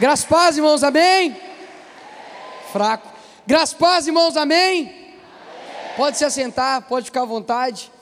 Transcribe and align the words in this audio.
Graças 0.00 0.24
paz, 0.24 0.56
irmãos, 0.56 0.82
amém? 0.82 1.36
Fraco. 2.72 3.08
Graças 3.46 3.74
paz, 3.74 4.06
irmãos, 4.06 4.36
amém? 4.36 5.12
Pode 5.96 6.16
se 6.16 6.24
assentar, 6.24 6.88
pode 6.88 7.06
ficar 7.06 7.22
à 7.22 7.26
vontade. 7.26 7.92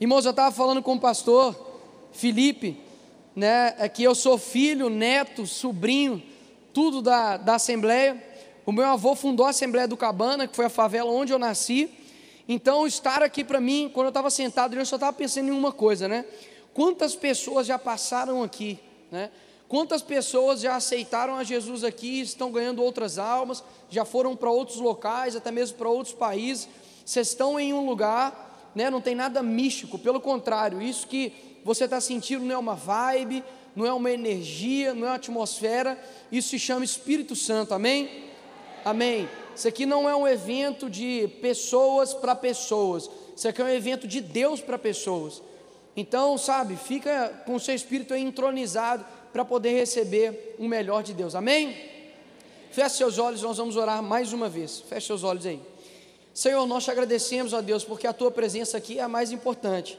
Irmãos, 0.00 0.24
eu 0.24 0.30
estava 0.30 0.54
falando 0.54 0.80
com 0.80 0.94
o 0.94 1.00
pastor 1.00 1.56
Felipe, 2.12 2.80
né? 3.34 3.74
É 3.78 3.88
que 3.88 4.02
eu 4.02 4.14
sou 4.14 4.38
filho, 4.38 4.88
neto, 4.88 5.44
sobrinho, 5.46 6.22
tudo 6.72 7.02
da, 7.02 7.36
da 7.36 7.56
Assembleia. 7.56 8.22
O 8.64 8.70
meu 8.70 8.86
avô 8.86 9.16
fundou 9.16 9.44
a 9.44 9.50
Assembleia 9.50 9.88
do 9.88 9.96
Cabana, 9.96 10.46
que 10.46 10.54
foi 10.54 10.66
a 10.66 10.70
favela 10.70 11.10
onde 11.10 11.32
eu 11.32 11.38
nasci. 11.38 11.90
Então, 12.48 12.86
estar 12.86 13.22
aqui 13.24 13.42
para 13.42 13.60
mim, 13.60 13.90
quando 13.92 14.06
eu 14.06 14.10
estava 14.10 14.30
sentado, 14.30 14.76
eu 14.76 14.86
só 14.86 14.96
estava 14.96 15.12
pensando 15.12 15.48
em 15.48 15.52
uma 15.52 15.72
coisa, 15.72 16.06
né? 16.06 16.24
Quantas 16.72 17.16
pessoas 17.16 17.66
já 17.66 17.78
passaram 17.78 18.42
aqui, 18.42 18.78
né? 19.10 19.30
Quantas 19.72 20.02
pessoas 20.02 20.60
já 20.60 20.76
aceitaram 20.76 21.36
a 21.36 21.44
Jesus 21.44 21.82
aqui, 21.82 22.20
estão 22.20 22.52
ganhando 22.52 22.82
outras 22.82 23.18
almas, 23.18 23.64
já 23.88 24.04
foram 24.04 24.36
para 24.36 24.50
outros 24.50 24.76
locais, 24.76 25.34
até 25.34 25.50
mesmo 25.50 25.78
para 25.78 25.88
outros 25.88 26.14
países. 26.14 26.68
Vocês 27.02 27.28
estão 27.28 27.58
em 27.58 27.72
um 27.72 27.86
lugar, 27.86 28.70
né? 28.74 28.90
Não 28.90 29.00
tem 29.00 29.14
nada 29.14 29.42
místico, 29.42 29.98
pelo 29.98 30.20
contrário, 30.20 30.82
isso 30.82 31.06
que 31.06 31.32
você 31.64 31.84
está 31.84 32.02
sentindo 32.02 32.44
não 32.44 32.54
é 32.54 32.58
uma 32.58 32.74
vibe, 32.74 33.42
não 33.74 33.86
é 33.86 33.92
uma 33.94 34.10
energia, 34.10 34.92
não 34.92 35.06
é 35.06 35.10
uma 35.12 35.16
atmosfera, 35.16 35.98
isso 36.30 36.50
se 36.50 36.58
chama 36.58 36.84
Espírito 36.84 37.34
Santo, 37.34 37.72
amém? 37.72 38.26
Amém. 38.84 39.26
Isso 39.56 39.66
aqui 39.66 39.86
não 39.86 40.06
é 40.06 40.14
um 40.14 40.28
evento 40.28 40.90
de 40.90 41.28
pessoas 41.40 42.12
para 42.12 42.36
pessoas, 42.36 43.08
isso 43.34 43.48
aqui 43.48 43.62
é 43.62 43.64
um 43.64 43.68
evento 43.68 44.06
de 44.06 44.20
Deus 44.20 44.60
para 44.60 44.78
pessoas. 44.78 45.40
Então, 45.96 46.36
sabe, 46.36 46.76
fica 46.76 47.42
com 47.46 47.54
o 47.54 47.60
seu 47.60 47.74
espírito 47.74 48.14
entronizado 48.14 49.04
para 49.32 49.44
poder 49.44 49.70
receber 49.70 50.56
o 50.58 50.68
melhor 50.68 51.02
de 51.02 51.14
Deus, 51.14 51.34
amém? 51.34 51.74
Feche 52.70 52.96
seus 52.96 53.18
olhos, 53.18 53.42
nós 53.42 53.56
vamos 53.56 53.76
orar 53.76 54.02
mais 54.02 54.32
uma 54.32 54.48
vez. 54.48 54.80
Feche 54.80 55.06
seus 55.06 55.24
olhos 55.24 55.46
aí. 55.46 55.60
Senhor, 56.34 56.66
nós 56.66 56.84
te 56.84 56.90
agradecemos, 56.90 57.52
ó 57.52 57.60
Deus, 57.60 57.84
porque 57.84 58.06
a 58.06 58.12
tua 58.12 58.30
presença 58.30 58.78
aqui 58.78 58.98
é 58.98 59.02
a 59.02 59.08
mais 59.08 59.32
importante. 59.32 59.98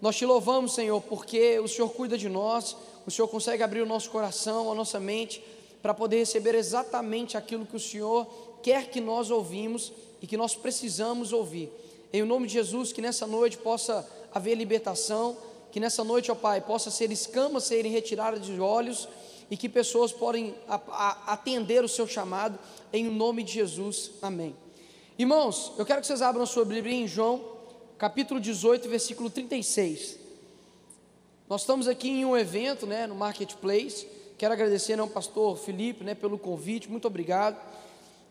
Nós 0.00 0.16
te 0.16 0.26
louvamos, 0.26 0.74
Senhor, 0.74 1.00
porque 1.02 1.58
o 1.58 1.68
Senhor 1.68 1.88
cuida 1.90 2.18
de 2.18 2.28
nós, 2.28 2.76
o 3.06 3.10
Senhor 3.10 3.28
consegue 3.28 3.62
abrir 3.62 3.80
o 3.80 3.86
nosso 3.86 4.10
coração, 4.10 4.70
a 4.70 4.74
nossa 4.74 5.00
mente, 5.00 5.42
para 5.82 5.94
poder 5.94 6.18
receber 6.18 6.54
exatamente 6.54 7.36
aquilo 7.36 7.64
que 7.64 7.76
o 7.76 7.80
Senhor 7.80 8.26
quer 8.62 8.88
que 8.88 9.00
nós 9.00 9.30
ouvimos 9.30 9.92
e 10.20 10.26
que 10.26 10.36
nós 10.36 10.54
precisamos 10.54 11.32
ouvir. 11.32 11.70
Em 12.12 12.22
nome 12.22 12.46
de 12.46 12.54
Jesus, 12.54 12.92
que 12.92 13.00
nessa 13.00 13.26
noite 13.26 13.56
possa 13.56 14.06
haver 14.34 14.54
libertação, 14.54 15.36
que 15.70 15.80
nessa 15.80 16.02
noite, 16.02 16.30
ó 16.30 16.34
Pai, 16.34 16.60
possa 16.60 16.90
ser 16.90 17.10
escamas 17.12 17.64
serem 17.64 17.90
retiradas 17.90 18.44
de 18.44 18.60
olhos 18.60 19.08
e 19.50 19.56
que 19.56 19.68
pessoas 19.68 20.12
podem 20.12 20.54
atender 21.26 21.84
o 21.84 21.88
seu 21.88 22.06
chamado, 22.06 22.58
em 22.92 23.04
nome 23.04 23.42
de 23.42 23.52
Jesus, 23.52 24.12
amém. 24.22 24.54
Irmãos, 25.18 25.72
eu 25.76 25.84
quero 25.84 26.00
que 26.00 26.06
vocês 26.06 26.22
abram 26.22 26.44
a 26.44 26.46
sua 26.46 26.64
Bíblia 26.64 26.94
em 26.94 27.06
João, 27.06 27.44
capítulo 27.98 28.40
18, 28.40 28.88
versículo 28.88 29.28
36. 29.28 30.18
Nós 31.48 31.62
estamos 31.62 31.88
aqui 31.88 32.08
em 32.08 32.24
um 32.24 32.36
evento, 32.36 32.86
né, 32.86 33.06
no 33.06 33.14
Marketplace, 33.14 34.06
quero 34.38 34.54
agradecer 34.54 34.98
ao 34.98 35.08
pastor 35.08 35.58
Felipe, 35.58 36.04
né, 36.04 36.14
pelo 36.14 36.38
convite, 36.38 36.88
muito 36.88 37.06
obrigado. 37.06 37.60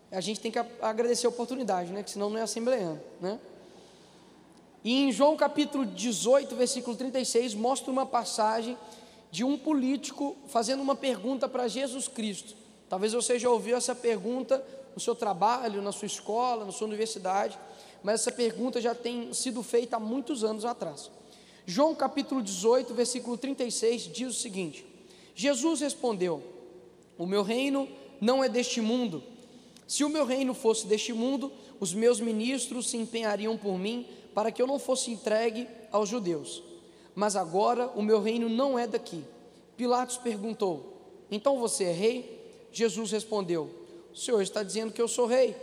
A 0.10 0.22
gente 0.22 0.40
tem 0.40 0.52
que 0.52 0.58
agradecer 0.82 1.28
a 1.28 1.30
oportunidade, 1.30 1.92
né, 1.92 2.02
que 2.02 2.12
senão 2.12 2.30
não 2.30 2.38
é 2.40 2.42
assembleando, 2.42 3.02
né. 3.20 3.40
E 4.83 5.03
em 5.03 5.11
João 5.11 5.35
capítulo 5.35 5.85
18, 5.85 6.55
versículo 6.55 6.95
36, 6.95 7.53
mostra 7.53 7.91
uma 7.91 8.05
passagem 8.05 8.77
de 9.30 9.44
um 9.44 9.58
político 9.58 10.38
fazendo 10.47 10.81
uma 10.81 10.95
pergunta 10.95 11.49
para 11.49 11.67
Jesus 11.67 12.08
Cristo. 12.08 12.55
Talvez 12.88 13.13
você 13.13 13.38
já 13.38 13.49
ouviu 13.49 13.75
essa 13.75 13.94
pergunta 13.94 14.63
no 14.95 15.02
seu 15.02 15.13
trabalho, 15.13 15.81
na 15.81 15.91
sua 15.91 16.05
escola, 16.05 16.66
na 16.66 16.71
sua 16.71 16.88
universidade, 16.88 17.59
mas 18.02 18.21
essa 18.21 18.31
pergunta 18.31 18.80
já 18.80 18.95
tem 18.95 19.33
sido 19.33 19.61
feita 19.61 19.98
há 19.98 19.99
muitos 19.99 20.43
anos 20.43 20.64
atrás. 20.64 21.11
João 21.65 21.93
capítulo 21.93 22.42
18, 22.42 22.93
versículo 22.93 23.37
36 23.37 24.04
diz 24.14 24.30
o 24.30 24.39
seguinte: 24.39 24.86
Jesus 25.36 25.81
respondeu: 25.81 26.42
O 27.17 27.25
meu 27.25 27.43
reino 27.43 27.87
não 28.20 28.43
é 28.43 28.49
deste 28.49 28.81
mundo. 28.81 29.21
Se 29.87 30.04
o 30.04 30.09
meu 30.09 30.25
reino 30.25 30.54
fosse 30.54 30.87
deste 30.87 31.14
mundo, 31.14 31.52
os 31.80 31.93
meus 31.93 32.20
ministros 32.20 32.89
se 32.89 32.98
empenhariam 32.98 33.58
por 33.58 33.77
mim 33.77 34.05
para 34.34 34.52
que 34.52 34.62
eu 34.62 34.67
não 34.67 34.80
fosse 34.80 35.12
entregue 35.12 35.67
aos 35.92 36.10
judeus. 36.10 36.64
Mas 37.16 37.36
agora 37.36 37.88
o 37.95 38.02
meu 38.02 38.22
reino 38.22 38.48
não 38.48 38.78
é 38.78 38.88
daqui. 38.88 39.23
Pilatos 39.76 40.17
perguntou: 40.17 41.26
Então 41.30 41.60
você 41.60 41.86
é 41.86 41.92
rei? 41.92 42.67
Jesus 42.72 43.12
respondeu: 43.12 43.70
O 44.12 44.16
Senhor 44.16 44.42
está 44.42 44.64
dizendo 44.64 44.94
que 44.94 45.02
eu 45.02 45.08
sou 45.08 45.26
rei. 45.26 45.56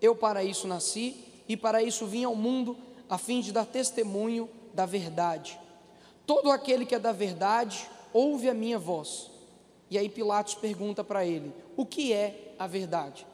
Eu 0.00 0.16
para 0.16 0.42
isso 0.42 0.66
nasci 0.66 1.24
e 1.48 1.56
para 1.56 1.82
isso 1.82 2.06
vim 2.06 2.24
ao 2.24 2.34
mundo, 2.34 2.76
a 3.08 3.16
fim 3.16 3.40
de 3.40 3.52
dar 3.52 3.66
testemunho 3.66 4.48
da 4.74 4.84
verdade. 4.84 5.58
Todo 6.26 6.50
aquele 6.50 6.84
que 6.84 6.94
é 6.94 6.98
da 6.98 7.12
verdade 7.12 7.88
ouve 8.12 8.48
a 8.48 8.54
minha 8.54 8.78
voz. 8.78 9.30
E 9.90 9.98
aí 9.98 10.08
Pilatos 10.08 10.54
pergunta 10.54 11.04
para 11.04 11.24
ele: 11.24 11.52
O 11.76 11.84
que 11.84 12.12
é 12.12 12.54
a 12.58 12.66
verdade? 12.66 13.26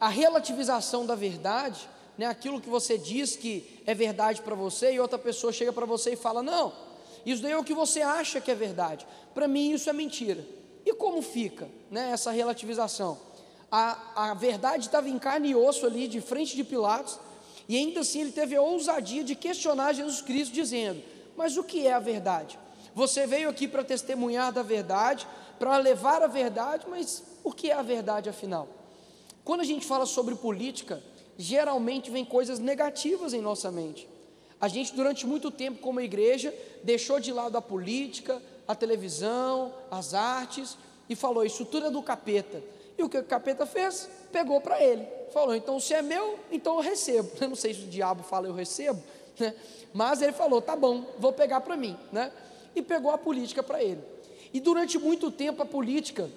A 0.00 0.08
relativização 0.08 1.04
da 1.04 1.14
verdade 1.14 1.88
né, 2.18 2.26
aquilo 2.26 2.60
que 2.60 2.68
você 2.68 2.98
diz 2.98 3.36
que 3.36 3.80
é 3.86 3.94
verdade 3.94 4.42
para 4.42 4.56
você 4.56 4.92
e 4.92 5.00
outra 5.00 5.18
pessoa 5.18 5.52
chega 5.52 5.72
para 5.72 5.86
você 5.86 6.14
e 6.14 6.16
fala: 6.16 6.42
Não, 6.42 6.72
isso 7.24 7.40
daí 7.40 7.52
é 7.52 7.56
o 7.56 7.62
que 7.62 7.72
você 7.72 8.02
acha 8.02 8.40
que 8.40 8.50
é 8.50 8.54
verdade. 8.56 9.06
Para 9.32 9.46
mim, 9.46 9.70
isso 9.70 9.88
é 9.88 9.92
mentira. 9.92 10.44
E 10.84 10.92
como 10.94 11.22
fica 11.22 11.68
né, 11.90 12.10
essa 12.12 12.32
relativização? 12.32 13.18
A, 13.70 14.30
a 14.30 14.34
verdade 14.34 14.86
estava 14.86 15.08
em 15.08 15.18
carne 15.18 15.50
e 15.50 15.54
osso 15.54 15.86
ali, 15.86 16.08
de 16.08 16.20
frente 16.20 16.56
de 16.56 16.64
Pilatos, 16.64 17.20
e 17.68 17.76
ainda 17.76 18.00
assim 18.00 18.22
ele 18.22 18.32
teve 18.32 18.56
a 18.56 18.62
ousadia 18.62 19.22
de 19.22 19.36
questionar 19.36 19.92
Jesus 19.92 20.20
Cristo, 20.20 20.52
dizendo: 20.52 21.00
Mas 21.36 21.56
o 21.56 21.62
que 21.62 21.86
é 21.86 21.92
a 21.92 22.00
verdade? 22.00 22.58
Você 22.94 23.28
veio 23.28 23.48
aqui 23.48 23.68
para 23.68 23.84
testemunhar 23.84 24.52
da 24.52 24.62
verdade, 24.62 25.24
para 25.56 25.76
levar 25.76 26.22
a 26.22 26.26
verdade, 26.26 26.86
mas 26.88 27.22
o 27.44 27.52
que 27.52 27.70
é 27.70 27.74
a 27.74 27.82
verdade 27.82 28.28
afinal? 28.28 28.66
Quando 29.44 29.60
a 29.60 29.64
gente 29.64 29.86
fala 29.86 30.04
sobre 30.04 30.34
política, 30.34 31.00
geralmente 31.38 32.10
vem 32.10 32.24
coisas 32.24 32.58
negativas 32.58 33.32
em 33.32 33.40
nossa 33.40 33.70
mente. 33.70 34.08
A 34.60 34.66
gente, 34.66 34.92
durante 34.92 35.24
muito 35.24 35.52
tempo, 35.52 35.80
como 35.80 36.00
igreja, 36.00 36.52
deixou 36.82 37.20
de 37.20 37.32
lado 37.32 37.56
a 37.56 37.62
política, 37.62 38.42
a 38.66 38.74
televisão, 38.74 39.72
as 39.88 40.14
artes 40.14 40.76
e 41.08 41.14
falou: 41.14 41.44
Isso 41.44 41.64
tudo 41.64 41.86
é 41.86 41.90
do 41.90 42.02
capeta. 42.02 42.60
E 42.98 43.02
o 43.02 43.08
que 43.08 43.16
o 43.16 43.24
capeta 43.24 43.64
fez? 43.64 44.10
Pegou 44.32 44.60
para 44.60 44.82
ele. 44.82 45.06
Falou: 45.32 45.54
Então, 45.54 45.78
se 45.78 45.94
é 45.94 46.02
meu, 46.02 46.36
então 46.50 46.74
eu 46.74 46.80
recebo. 46.80 47.30
Eu 47.40 47.50
não 47.50 47.56
sei 47.56 47.72
se 47.72 47.82
o 47.82 47.86
diabo 47.86 48.24
fala 48.24 48.48
eu 48.48 48.52
recebo, 48.52 49.00
né? 49.38 49.54
mas 49.94 50.20
ele 50.20 50.32
falou: 50.32 50.60
Tá 50.60 50.74
bom, 50.74 51.04
vou 51.18 51.32
pegar 51.32 51.60
para 51.60 51.76
mim. 51.76 51.96
Né? 52.10 52.32
E 52.74 52.82
pegou 52.82 53.12
a 53.12 53.18
política 53.18 53.62
para 53.62 53.82
ele. 53.82 54.02
E 54.52 54.58
durante 54.58 54.98
muito 54.98 55.30
tempo, 55.30 55.62
a 55.62 55.66
política, 55.66 56.28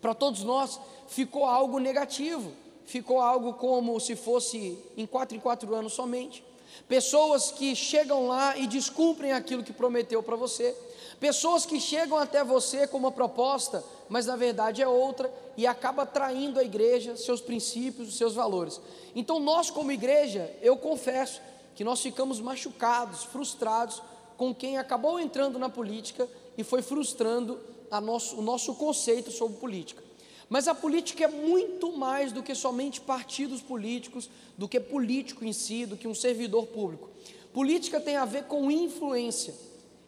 para 0.00 0.14
todos 0.14 0.42
nós, 0.42 0.80
ficou 1.08 1.44
algo 1.44 1.78
negativo 1.78 2.52
ficou 2.88 3.20
algo 3.20 3.52
como 3.52 4.00
se 4.00 4.16
fosse 4.16 4.78
em 4.96 5.06
quatro 5.06 5.36
em 5.36 5.40
quatro 5.40 5.74
anos 5.74 5.92
somente. 5.92 6.42
Pessoas 6.88 7.50
que 7.50 7.76
chegam 7.76 8.26
lá 8.26 8.56
e 8.56 8.66
descumprem 8.66 9.32
aquilo 9.32 9.62
que 9.62 9.74
prometeu 9.74 10.22
para 10.22 10.36
você. 10.36 10.74
Pessoas 11.20 11.66
que 11.66 11.78
chegam 11.78 12.16
até 12.16 12.42
você 12.42 12.86
com 12.86 12.96
uma 12.96 13.12
proposta, 13.12 13.84
mas 14.08 14.24
na 14.24 14.36
verdade 14.36 14.80
é 14.80 14.88
outra 14.88 15.30
e 15.54 15.66
acaba 15.66 16.06
traindo 16.06 16.58
a 16.58 16.64
igreja, 16.64 17.14
seus 17.14 17.42
princípios, 17.42 18.16
seus 18.16 18.34
valores. 18.34 18.80
Então 19.14 19.38
nós 19.38 19.70
como 19.70 19.92
igreja, 19.92 20.50
eu 20.62 20.76
confesso 20.76 21.42
que 21.74 21.84
nós 21.84 22.00
ficamos 22.00 22.40
machucados, 22.40 23.24
frustrados 23.24 24.00
com 24.38 24.54
quem 24.54 24.78
acabou 24.78 25.20
entrando 25.20 25.58
na 25.58 25.68
política 25.68 26.26
e 26.56 26.64
foi 26.64 26.80
frustrando 26.80 27.60
nosso, 28.00 28.38
o 28.38 28.42
nosso 28.42 28.74
conceito 28.76 29.30
sobre 29.30 29.58
política. 29.58 30.07
Mas 30.48 30.66
a 30.66 30.74
política 30.74 31.24
é 31.24 31.28
muito 31.28 31.92
mais 31.92 32.32
do 32.32 32.42
que 32.42 32.54
somente 32.54 33.00
partidos 33.00 33.60
políticos, 33.60 34.30
do 34.56 34.66
que 34.66 34.80
político 34.80 35.44
em 35.44 35.52
si, 35.52 35.84
do 35.84 35.96
que 35.96 36.08
um 36.08 36.14
servidor 36.14 36.66
público. 36.66 37.10
Política 37.52 38.00
tem 38.00 38.16
a 38.16 38.24
ver 38.24 38.44
com 38.44 38.70
influência. 38.70 39.54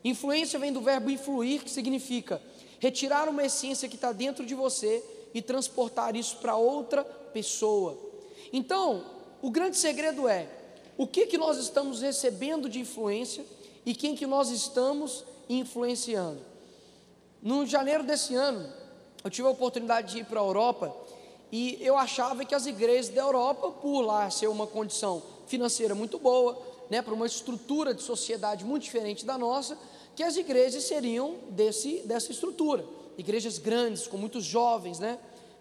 Influência 0.02 0.58
vem 0.58 0.72
do 0.72 0.80
verbo 0.80 1.10
influir, 1.10 1.62
que 1.62 1.70
significa 1.70 2.40
retirar 2.78 3.28
uma 3.28 3.44
essência 3.44 3.88
que 3.88 3.96
está 3.96 4.12
dentro 4.12 4.46
de 4.46 4.54
você 4.54 5.04
e 5.34 5.42
transportar 5.42 6.16
isso 6.16 6.38
para 6.38 6.56
outra 6.56 7.04
pessoa. 7.04 7.98
Então, 8.52 9.04
o 9.42 9.50
grande 9.50 9.76
segredo 9.76 10.26
é 10.26 10.48
o 10.96 11.06
que, 11.06 11.26
que 11.26 11.36
nós 11.36 11.58
estamos 11.58 12.00
recebendo 12.00 12.68
de 12.68 12.80
influência 12.80 13.44
e 13.84 13.94
quem 13.94 14.14
que 14.14 14.26
nós 14.26 14.50
estamos 14.50 15.24
influenciando. 15.48 16.40
No 17.42 17.66
janeiro 17.66 18.02
desse 18.04 18.34
ano, 18.34 18.70
eu 19.22 19.30
tive 19.30 19.48
a 19.48 19.50
oportunidade 19.50 20.12
de 20.12 20.18
ir 20.20 20.24
para 20.24 20.40
a 20.40 20.44
Europa 20.44 20.94
e 21.52 21.78
eu 21.80 21.98
achava 21.98 22.44
que 22.44 22.54
as 22.54 22.66
igrejas 22.66 23.08
da 23.08 23.22
Europa, 23.22 23.70
por 23.70 24.02
lá 24.02 24.30
ser 24.30 24.46
uma 24.48 24.66
condição 24.66 25.22
financeira 25.46 25.94
muito 25.94 26.18
boa, 26.18 26.60
né, 26.88 27.02
para 27.02 27.12
uma 27.12 27.26
estrutura 27.26 27.92
de 27.92 28.02
sociedade 28.02 28.64
muito 28.64 28.82
diferente 28.84 29.24
da 29.24 29.36
nossa, 29.36 29.76
que 30.14 30.22
as 30.22 30.36
igrejas 30.36 30.84
seriam 30.84 31.36
desse, 31.50 32.00
dessa 32.00 32.30
estrutura. 32.32 32.84
igrejas 33.18 33.58
grandes, 33.58 34.06
com 34.06 34.16
muitos 34.16 34.44
jovens, 34.44 34.98
né? 34.98 35.18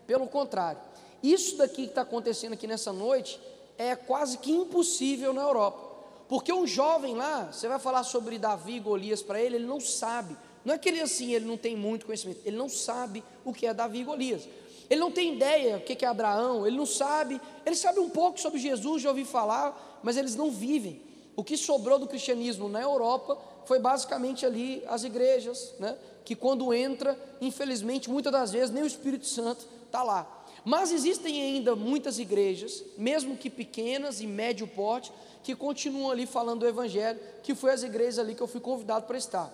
Pelo 0.08 0.28
contrário, 0.28 0.80
isso 1.22 1.58
daqui 1.58 1.84
que 1.84 1.90
está 1.90 2.02
acontecendo 2.02 2.54
aqui 2.54 2.66
nessa 2.66 2.94
noite 2.94 3.40
é 3.78 3.96
quase 3.96 4.38
que 4.38 4.52
impossível 4.52 5.34
na 5.34 5.42
Europa. 5.42 5.90
Porque 6.28 6.54
um 6.54 6.66
jovem 6.66 7.16
lá, 7.16 7.52
você 7.52 7.68
vai 7.68 7.80
falar 7.80 8.04
sobre 8.04 8.38
Davi 8.38 8.76
e 8.76 8.80
Golias 8.80 9.22
para 9.22 9.42
ele, 9.42 9.56
ele 9.56 9.66
não 9.66 9.80
sabe. 9.80 10.36
Não 10.64 10.74
é 10.74 10.78
que 10.78 10.90
ele 10.90 11.00
assim, 11.00 11.34
ele 11.34 11.46
não 11.46 11.58
tem 11.58 11.76
muito 11.76 12.06
conhecimento, 12.06 12.42
ele 12.46 12.58
não 12.58 12.70
sabe 12.70 13.24
o 13.46 13.54
que 13.54 13.66
é 13.66 13.74
Davi 13.74 14.00
e 14.00 14.04
Golias. 14.04 14.48
Ele 14.90 15.00
não 15.00 15.12
tem 15.12 15.36
ideia 15.36 15.78
o 15.78 15.82
que 15.82 16.04
é 16.04 16.08
Abraão, 16.08 16.66
ele 16.66 16.76
não 16.76 16.86
sabe, 16.86 17.40
ele 17.66 17.76
sabe 17.76 18.00
um 18.00 18.10
pouco 18.10 18.40
sobre 18.40 18.60
Jesus, 18.60 19.04
já 19.04 19.10
ouvi 19.10 19.24
falar, 19.24 20.00
mas 20.04 20.18
eles 20.18 20.36
não 20.36 20.50
vivem. 20.50 21.02
O 21.36 21.44
que 21.44 21.56
sobrou 21.56 22.00
do 22.00 22.08
cristianismo 22.08 22.68
na 22.68 22.82
Europa 22.82 23.38
foi 23.66 23.80
basicamente 23.80 24.46
ali 24.46 24.84
as 24.88 25.04
igrejas, 25.04 25.74
né? 25.80 25.96
que 26.26 26.36
quando 26.36 26.74
entra, 26.74 27.18
infelizmente, 27.40 28.10
muitas 28.10 28.32
das 28.32 28.52
vezes 28.52 28.72
nem 28.72 28.84
o 28.84 28.88
Espírito 28.88 29.26
Santo 29.26 29.66
está 29.86 30.04
lá. 30.04 30.46
Mas 30.66 30.92
existem 30.92 31.42
ainda 31.42 31.76
muitas 31.76 32.20
igrejas, 32.20 32.84
mesmo 32.98 33.38
que 33.38 33.50
pequenas 33.50 34.22
e 34.22 34.28
médio 34.28 34.68
porte, 34.68 35.12
que 35.44 35.56
continuam 35.56 36.12
ali 36.12 36.26
falando 36.26 36.60
do 36.60 36.68
Evangelho, 36.68 37.20
que 37.42 37.56
foi 37.56 37.72
as 37.72 37.84
igrejas 37.84 38.20
ali 38.20 38.36
que 38.36 38.42
eu 38.42 38.48
fui 38.48 38.60
convidado 38.60 39.06
para 39.06 39.18
estar. 39.18 39.52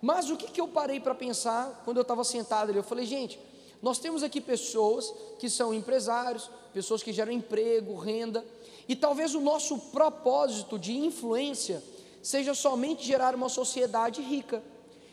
Mas 0.00 0.30
o 0.30 0.36
que, 0.36 0.50
que 0.50 0.60
eu 0.60 0.68
parei 0.68 1.00
para 1.00 1.14
pensar 1.14 1.82
quando 1.84 1.96
eu 1.96 2.02
estava 2.02 2.22
sentado 2.24 2.70
ali? 2.70 2.78
Eu 2.78 2.84
falei, 2.84 3.04
gente, 3.04 3.38
nós 3.82 3.98
temos 3.98 4.22
aqui 4.22 4.40
pessoas 4.40 5.12
que 5.38 5.48
são 5.48 5.72
empresários, 5.72 6.50
pessoas 6.72 7.02
que 7.02 7.12
geram 7.12 7.32
emprego, 7.32 7.96
renda, 7.96 8.44
e 8.88 8.96
talvez 8.96 9.34
o 9.34 9.40
nosso 9.40 9.78
propósito 9.78 10.78
de 10.78 10.96
influência 10.96 11.82
seja 12.22 12.54
somente 12.54 13.04
gerar 13.04 13.34
uma 13.34 13.48
sociedade 13.48 14.20
rica, 14.22 14.62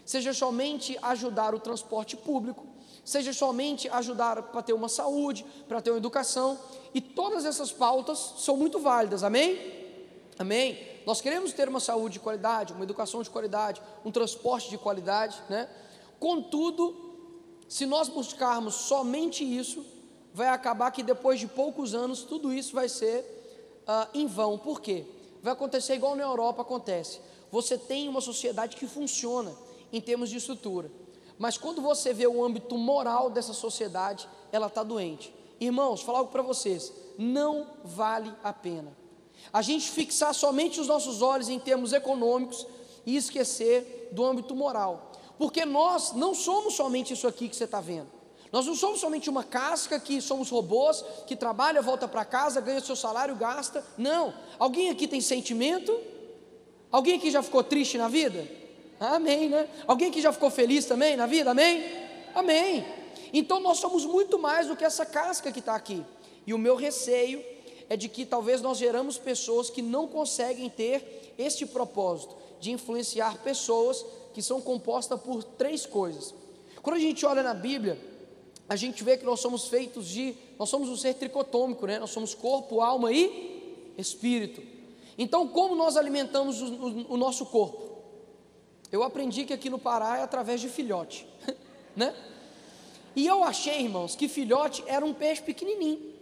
seja 0.06 0.34
somente 0.34 0.98
ajudar 1.02 1.54
o 1.54 1.60
transporte 1.60 2.16
público, 2.16 2.66
seja 3.04 3.34
somente 3.34 3.88
ajudar 3.90 4.42
para 4.44 4.62
ter 4.62 4.74
uma 4.74 4.90
saúde, 4.90 5.46
para 5.68 5.82
ter 5.82 5.92
uma 5.92 5.98
educação, 5.98 6.60
e 6.94 7.02
todas 7.02 7.46
essas 7.46 7.72
pautas 7.72 8.36
são 8.38 8.58
muito 8.58 8.80
válidas, 8.80 9.24
amém? 9.24 9.85
Amém? 10.38 10.78
Nós 11.06 11.22
queremos 11.22 11.54
ter 11.54 11.70
uma 11.70 11.80
saúde 11.80 12.14
de 12.14 12.20
qualidade, 12.20 12.74
uma 12.74 12.84
educação 12.84 13.22
de 13.22 13.30
qualidade, 13.30 13.82
um 14.04 14.12
transporte 14.12 14.70
de 14.70 14.78
qualidade, 14.78 15.42
né? 15.50 15.70
Contudo, 16.20 16.96
se 17.70 17.86
nós 17.86 18.10
buscarmos 18.10 18.76
somente 18.76 19.44
isso, 19.44 19.86
vai 20.34 20.48
acabar 20.48 20.92
que 20.92 21.04
depois 21.04 21.40
de 21.40 21.48
poucos 21.48 21.94
anos 21.94 22.24
tudo 22.24 22.52
isso 22.52 22.76
vai 22.76 22.90
ser 22.90 23.22
uh, 23.88 24.10
em 24.14 24.28
vão. 24.28 24.58
Por 24.58 24.82
quê? 24.82 25.06
Vai 25.42 25.54
acontecer 25.54 25.96
igual 25.96 26.16
na 26.16 26.24
Europa 26.24 26.62
acontece. 26.62 27.22
Você 27.52 27.78
tem 27.78 28.10
uma 28.10 28.20
sociedade 28.20 28.76
que 28.76 28.88
funciona 28.88 29.54
em 29.94 30.02
termos 30.02 30.30
de 30.30 30.38
estrutura. 30.38 30.92
Mas 31.38 31.58
quando 31.58 31.82
você 31.82 32.14
vê 32.14 32.28
o 32.28 32.44
âmbito 32.44 32.78
moral 32.78 33.30
dessa 33.30 33.54
sociedade, 33.54 34.28
ela 34.52 34.68
está 34.68 34.84
doente. 34.84 35.34
Irmãos, 35.60 36.02
falar 36.02 36.20
algo 36.20 36.32
para 36.32 36.42
vocês: 36.42 36.92
não 37.18 37.68
vale 37.84 38.34
a 38.44 38.52
pena. 38.52 39.05
A 39.52 39.62
gente 39.62 39.90
fixar 39.90 40.34
somente 40.34 40.80
os 40.80 40.88
nossos 40.88 41.22
olhos 41.22 41.50
em 41.50 41.60
termos 41.60 41.94
econômicos 41.94 42.66
e 43.06 43.16
esquecer 43.16 44.10
do 44.12 44.24
âmbito 44.24 44.56
moral. 44.56 45.12
Porque 45.38 45.66
nós 45.66 46.14
não 46.14 46.34
somos 46.34 46.76
somente 46.76 47.14
isso 47.14 47.28
aqui 47.28 47.50
que 47.50 47.56
você 47.56 47.66
está 47.66 47.82
vendo. 47.82 48.08
Nós 48.52 48.66
não 48.66 48.76
somos 48.76 49.02
somente 49.02 49.30
uma 49.30 49.44
casca 49.44 50.00
que 50.00 50.22
somos 50.22 50.50
robôs, 50.50 51.04
que 51.28 51.36
trabalha, 51.36 51.82
volta 51.82 52.08
para 52.08 52.24
casa, 52.24 52.62
ganha 52.62 52.80
seu 52.80 52.96
salário, 52.96 53.36
gasta. 53.36 53.84
Não. 53.98 54.34
Alguém 54.58 54.90
aqui 54.90 55.08
tem 55.08 55.20
sentimento? 55.20 55.94
Alguém 56.92 57.18
aqui 57.18 57.30
já 57.30 57.44
ficou 57.44 57.64
triste 57.64 57.98
na 57.98 58.08
vida? 58.08 58.48
Amém, 59.00 59.50
né? 59.50 59.68
Alguém 59.86 60.10
que 60.10 60.22
já 60.22 60.32
ficou 60.32 60.50
feliz 60.50 60.86
também 60.86 61.18
na 61.18 61.26
vida? 61.26 61.52
Amém? 61.52 61.84
Amém. 62.34 62.86
Então 63.34 63.60
nós 63.60 63.78
somos 63.80 64.06
muito 64.06 64.40
mais 64.40 64.68
do 64.68 64.76
que 64.76 64.86
essa 64.86 65.06
casca 65.06 65.52
que 65.52 65.60
está 65.60 65.76
aqui. 65.76 66.06
E 66.48 66.54
o 66.54 66.58
meu 66.58 66.76
receio 66.76 67.44
é 67.90 67.96
de 67.96 68.10
que 68.10 68.26
talvez 68.26 68.62
nós 68.62 68.78
geramos 68.78 69.18
pessoas 69.18 69.70
que 69.70 69.82
não 69.82 70.08
conseguem 70.08 70.70
ter 70.70 71.34
este 71.38 71.66
propósito 71.66 72.36
de 72.60 72.72
influenciar 72.72 73.38
pessoas 73.44 74.06
que 74.34 74.42
são 74.42 74.60
compostas 74.60 75.20
por 75.22 75.44
três 75.44 75.86
coisas. 75.86 76.34
Quando 76.82 76.98
a 76.98 77.00
gente 77.00 77.26
olha 77.26 77.44
na 77.44 77.54
Bíblia, 77.54 78.00
a 78.68 78.76
gente 78.76 79.04
vê 79.04 79.18
que 79.18 79.26
nós 79.26 79.40
somos 79.40 79.68
feitos 79.68 80.08
de, 80.08 80.36
nós 80.58 80.70
somos 80.70 80.90
um 80.90 80.98
ser 80.98 81.14
tricotômico, 81.16 81.86
né? 81.86 82.00
Nós 82.00 82.10
somos 82.10 82.34
corpo, 82.34 82.82
alma 82.82 83.12
e 83.12 83.94
espírito. 83.98 84.62
Então, 85.18 85.48
como 85.48 85.76
nós 85.76 85.96
alimentamos 85.96 86.62
o, 86.62 86.66
o, 86.66 87.14
o 87.14 87.18
nosso 87.18 87.46
corpo? 87.46 87.86
Eu 88.92 89.04
aprendi 89.04 89.46
que 89.46 89.54
aqui 89.54 89.70
no 89.70 89.80
Pará 89.80 90.18
é 90.18 90.24
através 90.24 90.60
de 90.60 90.70
filhote, 90.70 91.28
né? 91.96 92.14
E 93.16 93.26
eu 93.26 93.44
achei, 93.44 93.82
irmãos, 93.82 94.16
que 94.16 94.28
filhote 94.28 94.84
era 94.88 95.06
um 95.06 95.14
peixe 95.14 95.42
pequenininho. 95.42 96.15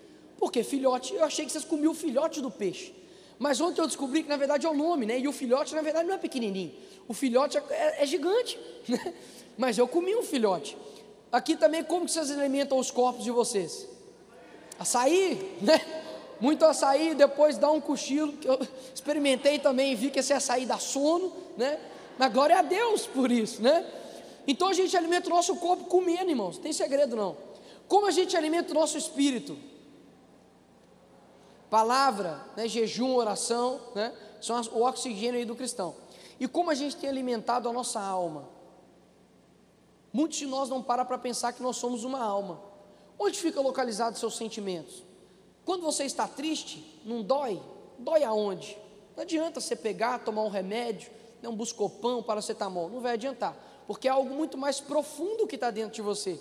Porque 0.43 0.61
filhote, 0.61 1.13
eu 1.13 1.23
achei 1.23 1.45
que 1.45 1.53
vocês 1.53 1.63
comiam 1.63 1.93
o 1.93 1.95
filhote 1.95 2.41
do 2.41 2.51
peixe. 2.51 2.93
Mas 3.39 3.61
ontem 3.61 3.79
eu 3.79 3.87
descobri 3.87 4.23
que 4.23 4.27
na 4.27 4.35
verdade 4.35 4.65
é 4.65 4.69
o 4.69 4.73
nome, 4.73 5.05
né? 5.05 5.17
E 5.17 5.25
o 5.25 5.31
filhote 5.31 5.73
na 5.73 5.81
verdade 5.81 6.05
não 6.05 6.15
é 6.15 6.17
pequenininho. 6.17 6.73
O 7.07 7.13
filhote 7.13 7.57
é, 7.57 7.63
é, 7.69 8.03
é 8.03 8.05
gigante, 8.05 8.59
né? 8.85 9.13
Mas 9.57 9.77
eu 9.77 9.87
comi 9.87 10.13
um 10.13 10.21
filhote. 10.21 10.77
Aqui 11.31 11.55
também 11.55 11.81
como 11.81 12.05
que 12.05 12.11
vocês 12.11 12.29
alimentam 12.29 12.77
os 12.77 12.91
corpos 12.91 13.23
de 13.23 13.31
vocês? 13.31 13.87
Açaí, 14.77 15.57
né? 15.61 15.79
Muito 16.41 16.65
açaí, 16.65 17.15
depois 17.15 17.57
dá 17.57 17.71
um 17.71 17.79
cochilo, 17.79 18.33
que 18.33 18.49
eu 18.49 18.59
experimentei 18.93 19.59
também 19.59 19.93
e 19.93 19.95
vi 19.95 20.11
que 20.11 20.19
esse 20.19 20.33
açaí 20.33 20.65
dá 20.65 20.77
sono, 20.77 21.31
né? 21.55 21.79
Mas 22.17 22.33
glória 22.33 22.59
a 22.59 22.61
Deus 22.61 23.07
por 23.07 23.31
isso, 23.31 23.61
né? 23.61 23.85
Então 24.45 24.67
a 24.67 24.73
gente 24.73 24.97
alimenta 24.97 25.27
o 25.27 25.29
nosso 25.29 25.55
corpo 25.55 25.85
comendo, 25.85 26.29
irmãos, 26.29 26.57
não 26.57 26.63
tem 26.63 26.73
segredo 26.73 27.15
não. 27.15 27.37
Como 27.87 28.07
a 28.07 28.11
gente 28.11 28.35
alimenta 28.35 28.71
o 28.71 28.73
nosso 28.73 28.97
espírito? 28.97 29.57
Palavra, 31.73 32.39
né, 32.55 32.67
jejum, 32.67 33.15
oração, 33.15 33.81
né, 33.95 34.13
são 34.39 34.61
o 34.73 34.83
oxigênio 34.83 35.43
do 35.43 35.55
cristão. 35.55 35.95
E 36.39 36.47
como 36.47 36.69
a 36.69 36.75
gente 36.75 36.95
tem 36.97 37.09
alimentado 37.09 37.67
a 37.67 37.73
nossa 37.73 37.99
alma? 37.99 38.47
Muitos 40.13 40.37
de 40.37 40.45
nós 40.45 40.69
não 40.69 40.83
param 40.83 41.03
para 41.03 41.17
pensar 41.17 41.51
que 41.51 41.63
nós 41.63 41.77
somos 41.77 42.03
uma 42.03 42.19
alma. 42.19 42.61
Onde 43.17 43.39
fica 43.39 43.59
localizado 43.59 44.19
seus 44.19 44.37
sentimentos? 44.37 45.03
Quando 45.65 45.81
você 45.81 46.03
está 46.03 46.27
triste, 46.27 47.01
não 47.03 47.23
dói? 47.23 47.59
Dói 47.97 48.23
aonde? 48.23 48.77
Não 49.15 49.23
adianta 49.23 49.59
você 49.59 49.75
pegar, 49.75 50.19
tomar 50.19 50.43
um 50.43 50.49
remédio, 50.49 51.11
né, 51.41 51.49
um 51.49 51.55
buscopão, 51.55 52.19
um 52.19 52.23
paracetamol, 52.23 52.87
não 52.87 53.01
vai 53.01 53.13
adiantar, 53.13 53.57
porque 53.87 54.07
é 54.07 54.11
algo 54.11 54.31
muito 54.31 54.59
mais 54.59 54.79
profundo 54.79 55.47
que 55.47 55.55
está 55.55 55.71
dentro 55.71 55.95
de 55.95 56.03
você. 56.03 56.39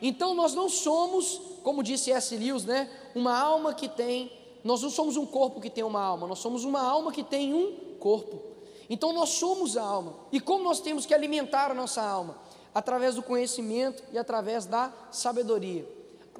Então 0.00 0.34
nós 0.34 0.54
não 0.54 0.70
somos, 0.70 1.38
como 1.62 1.82
disse 1.82 2.10
S. 2.10 2.34
Lewis, 2.34 2.64
né, 2.64 2.90
uma 3.14 3.38
alma 3.38 3.74
que 3.74 3.86
tem, 3.86 4.39
nós 4.62 4.82
não 4.82 4.90
somos 4.90 5.16
um 5.16 5.26
corpo 5.26 5.60
que 5.60 5.70
tem 5.70 5.84
uma 5.84 6.02
alma, 6.02 6.26
nós 6.26 6.38
somos 6.38 6.64
uma 6.64 6.80
alma 6.82 7.12
que 7.12 7.22
tem 7.22 7.54
um 7.54 7.96
corpo. 7.98 8.40
Então 8.88 9.12
nós 9.12 9.30
somos 9.30 9.76
a 9.76 9.82
alma. 9.82 10.14
E 10.32 10.40
como 10.40 10.64
nós 10.64 10.80
temos 10.80 11.06
que 11.06 11.14
alimentar 11.14 11.70
a 11.70 11.74
nossa 11.74 12.02
alma? 12.02 12.36
Através 12.74 13.14
do 13.14 13.22
conhecimento 13.22 14.02
e 14.12 14.18
através 14.18 14.66
da 14.66 14.92
sabedoria. 15.10 15.88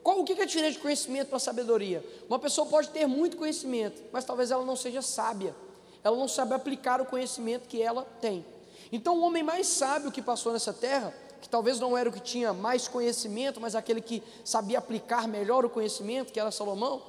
Qual, 0.03 0.21
o 0.21 0.25
que 0.25 0.33
é 0.33 0.47
diferente 0.47 0.75
de 0.75 0.81
conhecimento 0.81 1.29
para 1.29 1.39
sabedoria? 1.39 2.05
Uma 2.29 2.39
pessoa 2.39 2.67
pode 2.67 2.89
ter 2.89 3.07
muito 3.07 3.37
conhecimento, 3.37 4.03
mas 4.13 4.25
talvez 4.25 4.51
ela 4.51 4.65
não 4.65 4.75
seja 4.75 5.03
sábia 5.03 5.55
ela 6.03 6.17
não 6.17 6.29
sabe 6.29 6.55
aplicar 6.55 7.01
o 7.01 7.07
conhecimento 7.07 7.69
que 7.69 7.81
ela 7.81 8.05
tem. 8.21 8.45
Então, 8.91 9.19
o 9.19 9.23
homem 9.23 9.43
mais 9.43 9.67
sábio 9.67 10.11
que 10.11 10.23
passou 10.23 10.53
nessa 10.53 10.73
terra, 10.73 11.15
que 11.41 11.49
talvez 11.49 11.79
não 11.79 11.97
era 11.97 12.09
o 12.09 12.13
que 12.13 12.21
tinha 12.21 12.53
mais 12.53 12.89
conhecimento, 12.89 13.61
mas 13.61 13.75
aquele 13.75 14.01
que 14.01 14.23
sabia 14.45 14.79
aplicar 14.79 15.29
melhor 15.29 15.65
o 15.65 15.71
conhecimento, 15.71 16.33
que 16.33 16.41
era 16.41 16.51
Salomão, 16.51 17.03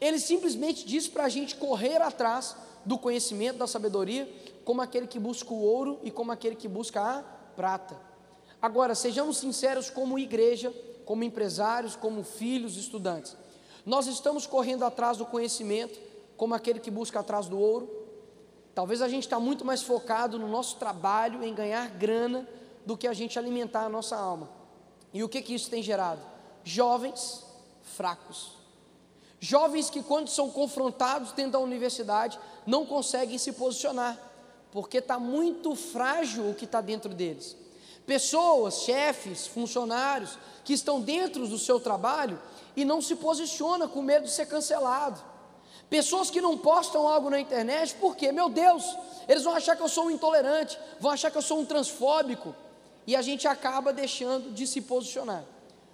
ele 0.00 0.18
simplesmente 0.18 0.84
disse 0.84 1.10
para 1.10 1.24
a 1.24 1.28
gente 1.28 1.56
correr 1.56 2.00
atrás 2.02 2.56
do 2.84 2.98
conhecimento, 2.98 3.58
da 3.58 3.66
sabedoria, 3.66 4.30
como 4.64 4.82
aquele 4.82 5.06
que 5.06 5.18
busca 5.18 5.52
o 5.52 5.62
ouro 5.62 5.98
e 6.02 6.10
como 6.10 6.32
aquele 6.32 6.54
que 6.54 6.68
busca 6.68 7.00
a 7.00 7.22
prata. 7.56 7.96
Agora, 8.60 8.94
sejamos 8.94 9.38
sinceros, 9.38 9.90
como 9.90 10.18
igreja, 10.18 10.72
como 11.04 11.24
empresários, 11.24 11.96
como 11.96 12.22
filhos, 12.22 12.76
estudantes, 12.76 13.36
nós 13.84 14.06
estamos 14.06 14.46
correndo 14.46 14.84
atrás 14.84 15.16
do 15.16 15.26
conhecimento, 15.26 15.98
como 16.36 16.54
aquele 16.54 16.80
que 16.80 16.90
busca 16.90 17.20
atrás 17.20 17.46
do 17.46 17.58
ouro, 17.58 18.06
Talvez 18.76 19.00
a 19.00 19.08
gente 19.08 19.22
está 19.22 19.40
muito 19.40 19.64
mais 19.64 19.82
focado 19.82 20.38
no 20.38 20.46
nosso 20.46 20.76
trabalho, 20.76 21.42
em 21.42 21.54
ganhar 21.54 21.88
grana, 21.88 22.46
do 22.84 22.94
que 22.94 23.08
a 23.08 23.14
gente 23.14 23.38
alimentar 23.38 23.86
a 23.86 23.88
nossa 23.88 24.14
alma. 24.14 24.50
E 25.14 25.24
o 25.24 25.30
que, 25.30 25.40
que 25.40 25.54
isso 25.54 25.70
tem 25.70 25.82
gerado? 25.82 26.20
Jovens 26.62 27.42
fracos. 27.80 28.52
Jovens 29.46 29.90
que, 29.90 30.02
quando 30.02 30.28
são 30.28 30.50
confrontados 30.50 31.32
dentro 31.32 31.52
da 31.52 31.58
universidade, 31.58 32.38
não 32.66 32.84
conseguem 32.84 33.38
se 33.38 33.52
posicionar, 33.52 34.18
porque 34.72 34.98
está 34.98 35.18
muito 35.18 35.74
frágil 35.74 36.50
o 36.50 36.54
que 36.54 36.64
está 36.64 36.80
dentro 36.80 37.14
deles. 37.14 37.56
Pessoas, 38.06 38.82
chefes, 38.82 39.46
funcionários, 39.46 40.38
que 40.64 40.72
estão 40.72 41.00
dentro 41.00 41.46
do 41.46 41.58
seu 41.58 41.78
trabalho 41.78 42.40
e 42.74 42.84
não 42.84 43.00
se 43.00 43.14
posicionam 43.14 43.88
com 43.88 44.02
medo 44.02 44.24
de 44.24 44.32
ser 44.32 44.46
cancelado 44.46 45.22
Pessoas 45.88 46.30
que 46.30 46.40
não 46.40 46.58
postam 46.58 47.06
algo 47.06 47.30
na 47.30 47.38
internet, 47.38 47.94
porque, 48.00 48.32
meu 48.32 48.48
Deus, 48.48 48.84
eles 49.28 49.44
vão 49.44 49.54
achar 49.54 49.76
que 49.76 49.82
eu 49.82 49.88
sou 49.88 50.06
um 50.06 50.10
intolerante, 50.10 50.76
vão 50.98 51.12
achar 51.12 51.30
que 51.30 51.38
eu 51.38 51.42
sou 51.42 51.60
um 51.60 51.64
transfóbico. 51.64 52.54
e 53.06 53.14
a 53.14 53.22
gente 53.22 53.46
acaba 53.46 53.92
deixando 53.92 54.52
de 54.52 54.66
se 54.66 54.80
posicionar. 54.80 55.44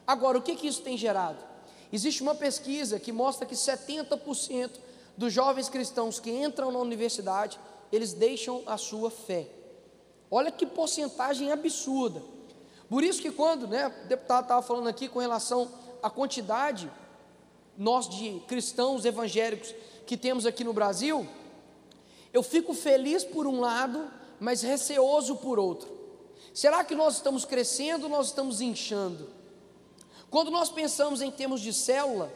Agora, 0.07 0.39
o 0.39 0.43
que, 0.43 0.57
que 0.57 0.67
isso 0.67 0.81
tem 0.81 0.97
gerado? 0.97 1.52
Existe 1.93 2.23
uma 2.23 2.35
pesquisa 2.35 2.99
que 2.99 3.13
mostra 3.13 3.47
que 3.47 3.55
70% 3.55 4.71
dos 5.17 5.33
jovens 5.33 5.69
cristãos 5.69 6.19
que 6.19 6.31
entram 6.31 6.73
na 6.73 6.79
universidade, 6.79 7.61
eles 7.93 8.15
deixam 8.15 8.63
a 8.67 8.79
sua 8.79 9.11
fé. 9.11 9.47
Olha 10.31 10.51
que 10.51 10.65
porcentagem 10.65 11.53
absurda. 11.53 12.23
Por 12.89 13.05
isso 13.05 13.21
que 13.21 13.31
quando 13.31 13.69
né, 13.69 13.89
o 13.89 14.09
deputado 14.09 14.45
estava 14.45 14.63
falando 14.63 14.89
aqui 14.89 15.09
com 15.09 15.19
relação 15.19 15.71
à 16.03 16.09
quantidade, 16.09 16.91
nós 17.77 18.09
de 18.09 18.41
cristãos 18.49 19.05
evangélicos 19.05 19.75
que 20.07 20.17
temos 20.17 20.47
aqui 20.47 20.65
no 20.65 20.73
Brasil, 20.73 21.27
eu 22.33 22.43
fico 22.43 22.73
feliz 22.73 23.25
por 23.25 23.47
um 23.47 23.61
lado, 23.61 24.11
mas 24.41 24.63
receoso 24.63 25.37
por 25.37 25.59
outro. 25.59 25.91
Será 26.55 26.83
que 26.83 26.95
nós 26.95 27.17
estamos 27.17 27.45
crescendo 27.45 28.05
ou 28.05 28.11
nós 28.11 28.29
estamos 28.29 28.63
inchando? 28.63 29.29
Quando 30.33 30.51
nós 30.51 30.71
pensamos 30.71 31.21
em 31.21 31.31
termos 31.31 31.61
de 31.61 31.75
célula, 31.75 32.33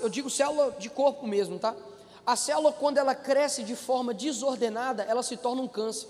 eu 0.00 0.08
digo 0.08 0.30
célula 0.30 0.74
de 0.78 0.88
corpo 0.88 1.26
mesmo, 1.26 1.58
tá? 1.58 1.76
A 2.24 2.34
célula, 2.34 2.72
quando 2.72 2.96
ela 2.96 3.14
cresce 3.14 3.62
de 3.62 3.76
forma 3.76 4.14
desordenada, 4.14 5.02
ela 5.02 5.22
se 5.22 5.36
torna 5.36 5.60
um 5.60 5.68
câncer. 5.68 6.08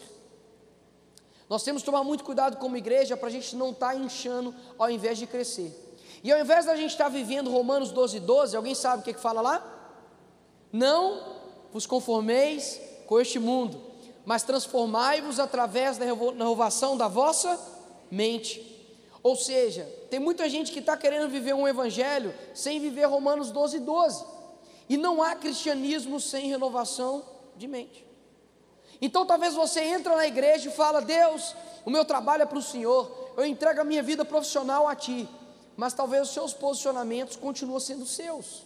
Nós 1.50 1.64
temos 1.64 1.82
que 1.82 1.86
tomar 1.86 2.04
muito 2.04 2.22
cuidado 2.22 2.56
como 2.58 2.76
igreja 2.76 3.16
para 3.16 3.26
a 3.26 3.32
gente 3.32 3.56
não 3.56 3.70
estar 3.70 3.88
tá 3.88 3.96
inchando 3.96 4.54
ao 4.78 4.88
invés 4.88 5.18
de 5.18 5.26
crescer. 5.26 5.98
E 6.22 6.30
ao 6.30 6.38
invés 6.38 6.66
da 6.66 6.76
gente 6.76 6.92
estar 6.92 7.04
tá 7.04 7.10
vivendo 7.10 7.50
Romanos 7.50 7.90
12, 7.90 8.20
12, 8.20 8.56
alguém 8.56 8.76
sabe 8.76 9.02
o 9.02 9.04
que, 9.04 9.12
que 9.12 9.20
fala 9.20 9.40
lá? 9.40 9.90
Não 10.72 11.36
vos 11.72 11.84
conformeis 11.84 12.80
com 13.08 13.18
este 13.20 13.40
mundo, 13.40 13.82
mas 14.24 14.44
transformai-vos 14.44 15.40
através 15.40 15.98
da 15.98 16.04
renovação 16.04 16.96
da 16.96 17.08
vossa 17.08 17.58
mente 18.08 18.77
ou 19.28 19.36
seja, 19.36 19.84
tem 20.08 20.18
muita 20.18 20.48
gente 20.48 20.72
que 20.72 20.78
está 20.78 20.96
querendo 20.96 21.28
viver 21.28 21.52
um 21.52 21.68
evangelho 21.68 22.34
sem 22.54 22.80
viver 22.80 23.04
Romanos 23.04 23.50
12, 23.50 23.80
12. 23.80 24.24
E 24.88 24.96
não 24.96 25.22
há 25.22 25.36
cristianismo 25.36 26.18
sem 26.18 26.48
renovação 26.48 27.22
de 27.54 27.68
mente. 27.68 28.06
Então 29.02 29.26
talvez 29.26 29.52
você 29.52 29.80
entra 29.82 30.16
na 30.16 30.26
igreja 30.26 30.70
e 30.70 30.72
fala: 30.72 31.02
Deus, 31.02 31.54
o 31.84 31.90
meu 31.90 32.06
trabalho 32.06 32.44
é 32.44 32.46
para 32.46 32.56
o 32.56 32.62
Senhor, 32.62 33.34
eu 33.36 33.44
entrego 33.44 33.82
a 33.82 33.84
minha 33.84 34.02
vida 34.02 34.24
profissional 34.24 34.88
a 34.88 34.96
Ti. 34.96 35.28
Mas 35.76 35.92
talvez 35.92 36.22
os 36.22 36.32
seus 36.32 36.54
posicionamentos 36.54 37.36
continuam 37.36 37.78
sendo 37.78 38.06
seus. 38.06 38.62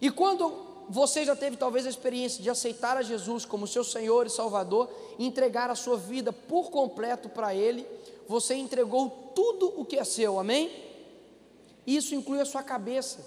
E 0.00 0.10
quando 0.10 0.66
você 0.88 1.24
já 1.24 1.36
teve 1.36 1.56
talvez 1.56 1.86
a 1.86 1.90
experiência 1.90 2.42
de 2.42 2.50
aceitar 2.50 2.96
a 2.96 3.02
Jesus 3.02 3.44
como 3.44 3.68
seu 3.68 3.84
Senhor 3.84 4.26
e 4.26 4.30
Salvador 4.30 4.90
entregar 5.16 5.70
a 5.70 5.76
sua 5.76 5.96
vida 5.96 6.32
por 6.32 6.72
completo 6.72 7.28
para 7.28 7.54
Ele, 7.54 7.86
você 8.28 8.54
entregou 8.54 9.32
tudo 9.34 9.72
o 9.80 9.84
que 9.84 9.98
é 9.98 10.04
seu, 10.04 10.38
amém? 10.38 10.70
Isso 11.86 12.14
inclui 12.14 12.40
a 12.40 12.44
sua 12.44 12.62
cabeça, 12.62 13.24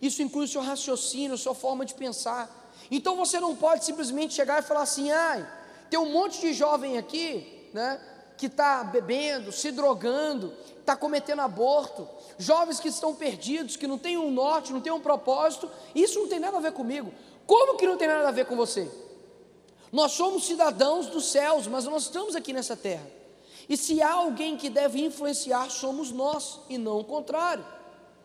isso 0.00 0.22
inclui 0.22 0.46
o 0.46 0.48
seu 0.48 0.62
raciocínio, 0.62 1.34
a 1.34 1.38
sua 1.38 1.54
forma 1.54 1.84
de 1.84 1.94
pensar. 1.94 2.72
Então 2.90 3.16
você 3.16 3.38
não 3.38 3.54
pode 3.54 3.84
simplesmente 3.84 4.34
chegar 4.34 4.60
e 4.60 4.66
falar 4.66 4.82
assim: 4.82 5.10
ai, 5.10 5.46
tem 5.90 5.98
um 5.98 6.10
monte 6.10 6.40
de 6.40 6.52
jovem 6.52 6.96
aqui, 6.96 7.68
né? 7.72 8.00
Que 8.36 8.46
está 8.46 8.82
bebendo, 8.82 9.52
se 9.52 9.70
drogando, 9.70 10.52
está 10.80 10.96
cometendo 10.96 11.40
aborto, 11.40 12.08
jovens 12.38 12.80
que 12.80 12.88
estão 12.88 13.14
perdidos, 13.14 13.76
que 13.76 13.86
não 13.86 13.98
têm 13.98 14.16
um 14.18 14.30
norte, 14.30 14.72
não 14.72 14.80
têm 14.80 14.92
um 14.92 15.00
propósito, 15.00 15.70
isso 15.94 16.18
não 16.18 16.28
tem 16.28 16.40
nada 16.40 16.56
a 16.56 16.60
ver 16.60 16.72
comigo. 16.72 17.12
Como 17.46 17.76
que 17.76 17.86
não 17.86 17.96
tem 17.96 18.08
nada 18.08 18.26
a 18.26 18.32
ver 18.32 18.46
com 18.46 18.56
você? 18.56 18.90
Nós 19.92 20.12
somos 20.12 20.46
cidadãos 20.46 21.06
dos 21.06 21.26
céus, 21.26 21.66
mas 21.66 21.84
nós 21.84 22.04
estamos 22.04 22.34
aqui 22.34 22.52
nessa 22.52 22.76
terra. 22.76 23.06
E 23.68 23.76
se 23.76 24.02
há 24.02 24.12
alguém 24.12 24.56
que 24.56 24.68
deve 24.68 25.02
influenciar, 25.02 25.70
somos 25.70 26.10
nós 26.10 26.60
e 26.68 26.76
não 26.76 27.00
o 27.00 27.04
contrário. 27.04 27.64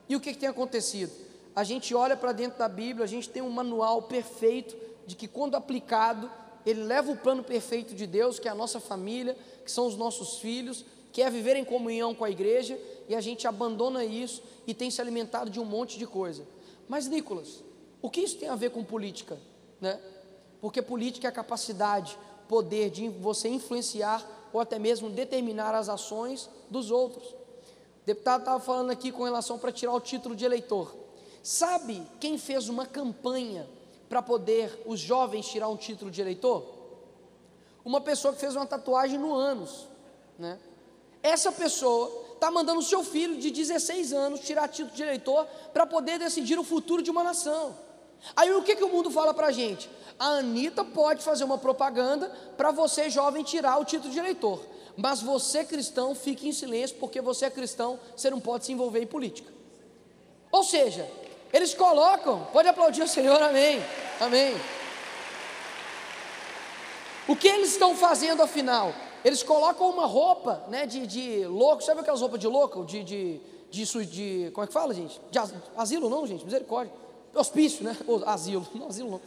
E 0.07 0.15
o 0.15 0.19
que, 0.19 0.33
que 0.33 0.39
tem 0.39 0.49
acontecido? 0.49 1.11
A 1.55 1.63
gente 1.63 1.93
olha 1.95 2.17
para 2.17 2.31
dentro 2.31 2.59
da 2.59 2.67
Bíblia, 2.67 3.05
a 3.05 3.07
gente 3.07 3.29
tem 3.29 3.41
um 3.41 3.49
manual 3.49 4.03
perfeito 4.03 4.75
de 5.05 5.15
que, 5.15 5.27
quando 5.27 5.55
aplicado, 5.55 6.29
ele 6.65 6.83
leva 6.83 7.11
o 7.11 7.17
plano 7.17 7.43
perfeito 7.43 7.95
de 7.95 8.05
Deus, 8.05 8.39
que 8.39 8.47
é 8.47 8.51
a 8.51 8.55
nossa 8.55 8.79
família, 8.79 9.37
que 9.63 9.71
são 9.71 9.87
os 9.87 9.95
nossos 9.95 10.39
filhos, 10.39 10.85
que 11.11 11.21
é 11.21 11.29
viver 11.29 11.55
em 11.55 11.65
comunhão 11.65 12.13
com 12.13 12.23
a 12.23 12.29
igreja, 12.29 12.79
e 13.07 13.15
a 13.15 13.21
gente 13.21 13.47
abandona 13.47 14.05
isso 14.05 14.43
e 14.67 14.73
tem 14.73 14.91
se 14.91 15.01
alimentado 15.01 15.49
de 15.49 15.59
um 15.59 15.65
monte 15.65 15.97
de 15.97 16.05
coisa. 16.05 16.45
Mas, 16.87 17.07
Nicolas, 17.07 17.63
o 18.01 18.09
que 18.09 18.21
isso 18.21 18.37
tem 18.37 18.49
a 18.49 18.55
ver 18.55 18.71
com 18.71 18.83
política? 18.83 19.37
Né? 19.81 19.99
Porque 20.61 20.81
política 20.81 21.27
é 21.27 21.29
a 21.29 21.31
capacidade, 21.31 22.17
poder 22.47 22.89
de 22.89 23.09
você 23.09 23.47
influenciar 23.47 24.25
ou 24.53 24.59
até 24.59 24.79
mesmo 24.79 25.09
determinar 25.09 25.75
as 25.75 25.89
ações 25.89 26.49
dos 26.69 26.91
outros. 26.91 27.27
O 27.29 28.05
deputado 28.05 28.41
estava 28.41 28.59
falando 28.59 28.91
aqui 28.91 29.11
com 29.11 29.23
relação 29.23 29.57
para 29.59 29.71
tirar 29.71 29.93
o 29.93 29.99
título 29.99 30.35
de 30.35 30.45
eleitor. 30.45 30.95
Sabe 31.43 32.01
quem 32.19 32.37
fez 32.37 32.69
uma 32.69 32.85
campanha 32.85 33.67
para 34.07 34.21
poder 34.21 34.81
os 34.85 34.99
jovens 34.99 35.47
tirar 35.47 35.69
um 35.69 35.77
título 35.77 36.09
de 36.09 36.21
eleitor? 36.21 36.65
Uma 37.85 38.01
pessoa 38.01 38.33
que 38.33 38.39
fez 38.39 38.55
uma 38.55 38.65
tatuagem 38.65 39.17
no 39.17 39.33
ânus, 39.33 39.87
né? 40.37 40.59
Essa 41.21 41.51
pessoa 41.51 42.27
está 42.33 42.49
mandando 42.49 42.79
o 42.79 42.83
seu 42.83 43.03
filho 43.03 43.37
de 43.37 43.51
16 43.51 44.13
anos 44.13 44.39
tirar 44.39 44.67
título 44.69 44.95
de 44.95 45.03
eleitor 45.03 45.45
para 45.73 45.85
poder 45.85 46.17
decidir 46.17 46.57
o 46.57 46.63
futuro 46.63 47.01
de 47.01 47.11
uma 47.11 47.23
nação. 47.23 47.75
Aí 48.35 48.51
o 48.53 48.63
que, 48.63 48.75
que 48.75 48.83
o 48.83 48.89
mundo 48.89 49.09
fala 49.09 49.33
para 49.33 49.47
a 49.47 49.51
gente? 49.51 49.89
A 50.17 50.39
Anitta 50.39 50.83
pode 50.83 51.23
fazer 51.23 51.43
uma 51.43 51.57
propaganda 51.57 52.29
para 52.57 52.71
você, 52.71 53.09
jovem, 53.09 53.43
tirar 53.43 53.77
o 53.79 53.85
título 53.85 54.11
de 54.11 54.19
eleitor. 54.19 54.61
Mas 54.97 55.21
você, 55.21 55.63
cristão, 55.63 56.13
fique 56.13 56.47
em 56.47 56.51
silêncio, 56.51 56.97
porque 56.97 57.21
você 57.21 57.45
é 57.45 57.49
cristão, 57.49 57.99
você 58.15 58.29
não 58.29 58.39
pode 58.39 58.65
se 58.65 58.71
envolver 58.73 59.01
em 59.01 59.07
política. 59.07 59.51
Ou 60.51 60.63
seja, 60.63 61.09
eles 61.53 61.73
colocam, 61.73 62.45
pode 62.51 62.67
aplaudir 62.67 63.03
o 63.03 63.07
Senhor, 63.07 63.41
amém, 63.41 63.81
amém. 64.19 64.53
O 67.27 67.35
que 67.35 67.47
eles 67.47 67.71
estão 67.71 67.95
fazendo 67.95 68.41
afinal? 68.41 68.93
Eles 69.23 69.41
colocam 69.43 69.89
uma 69.89 70.05
roupa 70.05 70.65
né, 70.67 70.85
de, 70.85 71.07
de 71.07 71.45
louco, 71.45 71.83
sabe 71.83 72.01
aquelas 72.01 72.19
roupas 72.19 72.39
de 72.39 72.47
louco? 72.47 72.83
De, 72.83 73.03
de, 73.03 73.41
de, 73.69 74.05
de, 74.05 74.51
como 74.51 74.65
é 74.65 74.67
que 74.67 74.73
fala, 74.73 74.93
gente? 74.93 75.21
De 75.31 75.39
asilo 75.77 76.09
não, 76.09 76.27
gente, 76.27 76.43
misericórdia 76.43 76.93
hospício, 77.33 77.83
né? 77.83 77.95
asilo, 78.25 78.67
não 78.73 78.87
asilo 78.87 79.11
não. 79.11 79.21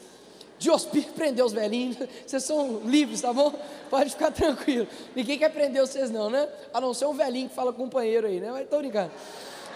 De 0.59 0.71
hospício, 0.71 1.13
prender 1.13 1.45
os 1.45 1.53
velhinhos, 1.53 1.97
vocês 2.25 2.45
são 2.45 2.83
livres, 2.85 3.21
tá 3.21 3.33
bom? 3.33 3.53
Pode 3.91 4.11
ficar 4.11 4.31
tranquilo. 4.31 4.87
Ninguém 5.15 5.39
quer 5.39 5.49
prender 5.49 5.83
vocês, 5.83 6.11
não, 6.11 6.31
né? 6.31 6.49
A 6.73 6.81
não 6.81 6.95
ser 6.95 7.07
um 7.07 7.15
velhinho 7.15 7.49
que 7.49 7.55
fala 7.55 7.73
companheiro 7.73 8.27
aí, 8.27 8.39
né? 8.39 8.51
Mas 8.53 8.69
tô 8.69 8.79
brincando. 8.79 9.11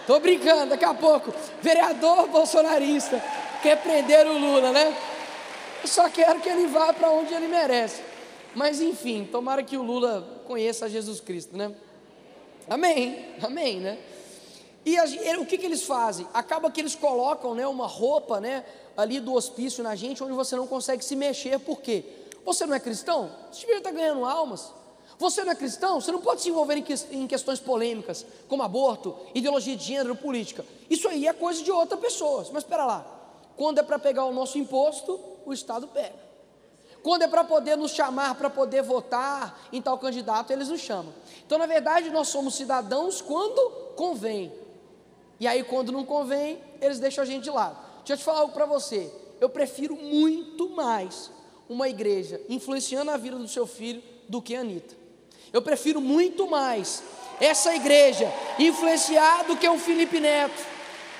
Tô 0.05 0.19
brincando, 0.21 0.67
daqui 0.67 0.85
a 0.85 0.93
pouco, 0.93 1.33
vereador 1.61 2.29
bolsonarista 2.29 3.21
quer 3.61 3.81
prender 3.81 4.25
o 4.25 4.37
Lula, 4.37 4.71
né? 4.71 4.95
Eu 5.81 5.87
só 5.87 6.09
quero 6.09 6.39
que 6.39 6.47
ele 6.47 6.67
vá 6.67 6.93
para 6.93 7.11
onde 7.11 7.33
ele 7.33 7.47
merece. 7.47 8.01
Mas 8.55 8.79
enfim, 8.79 9.27
tomara 9.29 9.61
que 9.61 9.75
o 9.75 9.83
Lula 9.83 10.41
conheça 10.45 10.89
Jesus 10.89 11.19
Cristo, 11.19 11.57
né? 11.57 11.73
Amém, 12.69 13.25
amém, 13.41 13.81
né? 13.81 13.97
E 14.87 14.97
as, 14.97 15.11
o 15.37 15.45
que, 15.45 15.57
que 15.57 15.65
eles 15.65 15.83
fazem? 15.83 16.25
Acaba 16.33 16.71
que 16.71 16.79
eles 16.79 16.95
colocam 16.95 17.53
né, 17.53 17.67
uma 17.67 17.85
roupa 17.85 18.39
né, 18.39 18.63
ali 18.95 19.19
do 19.19 19.33
hospício 19.33 19.83
na 19.83 19.97
gente, 19.97 20.23
onde 20.23 20.31
você 20.31 20.55
não 20.55 20.65
consegue 20.65 21.03
se 21.03 21.13
mexer, 21.13 21.59
por 21.59 21.81
quê? 21.81 22.05
Você 22.45 22.65
não 22.65 22.73
é 22.73 22.79
cristão? 22.79 23.29
Você 23.51 23.59
deveria 23.59 23.79
estar 23.79 23.91
ganhando 23.91 24.23
almas. 24.23 24.71
Você 25.19 25.43
não 25.43 25.51
é 25.51 25.55
cristão? 25.55 25.99
Você 25.99 26.09
não 26.09 26.21
pode 26.21 26.41
se 26.41 26.47
envolver 26.47 26.77
em, 26.77 26.81
que, 26.81 26.93
em 27.11 27.27
questões 27.27 27.59
polêmicas, 27.59 28.25
como 28.47 28.63
aborto, 28.63 29.13
ideologia 29.35 29.75
de 29.75 29.83
gênero, 29.83 30.15
política. 30.15 30.65
Isso 30.89 31.09
aí 31.09 31.27
é 31.27 31.33
coisa 31.33 31.61
de 31.61 31.69
outra 31.69 31.97
pessoa. 31.97 32.47
Mas 32.53 32.63
espera 32.63 32.85
lá. 32.85 33.05
Quando 33.57 33.79
é 33.79 33.83
para 33.83 33.99
pegar 33.99 34.23
o 34.23 34.31
nosso 34.31 34.57
imposto, 34.57 35.19
o 35.45 35.51
Estado 35.51 35.89
pega. 35.89 36.15
Quando 37.03 37.23
é 37.23 37.27
para 37.27 37.43
poder 37.43 37.75
nos 37.75 37.91
chamar, 37.91 38.35
para 38.35 38.49
poder 38.49 38.83
votar 38.83 39.67
em 39.73 39.81
tal 39.81 39.97
candidato, 39.97 40.53
eles 40.53 40.69
nos 40.69 40.79
chamam. 40.79 41.13
Então, 41.45 41.57
na 41.57 41.65
verdade, 41.65 42.09
nós 42.09 42.29
somos 42.29 42.55
cidadãos 42.55 43.19
quando 43.19 43.59
convém. 43.97 44.65
E 45.39 45.47
aí, 45.47 45.63
quando 45.63 45.91
não 45.91 46.05
convém, 46.05 46.59
eles 46.81 46.99
deixam 46.99 47.23
a 47.23 47.27
gente 47.27 47.43
de 47.43 47.49
lado. 47.49 47.77
Deixa 47.97 48.13
eu 48.13 48.17
te 48.17 48.23
falar 48.23 48.39
algo 48.39 48.53
para 48.53 48.65
você. 48.65 49.11
Eu 49.39 49.49
prefiro 49.49 49.95
muito 49.95 50.69
mais 50.69 51.29
uma 51.69 51.87
igreja 51.89 52.41
influenciando 52.49 53.11
a 53.11 53.17
vida 53.17 53.37
do 53.37 53.47
seu 53.47 53.67
filho 53.67 54.01
do 54.27 54.41
que 54.41 54.55
a 54.55 54.61
Anitta. 54.61 54.95
Eu 55.53 55.61
prefiro 55.61 56.01
muito 56.01 56.47
mais 56.47 57.03
essa 57.39 57.75
igreja 57.75 58.31
influenciar 58.57 59.43
do 59.43 59.55
que 59.55 59.67
o 59.67 59.77
Felipe 59.77 60.19
Neto. 60.19 60.65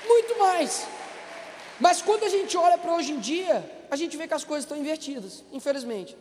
Muito 0.06 0.38
mais. 0.38 0.86
Mas 1.78 2.02
quando 2.02 2.24
a 2.24 2.28
gente 2.28 2.56
olha 2.56 2.76
para 2.76 2.94
hoje 2.94 3.12
em 3.12 3.20
dia, 3.20 3.70
a 3.90 3.96
gente 3.96 4.16
vê 4.16 4.26
que 4.26 4.34
as 4.34 4.44
coisas 4.44 4.64
estão 4.64 4.76
invertidas, 4.76 5.44
infelizmente. 5.52 6.16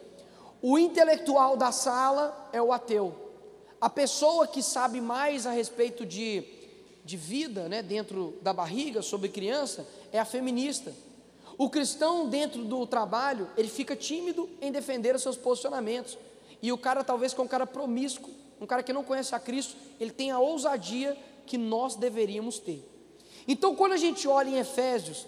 O 0.62 0.77
intelectual 0.77 1.58
da 1.58 1.72
sala 1.72 2.50
é 2.54 2.62
o 2.62 2.72
ateu. 2.72 3.16
A 3.80 3.89
pessoa 3.89 4.48
que 4.48 4.62
sabe 4.62 5.01
mais 5.01 5.46
a 5.46 5.51
respeito 5.51 6.06
de 6.06 6.44
de 7.07 7.15
vida 7.15 7.69
né, 7.69 7.81
dentro 7.81 8.37
da 8.41 8.51
barriga 8.51 9.01
sobre 9.01 9.29
criança 9.29 9.87
é 10.11 10.19
a 10.19 10.25
feminista. 10.25 10.93
O 11.57 11.69
cristão 11.69 12.27
dentro 12.27 12.65
do 12.65 12.85
trabalho, 12.85 13.49
ele 13.55 13.69
fica 13.69 13.95
tímido 13.95 14.49
em 14.61 14.73
defender 14.73 15.15
os 15.15 15.21
seus 15.21 15.37
posicionamentos. 15.37 16.17
E 16.61 16.69
o 16.69 16.77
cara 16.77 17.05
talvez 17.05 17.33
com 17.33 17.43
é 17.43 17.45
um 17.45 17.47
cara 17.47 17.65
promíscuo, 17.65 18.29
um 18.59 18.65
cara 18.65 18.83
que 18.83 18.91
não 18.91 19.05
conhece 19.05 19.33
a 19.33 19.39
Cristo, 19.39 19.77
ele 20.01 20.11
tem 20.11 20.31
a 20.31 20.39
ousadia 20.39 21.17
que 21.45 21.57
nós 21.57 21.95
deveríamos 21.95 22.59
ter. 22.59 22.85
Então, 23.47 23.73
quando 23.73 23.93
a 23.93 23.97
gente 23.97 24.27
olha 24.27 24.49
em 24.49 24.59
Efésios, 24.59 25.25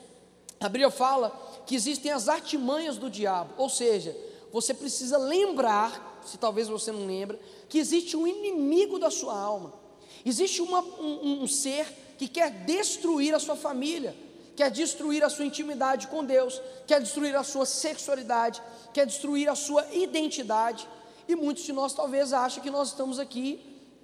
Bíblia 0.60 0.92
fala 0.92 1.30
que 1.66 1.76
existem 1.76 2.12
as 2.12 2.28
artimanhas 2.28 2.98
do 2.98 3.10
diabo, 3.10 3.54
ou 3.58 3.70
seja, 3.70 4.16
você 4.52 4.74
precisa 4.74 5.18
lembrar, 5.18 6.20
se 6.26 6.38
talvez 6.38 6.68
você 6.68 6.92
não 6.92 7.08
lembra, 7.08 7.40
que 7.70 7.80
existe 7.80 8.18
um 8.18 8.28
inimigo 8.28 9.00
da 9.00 9.10
sua 9.10 9.40
alma, 9.40 9.79
existe 10.26 10.62
uma, 10.62 10.82
um, 10.82 11.44
um 11.44 11.48
ser 11.48 11.86
que 12.18 12.28
quer 12.28 12.52
destruir 12.66 13.34
a 13.34 13.40
sua 13.40 13.56
família, 13.56 14.16
quer 14.56 14.70
destruir 14.70 15.24
a 15.24 15.30
sua 15.30 15.46
intimidade 15.46 16.08
com 16.08 16.24
Deus, 16.24 16.62
quer 16.86 17.00
destruir 17.00 17.36
a 17.36 17.44
sua 17.44 17.66
sexualidade, 17.66 18.62
quer 18.94 19.06
destruir 19.06 19.48
a 19.50 19.56
sua 19.56 19.86
identidade. 19.94 20.88
E 21.28 21.36
muitos 21.36 21.64
de 21.64 21.72
nós 21.72 21.94
talvez 21.94 22.34
achem 22.34 22.62
que 22.62 22.70
nós 22.70 22.90
estamos 22.90 23.20
aqui 23.20 23.60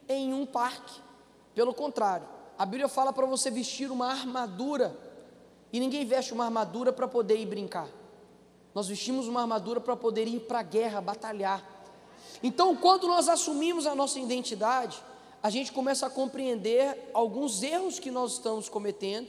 em 0.07 0.33
um 0.33 0.45
parque. 0.45 1.01
Pelo 1.53 1.73
contrário, 1.73 2.27
a 2.57 2.65
Bíblia 2.65 2.87
fala 2.87 3.11
para 3.11 3.25
você 3.25 3.51
vestir 3.51 3.91
uma 3.91 4.07
armadura. 4.07 4.97
E 5.73 5.79
ninguém 5.79 6.05
veste 6.05 6.31
uma 6.31 6.45
armadura 6.45 6.93
para 6.93 7.07
poder 7.07 7.37
ir 7.37 7.45
brincar. 7.45 7.89
Nós 8.73 8.87
vestimos 8.87 9.27
uma 9.27 9.41
armadura 9.41 9.81
para 9.81 9.95
poder 9.95 10.27
ir 10.27 10.41
para 10.41 10.59
a 10.59 10.63
guerra, 10.63 11.01
batalhar. 11.01 11.63
Então, 12.41 12.75
quando 12.75 13.07
nós 13.07 13.27
assumimos 13.27 13.85
a 13.85 13.95
nossa 13.95 14.19
identidade, 14.19 15.01
a 15.45 15.49
gente 15.51 15.71
começa 15.71 16.07
a 16.07 16.09
compreender 16.09 17.11
alguns 17.13 17.61
erros 17.61 17.99
que 17.99 18.09
nós 18.09 18.31
estamos 18.31 18.67
cometendo. 18.67 19.27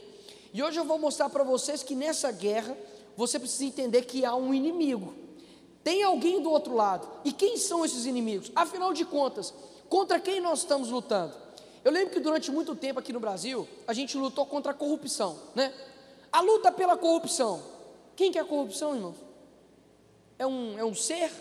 E 0.51 0.63
hoje 0.63 0.79
eu 0.79 0.83
vou 0.83 0.97
mostrar 0.97 1.29
para 1.29 1.43
vocês 1.43 1.83
que 1.83 1.93
nessa 1.93 2.31
guerra, 2.31 2.75
você 3.15 3.37
precisa 3.37 3.65
entender 3.65 4.01
que 4.01 4.25
há 4.25 4.35
um 4.35 4.51
inimigo. 4.51 5.13
Tem 5.83 6.01
alguém 6.01 6.41
do 6.41 6.49
outro 6.49 6.73
lado. 6.73 7.07
E 7.23 7.31
quem 7.31 7.55
são 7.55 7.85
esses 7.85 8.07
inimigos? 8.07 8.51
Afinal 8.55 8.93
de 8.93 9.05
contas, 9.05 9.53
contra 9.87 10.19
quem 10.19 10.41
nós 10.41 10.61
estamos 10.61 10.89
lutando? 10.89 11.35
Eu 11.85 11.91
lembro 11.91 12.11
que 12.11 12.19
durante 12.19 12.49
muito 12.49 12.75
tempo 12.75 12.99
aqui 12.99 13.13
no 13.13 13.19
Brasil, 13.19 13.67
a 13.85 13.93
gente 13.93 14.17
lutou 14.17 14.47
contra 14.47 14.71
a 14.71 14.75
corrupção, 14.75 15.37
né? 15.53 15.71
A 16.31 16.41
luta 16.41 16.71
pela 16.71 16.97
corrupção. 16.97 17.61
Quem 18.15 18.31
que 18.31 18.39
é 18.39 18.41
a 18.41 18.45
corrupção, 18.45 18.95
irmãos? 18.95 19.17
É 20.39 20.47
um, 20.47 20.79
é 20.79 20.83
um 20.83 20.95
ser, 20.95 21.31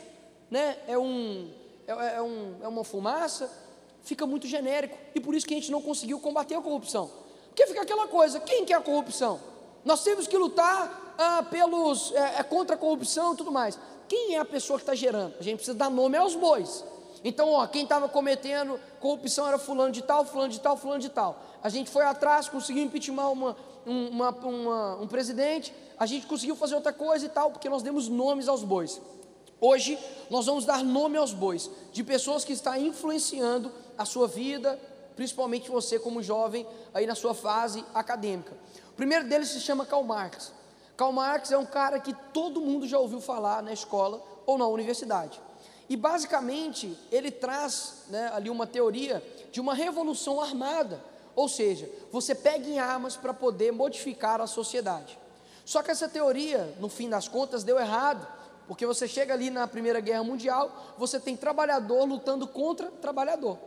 né? 0.50 0.76
É, 0.86 0.98
um, 0.98 1.50
é, 1.86 2.16
é, 2.16 2.20
um, 2.20 2.56
é 2.60 2.68
uma 2.68 2.84
fumaça, 2.84 3.64
fica 4.06 4.24
muito 4.24 4.46
genérico, 4.46 4.96
e 5.14 5.20
por 5.20 5.34
isso 5.34 5.44
que 5.44 5.52
a 5.52 5.56
gente 5.56 5.70
não 5.70 5.82
conseguiu 5.82 6.18
combater 6.20 6.54
a 6.54 6.62
corrupção. 6.62 7.10
Porque 7.48 7.66
fica 7.66 7.82
aquela 7.82 8.06
coisa, 8.06 8.38
quem 8.38 8.64
que 8.64 8.72
é 8.72 8.76
a 8.76 8.80
corrupção? 8.80 9.40
Nós 9.84 10.02
temos 10.04 10.28
que 10.28 10.38
lutar 10.38 11.14
ah, 11.18 11.42
pelos, 11.42 12.12
é, 12.12 12.36
é 12.38 12.42
contra 12.44 12.76
a 12.76 12.78
corrupção 12.78 13.34
e 13.34 13.36
tudo 13.36 13.50
mais. 13.50 13.78
Quem 14.08 14.36
é 14.36 14.38
a 14.38 14.44
pessoa 14.44 14.78
que 14.78 14.84
está 14.84 14.94
gerando? 14.94 15.34
A 15.40 15.42
gente 15.42 15.56
precisa 15.56 15.76
dar 15.76 15.90
nome 15.90 16.16
aos 16.16 16.36
bois. 16.36 16.84
Então, 17.24 17.50
ó, 17.50 17.66
quem 17.66 17.82
estava 17.82 18.08
cometendo 18.08 18.78
corrupção 19.00 19.48
era 19.48 19.58
fulano 19.58 19.90
de 19.90 20.02
tal, 20.02 20.24
fulano 20.24 20.52
de 20.52 20.60
tal, 20.60 20.76
fulano 20.76 21.00
de 21.00 21.08
tal. 21.08 21.42
A 21.60 21.68
gente 21.68 21.90
foi 21.90 22.04
atrás, 22.04 22.48
conseguiu 22.48 22.84
impeachment 22.84 23.28
uma, 23.28 23.56
uma, 23.84 24.30
uma, 24.30 24.96
um 25.00 25.08
presidente, 25.08 25.74
a 25.98 26.06
gente 26.06 26.26
conseguiu 26.26 26.54
fazer 26.54 26.76
outra 26.76 26.92
coisa 26.92 27.26
e 27.26 27.28
tal, 27.28 27.50
porque 27.50 27.68
nós 27.68 27.82
demos 27.82 28.08
nomes 28.08 28.46
aos 28.46 28.62
bois. 28.62 29.00
Hoje 29.60 29.98
nós 30.30 30.46
vamos 30.46 30.64
dar 30.64 30.84
nome 30.84 31.16
aos 31.16 31.32
bois, 31.32 31.70
de 31.92 32.04
pessoas 32.04 32.44
que 32.44 32.52
estão 32.52 32.76
influenciando 32.76 33.72
a 33.96 34.04
sua 34.04 34.26
vida, 34.26 34.78
principalmente 35.14 35.70
você 35.70 35.98
como 35.98 36.22
jovem, 36.22 36.66
aí 36.92 37.06
na 37.06 37.14
sua 37.14 37.34
fase 37.34 37.84
acadêmica. 37.94 38.52
O 38.90 38.92
primeiro 38.92 39.28
deles 39.28 39.48
se 39.48 39.60
chama 39.60 39.86
Karl 39.86 40.04
Marx. 40.04 40.52
Karl 40.96 41.12
Marx 41.12 41.50
é 41.50 41.58
um 41.58 41.66
cara 41.66 42.00
que 42.00 42.14
todo 42.32 42.60
mundo 42.60 42.86
já 42.86 42.98
ouviu 42.98 43.20
falar 43.20 43.62
na 43.62 43.72
escola 43.72 44.22
ou 44.46 44.56
na 44.56 44.66
universidade. 44.66 45.40
E 45.88 45.96
basicamente 45.96 46.96
ele 47.12 47.30
traz 47.30 48.04
né, 48.08 48.30
ali 48.34 48.50
uma 48.50 48.66
teoria 48.66 49.22
de 49.52 49.60
uma 49.60 49.74
revolução 49.74 50.40
armada, 50.40 51.02
ou 51.34 51.48
seja, 51.48 51.88
você 52.10 52.34
pega 52.34 52.66
em 52.66 52.78
armas 52.78 53.16
para 53.16 53.32
poder 53.32 53.72
modificar 53.72 54.40
a 54.40 54.46
sociedade. 54.46 55.18
Só 55.64 55.82
que 55.82 55.90
essa 55.90 56.08
teoria, 56.08 56.74
no 56.80 56.88
fim 56.88 57.08
das 57.08 57.28
contas, 57.28 57.62
deu 57.62 57.78
errado, 57.78 58.26
porque 58.66 58.86
você 58.86 59.06
chega 59.06 59.34
ali 59.34 59.50
na 59.50 59.66
Primeira 59.66 60.00
Guerra 60.00 60.24
Mundial, 60.24 60.94
você 60.98 61.20
tem 61.20 61.36
trabalhador 61.36 62.04
lutando 62.04 62.46
contra 62.48 62.90
trabalhador. 62.90 63.58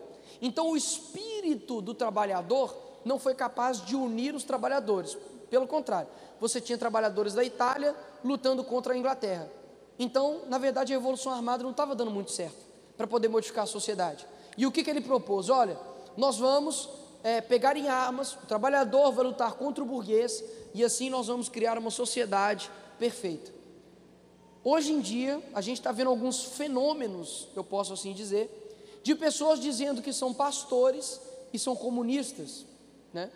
Então 0.41 0.71
o 0.71 0.77
espírito 0.77 1.81
do 1.81 1.93
trabalhador 1.93 2.75
não 3.05 3.19
foi 3.19 3.33
capaz 3.33 3.83
de 3.85 3.95
unir 3.95 4.35
os 4.35 4.43
trabalhadores. 4.43 5.17
Pelo 5.49 5.67
contrário, 5.67 6.09
você 6.39 6.61
tinha 6.61 6.77
trabalhadores 6.77 7.33
da 7.33 7.43
Itália 7.43 7.95
lutando 8.23 8.63
contra 8.63 8.93
a 8.93 8.97
Inglaterra. 8.97 9.49
Então, 9.97 10.41
na 10.47 10.57
verdade, 10.57 10.93
a 10.93 10.97
Revolução 10.97 11.31
Armada 11.31 11.63
não 11.63 11.71
estava 11.71 11.95
dando 11.95 12.11
muito 12.11 12.31
certo 12.31 12.57
para 12.95 13.07
poder 13.07 13.27
modificar 13.27 13.63
a 13.63 13.67
sociedade. 13.67 14.25
E 14.57 14.65
o 14.65 14.71
que, 14.71 14.83
que 14.83 14.89
ele 14.89 15.01
propôs? 15.01 15.49
Olha, 15.49 15.77
nós 16.15 16.37
vamos 16.37 16.89
é, 17.23 17.41
pegar 17.41 17.75
em 17.75 17.87
armas, 17.87 18.33
o 18.33 18.45
trabalhador 18.45 19.11
vai 19.11 19.25
lutar 19.25 19.53
contra 19.53 19.83
o 19.83 19.87
burguês, 19.87 20.43
e 20.73 20.83
assim 20.83 21.09
nós 21.09 21.27
vamos 21.27 21.49
criar 21.49 21.77
uma 21.77 21.91
sociedade 21.91 22.69
perfeita. 22.97 23.51
Hoje 24.63 24.91
em 24.91 24.99
dia, 24.99 25.41
a 25.53 25.61
gente 25.61 25.77
está 25.77 25.91
vendo 25.91 26.09
alguns 26.09 26.43
fenômenos, 26.43 27.47
eu 27.55 27.63
posso 27.63 27.93
assim 27.93 28.13
dizer, 28.13 28.58
de 29.09 29.15
pessoas 29.15 29.59
dizendo 29.59 30.03
que 30.03 30.13
são 30.13 30.31
pastores 30.31 31.19
e 31.51 31.57
são 31.57 31.75
comunistas, 31.75 32.63
né? 33.11 33.31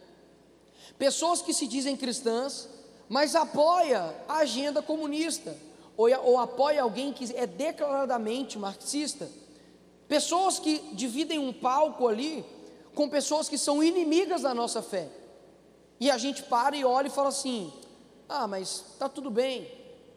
Pessoas 1.00 1.42
que 1.42 1.52
se 1.52 1.66
dizem 1.66 1.98
cristãs, 1.98 2.70
mas 3.10 3.36
apoia 3.36 4.16
a 4.28 4.36
agenda 4.38 4.84
comunista 4.84 5.58
ou, 5.98 6.08
ou 6.26 6.38
apoia 6.38 6.84
alguém 6.84 7.12
que 7.12 7.36
é 7.36 7.48
declaradamente 7.48 8.60
marxista. 8.60 9.28
Pessoas 10.08 10.60
que 10.60 10.78
dividem 10.94 11.40
um 11.40 11.52
palco 11.52 12.08
ali 12.08 12.46
com 12.94 13.10
pessoas 13.10 13.50
que 13.50 13.58
são 13.58 13.84
inimigas 13.84 14.44
da 14.44 14.54
nossa 14.54 14.80
fé. 14.84 15.10
E 16.00 16.12
a 16.12 16.20
gente 16.20 16.44
para 16.44 16.76
e 16.76 16.86
olha 16.86 17.08
e 17.08 17.10
fala 17.10 17.30
assim: 17.30 17.74
ah, 18.30 18.48
mas 18.48 18.86
está 18.94 19.10
tudo 19.10 19.32
bem. 19.32 19.68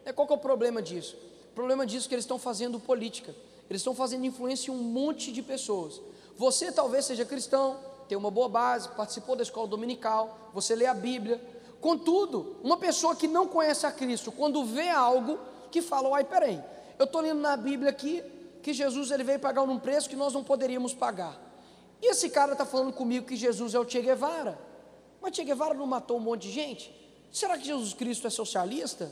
É, 0.05 0.13
qual 0.13 0.27
que 0.27 0.33
é 0.33 0.35
o 0.35 0.39
problema 0.39 0.83
disso? 0.83 1.17
O 1.49 1.55
problema 1.55 1.83
disso 1.83 2.05
é 2.05 2.09
que 2.09 2.13
eles 2.13 2.25
estão 2.25 2.37
fazendo 2.37 2.79
política, 2.79 3.33
eles 3.69 3.81
estão 3.81 3.93
fazendo 3.93 4.25
influência 4.25 4.71
em 4.71 4.73
um 4.73 4.77
monte 4.77 5.31
de 5.31 5.41
pessoas. 5.41 6.01
Você 6.37 6.71
talvez 6.71 7.05
seja 7.05 7.25
cristão, 7.25 7.77
tem 8.07 8.17
uma 8.17 8.31
boa 8.31 8.47
base, 8.47 8.89
participou 8.89 9.35
da 9.35 9.43
escola 9.43 9.67
dominical, 9.67 10.37
você 10.53 10.75
lê 10.75 10.85
a 10.85 10.93
Bíblia. 10.93 11.41
Contudo, 11.81 12.55
uma 12.63 12.77
pessoa 12.77 13.15
que 13.15 13.27
não 13.27 13.47
conhece 13.47 13.85
a 13.85 13.91
Cristo, 13.91 14.31
quando 14.31 14.63
vê 14.63 14.89
algo, 14.89 15.37
que 15.71 15.81
falam: 15.81 16.13
ai, 16.13 16.23
peraí, 16.23 16.61
eu 16.97 17.05
estou 17.05 17.21
lendo 17.21 17.41
na 17.41 17.57
Bíblia 17.57 17.89
aqui 17.89 18.23
que 18.63 18.73
Jesus 18.73 19.11
ele 19.11 19.23
veio 19.23 19.39
pagar 19.39 19.61
um 19.63 19.79
preço 19.79 20.09
que 20.09 20.15
nós 20.15 20.33
não 20.33 20.43
poderíamos 20.43 20.93
pagar. 20.93 21.39
E 22.01 22.11
esse 22.11 22.29
cara 22.29 22.53
está 22.53 22.65
falando 22.65 22.93
comigo 22.93 23.25
que 23.25 23.35
Jesus 23.35 23.73
é 23.73 23.79
o 23.79 23.87
Che 23.87 24.01
Guevara. 24.01 24.59
Mas 25.21 25.35
Che 25.35 25.43
Guevara 25.43 25.73
não 25.73 25.87
matou 25.87 26.17
um 26.17 26.19
monte 26.19 26.43
de 26.43 26.51
gente? 26.51 26.93
Será 27.31 27.57
que 27.57 27.65
Jesus 27.65 27.93
Cristo 27.93 28.27
é 28.27 28.29
socialista? 28.29 29.11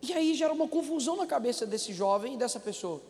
E 0.00 0.12
aí 0.12 0.34
gera 0.34 0.52
uma 0.52 0.68
confusão 0.68 1.16
na 1.16 1.26
cabeça 1.26 1.66
desse 1.66 1.92
jovem 1.92 2.34
e 2.34 2.36
dessa 2.36 2.60
pessoa. 2.60 3.00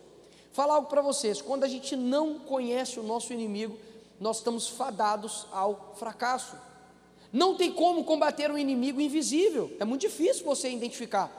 Falar 0.52 0.74
algo 0.74 0.88
para 0.88 1.02
vocês: 1.02 1.40
quando 1.40 1.64
a 1.64 1.68
gente 1.68 1.96
não 1.96 2.38
conhece 2.38 2.98
o 2.98 3.02
nosso 3.02 3.32
inimigo, 3.32 3.76
nós 4.20 4.38
estamos 4.38 4.68
fadados 4.68 5.46
ao 5.52 5.94
fracasso. 5.96 6.56
Não 7.32 7.54
tem 7.54 7.72
como 7.72 8.04
combater 8.04 8.50
um 8.50 8.56
inimigo 8.58 9.00
invisível, 9.00 9.70
é 9.78 9.84
muito 9.84 10.02
difícil 10.02 10.44
você 10.44 10.70
identificar. 10.70 11.30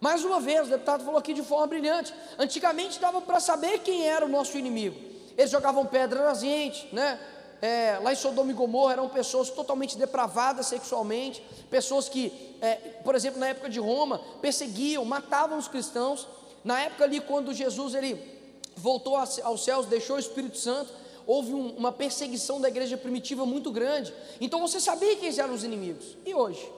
Mais 0.00 0.24
uma 0.24 0.40
vez, 0.40 0.66
o 0.66 0.70
deputado 0.70 1.04
falou 1.04 1.18
aqui 1.18 1.34
de 1.34 1.42
forma 1.42 1.66
brilhante. 1.66 2.14
Antigamente 2.38 2.98
dava 2.98 3.20
para 3.20 3.38
saber 3.38 3.80
quem 3.80 4.06
era 4.06 4.24
o 4.24 4.28
nosso 4.28 4.56
inimigo. 4.56 4.96
Eles 5.36 5.50
jogavam 5.50 5.84
pedra 5.84 6.24
na 6.24 6.34
gente, 6.34 6.88
né? 6.92 7.20
É, 7.60 7.98
lá 8.02 8.10
em 8.10 8.16
Sodoma 8.16 8.50
e 8.50 8.54
Gomorra 8.54 8.94
eram 8.94 9.08
pessoas 9.10 9.50
totalmente 9.50 9.98
depravadas 9.98 10.66
sexualmente, 10.66 11.44
pessoas 11.70 12.08
que, 12.08 12.56
é, 12.62 12.74
por 13.04 13.14
exemplo, 13.14 13.38
na 13.38 13.48
época 13.48 13.68
de 13.68 13.78
Roma, 13.78 14.18
perseguiam, 14.40 15.04
matavam 15.04 15.58
os 15.58 15.68
cristãos. 15.68 16.26
Na 16.64 16.80
época 16.80 17.04
ali, 17.04 17.20
quando 17.20 17.52
Jesus 17.52 17.94
ele 17.94 18.39
voltou 18.80 19.16
aos 19.16 19.64
céus, 19.64 19.86
deixou 19.86 20.16
o 20.16 20.18
Espírito 20.18 20.58
Santo, 20.58 20.92
houve 21.26 21.54
um, 21.54 21.76
uma 21.76 21.92
perseguição 21.92 22.60
da 22.60 22.68
igreja 22.68 22.96
primitiva 22.96 23.46
muito 23.46 23.70
grande. 23.70 24.12
Então 24.40 24.60
você 24.60 24.80
sabia 24.80 25.16
quem 25.16 25.38
eram 25.38 25.54
os 25.54 25.62
inimigos. 25.62 26.16
E 26.26 26.34
hoje, 26.34 26.70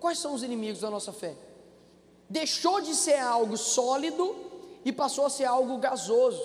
quais 0.00 0.18
são 0.18 0.34
os 0.34 0.42
inimigos 0.42 0.80
da 0.80 0.90
nossa 0.90 1.12
fé? 1.12 1.34
deixou 2.28 2.80
de 2.80 2.94
ser 2.94 3.18
algo 3.18 3.56
sólido 3.56 4.36
e 4.84 4.92
passou 4.92 5.24
a 5.26 5.30
ser 5.30 5.44
algo 5.44 5.78
gasoso. 5.78 6.42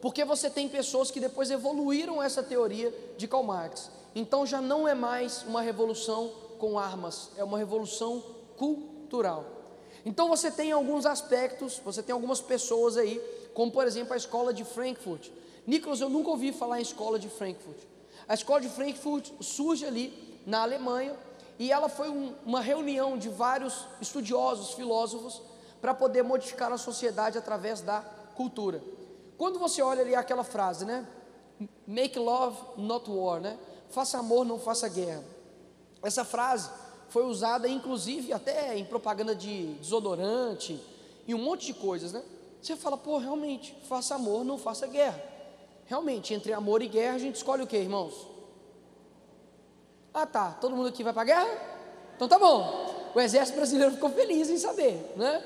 Porque 0.00 0.24
você 0.24 0.50
tem 0.50 0.68
pessoas 0.68 1.10
que 1.10 1.18
depois 1.18 1.50
evoluíram 1.50 2.22
essa 2.22 2.42
teoria 2.42 2.92
de 3.16 3.26
Karl 3.26 3.42
Marx. 3.42 3.90
Então 4.14 4.44
já 4.44 4.60
não 4.60 4.86
é 4.86 4.94
mais 4.94 5.42
uma 5.44 5.62
revolução 5.62 6.30
com 6.58 6.78
armas, 6.78 7.30
é 7.36 7.42
uma 7.42 7.58
revolução 7.58 8.22
cultural. 8.56 9.44
Então 10.04 10.28
você 10.28 10.50
tem 10.50 10.72
alguns 10.72 11.06
aspectos, 11.06 11.80
você 11.82 12.02
tem 12.02 12.12
algumas 12.12 12.40
pessoas 12.40 12.98
aí, 12.98 13.20
como 13.54 13.72
por 13.72 13.86
exemplo 13.86 14.12
a 14.12 14.16
escola 14.16 14.52
de 14.52 14.64
Frankfurt. 14.64 15.30
Nicolas, 15.66 16.00
eu 16.00 16.10
nunca 16.10 16.30
ouvi 16.30 16.52
falar 16.52 16.80
em 16.80 16.82
escola 16.82 17.18
de 17.18 17.28
Frankfurt. 17.28 17.78
A 18.28 18.34
escola 18.34 18.60
de 18.60 18.68
Frankfurt 18.68 19.30
surge 19.40 19.86
ali 19.86 20.42
na 20.46 20.62
Alemanha 20.62 21.16
e 21.58 21.70
ela 21.70 21.88
foi 21.88 22.10
um, 22.10 22.34
uma 22.44 22.60
reunião 22.60 23.16
de 23.16 23.28
vários 23.28 23.86
estudiosos, 24.00 24.74
filósofos, 24.74 25.40
para 25.80 25.94
poder 25.94 26.22
modificar 26.22 26.72
a 26.72 26.78
sociedade 26.78 27.38
através 27.38 27.80
da 27.80 28.00
cultura. 28.34 28.82
Quando 29.36 29.58
você 29.58 29.82
olha 29.82 30.02
ali 30.02 30.14
aquela 30.14 30.44
frase, 30.44 30.84
né? 30.84 31.06
Make 31.86 32.18
love, 32.18 32.56
not 32.76 33.08
war, 33.10 33.40
né? 33.40 33.58
Faça 33.90 34.18
amor, 34.18 34.44
não 34.44 34.58
faça 34.58 34.88
guerra. 34.88 35.22
Essa 36.02 36.24
frase 36.24 36.70
foi 37.08 37.24
usada, 37.24 37.68
inclusive, 37.68 38.32
até 38.32 38.76
em 38.76 38.84
propaganda 38.84 39.34
de 39.34 39.74
desodorante 39.74 40.80
e 41.26 41.34
um 41.34 41.38
monte 41.38 41.66
de 41.66 41.74
coisas, 41.74 42.12
né? 42.12 42.22
Você 42.64 42.76
fala, 42.76 42.96
pô, 42.96 43.18
realmente, 43.18 43.76
faça 43.86 44.14
amor, 44.14 44.42
não 44.42 44.56
faça 44.56 44.86
guerra. 44.86 45.22
Realmente, 45.84 46.32
entre 46.32 46.50
amor 46.54 46.80
e 46.80 46.88
guerra, 46.88 47.16
a 47.16 47.18
gente 47.18 47.36
escolhe 47.36 47.62
o 47.62 47.66
que, 47.66 47.76
irmãos? 47.76 48.26
Ah, 50.14 50.24
tá, 50.24 50.52
todo 50.52 50.74
mundo 50.74 50.88
aqui 50.88 51.04
vai 51.04 51.12
para 51.12 51.20
a 51.20 51.26
guerra? 51.26 51.58
Então 52.16 52.26
tá 52.26 52.38
bom. 52.38 53.10
O 53.14 53.20
exército 53.20 53.56
brasileiro 53.56 53.92
ficou 53.92 54.08
feliz 54.08 54.48
em 54.48 54.56
saber, 54.56 55.12
né? 55.14 55.44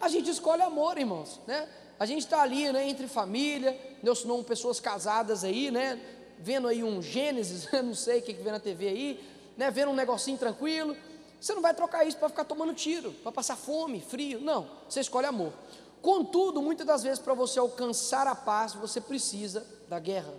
A 0.00 0.06
gente 0.06 0.30
escolhe 0.30 0.62
amor, 0.62 0.98
irmãos, 0.98 1.40
né? 1.48 1.68
A 1.98 2.06
gente 2.06 2.20
está 2.20 2.40
ali, 2.40 2.70
né, 2.70 2.88
entre 2.88 3.08
família, 3.08 3.76
Deus 4.00 4.24
não 4.24 4.44
pessoas 4.44 4.78
casadas 4.78 5.42
aí, 5.42 5.68
né? 5.68 6.00
Vendo 6.38 6.68
aí 6.68 6.84
um 6.84 7.02
Gênesis, 7.02 7.68
não 7.82 7.94
sei 7.96 8.20
o 8.20 8.22
que, 8.22 8.34
que 8.34 8.42
vê 8.42 8.52
na 8.52 8.60
TV 8.60 8.86
aí, 8.86 9.24
né? 9.56 9.68
Vendo 9.68 9.90
um 9.90 9.96
negocinho 9.96 10.38
tranquilo. 10.38 10.96
Você 11.40 11.54
não 11.54 11.60
vai 11.60 11.74
trocar 11.74 12.06
isso 12.06 12.16
para 12.18 12.28
ficar 12.28 12.44
tomando 12.44 12.72
tiro, 12.72 13.10
para 13.14 13.32
passar 13.32 13.56
fome, 13.56 14.00
frio. 14.00 14.40
Não, 14.40 14.68
você 14.88 15.00
escolhe 15.00 15.26
amor. 15.26 15.52
Contudo, 16.02 16.60
muitas 16.60 16.86
das 16.86 17.04
vezes, 17.04 17.20
para 17.20 17.32
você 17.32 17.60
alcançar 17.60 18.26
a 18.26 18.34
paz, 18.34 18.74
você 18.74 19.00
precisa 19.00 19.64
da 19.88 20.00
guerra. 20.00 20.34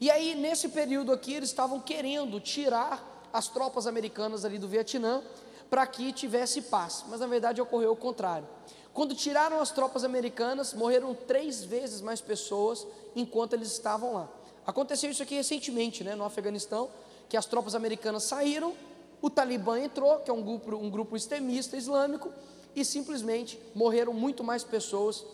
E 0.00 0.10
aí, 0.10 0.34
nesse 0.34 0.68
período 0.68 1.12
aqui, 1.12 1.32
eles 1.32 1.50
estavam 1.50 1.80
querendo 1.80 2.40
tirar 2.40 3.30
as 3.32 3.46
tropas 3.46 3.86
americanas 3.86 4.44
ali 4.44 4.58
do 4.58 4.66
Vietnã 4.66 5.22
para 5.70 5.86
que 5.86 6.12
tivesse 6.12 6.62
paz, 6.62 7.04
mas 7.08 7.20
na 7.20 7.26
verdade 7.26 7.62
ocorreu 7.62 7.92
o 7.92 7.96
contrário. 7.96 8.46
Quando 8.92 9.14
tiraram 9.14 9.60
as 9.60 9.70
tropas 9.70 10.04
americanas, 10.04 10.74
morreram 10.74 11.14
três 11.14 11.64
vezes 11.64 12.02
mais 12.02 12.20
pessoas 12.20 12.86
enquanto 13.16 13.54
eles 13.54 13.72
estavam 13.72 14.12
lá. 14.12 14.28
Aconteceu 14.66 15.10
isso 15.10 15.22
aqui 15.22 15.34
recentemente, 15.34 16.04
né, 16.04 16.14
no 16.14 16.24
Afeganistão, 16.24 16.90
que 17.28 17.36
as 17.36 17.46
tropas 17.46 17.74
americanas 17.74 18.24
saíram, 18.24 18.74
o 19.22 19.30
Talibã 19.30 19.78
entrou, 19.80 20.18
que 20.18 20.30
é 20.30 20.34
um 20.34 20.42
grupo, 20.42 20.76
um 20.76 20.90
grupo 20.90 21.16
extremista 21.16 21.76
islâmico, 21.76 22.30
e 22.74 22.84
simplesmente 22.84 23.60
morreram 23.74 24.12
muito 24.12 24.42
mais 24.42 24.64
pessoas 24.64 25.24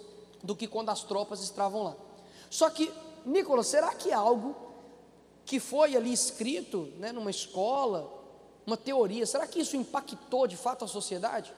do 0.43 0.55
que 0.55 0.67
quando 0.67 0.91
as 0.91 1.03
tropas 1.03 1.43
estavam 1.43 1.83
lá. 1.83 1.97
Só 2.51 2.71
que, 2.71 2.93
Nicolas, 3.25 3.67
será 3.67 3.95
que 3.95 4.11
é 4.11 4.15
algo 4.15 4.57
que 5.45 5.59
foi 5.59 5.97
ali 5.97 6.13
escrito, 6.13 6.93
né, 6.99 7.11
numa 7.13 7.31
escola, 7.31 8.13
uma 8.67 8.77
teoria, 8.77 9.25
será 9.25 9.47
que 9.47 9.61
isso 9.61 9.77
impactou 9.77 10.47
de 10.47 10.57
fato 10.57 10.85
a 10.85 10.89
sociedade? 10.89 11.55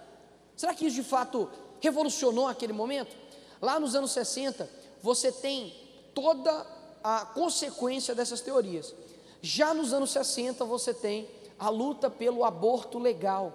Será 0.57 0.75
que 0.75 0.87
isso 0.87 0.97
de 0.97 1.03
fato 1.03 1.51
revolucionou 1.81 2.47
aquele 2.47 2.73
momento? 2.73 3.17
Lá 3.61 3.81
nos 3.81 3.95
anos 3.95 4.13
60, 4.13 4.71
você 5.03 5.33
tem 5.33 5.75
toda 6.15 6.67
a 7.03 7.25
consequência 7.27 8.15
dessas 8.15 8.41
teorias. 8.41 8.95
Já 9.43 9.75
nos 9.75 9.93
anos 9.93 10.11
60, 10.11 10.65
você 10.65 10.95
tem 10.95 11.29
a 11.59 11.69
luta 11.69 12.09
pelo 12.09 12.45
aborto 12.45 12.99
legal. 12.99 13.55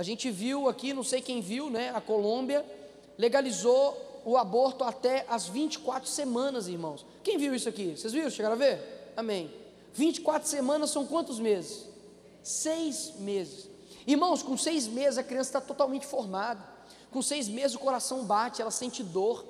A 0.00 0.02
gente 0.02 0.30
viu 0.30 0.66
aqui, 0.66 0.94
não 0.94 1.04
sei 1.04 1.20
quem 1.20 1.42
viu, 1.42 1.68
né? 1.68 1.90
A 1.94 2.00
Colômbia 2.00 2.64
legalizou 3.18 4.22
o 4.24 4.38
aborto 4.38 4.82
até 4.82 5.26
as 5.28 5.46
24 5.46 6.08
semanas, 6.08 6.68
irmãos. 6.68 7.04
Quem 7.22 7.36
viu 7.36 7.54
isso 7.54 7.68
aqui? 7.68 7.94
Vocês 7.94 8.10
viram? 8.10 8.30
Chegaram 8.30 8.54
a 8.54 8.58
ver? 8.58 9.12
Amém. 9.14 9.52
24 9.92 10.48
semanas 10.48 10.88
são 10.88 11.06
quantos 11.06 11.38
meses? 11.38 11.84
Seis 12.42 13.12
meses. 13.18 13.68
Irmãos, 14.06 14.42
com 14.42 14.56
seis 14.56 14.88
meses 14.88 15.18
a 15.18 15.22
criança 15.22 15.50
está 15.50 15.60
totalmente 15.60 16.06
formada. 16.06 16.66
Com 17.10 17.20
seis 17.20 17.46
meses 17.46 17.76
o 17.76 17.78
coração 17.78 18.24
bate, 18.24 18.62
ela 18.62 18.70
sente 18.70 19.02
dor. 19.02 19.44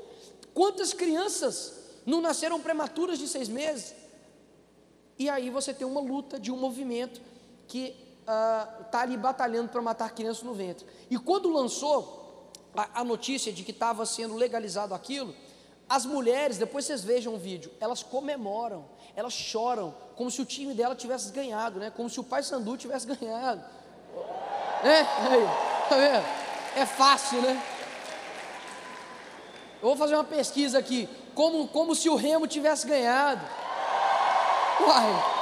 Quantas 0.52 0.92
crianças 0.92 1.74
não 2.04 2.20
nasceram 2.20 2.58
prematuras 2.60 3.20
de 3.20 3.28
seis 3.28 3.48
meses? 3.48 3.94
E 5.16 5.28
aí 5.28 5.48
você 5.48 5.72
tem 5.72 5.86
uma 5.86 6.00
luta 6.00 6.40
de 6.40 6.50
um 6.50 6.56
movimento 6.56 7.20
que 7.68 8.09
está 8.86 8.98
uh, 8.98 9.02
ali 9.02 9.16
batalhando 9.16 9.68
para 9.68 9.82
matar 9.82 10.10
crianças 10.10 10.42
no 10.42 10.54
ventre. 10.54 10.86
E 11.10 11.18
quando 11.18 11.50
lançou 11.50 12.50
a, 12.74 13.00
a 13.00 13.04
notícia 13.04 13.52
de 13.52 13.62
que 13.62 13.70
estava 13.70 14.06
sendo 14.06 14.34
legalizado 14.34 14.94
aquilo, 14.94 15.34
as 15.88 16.06
mulheres, 16.06 16.56
depois 16.56 16.84
vocês 16.84 17.02
vejam 17.02 17.34
o 17.34 17.38
vídeo, 17.38 17.72
elas 17.80 18.02
comemoram, 18.02 18.84
elas 19.16 19.32
choram, 19.32 19.94
como 20.14 20.30
se 20.30 20.40
o 20.40 20.44
time 20.44 20.72
dela 20.72 20.94
tivesse 20.94 21.32
ganhado, 21.32 21.80
né? 21.80 21.90
como 21.90 22.08
se 22.08 22.20
o 22.20 22.24
pai 22.24 22.42
Sandu 22.42 22.76
tivesse 22.76 23.06
ganhado. 23.06 23.62
É, 24.84 25.00
aí, 25.00 25.48
tá 25.88 25.96
vendo? 25.96 26.24
É 26.76 26.86
fácil, 26.86 27.42
né? 27.42 27.60
Eu 29.82 29.88
vou 29.88 29.96
fazer 29.96 30.14
uma 30.14 30.24
pesquisa 30.24 30.78
aqui, 30.78 31.08
como, 31.34 31.66
como 31.68 31.94
se 31.94 32.08
o 32.08 32.14
Remo 32.14 32.46
tivesse 32.46 32.86
ganhado. 32.86 33.44
Uai, 34.86 35.39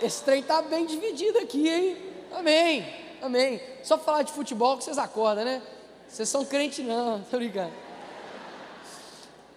esse 0.00 0.22
trem 0.22 0.40
está 0.40 0.62
bem 0.62 0.86
dividido 0.86 1.38
aqui, 1.38 1.68
hein? 1.68 1.96
Amém, 2.32 2.86
amém. 3.22 3.60
Só 3.82 3.98
falar 3.98 4.22
de 4.22 4.32
futebol 4.32 4.76
que 4.76 4.84
vocês 4.84 4.98
acordam, 4.98 5.44
né? 5.44 5.62
Vocês 6.08 6.28
são 6.28 6.44
crente 6.44 6.82
não, 6.82 7.20
tô 7.30 7.36
brincando. 7.38 7.72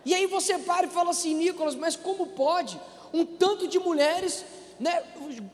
E 0.05 0.13
aí 0.13 0.25
você 0.27 0.57
para 0.57 0.87
e 0.87 0.89
fala 0.89 1.11
assim, 1.11 1.35
Nicolas, 1.35 1.75
mas 1.75 1.95
como 1.95 2.27
pode 2.27 2.79
um 3.13 3.25
tanto 3.25 3.67
de 3.67 3.77
mulheres, 3.79 4.45
né, 4.79 5.03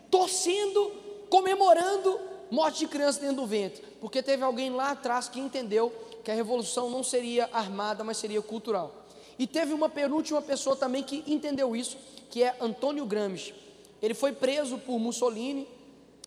torcendo, 0.10 0.92
comemorando 1.30 2.20
morte 2.52 2.80
de 2.80 2.88
criança 2.88 3.20
dentro 3.20 3.38
do 3.38 3.48
ventre, 3.48 3.84
porque 4.00 4.22
teve 4.22 4.44
alguém 4.44 4.70
lá 4.70 4.92
atrás 4.92 5.28
que 5.28 5.40
entendeu 5.40 5.92
que 6.24 6.32
a 6.32 6.34
revolução 6.34 6.90
não 6.90 7.04
seria 7.04 7.50
armada, 7.52 8.04
mas 8.04 8.18
seria 8.18 8.42
cultural. 8.42 8.94
E 9.38 9.46
teve 9.46 9.74
uma 9.74 9.90
penúltima 9.90 10.42
pessoa 10.42 10.76
também 10.76 11.04
que 11.04 11.24
entendeu 11.28 11.76
isso, 11.76 11.98
que 12.30 12.44
é 12.44 12.56
Antônio 12.62 13.06
Gramsci. 13.06 13.54
Ele 14.02 14.14
foi 14.14 14.32
preso 14.34 14.78
por 14.78 15.00
Mussolini, 15.00 15.68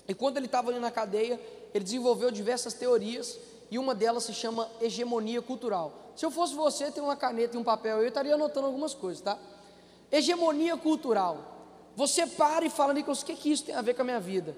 e 0.07 0.15
quando 0.15 0.37
ele 0.37 0.47
estava 0.47 0.71
ali 0.71 0.79
na 0.79 0.91
cadeia, 0.91 1.41
ele 1.75 1.85
desenvolveu 1.85 2.31
diversas 2.31 2.75
teorias, 2.75 3.39
e 3.71 3.79
uma 3.79 3.95
delas 3.95 4.25
se 4.25 4.33
chama 4.33 4.69
hegemonia 4.81 5.43
cultural. 5.43 5.93
Se 6.17 6.25
eu 6.25 6.31
fosse 6.31 6.55
você, 6.55 6.91
tem 6.91 7.03
uma 7.03 7.17
caneta 7.17 7.57
e 7.57 7.61
um 7.61 7.65
papel, 7.65 8.01
eu 8.01 8.09
estaria 8.09 8.35
anotando 8.35 8.67
algumas 8.67 8.95
coisas, 8.95 9.23
tá? 9.23 9.39
Hegemonia 10.11 10.77
cultural. 10.77 11.57
Você 11.95 12.27
para 12.27 12.65
e 12.65 12.71
fala, 12.71 12.95
Nicolas, 12.95 13.23
o 13.23 13.27
que, 13.27 13.35
que 13.35 13.51
isso 13.53 13.65
tem 13.65 13.75
a 13.75 13.83
ver 13.83 13.95
com 13.95 14.03
a 14.03 14.05
minha 14.05 14.21
vida? 14.21 14.57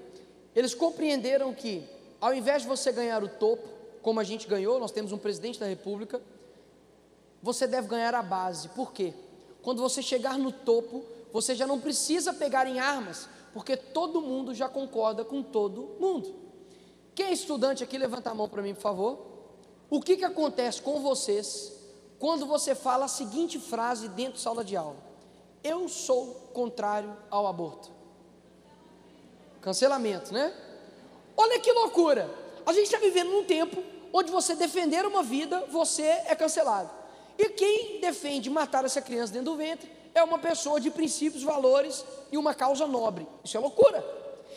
Eles 0.55 0.73
compreenderam 0.73 1.53
que, 1.53 1.83
ao 2.19 2.33
invés 2.33 2.61
de 2.61 2.67
você 2.67 2.91
ganhar 2.91 3.23
o 3.23 3.27
topo, 3.27 3.67
como 4.01 4.19
a 4.19 4.23
gente 4.23 4.47
ganhou, 4.47 4.79
nós 4.79 4.91
temos 4.91 5.11
um 5.11 5.17
presidente 5.17 5.59
da 5.59 5.65
república, 5.65 6.21
você 7.41 7.67
deve 7.67 7.87
ganhar 7.87 8.13
a 8.15 8.21
base. 8.21 8.69
Por 8.69 8.93
quê? 8.93 9.13
Quando 9.61 9.81
você 9.81 10.01
chegar 10.01 10.37
no 10.37 10.51
topo, 10.51 11.03
você 11.31 11.55
já 11.55 11.65
não 11.65 11.79
precisa 11.79 12.33
pegar 12.33 12.67
em 12.67 12.79
armas, 12.79 13.27
porque 13.53 13.75
todo 13.77 14.21
mundo 14.21 14.53
já 14.53 14.67
concorda 14.67 15.23
com 15.23 15.41
todo 15.41 15.95
mundo. 15.99 16.35
Quem 17.13 17.27
é 17.27 17.33
estudante 17.33 17.83
aqui, 17.83 17.97
levanta 17.97 18.29
a 18.29 18.33
mão 18.33 18.47
para 18.47 18.61
mim, 18.61 18.73
por 18.73 18.81
favor. 18.81 19.19
O 19.89 20.01
que, 20.01 20.17
que 20.17 20.25
acontece 20.25 20.81
com 20.81 21.01
vocês 21.01 21.73
quando 22.17 22.45
você 22.45 22.73
fala 22.73 23.05
a 23.05 23.09
seguinte 23.09 23.59
frase 23.59 24.07
dentro 24.09 24.33
da 24.33 24.39
sala 24.39 24.63
de 24.63 24.75
aula? 24.75 24.97
Eu 25.63 25.87
sou 25.87 26.49
contrário 26.53 27.15
ao 27.29 27.45
aborto. 27.45 27.91
Cancelamento, 29.61 30.33
né? 30.33 30.53
Olha 31.37 31.59
que 31.59 31.71
loucura! 31.71 32.29
A 32.65 32.73
gente 32.73 32.85
está 32.85 32.97
vivendo 32.97 33.31
num 33.31 33.43
tempo 33.43 33.83
onde 34.13 34.31
você 34.31 34.55
defender 34.55 35.05
uma 35.05 35.23
vida, 35.23 35.65
você 35.69 36.03
é 36.03 36.35
cancelado. 36.35 36.89
E 37.37 37.49
quem 37.49 37.99
defende 37.99 38.49
matar 38.49 38.85
essa 38.85 39.01
criança 39.01 39.33
dentro 39.33 39.51
do 39.51 39.57
ventre 39.57 40.00
é 40.13 40.23
uma 40.23 40.39
pessoa 40.39 40.79
de 40.79 40.89
princípios, 40.89 41.43
valores 41.43 42.05
e 42.31 42.37
uma 42.37 42.53
causa 42.53 42.87
nobre. 42.87 43.27
Isso 43.43 43.57
é 43.57 43.59
loucura. 43.59 44.03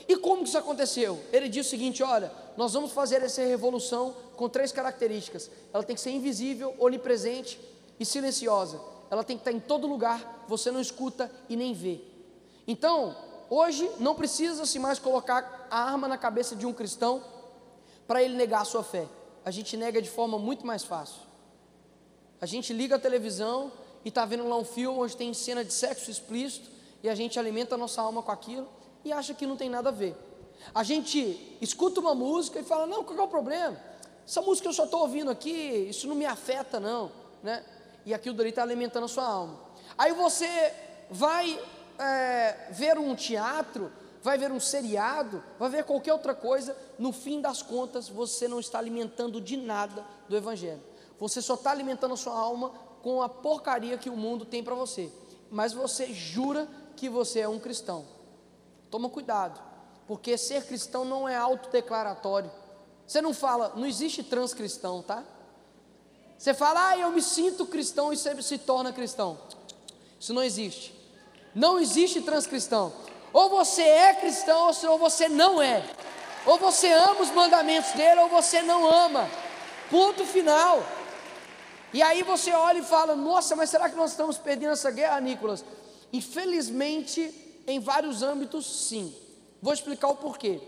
E 0.09 0.17
como 0.17 0.43
que 0.43 0.49
isso 0.49 0.59
aconteceu? 0.59 1.21
Ele 1.33 1.49
disse 1.49 1.69
o 1.69 1.71
seguinte: 1.71 2.03
olha, 2.03 2.33
nós 2.57 2.73
vamos 2.73 2.93
fazer 2.93 3.23
essa 3.23 3.43
revolução 3.43 4.15
com 4.37 4.49
três 4.49 4.73
características. 4.73 5.51
Ela 5.73 5.83
tem 5.83 5.97
que 5.97 6.03
ser 6.03 6.11
invisível, 6.11 6.75
onipresente 6.79 7.59
e 7.99 8.05
silenciosa. 8.05 8.81
Ela 9.11 9.23
tem 9.23 9.37
que 9.37 9.43
estar 9.43 9.53
em 9.53 9.61
todo 9.61 9.87
lugar, 9.87 10.45
você 10.49 10.71
não 10.71 10.81
escuta 10.81 11.31
e 11.49 11.57
nem 11.57 11.73
vê. 11.73 12.01
Então, 12.67 13.15
Hoje 13.57 13.91
não 14.01 14.15
precisa-se 14.15 14.79
mais 14.79 14.99
colocar 14.99 15.69
a 15.71 15.79
arma 15.79 16.09
na 16.09 16.17
cabeça 16.17 16.57
de 16.57 16.67
um 16.67 16.73
cristão 16.73 17.23
para 18.07 18.23
ele 18.23 18.35
negar 18.35 18.63
a 18.63 18.65
sua 18.65 18.83
fé. 18.83 19.07
A 19.45 19.51
gente 19.51 19.77
nega 19.77 20.01
de 20.01 20.09
forma 20.09 20.39
muito 20.39 20.67
mais 20.67 20.83
fácil. 20.83 21.21
A 22.41 22.47
gente 22.47 22.73
liga 22.73 22.97
a 22.97 22.99
televisão 22.99 23.71
e 24.05 24.09
está 24.09 24.25
vendo 24.25 24.49
lá 24.49 24.57
um 24.57 24.65
filme 24.65 24.99
onde 24.99 25.17
tem 25.17 25.33
cena 25.33 25.65
de 25.65 25.73
sexo 25.73 26.11
explícito 26.11 26.71
e 27.03 27.09
a 27.09 27.15
gente 27.15 27.39
alimenta 27.39 27.75
a 27.75 27.79
nossa 27.79 28.03
alma 28.03 28.23
com 28.23 28.31
aquilo 28.31 28.69
e 29.05 29.13
acha 29.13 29.35
que 29.35 29.47
não 29.47 29.57
tem 29.57 29.69
nada 29.69 29.89
a 29.89 29.93
ver. 29.93 30.17
A 30.75 30.83
gente 30.83 31.57
escuta 31.61 32.01
uma 32.01 32.15
música 32.15 32.61
e 32.61 32.65
fala: 32.65 32.87
Não, 32.87 33.05
qual 33.05 33.19
é 33.19 33.23
o 33.23 33.29
problema? 33.29 33.77
Essa 34.27 34.41
música 34.41 34.69
eu 34.69 34.73
só 34.73 34.85
estou 34.85 35.01
ouvindo 35.01 35.31
aqui, 35.31 35.51
isso 35.51 36.07
não 36.09 36.15
me 36.15 36.25
afeta, 36.25 36.81
não. 36.81 37.11
Né? 37.43 37.63
E 38.07 38.15
aquilo 38.15 38.35
dali 38.35 38.51
está 38.51 38.63
alimentando 38.63 39.05
a 39.05 39.09
sua 39.09 39.27
alma. 39.27 39.59
Aí 39.99 40.13
você 40.13 40.73
vai 41.11 41.61
é, 41.99 42.69
ver 42.71 42.99
um 42.99 43.15
teatro, 43.15 43.93
vai 44.23 44.39
ver 44.39 44.51
um 44.51 44.59
seriado, 44.59 45.43
vai 45.59 45.69
ver 45.69 45.85
qualquer 45.85 46.13
outra 46.15 46.35
coisa, 46.35 46.77
no 46.99 47.13
fim 47.13 47.41
das 47.41 47.63
contas 47.63 48.09
você 48.09 48.49
não 48.49 48.59
está 48.59 48.79
alimentando 48.79 49.41
de 49.41 49.57
nada 49.57 50.05
do 50.29 50.37
Evangelho. 50.37 50.83
Você 51.21 51.43
só 51.43 51.55
está 51.55 51.71
alimentando 51.71 52.15
a 52.15 52.17
sua 52.17 52.37
alma 52.37 52.73
com 53.05 53.21
a 53.21 53.29
porcaria 53.29 53.99
que 53.99 54.09
o 54.09 54.17
mundo 54.17 54.47
tem 54.47 54.65
para 54.65 54.75
você. 54.75 55.13
mas 55.51 55.75
você 55.75 56.13
jura 56.13 56.67
que 56.97 57.09
você 57.09 57.41
é 57.41 57.49
um 57.49 57.61
cristão. 57.61 58.07
Toma 58.91 59.11
cuidado, 59.11 59.61
porque 60.09 60.39
ser 60.39 60.65
cristão 60.65 61.05
não 61.05 61.29
é 61.29 61.37
autodeclaratório. 61.37 62.51
Você 63.07 63.21
não 63.21 63.35
fala, 63.35 63.75
não 63.77 63.87
existe 63.87 64.23
transcristão, 64.23 65.03
tá? 65.03 65.23
Você 66.39 66.55
fala, 66.55 66.89
ah, 66.89 66.99
eu 66.99 67.11
me 67.11 67.21
sinto 67.21 67.67
cristão 67.67 68.11
e 68.11 68.17
você 68.17 68.41
se 68.43 68.57
torna 68.57 68.91
cristão. 68.91 69.39
Isso 70.19 70.33
não 70.33 70.43
existe. 70.43 70.95
Não 71.55 71.79
existe 71.79 72.23
transcristão. 72.23 72.91
Ou 73.35 73.51
você 73.51 73.83
é 73.83 74.15
cristão 74.15 74.71
ou 74.89 74.99
você 74.99 75.29
não 75.29 75.61
é. 75.61 75.85
Ou 76.47 76.59
você 76.59 76.91
ama 76.91 77.21
os 77.21 77.31
mandamentos 77.31 77.93
dele 77.93 78.21
ou 78.23 78.29
você 78.31 78.63
não 78.63 78.89
ama. 78.89 79.29
Ponto 79.91 80.25
final. 80.25 80.83
E 81.95 82.03
aí 82.03 82.25
você 82.25 82.53
olha 82.53 82.81
e 82.81 82.83
fala: 82.83 83.15
Nossa, 83.15 83.55
mas 83.55 83.71
será 83.71 83.89
que 83.89 83.95
nós 83.95 84.11
estamos 84.11 84.37
perdendo 84.37 84.73
essa 84.73 84.91
guerra, 84.91 85.21
Nicolas? 85.21 85.65
Infelizmente, 86.13 87.33
em 87.69 87.79
vários 87.79 88.21
âmbitos, 88.21 88.67
sim. 88.89 89.15
Vou 89.63 89.73
explicar 89.73 90.09
o 90.09 90.17
porquê. 90.17 90.61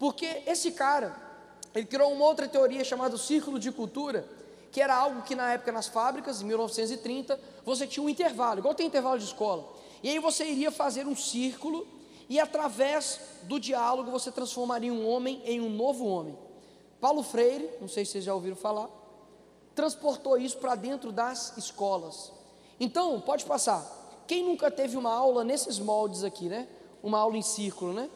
Porque 0.00 0.42
esse 0.46 0.72
cara, 0.72 1.14
ele 1.72 1.86
criou 1.86 2.12
uma 2.12 2.24
outra 2.24 2.48
teoria 2.48 2.82
chamada 2.82 3.16
círculo 3.16 3.60
de 3.60 3.70
cultura, 3.70 4.28
que 4.72 4.80
era 4.80 4.96
algo 4.96 5.22
que 5.22 5.36
na 5.36 5.52
época 5.52 5.70
nas 5.70 5.86
fábricas, 5.86 6.42
em 6.42 6.46
1930, 6.46 7.38
você 7.64 7.86
tinha 7.86 8.04
um 8.04 8.08
intervalo, 8.08 8.58
igual 8.58 8.74
tem 8.74 8.88
intervalo 8.88 9.16
de 9.16 9.26
escola. 9.26 9.72
E 10.02 10.10
aí 10.10 10.18
você 10.18 10.44
iria 10.44 10.72
fazer 10.72 11.06
um 11.06 11.14
círculo 11.14 11.86
e 12.28 12.40
através 12.40 13.20
do 13.44 13.60
diálogo 13.60 14.10
você 14.10 14.32
transformaria 14.32 14.92
um 14.92 15.08
homem 15.08 15.40
em 15.44 15.60
um 15.60 15.70
novo 15.70 16.04
homem. 16.04 16.36
Paulo 17.00 17.22
Freire, 17.22 17.70
não 17.80 17.86
sei 17.86 18.04
se 18.04 18.12
vocês 18.12 18.24
já 18.24 18.34
ouviram 18.34 18.56
falar, 18.56 18.90
transportou 19.74 20.38
isso 20.38 20.58
para 20.58 20.74
dentro 20.74 21.10
das 21.12 21.56
escolas. 21.56 22.32
Então, 22.78 23.20
pode 23.20 23.44
passar. 23.44 24.02
Quem 24.26 24.44
nunca 24.44 24.70
teve 24.70 24.96
uma 24.96 25.12
aula 25.12 25.44
nesses 25.44 25.78
moldes 25.78 26.24
aqui, 26.24 26.48
né? 26.48 26.66
Uma 27.02 27.18
aula 27.18 27.36
em 27.36 27.42
círculo, 27.42 27.92
né? 27.92 28.08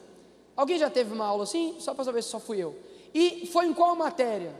Alguém 0.55 0.77
já 0.77 0.89
teve 0.89 1.13
uma 1.13 1.25
aula 1.25 1.43
assim? 1.43 1.75
Só 1.79 1.93
para 1.93 2.03
saber 2.03 2.21
se 2.21 2.29
só 2.29 2.39
fui 2.39 2.57
eu. 2.57 2.75
E 3.13 3.47
foi 3.47 3.65
em 3.65 3.73
qual 3.73 3.95
matéria? 3.95 4.53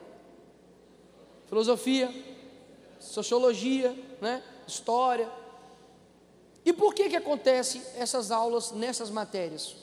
Filosofia, 1.48 2.14
sociologia, 3.00 3.98
né? 4.22 4.44
História. 4.68 5.30
E 6.64 6.72
por 6.72 6.94
que 6.94 7.10
que 7.10 7.16
acontece 7.16 7.82
essas 7.96 8.32
aulas 8.32 8.72
nessas 8.72 9.10
matérias? 9.10 9.76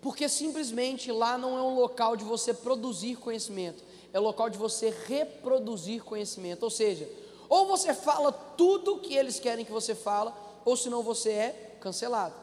Porque 0.00 0.28
simplesmente 0.28 1.12
lá 1.12 1.36
não 1.36 1.58
é 1.58 1.62
um 1.62 1.74
local 1.74 2.16
de 2.16 2.24
você 2.24 2.54
produzir 2.54 3.16
conhecimento, 3.16 3.84
é 4.12 4.18
local 4.18 4.50
de 4.50 4.58
você 4.58 4.94
reproduzir 5.06 6.02
conhecimento. 6.02 6.62
Ou 6.62 6.70
seja, 6.70 7.08
ou 7.48 7.66
você 7.66 7.92
fala 7.92 8.32
tudo 8.32 8.98
que 8.98 9.14
eles 9.14 9.40
querem 9.40 9.64
que 9.64 9.72
você 9.72 9.94
fala, 9.94 10.36
ou 10.64 10.76
senão 10.76 11.02
você 11.02 11.30
é 11.30 11.76
cancelado. 11.80 12.34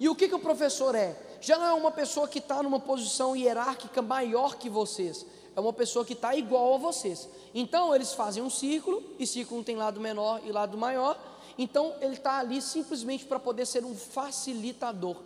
E 0.00 0.08
o 0.08 0.14
que, 0.14 0.28
que 0.28 0.34
o 0.34 0.40
professor 0.40 0.94
é? 0.94 1.16
Já 1.40 1.58
não 1.58 1.66
é 1.66 1.72
uma 1.72 1.90
pessoa 1.90 2.26
que 2.26 2.38
está 2.38 2.62
numa 2.62 2.80
posição 2.80 3.36
hierárquica 3.36 4.02
maior 4.02 4.56
que 4.56 4.68
vocês, 4.68 5.24
é 5.54 5.60
uma 5.60 5.72
pessoa 5.72 6.04
que 6.04 6.12
está 6.12 6.34
igual 6.34 6.74
a 6.74 6.78
vocês. 6.78 7.28
Então 7.54 7.94
eles 7.94 8.12
fazem 8.12 8.42
um 8.42 8.50
círculo, 8.50 9.02
e 9.18 9.26
círculo 9.26 9.62
tem 9.62 9.76
lado 9.76 10.00
menor 10.00 10.40
e 10.44 10.52
lado 10.52 10.76
maior, 10.76 11.18
então 11.56 11.94
ele 12.00 12.14
está 12.14 12.38
ali 12.38 12.60
simplesmente 12.60 13.24
para 13.24 13.38
poder 13.38 13.66
ser 13.66 13.84
um 13.84 13.94
facilitador. 13.94 15.16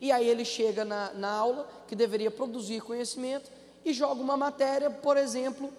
E 0.00 0.10
aí 0.10 0.28
ele 0.28 0.44
chega 0.44 0.84
na, 0.84 1.12
na 1.12 1.30
aula, 1.30 1.68
que 1.86 1.94
deveria 1.94 2.30
produzir 2.30 2.80
conhecimento, 2.80 3.50
e 3.84 3.92
joga 3.92 4.20
uma 4.20 4.36
matéria, 4.36 4.90
por 4.90 5.16
exemplo, 5.16 5.72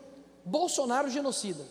Bolsonaro 0.43 1.09
genocida. 1.09 1.65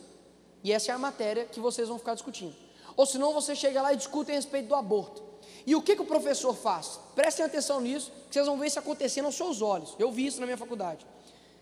E 0.63 0.73
essa 0.73 0.91
é 0.91 0.95
a 0.95 0.99
matéria 0.99 1.45
que 1.45 1.61
vocês 1.61 1.89
vão 1.89 1.99
ficar 1.99 2.15
discutindo. 2.15 2.55
Ou 2.97 3.07
senão 3.07 3.33
você 3.33 3.55
chega 3.55 3.83
lá 3.83 3.93
e 3.93 3.97
discute 3.97 4.31
a 4.31 4.35
respeito 4.35 4.69
do 4.69 4.75
aborto. 4.75 5.23
E 5.67 5.75
o 5.75 5.83
que, 5.83 5.97
que 5.97 6.03
o 6.03 6.07
professor 6.07 6.55
faz? 6.55 6.99
Prestem 7.15 7.45
atenção 7.45 7.81
nisso, 7.81 8.11
que 8.29 8.35
vocês 8.35 8.47
vão 8.47 8.59
ver 8.59 8.67
isso 8.67 8.79
acontecendo 8.79 9.27
aos 9.27 9.35
seus 9.35 9.63
olhos. 9.63 9.95
Eu 9.99 10.11
vi 10.11 10.27
isso 10.27 10.41
na 10.41 10.47
minha 10.47 10.59
faculdade. 10.59 11.07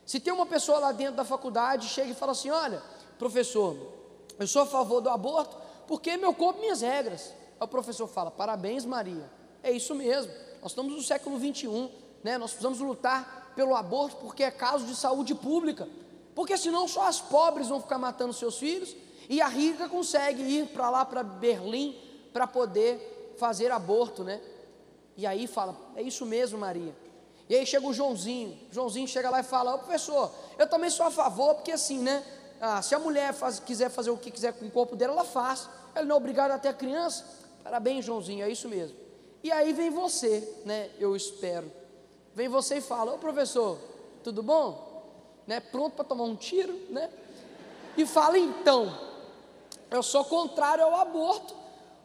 Se 0.04 0.18
tem 0.18 0.32
uma 0.32 0.46
pessoa 0.46 0.78
lá 0.78 0.92
dentro 0.92 1.14
da 1.14 1.24
faculdade, 1.24 1.88
chega 1.88 2.10
e 2.10 2.14
fala 2.14 2.32
assim: 2.32 2.50
Olha, 2.50 2.82
professor, 3.18 3.76
eu 4.38 4.46
sou 4.46 4.62
a 4.62 4.66
favor 4.66 5.00
do 5.00 5.08
aborto 5.08 5.56
porque 5.86 6.16
meu 6.16 6.34
corpo, 6.34 6.60
minhas 6.60 6.80
regras. 6.80 7.34
Aí 7.60 7.64
o 7.64 7.68
professor 7.68 8.06
fala: 8.06 8.30
Parabéns, 8.30 8.84
Maria. 8.84 9.30
É 9.62 9.70
isso 9.70 9.94
mesmo. 9.94 10.32
Nós 10.60 10.72
estamos 10.72 10.94
no 10.94 11.02
século 11.02 11.38
21, 11.38 11.90
né? 12.22 12.38
Nós 12.38 12.50
precisamos 12.50 12.80
lutar 12.80 13.41
pelo 13.54 13.74
aborto 13.74 14.16
porque 14.16 14.42
é 14.42 14.50
caso 14.50 14.86
de 14.86 14.94
saúde 14.94 15.34
pública. 15.34 15.88
Porque 16.34 16.56
senão 16.56 16.88
só 16.88 17.06
as 17.06 17.20
pobres 17.20 17.68
vão 17.68 17.80
ficar 17.80 17.98
matando 17.98 18.32
seus 18.32 18.58
filhos 18.58 18.96
e 19.28 19.40
a 19.40 19.48
rica 19.48 19.88
consegue 19.88 20.42
ir 20.42 20.66
para 20.68 20.90
lá, 20.90 21.04
para 21.04 21.22
Berlim, 21.22 21.96
para 22.32 22.46
poder 22.46 23.34
fazer 23.38 23.70
aborto, 23.70 24.24
né? 24.24 24.40
E 25.16 25.26
aí 25.26 25.46
fala: 25.46 25.76
É 25.94 26.02
isso 26.02 26.24
mesmo, 26.24 26.58
Maria. 26.58 26.94
E 27.48 27.54
aí 27.54 27.66
chega 27.66 27.86
o 27.86 27.92
Joãozinho. 27.92 28.58
Joãozinho 28.70 29.06
chega 29.06 29.28
lá 29.28 29.40
e 29.40 29.44
fala: 29.44 29.74
Ô 29.74 29.78
professor, 29.78 30.32
eu 30.58 30.66
também 30.66 30.90
sou 30.90 31.06
a 31.06 31.10
favor, 31.10 31.54
porque 31.56 31.72
assim, 31.72 31.98
né? 31.98 32.24
Ah, 32.60 32.80
se 32.80 32.94
a 32.94 32.98
mulher 32.98 33.34
faz, 33.34 33.58
quiser 33.58 33.90
fazer 33.90 34.10
o 34.10 34.16
que 34.16 34.30
quiser 34.30 34.52
com 34.52 34.64
o 34.66 34.70
corpo 34.70 34.94
dela, 34.96 35.12
ela 35.12 35.24
faz. 35.24 35.68
Ela 35.94 36.06
não 36.06 36.14
é 36.14 36.18
obrigada 36.18 36.54
a 36.54 36.58
ter 36.58 36.68
a 36.68 36.72
criança. 36.72 37.24
Parabéns, 37.62 38.04
Joãozinho, 38.04 38.44
é 38.44 38.50
isso 38.50 38.68
mesmo. 38.68 38.96
E 39.42 39.50
aí 39.50 39.72
vem 39.72 39.90
você, 39.90 40.48
né? 40.64 40.90
Eu 40.98 41.16
espero. 41.16 41.70
Vem 42.34 42.48
você 42.48 42.76
e 42.76 42.80
fala: 42.80 43.14
Ô 43.14 43.18
professor, 43.18 43.78
tudo 44.22 44.42
bom? 44.42 45.02
Né? 45.46 45.60
Pronto 45.60 45.94
para 45.94 46.04
tomar 46.04 46.24
um 46.24 46.36
tiro, 46.36 46.72
né? 46.90 47.10
E 47.96 48.06
fala 48.06 48.38
então: 48.38 48.96
Eu 49.90 50.02
sou 50.02 50.24
contrário 50.24 50.84
ao 50.84 50.94
aborto, 50.96 51.54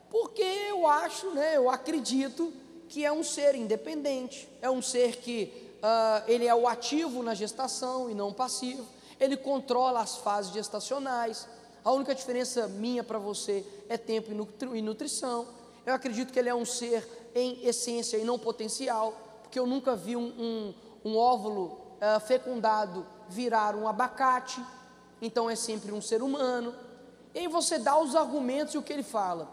porque 0.10 0.42
eu 0.42 0.88
acho, 0.88 1.30
né? 1.32 1.56
Eu 1.56 1.70
acredito 1.70 2.52
que 2.90 3.06
é 3.06 3.12
um 3.12 3.24
ser 3.24 3.56
independente, 3.56 4.50
é 4.62 4.70
um 4.70 4.82
ser 4.82 5.18
que 5.18 5.72
uh, 5.78 6.24
ele 6.28 6.48
é 6.48 6.56
o 6.56 6.68
ativo 6.68 7.22
na 7.22 7.34
gestação 7.34 8.10
e 8.10 8.14
não 8.14 8.34
passivo, 8.34 8.86
ele 9.20 9.36
controla 9.38 10.02
as 10.02 10.18
fases 10.18 10.54
gestacionais. 10.54 11.48
A 11.84 11.92
única 11.92 12.14
diferença 12.14 12.68
minha 12.68 13.04
para 13.04 13.18
você 13.18 13.66
é 13.88 13.98
tempo 13.98 14.32
e 14.74 14.82
nutrição. 14.82 15.48
Eu 15.86 15.94
acredito 15.94 16.34
que 16.34 16.40
ele 16.40 16.50
é 16.50 16.56
um 16.56 16.66
ser 16.66 17.08
em 17.34 17.66
essência 17.66 18.18
e 18.18 18.26
não 18.26 18.38
potencial, 18.38 19.27
porque 19.48 19.58
eu 19.58 19.66
nunca 19.66 19.96
vi 19.96 20.18
um, 20.18 20.26
um, 20.26 20.74
um 21.06 21.18
óvulo 21.18 21.80
uh, 22.02 22.20
fecundado 22.20 23.08
virar 23.30 23.76
um 23.76 23.88
abacate, 23.88 24.62
então 25.22 25.50
é 25.50 25.56
sempre 25.56 25.94
um 25.94 26.02
ser 26.02 26.22
humano. 26.22 26.76
E 27.34 27.40
aí 27.40 27.48
você 27.48 27.80
dá 27.80 27.98
os 27.98 28.14
argumentos 28.14 28.74
e 28.74 28.78
o 28.78 28.84
que 28.84 28.92
ele 28.92 29.04
fala. 29.04 29.50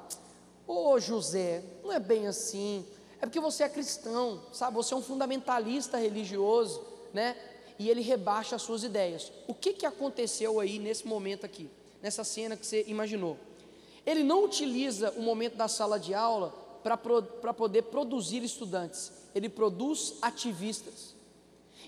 Ô 0.66 0.90
oh, 0.90 0.98
José, 0.98 1.62
não 1.82 1.92
é 1.92 2.00
bem 2.00 2.26
assim. 2.26 2.84
É 3.20 3.26
porque 3.26 3.38
você 3.38 3.62
é 3.62 3.68
cristão, 3.68 4.42
sabe? 4.52 4.74
Você 4.74 4.94
é 4.94 4.96
um 4.96 5.02
fundamentalista 5.02 5.96
religioso, 5.96 6.82
né? 7.12 7.36
E 7.78 7.88
ele 7.88 8.00
rebaixa 8.00 8.56
as 8.56 8.62
suas 8.62 8.82
ideias. 8.82 9.32
O 9.46 9.54
que, 9.54 9.74
que 9.74 9.86
aconteceu 9.86 10.58
aí 10.58 10.80
nesse 10.80 11.06
momento 11.06 11.46
aqui, 11.46 11.70
nessa 12.02 12.24
cena 12.24 12.56
que 12.56 12.66
você 12.66 12.84
imaginou? 12.88 13.36
Ele 14.04 14.24
não 14.24 14.44
utiliza 14.44 15.12
o 15.12 15.22
momento 15.22 15.54
da 15.56 15.68
sala 15.68 16.00
de 16.00 16.12
aula 16.14 16.52
para 16.82 16.96
pro, 16.96 17.22
poder 17.54 17.82
produzir 17.82 18.42
estudantes, 18.42 19.23
ele 19.34 19.48
produz 19.48 20.14
ativistas. 20.22 21.14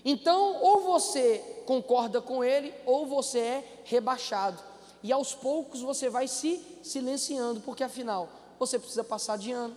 Então, 0.03 0.61
ou 0.61 0.81
você 0.81 1.63
concorda 1.65 2.21
com 2.21 2.43
ele, 2.43 2.73
ou 2.85 3.05
você 3.05 3.39
é 3.39 3.81
rebaixado. 3.83 4.61
E 5.03 5.11
aos 5.11 5.33
poucos 5.33 5.81
você 5.81 6.09
vai 6.09 6.27
se 6.27 6.61
silenciando, 6.83 7.61
porque 7.61 7.83
afinal, 7.83 8.29
você 8.59 8.77
precisa 8.77 9.03
passar 9.03 9.37
de 9.37 9.51
ano, 9.51 9.75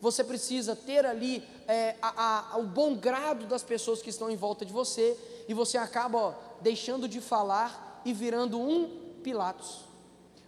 você 0.00 0.22
precisa 0.22 0.76
ter 0.76 1.06
ali 1.06 1.42
é, 1.66 1.96
a, 2.00 2.54
a, 2.54 2.58
o 2.58 2.64
bom 2.64 2.94
grado 2.94 3.46
das 3.46 3.62
pessoas 3.62 4.02
que 4.02 4.10
estão 4.10 4.30
em 4.30 4.36
volta 4.36 4.64
de 4.64 4.72
você, 4.72 5.16
e 5.48 5.54
você 5.54 5.78
acaba 5.78 6.18
ó, 6.18 6.34
deixando 6.60 7.08
de 7.08 7.20
falar 7.20 8.02
e 8.04 8.12
virando 8.12 8.60
um 8.60 9.02
Pilatos. 9.22 9.80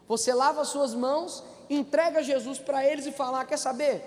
Você 0.07 0.35
lava 0.35 0.61
as 0.61 0.69
suas 0.69 0.93
mãos, 0.93 1.43
entrega 1.69 2.23
Jesus 2.23 2.59
para 2.59 2.85
eles 2.85 3.07
e 3.07 3.13
fala: 3.13 3.41
ah, 3.41 3.45
quer 3.45 3.57
saber? 3.57 4.03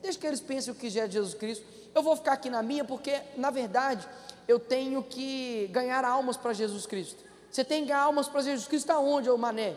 Deixa 0.00 0.18
que 0.18 0.26
eles 0.26 0.40
pensem 0.40 0.72
o 0.72 0.76
que 0.76 0.86
é 0.98 1.10
Jesus 1.10 1.34
Cristo. 1.34 1.64
Eu 1.94 2.02
vou 2.02 2.16
ficar 2.16 2.32
aqui 2.32 2.50
na 2.50 2.62
minha, 2.62 2.84
porque 2.84 3.20
na 3.36 3.50
verdade 3.50 4.06
eu 4.48 4.58
tenho 4.58 5.02
que 5.02 5.68
ganhar 5.70 6.04
almas 6.04 6.36
para 6.36 6.52
Jesus 6.52 6.86
Cristo. 6.86 7.22
Você 7.50 7.64
tem 7.64 7.82
que 7.82 7.88
ganhar 7.88 8.02
almas 8.02 8.28
para 8.28 8.42
Jesus 8.42 8.66
Cristo 8.66 8.90
aonde, 8.90 9.30
ô 9.30 9.38
mané? 9.38 9.76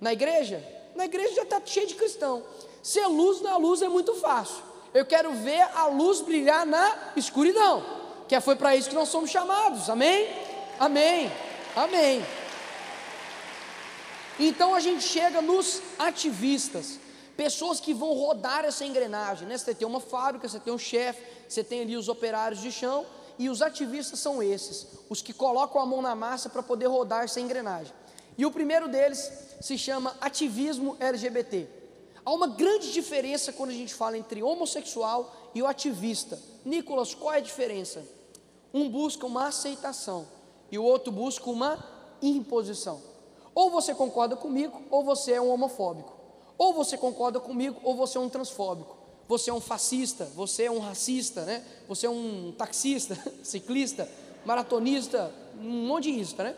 Na 0.00 0.12
igreja? 0.12 0.62
Na 0.94 1.06
igreja 1.06 1.34
já 1.36 1.42
está 1.42 1.60
cheio 1.64 1.86
de 1.86 1.94
cristão. 1.94 2.42
Ser 2.82 3.06
luz 3.06 3.40
na 3.40 3.56
luz 3.56 3.80
é 3.80 3.88
muito 3.88 4.14
fácil. 4.16 4.62
Eu 4.92 5.06
quero 5.06 5.32
ver 5.32 5.62
a 5.74 5.86
luz 5.86 6.20
brilhar 6.20 6.66
na 6.66 7.12
escuridão, 7.16 7.82
que 8.28 8.38
foi 8.40 8.56
para 8.56 8.76
isso 8.76 8.90
que 8.90 8.94
nós 8.94 9.08
somos 9.08 9.30
chamados. 9.30 9.88
Amém? 9.88 10.28
Amém. 10.78 11.32
Amém. 11.74 12.22
Então 14.38 14.74
a 14.74 14.80
gente 14.80 15.02
chega 15.02 15.40
nos 15.40 15.80
ativistas, 15.98 16.98
pessoas 17.36 17.80
que 17.80 17.94
vão 17.94 18.12
rodar 18.12 18.64
essa 18.64 18.84
engrenagem. 18.84 19.46
Né? 19.48 19.56
Você 19.56 19.74
tem 19.74 19.86
uma 19.86 20.00
fábrica, 20.00 20.48
você 20.48 20.60
tem 20.60 20.72
um 20.72 20.78
chefe, 20.78 21.22
você 21.48 21.62
tem 21.64 21.82
ali 21.82 21.96
os 21.96 22.08
operários 22.08 22.60
de 22.60 22.70
chão, 22.70 23.06
e 23.38 23.48
os 23.48 23.62
ativistas 23.62 24.18
são 24.20 24.42
esses, 24.42 24.86
os 25.08 25.22
que 25.22 25.32
colocam 25.32 25.80
a 25.80 25.86
mão 25.86 26.02
na 26.02 26.14
massa 26.14 26.48
para 26.48 26.62
poder 26.62 26.86
rodar 26.86 27.24
essa 27.24 27.40
engrenagem. 27.40 27.92
E 28.36 28.46
o 28.46 28.50
primeiro 28.50 28.88
deles 28.88 29.30
se 29.60 29.76
chama 29.76 30.16
ativismo 30.20 30.96
LGBT. 31.00 31.68
Há 32.24 32.32
uma 32.32 32.46
grande 32.46 32.92
diferença 32.92 33.52
quando 33.52 33.70
a 33.70 33.74
gente 33.74 33.94
fala 33.94 34.16
entre 34.16 34.42
homossexual 34.42 35.50
e 35.54 35.62
o 35.62 35.66
ativista. 35.66 36.38
Nicolas, 36.64 37.14
qual 37.14 37.34
é 37.34 37.38
a 37.38 37.40
diferença? 37.40 38.04
Um 38.72 38.88
busca 38.88 39.26
uma 39.26 39.48
aceitação 39.48 40.26
e 40.70 40.78
o 40.78 40.84
outro 40.84 41.12
busca 41.12 41.50
uma 41.50 41.84
imposição. 42.22 43.02
Ou 43.54 43.70
você 43.70 43.94
concorda 43.94 44.36
comigo, 44.36 44.80
ou 44.90 45.04
você 45.04 45.32
é 45.32 45.40
um 45.40 45.50
homofóbico. 45.50 46.21
Ou 46.58 46.72
você 46.72 46.96
concorda 46.96 47.40
comigo, 47.40 47.80
ou 47.82 47.94
você 47.96 48.18
é 48.18 48.20
um 48.20 48.28
transfóbico. 48.28 48.96
Você 49.28 49.50
é 49.50 49.54
um 49.54 49.60
fascista, 49.60 50.24
você 50.34 50.64
é 50.64 50.70
um 50.70 50.78
racista, 50.78 51.44
né? 51.44 51.64
Você 51.88 52.06
é 52.06 52.10
um 52.10 52.52
taxista, 52.56 53.16
ciclista, 53.42 54.08
maratonista, 54.44 55.32
um 55.58 55.86
monte 55.86 56.10
isso, 56.10 56.36
né? 56.36 56.56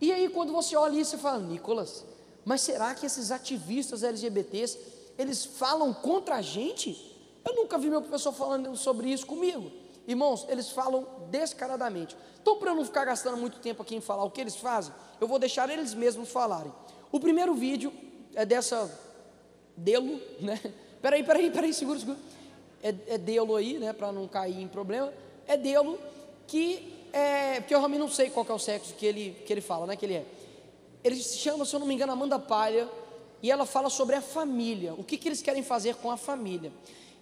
E 0.00 0.12
aí 0.12 0.28
quando 0.28 0.52
você 0.52 0.76
olha 0.76 0.98
isso, 1.00 1.12
você 1.12 1.18
fala, 1.18 1.38
Nicolas, 1.38 2.04
mas 2.44 2.60
será 2.60 2.94
que 2.94 3.06
esses 3.06 3.30
ativistas 3.30 4.02
LGBTs, 4.02 4.78
eles 5.18 5.44
falam 5.44 5.92
contra 5.92 6.36
a 6.36 6.42
gente? 6.42 7.10
Eu 7.44 7.54
nunca 7.54 7.78
vi 7.78 7.88
meu 7.88 8.00
professor 8.00 8.32
falando 8.32 8.76
sobre 8.76 9.10
isso 9.10 9.26
comigo. 9.26 9.70
Irmãos, 10.06 10.46
eles 10.48 10.70
falam 10.70 11.06
descaradamente. 11.30 12.16
Então, 12.40 12.56
para 12.56 12.72
eu 12.72 12.74
não 12.74 12.84
ficar 12.84 13.04
gastando 13.04 13.36
muito 13.36 13.60
tempo 13.60 13.82
aqui 13.82 13.94
em 13.94 14.00
falar 14.00 14.24
o 14.24 14.30
que 14.30 14.40
eles 14.40 14.56
fazem, 14.56 14.92
eu 15.20 15.28
vou 15.28 15.38
deixar 15.38 15.70
eles 15.70 15.94
mesmos 15.94 16.28
falarem. 16.28 16.72
O 17.12 17.20
primeiro 17.20 17.54
vídeo 17.54 17.92
é 18.34 18.44
dessa 18.44 18.90
Delo, 19.76 20.20
né? 20.40 20.60
Peraí, 21.00 21.24
peraí, 21.24 21.50
peraí, 21.50 21.74
segura, 21.74 21.98
segura. 21.98 22.18
É, 22.82 22.94
é 23.08 23.18
Delo 23.18 23.56
aí, 23.56 23.78
né? 23.78 23.92
Para 23.92 24.12
não 24.12 24.28
cair 24.28 24.60
em 24.60 24.68
problema. 24.68 25.12
É 25.46 25.56
Delo 25.56 25.98
que 26.46 26.94
é. 27.12 27.60
Porque 27.60 27.74
eu 27.74 27.78
realmente 27.78 28.00
não 28.00 28.08
sei 28.08 28.30
qual 28.30 28.46
é 28.48 28.52
o 28.52 28.58
sexo 28.58 28.94
que 28.94 29.06
ele, 29.06 29.36
que 29.46 29.52
ele 29.52 29.60
fala, 29.60 29.86
né? 29.86 29.96
Que 29.96 30.06
ele 30.06 30.14
é. 30.14 30.26
Ele 31.02 31.16
se 31.16 31.38
chama, 31.38 31.64
se 31.64 31.74
eu 31.74 31.80
não 31.80 31.86
me 31.86 31.94
engano, 31.94 32.12
Amanda 32.12 32.38
Palha. 32.38 32.88
E 33.42 33.50
ela 33.50 33.66
fala 33.66 33.90
sobre 33.90 34.14
a 34.14 34.22
família. 34.22 34.94
O 34.94 35.02
que, 35.02 35.16
que 35.16 35.28
eles 35.28 35.42
querem 35.42 35.62
fazer 35.62 35.96
com 35.96 36.10
a 36.10 36.16
família. 36.16 36.72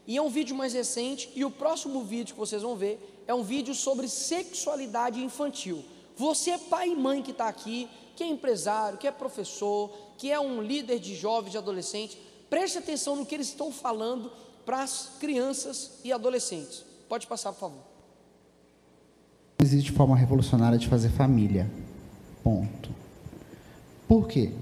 E 0.06 0.16
é 0.16 0.22
um 0.22 0.28
vídeo 0.28 0.56
mais 0.56 0.72
recente, 0.72 1.30
e 1.36 1.44
o 1.44 1.50
próximo 1.50 2.02
vídeo 2.02 2.34
que 2.34 2.40
vocês 2.40 2.62
vão 2.62 2.74
ver 2.74 3.22
é 3.26 3.34
um 3.34 3.42
vídeo 3.42 3.74
sobre 3.74 4.08
sexualidade 4.08 5.22
infantil. 5.22 5.84
Você 6.16 6.58
pai 6.58 6.88
e 6.88 6.96
mãe 6.96 7.22
que 7.22 7.30
está 7.30 7.48
aqui, 7.48 7.88
que 8.16 8.24
é 8.24 8.26
empresário, 8.26 8.98
que 8.98 9.06
é 9.06 9.12
professor, 9.12 9.90
que 10.20 10.30
é 10.30 10.38
um 10.38 10.60
líder 10.60 10.98
de 10.98 11.16
jovens 11.16 11.54
e 11.54 11.56
adolescentes, 11.56 12.18
preste 12.50 12.76
atenção 12.76 13.16
no 13.16 13.24
que 13.24 13.34
eles 13.34 13.46
estão 13.46 13.72
falando 13.72 14.30
para 14.66 14.82
as 14.82 15.12
crianças 15.18 15.92
e 16.04 16.12
adolescentes. 16.12 16.84
Pode 17.08 17.26
passar, 17.26 17.54
por 17.54 17.60
favor. 17.60 17.78
Existe 19.62 19.90
forma 19.92 20.14
revolucionária 20.14 20.76
de 20.76 20.88
fazer 20.88 21.08
família. 21.08 21.70
Ponto. 22.44 22.90
Por 24.06 24.28
quê? 24.28 24.52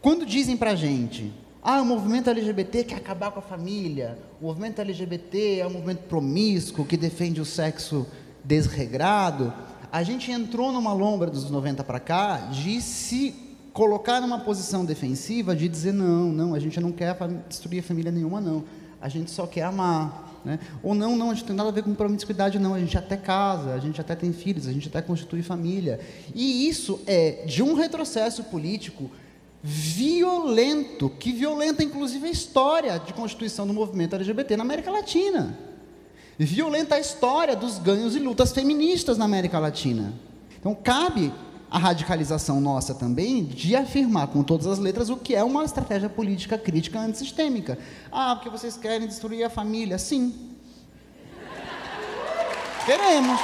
Quando 0.00 0.24
dizem 0.24 0.56
para 0.56 0.70
a 0.70 0.76
gente, 0.76 1.30
ah, 1.62 1.82
o 1.82 1.84
movimento 1.84 2.30
LGBT 2.30 2.84
quer 2.84 2.96
acabar 2.96 3.32
com 3.32 3.38
a 3.38 3.42
família. 3.42 4.18
O 4.40 4.46
movimento 4.46 4.80
LGBT 4.80 5.58
é 5.58 5.66
um 5.66 5.72
movimento 5.72 6.04
promíscuo 6.08 6.86
que 6.86 6.96
defende 6.96 7.38
o 7.38 7.44
sexo 7.44 8.06
desregrado. 8.42 9.52
A 9.92 10.02
gente 10.02 10.32
entrou 10.32 10.72
numa 10.72 10.94
lombra 10.94 11.30
dos 11.30 11.50
90 11.50 11.84
para 11.84 12.00
cá 12.00 12.36
de 12.50 12.80
se 12.80 13.51
colocar 13.72 14.20
numa 14.20 14.38
posição 14.38 14.84
defensiva 14.84 15.56
de 15.56 15.68
dizer 15.68 15.92
não, 15.92 16.26
não, 16.32 16.54
a 16.54 16.58
gente 16.58 16.78
não 16.80 16.92
quer 16.92 17.16
destruir 17.48 17.80
a 17.80 17.82
família 17.82 18.12
nenhuma 18.12 18.40
não. 18.40 18.64
A 19.00 19.08
gente 19.08 19.30
só 19.30 19.46
quer 19.46 19.62
amar, 19.62 20.40
né? 20.44 20.58
Ou 20.82 20.94
não, 20.94 21.16
não, 21.16 21.30
a 21.30 21.34
gente 21.34 21.42
não 21.42 21.48
tem 21.48 21.56
nada 21.56 21.68
a 21.70 21.72
ver 21.72 21.82
com 21.82 21.94
promiscuidade 21.94 22.58
não, 22.58 22.74
a 22.74 22.78
gente 22.78 22.96
até 22.96 23.16
casa, 23.16 23.74
a 23.74 23.78
gente 23.78 24.00
até 24.00 24.14
tem 24.14 24.32
filhos, 24.32 24.68
a 24.68 24.72
gente 24.72 24.88
até 24.88 25.02
constitui 25.02 25.42
família. 25.42 25.98
E 26.34 26.68
isso 26.68 27.00
é 27.06 27.44
de 27.46 27.62
um 27.62 27.74
retrocesso 27.74 28.44
político 28.44 29.10
violento, 29.62 31.08
que 31.08 31.32
violenta 31.32 31.82
inclusive 31.82 32.26
a 32.26 32.30
história 32.30 32.98
de 32.98 33.12
constituição 33.12 33.66
do 33.66 33.72
movimento 33.72 34.14
LGBT 34.14 34.56
na 34.56 34.64
América 34.64 34.90
Latina. 34.90 35.58
Violenta 36.38 36.96
a 36.96 37.00
história 37.00 37.54
dos 37.54 37.78
ganhos 37.78 38.16
e 38.16 38.18
lutas 38.18 38.52
feministas 38.52 39.16
na 39.16 39.24
América 39.24 39.58
Latina. 39.58 40.12
Então 40.58 40.74
cabe 40.74 41.32
a 41.72 41.78
radicalização 41.78 42.60
nossa 42.60 42.94
também 42.94 43.44
de 43.46 43.74
afirmar 43.74 44.26
com 44.26 44.42
todas 44.42 44.66
as 44.66 44.78
letras 44.78 45.08
o 45.08 45.16
que 45.16 45.34
é 45.34 45.42
uma 45.42 45.64
estratégia 45.64 46.06
política 46.06 46.58
crítica 46.58 47.00
antissistêmica. 47.00 47.78
Ah, 48.12 48.36
porque 48.36 48.50
vocês 48.50 48.76
querem 48.76 49.08
destruir 49.08 49.42
a 49.42 49.48
família? 49.48 49.96
Sim. 49.96 50.54
Queremos. 52.84 53.40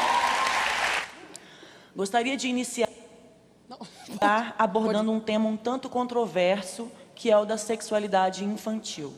Gostaria 1.97 2.37
de 2.37 2.49
iniciar 2.49 2.91
está 4.11 4.55
abordando 4.59 5.11
um 5.11 5.21
tema 5.21 5.49
um 5.49 5.57
tanto 5.57 5.89
controverso, 5.89 6.93
que 7.15 7.31
é 7.31 7.39
o 7.39 7.47
da 7.47 7.57
sexualidade 7.57 8.45
infantil. 8.45 9.15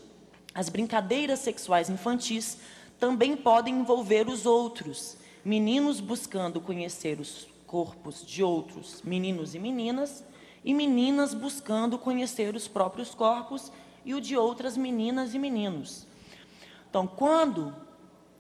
As 0.55 0.69
brincadeiras 0.69 1.41
sexuais 1.41 1.91
infantis 1.91 2.59
também 2.99 3.37
podem 3.37 3.81
envolver 3.81 4.29
os 4.29 4.47
outros, 4.47 5.17
meninos 5.45 5.99
buscando 5.99 6.61
conhecer 6.61 7.19
os 7.19 7.50
corpos 7.71 8.27
de 8.27 8.43
outros 8.43 9.01
meninos 9.05 9.55
e 9.55 9.59
meninas, 9.61 10.25
e 10.65 10.75
meninas 10.75 11.33
buscando 11.33 11.97
conhecer 11.97 12.57
os 12.57 12.67
próprios 12.67 13.15
corpos 13.15 13.71
e 14.05 14.13
o 14.13 14.21
de 14.21 14.37
outras 14.37 14.77
meninas 14.77 15.35
e 15.35 15.39
meninos. 15.39 16.05
Então, 16.89 17.07
quando 17.07 17.73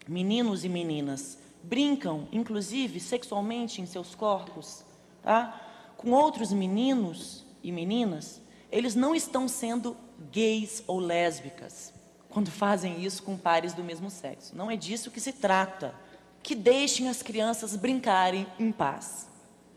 meninos 0.09 0.64
e 0.64 0.69
meninas 0.69 1.38
brincam, 1.62 2.27
inclusive 2.33 2.99
sexualmente 2.99 3.81
em 3.81 3.87
seus 3.87 4.16
corpos, 4.16 4.85
tá? 5.23 5.61
com 5.97 6.11
outros 6.11 6.53
meninos 6.53 7.45
e 7.62 7.71
meninas, 7.71 8.43
eles 8.73 8.97
não 8.97 9.14
estão 9.14 9.47
sendo 9.47 9.97
gays 10.33 10.83
ou 10.88 10.99
lésbicas 10.99 11.93
quando 12.29 12.51
fazem 12.51 13.05
isso 13.05 13.23
com 13.23 13.37
pares 13.37 13.75
do 13.75 13.85
mesmo 13.85 14.11
sexo. 14.11 14.57
Não 14.57 14.69
é 14.69 14.77
disso 14.77 15.09
que 15.09 15.21
se 15.21 15.33
trata. 15.33 15.95
Que 16.42 16.55
deixem 16.55 17.09
as 17.09 17.22
crianças 17.22 17.76
brincarem 17.76 18.46
em 18.59 18.72
paz. 18.72 19.29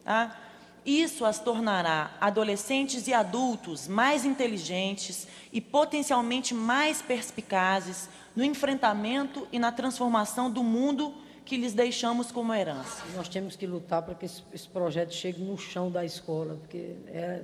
Tá? 0.03 0.39
Isso 0.85 1.23
as 1.23 1.39
tornará 1.39 2.11
adolescentes 2.19 3.07
e 3.07 3.13
adultos 3.13 3.87
mais 3.87 4.25
inteligentes 4.25 5.27
e 5.51 5.61
potencialmente 5.61 6.53
mais 6.53 7.01
perspicazes 7.01 8.09
no 8.35 8.43
enfrentamento 8.43 9.47
e 9.51 9.59
na 9.59 9.71
transformação 9.71 10.51
do 10.51 10.61
mundo 10.61 11.13
que 11.45 11.55
lhes 11.55 11.73
deixamos 11.73 12.31
como 12.31 12.53
herança. 12.53 13.03
Nós 13.15 13.29
temos 13.29 13.55
que 13.55 13.65
lutar 13.65 14.01
para 14.01 14.15
que 14.15 14.25
esse, 14.25 14.67
projeto 14.69 15.13
chegue 15.13 15.41
no 15.41 15.57
chão 15.57 15.91
da 15.91 16.03
escola, 16.03 16.55
porque 16.55 16.95
é, 17.07 17.41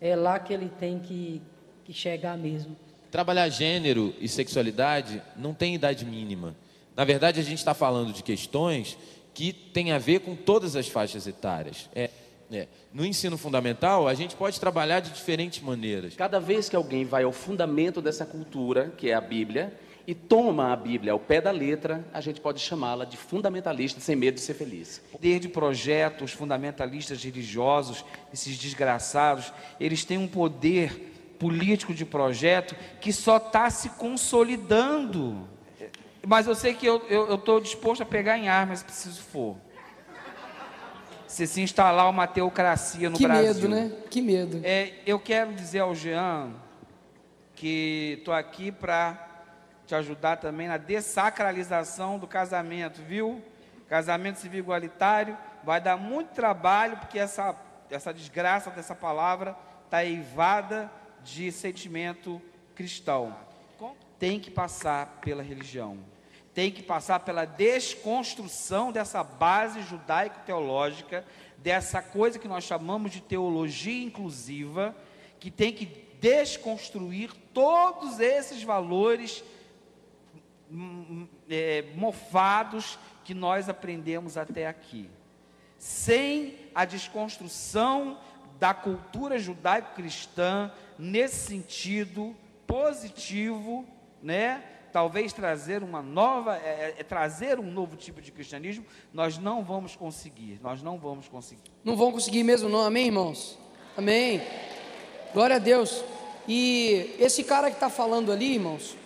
é 0.00 0.16
lá 0.16 0.38
que 0.38 0.52
ele 0.52 0.70
tem 0.78 0.98
que, 0.98 1.40
que 1.84 1.92
chegar 1.92 2.36
mesmo. 2.36 2.76
Trabalhar 3.10 3.48
gênero 3.48 4.14
e 4.20 4.28
sexualidade 4.28 5.22
não 5.36 5.54
tem 5.54 5.74
idade 5.74 6.04
mínima. 6.04 6.54
Na 6.96 7.04
verdade, 7.04 7.40
a 7.40 7.42
gente 7.42 7.58
está 7.58 7.74
falando 7.74 8.12
de 8.12 8.22
questões 8.22 8.96
que 9.32 9.52
têm 9.52 9.92
a 9.92 9.98
ver 9.98 10.20
com 10.20 10.36
todas 10.36 10.76
as 10.76 10.88
faixas 10.88 11.26
etárias. 11.26 11.90
É, 11.94 12.08
é. 12.52 12.68
No 12.92 13.04
ensino 13.04 13.36
fundamental, 13.36 14.06
a 14.06 14.14
gente 14.14 14.36
pode 14.36 14.60
trabalhar 14.60 15.00
de 15.00 15.10
diferentes 15.10 15.60
maneiras. 15.60 16.14
Cada 16.14 16.38
vez 16.38 16.68
que 16.68 16.76
alguém 16.76 17.04
vai 17.04 17.24
ao 17.24 17.32
fundamento 17.32 18.00
dessa 18.00 18.24
cultura, 18.24 18.92
que 18.96 19.10
é 19.10 19.14
a 19.14 19.20
Bíblia, 19.20 19.74
e 20.06 20.14
toma 20.14 20.72
a 20.72 20.76
Bíblia 20.76 21.12
ao 21.12 21.18
pé 21.18 21.40
da 21.40 21.50
letra, 21.50 22.04
a 22.12 22.20
gente 22.20 22.40
pode 22.40 22.60
chamá-la 22.60 23.04
de 23.04 23.16
fundamentalista 23.16 24.00
sem 24.00 24.14
medo 24.14 24.34
de 24.34 24.40
ser 24.40 24.54
feliz. 24.54 25.02
Desde 25.18 25.48
projetos 25.48 26.32
fundamentalistas 26.32 27.24
religiosos, 27.24 28.04
esses 28.32 28.58
desgraçados, 28.58 29.52
eles 29.80 30.04
têm 30.04 30.18
um 30.18 30.28
poder 30.28 31.12
político 31.38 31.94
de 31.94 32.04
projeto 32.04 32.76
que 33.00 33.12
só 33.12 33.38
está 33.38 33.70
se 33.70 33.88
consolidando. 33.90 35.48
Mas 36.26 36.46
eu 36.46 36.54
sei 36.54 36.74
que 36.74 36.86
eu 36.86 37.34
estou 37.34 37.60
disposto 37.60 38.02
a 38.02 38.06
pegar 38.06 38.38
em 38.38 38.48
armas 38.48 38.80
se 38.80 38.84
preciso 38.84 39.22
for. 39.22 39.56
Se 41.26 41.46
se 41.46 41.60
instalar 41.60 42.08
uma 42.08 42.26
teocracia 42.26 43.10
no 43.10 43.16
que 43.16 43.26
Brasil. 43.26 43.54
Que 43.54 43.68
medo, 43.68 43.68
né? 43.68 43.92
Que 44.10 44.22
medo. 44.22 44.60
É, 44.62 44.94
eu 45.04 45.18
quero 45.18 45.52
dizer 45.52 45.80
ao 45.80 45.94
Jean 45.94 46.52
que 47.54 48.16
estou 48.18 48.32
aqui 48.32 48.70
para 48.70 49.24
te 49.86 49.94
ajudar 49.94 50.36
também 50.36 50.68
na 50.68 50.76
dessacralização 50.76 52.18
do 52.18 52.26
casamento, 52.26 53.02
viu? 53.02 53.42
Casamento 53.88 54.38
civil 54.38 54.60
igualitário 54.60 55.36
vai 55.62 55.80
dar 55.80 55.96
muito 55.96 56.28
trabalho, 56.28 56.96
porque 56.98 57.18
essa, 57.18 57.54
essa 57.90 58.12
desgraça 58.12 58.70
dessa 58.70 58.94
palavra 58.94 59.56
está 59.84 60.04
eivada 60.04 60.90
de 61.22 61.50
sentimento 61.50 62.40
cristão. 62.74 63.36
Tem 64.18 64.38
que 64.38 64.50
passar 64.50 65.18
pela 65.22 65.42
religião, 65.42 65.98
tem 66.54 66.70
que 66.70 66.82
passar 66.82 67.20
pela 67.20 67.44
desconstrução 67.44 68.92
dessa 68.92 69.24
base 69.24 69.82
judaico-teológica, 69.82 71.24
dessa 71.58 72.00
coisa 72.00 72.38
que 72.38 72.46
nós 72.46 72.62
chamamos 72.62 73.10
de 73.10 73.20
teologia 73.20 74.04
inclusiva, 74.04 74.94
que 75.40 75.50
tem 75.50 75.72
que 75.72 75.86
desconstruir 76.20 77.32
todos 77.52 78.20
esses 78.20 78.62
valores 78.62 79.42
é, 81.50 81.84
mofados 81.96 82.98
que 83.24 83.34
nós 83.34 83.68
aprendemos 83.68 84.36
até 84.36 84.68
aqui. 84.68 85.10
Sem 85.76 86.56
a 86.74 86.84
desconstrução 86.84 88.18
da 88.60 88.72
cultura 88.72 89.38
judaico-cristã, 89.38 90.70
nesse 90.96 91.46
sentido, 91.46 92.34
positivo, 92.66 93.84
né? 94.22 94.62
Talvez 94.94 95.32
trazer 95.32 95.82
uma 95.82 96.00
nova, 96.00 96.56
é, 96.56 96.60
é, 96.60 96.94
é 96.98 97.02
trazer 97.02 97.58
um 97.58 97.68
novo 97.68 97.96
tipo 97.96 98.22
de 98.22 98.30
cristianismo, 98.30 98.86
nós 99.12 99.36
não 99.38 99.64
vamos 99.64 99.96
conseguir, 99.96 100.60
nós 100.62 100.84
não 100.84 101.00
vamos 101.00 101.26
conseguir. 101.26 101.72
Não 101.82 101.96
vão 101.96 102.12
conseguir 102.12 102.44
mesmo, 102.44 102.68
não, 102.68 102.78
amém, 102.78 103.06
irmãos? 103.06 103.58
Amém. 103.96 104.40
Glória 105.32 105.56
a 105.56 105.58
Deus. 105.58 106.04
E 106.46 107.16
esse 107.18 107.42
cara 107.42 107.70
que 107.70 107.76
está 107.76 107.90
falando 107.90 108.30
ali, 108.30 108.54
irmãos, 108.54 108.96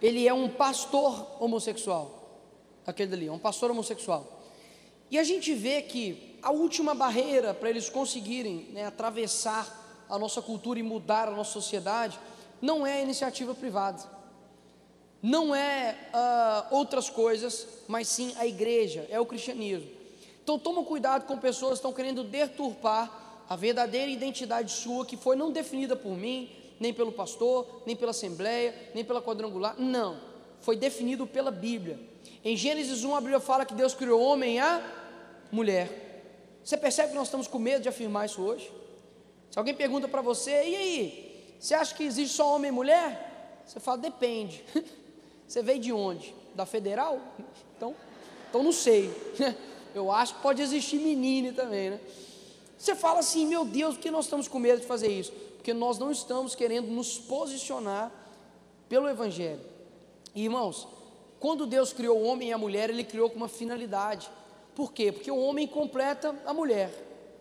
ele 0.00 0.28
é 0.28 0.32
um 0.32 0.48
pastor 0.48 1.26
homossexual. 1.42 2.38
Aquele 2.86 3.10
dali, 3.10 3.26
é 3.26 3.32
um 3.32 3.38
pastor 3.40 3.72
homossexual. 3.72 4.44
E 5.10 5.18
a 5.18 5.24
gente 5.24 5.52
vê 5.54 5.82
que 5.82 6.38
a 6.40 6.52
última 6.52 6.94
barreira 6.94 7.52
para 7.52 7.68
eles 7.68 7.90
conseguirem 7.90 8.68
né, 8.72 8.86
atravessar 8.86 10.06
a 10.08 10.16
nossa 10.20 10.40
cultura 10.40 10.78
e 10.78 10.84
mudar 10.84 11.26
a 11.26 11.32
nossa 11.32 11.50
sociedade 11.50 12.16
não 12.62 12.86
é 12.86 12.98
a 12.98 13.02
iniciativa 13.02 13.56
privada, 13.56 14.14
não 15.26 15.52
é 15.52 15.96
uh, 16.14 16.76
outras 16.76 17.10
coisas, 17.10 17.66
mas 17.88 18.06
sim 18.06 18.32
a 18.36 18.46
igreja, 18.46 19.08
é 19.10 19.18
o 19.18 19.26
cristianismo. 19.26 19.90
Então 20.40 20.56
toma 20.56 20.84
cuidado 20.84 21.26
com 21.26 21.36
pessoas 21.36 21.72
que 21.72 21.78
estão 21.78 21.92
querendo 21.92 22.22
deturpar 22.22 23.44
a 23.48 23.56
verdadeira 23.56 24.08
identidade 24.08 24.70
sua, 24.70 25.04
que 25.04 25.16
foi 25.16 25.34
não 25.34 25.50
definida 25.50 25.96
por 25.96 26.16
mim, 26.16 26.48
nem 26.78 26.94
pelo 26.94 27.10
pastor, 27.10 27.82
nem 27.84 27.96
pela 27.96 28.12
assembleia, 28.12 28.72
nem 28.94 29.04
pela 29.04 29.20
quadrangular, 29.20 29.74
não, 29.76 30.20
foi 30.60 30.76
definido 30.76 31.26
pela 31.26 31.50
Bíblia. 31.50 31.98
Em 32.44 32.56
Gênesis 32.56 33.02
1 33.02 33.16
a 33.16 33.20
Bíblia 33.20 33.40
fala 33.40 33.66
que 33.66 33.74
Deus 33.74 33.94
criou 33.94 34.22
homem 34.22 34.56
e 34.56 34.58
a 34.60 34.80
mulher. 35.50 36.22
Você 36.62 36.76
percebe 36.76 37.08
que 37.08 37.16
nós 37.16 37.26
estamos 37.26 37.48
com 37.48 37.58
medo 37.58 37.82
de 37.82 37.88
afirmar 37.88 38.26
isso 38.26 38.40
hoje? 38.40 38.70
Se 39.50 39.58
alguém 39.58 39.74
pergunta 39.74 40.06
para 40.06 40.22
você, 40.22 40.52
e 40.52 40.76
aí, 40.76 41.56
você 41.58 41.74
acha 41.74 41.92
que 41.92 42.04
existe 42.04 42.36
só 42.36 42.54
homem 42.54 42.68
e 42.68 42.72
mulher? 42.72 43.64
Você 43.66 43.80
fala, 43.80 43.98
depende. 43.98 44.62
Você 45.46 45.62
veio 45.62 45.80
de 45.80 45.92
onde? 45.92 46.34
Da 46.54 46.66
federal? 46.66 47.20
Então, 47.76 47.94
então 48.48 48.62
não 48.62 48.72
sei. 48.72 49.10
Eu 49.94 50.10
acho 50.12 50.34
que 50.34 50.42
pode 50.42 50.60
existir 50.60 50.98
menino 50.98 51.52
também, 51.52 51.90
né? 51.90 52.00
Você 52.76 52.94
fala 52.94 53.20
assim, 53.20 53.46
meu 53.46 53.64
Deus, 53.64 53.94
por 53.94 54.02
que 54.02 54.10
nós 54.10 54.26
estamos 54.26 54.48
com 54.48 54.58
medo 54.58 54.80
de 54.80 54.86
fazer 54.86 55.08
isso? 55.08 55.32
Porque 55.56 55.72
nós 55.72 55.98
não 55.98 56.10
estamos 56.10 56.54
querendo 56.54 56.88
nos 56.88 57.18
posicionar 57.18 58.12
pelo 58.88 59.08
Evangelho. 59.08 59.60
E, 60.34 60.44
irmãos, 60.44 60.86
quando 61.40 61.66
Deus 61.66 61.92
criou 61.92 62.18
o 62.18 62.24
homem 62.24 62.50
e 62.50 62.52
a 62.52 62.58
mulher, 62.58 62.90
Ele 62.90 63.02
criou 63.02 63.30
com 63.30 63.36
uma 63.36 63.48
finalidade. 63.48 64.30
Por 64.74 64.92
quê? 64.92 65.10
Porque 65.10 65.30
o 65.30 65.38
homem 65.38 65.66
completa 65.66 66.34
a 66.44 66.52
mulher. 66.52 66.92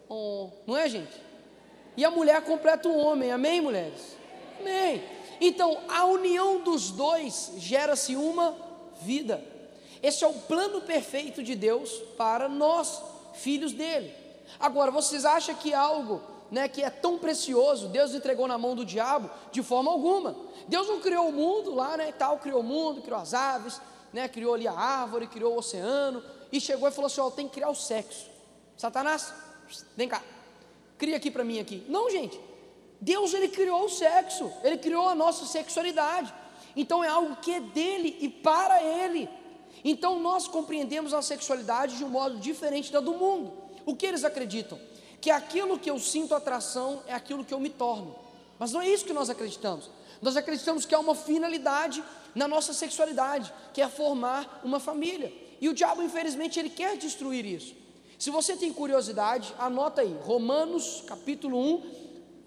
Oh, 0.07 0.49
não 0.65 0.77
é, 0.77 0.87
gente? 0.87 1.21
E 1.97 2.05
a 2.05 2.11
mulher 2.11 2.43
completa 2.43 2.87
o 2.87 2.97
homem. 2.97 3.31
Amém, 3.31 3.59
mulheres? 3.59 4.15
Amém. 4.59 5.03
Então, 5.39 5.79
a 5.87 6.05
união 6.05 6.61
dos 6.61 6.91
dois 6.91 7.53
gera-se 7.57 8.15
uma 8.15 8.55
vida. 9.01 9.43
Esse 10.01 10.23
é 10.23 10.27
o 10.27 10.33
plano 10.33 10.81
perfeito 10.81 11.43
de 11.43 11.55
Deus 11.55 11.91
para 12.17 12.47
nós, 12.47 13.01
filhos 13.33 13.73
dele. 13.73 14.13
Agora, 14.59 14.91
vocês 14.91 15.25
acham 15.25 15.55
que 15.55 15.73
algo 15.73 16.21
né, 16.51 16.67
que 16.67 16.83
é 16.83 16.89
tão 16.89 17.17
precioso, 17.17 17.87
Deus 17.87 18.13
entregou 18.13 18.47
na 18.47 18.57
mão 18.57 18.75
do 18.75 18.85
diabo? 18.85 19.29
De 19.51 19.63
forma 19.63 19.91
alguma. 19.91 20.35
Deus 20.67 20.87
não 20.87 20.99
criou 20.99 21.29
o 21.29 21.31
mundo 21.31 21.73
lá, 21.73 21.97
né, 21.97 22.11
tal, 22.11 22.37
criou 22.37 22.59
o 22.59 22.63
mundo, 22.63 23.01
criou 23.01 23.19
as 23.19 23.33
aves, 23.33 23.81
né, 24.13 24.27
criou 24.27 24.53
ali 24.53 24.67
a 24.67 24.73
árvore, 24.73 25.27
criou 25.27 25.55
o 25.55 25.57
oceano, 25.57 26.23
e 26.51 26.61
chegou 26.61 26.87
e 26.87 26.91
falou 26.91 27.07
assim: 27.07 27.21
Ó, 27.21 27.29
tem 27.29 27.47
que 27.47 27.55
criar 27.55 27.69
o 27.69 27.75
sexo. 27.75 28.27
Satanás, 28.77 29.33
vem 29.95 30.07
cá, 30.07 30.21
cria 30.97 31.17
aqui 31.17 31.31
para 31.31 31.43
mim 31.43 31.59
aqui. 31.59 31.83
Não, 31.89 32.09
gente. 32.09 32.39
Deus 33.05 33.35
ele 33.35 33.49
criou 33.49 33.85
o 33.85 33.89
sexo, 33.89 34.51
ele 34.63 34.79
criou 34.79 35.07
a 35.07 35.13
nossa 35.13 35.45
sexualidade. 35.45 36.33
Então 36.75 37.03
é 37.03 37.07
algo 37.07 37.35
que 37.35 37.51
é 37.51 37.59
dele 37.59 38.17
e 38.19 38.27
para 38.27 38.81
ele. 38.81 39.29
Então 39.83 40.19
nós 40.19 40.47
compreendemos 40.47 41.13
a 41.13 41.21
sexualidade 41.21 41.97
de 41.97 42.03
um 42.03 42.09
modo 42.09 42.39
diferente 42.39 42.91
da 42.91 42.99
do 42.99 43.13
mundo. 43.13 43.53
O 43.85 43.95
que 43.95 44.07
eles 44.07 44.23
acreditam? 44.23 44.79
Que 45.21 45.29
aquilo 45.29 45.77
que 45.77 45.87
eu 45.87 45.99
sinto 45.99 46.33
atração 46.33 47.03
é 47.05 47.13
aquilo 47.13 47.45
que 47.45 47.53
eu 47.53 47.59
me 47.59 47.69
torno. 47.69 48.15
Mas 48.57 48.71
não 48.71 48.81
é 48.81 48.89
isso 48.89 49.05
que 49.05 49.13
nós 49.13 49.29
acreditamos. 49.29 49.87
Nós 50.19 50.35
acreditamos 50.35 50.83
que 50.83 50.95
há 50.95 50.99
uma 50.99 51.13
finalidade 51.13 52.03
na 52.33 52.47
nossa 52.47 52.73
sexualidade, 52.73 53.53
que 53.71 53.83
é 53.83 53.87
formar 53.87 54.61
uma 54.63 54.79
família. 54.79 55.31
E 55.61 55.69
o 55.69 55.75
diabo, 55.75 56.01
infelizmente, 56.01 56.59
ele 56.59 56.71
quer 56.71 56.97
destruir 56.97 57.45
isso. 57.45 57.75
Se 58.17 58.31
você 58.31 58.55
tem 58.55 58.73
curiosidade, 58.73 59.53
anota 59.59 60.01
aí, 60.01 60.17
Romanos 60.23 61.03
capítulo 61.05 61.59
1, 61.59 62.04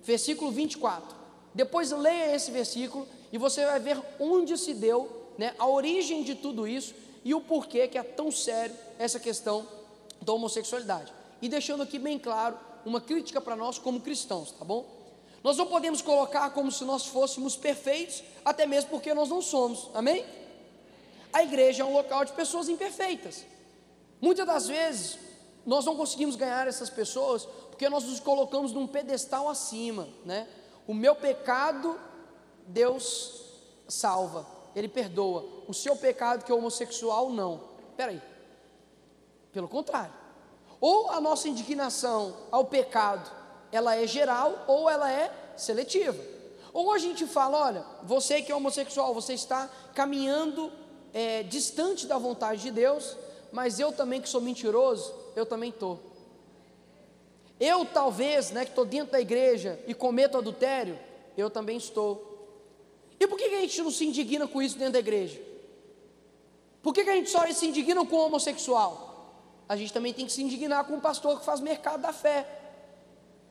versículo 0.08 0.50
24. 0.50 1.14
Depois 1.54 1.90
leia 1.90 2.34
esse 2.34 2.50
versículo 2.50 3.06
e 3.30 3.36
você 3.36 3.66
vai 3.66 3.78
ver 3.78 4.00
onde 4.18 4.56
se 4.56 4.72
deu 4.72 5.28
né, 5.36 5.54
a 5.58 5.68
origem 5.68 6.22
de 6.22 6.34
tudo 6.34 6.66
isso 6.66 6.94
e 7.22 7.34
o 7.34 7.42
porquê 7.42 7.86
que 7.86 7.98
é 7.98 8.02
tão 8.02 8.32
sério 8.32 8.74
essa 8.98 9.20
questão 9.20 9.68
da 10.22 10.32
homossexualidade. 10.32 11.12
E 11.42 11.48
deixando 11.48 11.82
aqui 11.82 11.98
bem 11.98 12.18
claro 12.18 12.58
uma 12.86 13.02
crítica 13.02 13.38
para 13.38 13.54
nós 13.54 13.78
como 13.78 14.00
cristãos, 14.00 14.50
tá 14.52 14.64
bom? 14.64 14.86
Nós 15.44 15.58
não 15.58 15.66
podemos 15.66 16.00
colocar 16.00 16.48
como 16.50 16.72
se 16.72 16.84
nós 16.84 17.04
fôssemos 17.06 17.54
perfeitos, 17.54 18.24
até 18.42 18.64
mesmo 18.66 18.88
porque 18.88 19.12
nós 19.12 19.28
não 19.28 19.42
somos, 19.42 19.90
amém? 19.92 20.24
A 21.32 21.42
igreja 21.42 21.82
é 21.82 21.86
um 21.86 21.92
local 21.92 22.24
de 22.24 22.32
pessoas 22.32 22.68
imperfeitas. 22.70 23.44
Muitas 24.22 24.46
das 24.46 24.66
vezes, 24.68 25.18
nós 25.66 25.84
não 25.84 25.94
conseguimos 25.96 26.34
ganhar 26.34 26.66
essas 26.66 26.88
pessoas 26.88 27.46
porque 27.78 27.88
nós 27.88 28.02
nos 28.02 28.18
colocamos 28.18 28.72
num 28.72 28.88
pedestal 28.88 29.48
acima, 29.48 30.08
né? 30.24 30.48
O 30.84 30.92
meu 30.92 31.14
pecado, 31.14 31.96
Deus 32.66 33.40
salva, 33.86 34.44
Ele 34.74 34.88
perdoa. 34.88 35.46
O 35.68 35.72
seu 35.72 35.94
pecado, 35.94 36.44
que 36.44 36.50
é 36.50 36.54
homossexual, 36.56 37.30
não. 37.30 37.60
Peraí. 37.96 38.20
Pelo 39.52 39.68
contrário. 39.68 40.12
Ou 40.80 41.08
a 41.12 41.20
nossa 41.20 41.48
indignação 41.48 42.34
ao 42.50 42.64
pecado, 42.64 43.30
ela 43.70 43.94
é 43.94 44.08
geral 44.08 44.64
ou 44.66 44.90
ela 44.90 45.08
é 45.08 45.32
seletiva. 45.56 46.20
Ou 46.72 46.92
a 46.92 46.98
gente 46.98 47.28
fala, 47.28 47.64
olha, 47.64 47.84
você 48.02 48.42
que 48.42 48.50
é 48.50 48.56
homossexual, 48.56 49.14
você 49.14 49.34
está 49.34 49.70
caminhando 49.94 50.72
é, 51.14 51.44
distante 51.44 52.08
da 52.08 52.18
vontade 52.18 52.60
de 52.60 52.72
Deus, 52.72 53.16
mas 53.52 53.78
eu 53.78 53.92
também 53.92 54.20
que 54.20 54.28
sou 54.28 54.40
mentiroso, 54.40 55.14
eu 55.36 55.46
também 55.46 55.70
estou. 55.70 56.07
Eu 57.60 57.84
talvez, 57.84 58.50
né, 58.50 58.64
que 58.64 58.70
estou 58.70 58.84
dentro 58.84 59.12
da 59.12 59.20
igreja 59.20 59.78
e 59.86 59.94
cometo 59.94 60.38
adultério, 60.38 60.98
eu 61.36 61.50
também 61.50 61.76
estou. 61.76 62.24
E 63.18 63.26
por 63.26 63.36
que, 63.36 63.48
que 63.48 63.54
a 63.54 63.60
gente 63.60 63.82
não 63.82 63.90
se 63.90 64.06
indigna 64.06 64.46
com 64.46 64.62
isso 64.62 64.78
dentro 64.78 64.92
da 64.94 64.98
igreja? 64.98 65.40
Por 66.82 66.94
que, 66.94 67.04
que 67.04 67.10
a 67.10 67.14
gente 67.14 67.30
só 67.30 67.44
se 67.52 67.66
indigna 67.66 68.04
com 68.06 68.16
o 68.16 68.26
homossexual? 68.26 69.08
A 69.68 69.76
gente 69.76 69.92
também 69.92 70.14
tem 70.14 70.24
que 70.24 70.32
se 70.32 70.42
indignar 70.42 70.84
com 70.84 70.94
o 70.94 71.00
pastor 71.00 71.38
que 71.40 71.44
faz 71.44 71.60
mercado 71.60 72.00
da 72.00 72.12
fé. 72.12 72.46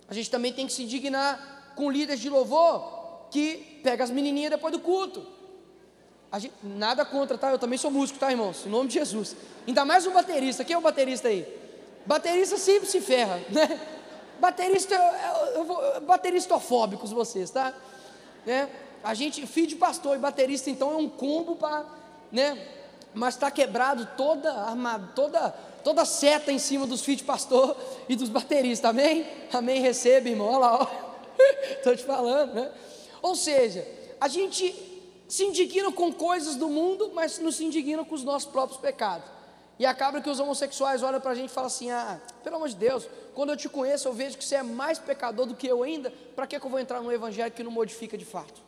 A 0.07 0.13
gente 0.13 0.31
também 0.31 0.53
tem 0.53 0.65
que 0.65 0.73
se 0.73 0.83
indignar 0.83 1.73
com 1.75 1.91
líderes 1.91 2.21
de 2.21 2.29
louvor 2.29 3.27
que 3.29 3.79
pega 3.83 4.03
as 4.03 4.09
menininhas 4.09 4.51
depois 4.51 4.71
do 4.71 4.79
culto. 4.79 5.25
Gente, 6.39 6.53
nada 6.63 7.05
contra, 7.05 7.37
tá? 7.37 7.51
Eu 7.51 7.59
também 7.59 7.77
sou 7.77 7.89
músico, 7.89 8.19
tá, 8.19 8.29
irmãos? 8.31 8.65
Em 8.65 8.69
nome 8.69 8.89
de 8.89 8.95
Jesus. 8.95 9.35
Ainda 9.65 9.83
mais 9.85 10.05
um 10.05 10.11
baterista. 10.11 10.63
Quem 10.63 10.73
é 10.73 10.77
o 10.77 10.81
baterista 10.81 11.27
aí? 11.27 11.47
Baterista 12.05 12.57
sempre 12.57 12.87
se 12.87 13.01
ferra, 13.01 13.41
né? 13.49 13.96
Baterista, 14.39 14.95
eu 15.55 15.65
vou, 15.65 16.01
bateristofóbicos 16.01 17.11
vocês, 17.11 17.49
tá? 17.49 17.73
Né? 18.45 18.69
A 19.03 19.13
gente, 19.13 19.45
filho 19.47 19.67
de 19.67 19.75
pastor 19.75 20.15
e 20.15 20.19
baterista, 20.19 20.69
então, 20.69 20.91
é 20.91 20.97
um 20.97 21.09
combo 21.09 21.55
para, 21.55 21.85
né? 22.31 22.57
Mas 23.13 23.35
está 23.35 23.49
quebrado 23.49 24.07
toda 24.17 24.51
armada, 24.53 25.11
toda, 25.15 25.49
toda 25.83 26.05
seta 26.05 26.51
em 26.51 26.59
cima 26.59 26.85
dos 26.85 27.01
filhos 27.01 27.21
de 27.21 27.25
pastor 27.25 27.75
e 28.07 28.15
dos 28.15 28.29
bateristas, 28.29 28.89
amém? 28.89 29.25
Amém, 29.51 29.81
recebe, 29.81 30.31
irmão, 30.31 30.47
olha 30.47 30.57
lá, 30.59 30.91
estou 31.77 31.95
te 31.97 32.03
falando, 32.03 32.53
né? 32.53 32.71
Ou 33.21 33.35
seja, 33.35 33.87
a 34.19 34.27
gente 34.27 34.75
se 35.27 35.43
indignam 35.43 35.91
com 35.91 36.11
coisas 36.13 36.55
do 36.55 36.69
mundo, 36.69 37.11
mas 37.13 37.39
não 37.39 37.51
se 37.51 37.65
indignam 37.65 38.05
com 38.05 38.15
os 38.15 38.23
nossos 38.23 38.49
próprios 38.49 38.79
pecados. 38.79 39.27
E 39.79 39.85
acaba 39.85 40.21
que 40.21 40.29
os 40.29 40.39
homossexuais 40.39 41.03
olham 41.03 41.19
para 41.19 41.31
a 41.31 41.35
gente 41.35 41.49
e 41.49 41.53
falam 41.53 41.67
assim: 41.67 41.91
ah, 41.91 42.19
pelo 42.43 42.55
amor 42.55 42.69
de 42.69 42.75
Deus, 42.75 43.07
quando 43.37 43.51
eu 43.51 43.55
te 43.55 43.69
conheço, 43.69 44.07
eu 44.07 44.13
vejo 44.13 44.35
que 44.35 44.43
você 44.43 44.55
é 44.55 44.63
mais 44.63 44.97
pecador 44.97 45.45
do 45.45 45.53
que 45.53 45.67
eu 45.67 45.83
ainda, 45.83 46.11
para 46.35 46.47
que, 46.47 46.59
que 46.59 46.65
eu 46.65 46.71
vou 46.71 46.79
entrar 46.79 47.03
num 47.03 47.11
evangelho 47.11 47.51
que 47.51 47.61
não 47.61 47.69
modifica 47.69 48.17
de 48.17 48.25
fato? 48.25 48.63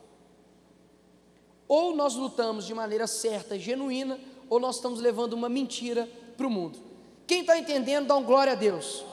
Ou 1.68 1.96
nós 1.96 2.14
lutamos 2.14 2.68
de 2.68 2.74
maneira 2.76 3.08
certa 3.08 3.56
e 3.56 3.60
genuína, 3.60 4.20
ou 4.48 4.60
nós 4.60 4.76
estamos 4.76 5.00
levando 5.02 5.34
uma 5.34 5.50
mentira 5.50 6.08
para 6.38 6.46
o 6.46 6.52
mundo. 6.52 6.78
Quem 7.26 7.42
está 7.42 7.58
entendendo, 7.58 8.06
dá 8.06 8.16
um 8.16 8.24
glória 8.24 8.54
a 8.54 8.56
Deus. 8.56 9.04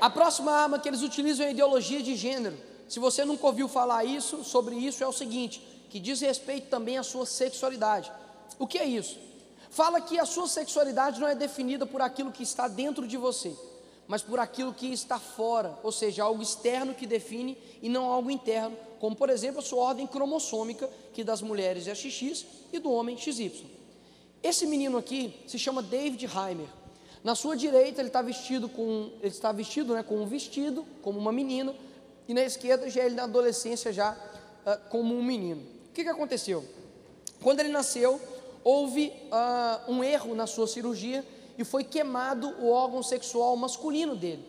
A 0.00 0.10
próxima 0.10 0.50
arma 0.50 0.80
que 0.80 0.88
eles 0.88 1.02
utilizam 1.02 1.46
é 1.46 1.50
a 1.50 1.52
ideologia 1.52 2.02
de 2.02 2.16
gênero. 2.16 2.58
Se 2.88 2.98
você 2.98 3.24
nunca 3.24 3.46
ouviu 3.46 3.68
falar 3.68 4.04
isso, 4.04 4.42
sobre 4.42 4.74
isso, 4.74 5.04
é 5.04 5.06
o 5.06 5.12
seguinte: 5.12 5.62
que 5.88 6.00
diz 6.00 6.20
respeito 6.20 6.66
também 6.66 6.98
à 6.98 7.04
sua 7.04 7.24
sexualidade. 7.24 8.10
O 8.58 8.66
que 8.66 8.78
é 8.78 8.84
isso? 8.84 9.16
Fala 9.70 10.00
que 10.00 10.18
a 10.18 10.26
sua 10.26 10.48
sexualidade 10.48 11.20
não 11.20 11.28
é 11.28 11.36
definida 11.36 11.86
por 11.86 12.02
aquilo 12.02 12.32
que 12.32 12.42
está 12.42 12.66
dentro 12.66 13.06
de 13.06 13.16
você, 13.16 13.56
mas 14.12 14.20
por 14.20 14.38
aquilo 14.38 14.74
que 14.74 14.92
está 14.92 15.18
fora, 15.18 15.78
ou 15.82 15.90
seja, 15.90 16.22
algo 16.22 16.42
externo 16.42 16.92
que 16.92 17.06
define 17.06 17.56
e 17.80 17.88
não 17.88 18.12
algo 18.12 18.30
interno, 18.30 18.76
como 19.00 19.16
por 19.16 19.30
exemplo 19.30 19.60
a 19.60 19.62
sua 19.62 19.82
ordem 19.82 20.06
cromossômica, 20.06 20.86
que 21.14 21.24
das 21.24 21.40
mulheres 21.40 21.88
é 21.88 21.94
XX 21.94 22.44
e 22.70 22.78
do 22.78 22.92
homem 22.92 23.16
XY. 23.16 23.64
Esse 24.42 24.66
menino 24.66 24.98
aqui 24.98 25.34
se 25.46 25.58
chama 25.58 25.80
David 25.80 26.26
Heimer. 26.26 26.68
Na 27.24 27.34
sua 27.34 27.56
direita 27.56 28.02
ele 28.02 28.10
está 28.10 28.20
vestido 28.20 28.68
com 28.68 29.12
ele 29.22 29.32
está 29.32 29.50
vestido, 29.50 29.94
né, 29.94 30.02
com 30.02 30.20
um 30.20 30.26
vestido 30.26 30.84
como 31.00 31.18
uma 31.18 31.32
menina 31.32 31.74
e 32.28 32.34
na 32.34 32.42
esquerda 32.42 32.90
já 32.90 33.06
ele 33.06 33.14
na 33.14 33.24
adolescência 33.24 33.94
já 33.94 34.12
uh, 34.12 34.90
como 34.90 35.16
um 35.16 35.24
menino. 35.24 35.62
O 35.88 35.92
que, 35.94 36.04
que 36.04 36.10
aconteceu? 36.10 36.62
Quando 37.42 37.60
ele 37.60 37.70
nasceu 37.70 38.20
houve 38.62 39.10
uh, 39.30 39.90
um 39.90 40.04
erro 40.04 40.34
na 40.34 40.46
sua 40.46 40.66
cirurgia 40.66 41.24
e 41.62 41.64
foi 41.64 41.84
queimado 41.84 42.48
o 42.60 42.70
órgão 42.70 43.02
sexual 43.04 43.56
masculino 43.56 44.16
dele. 44.16 44.44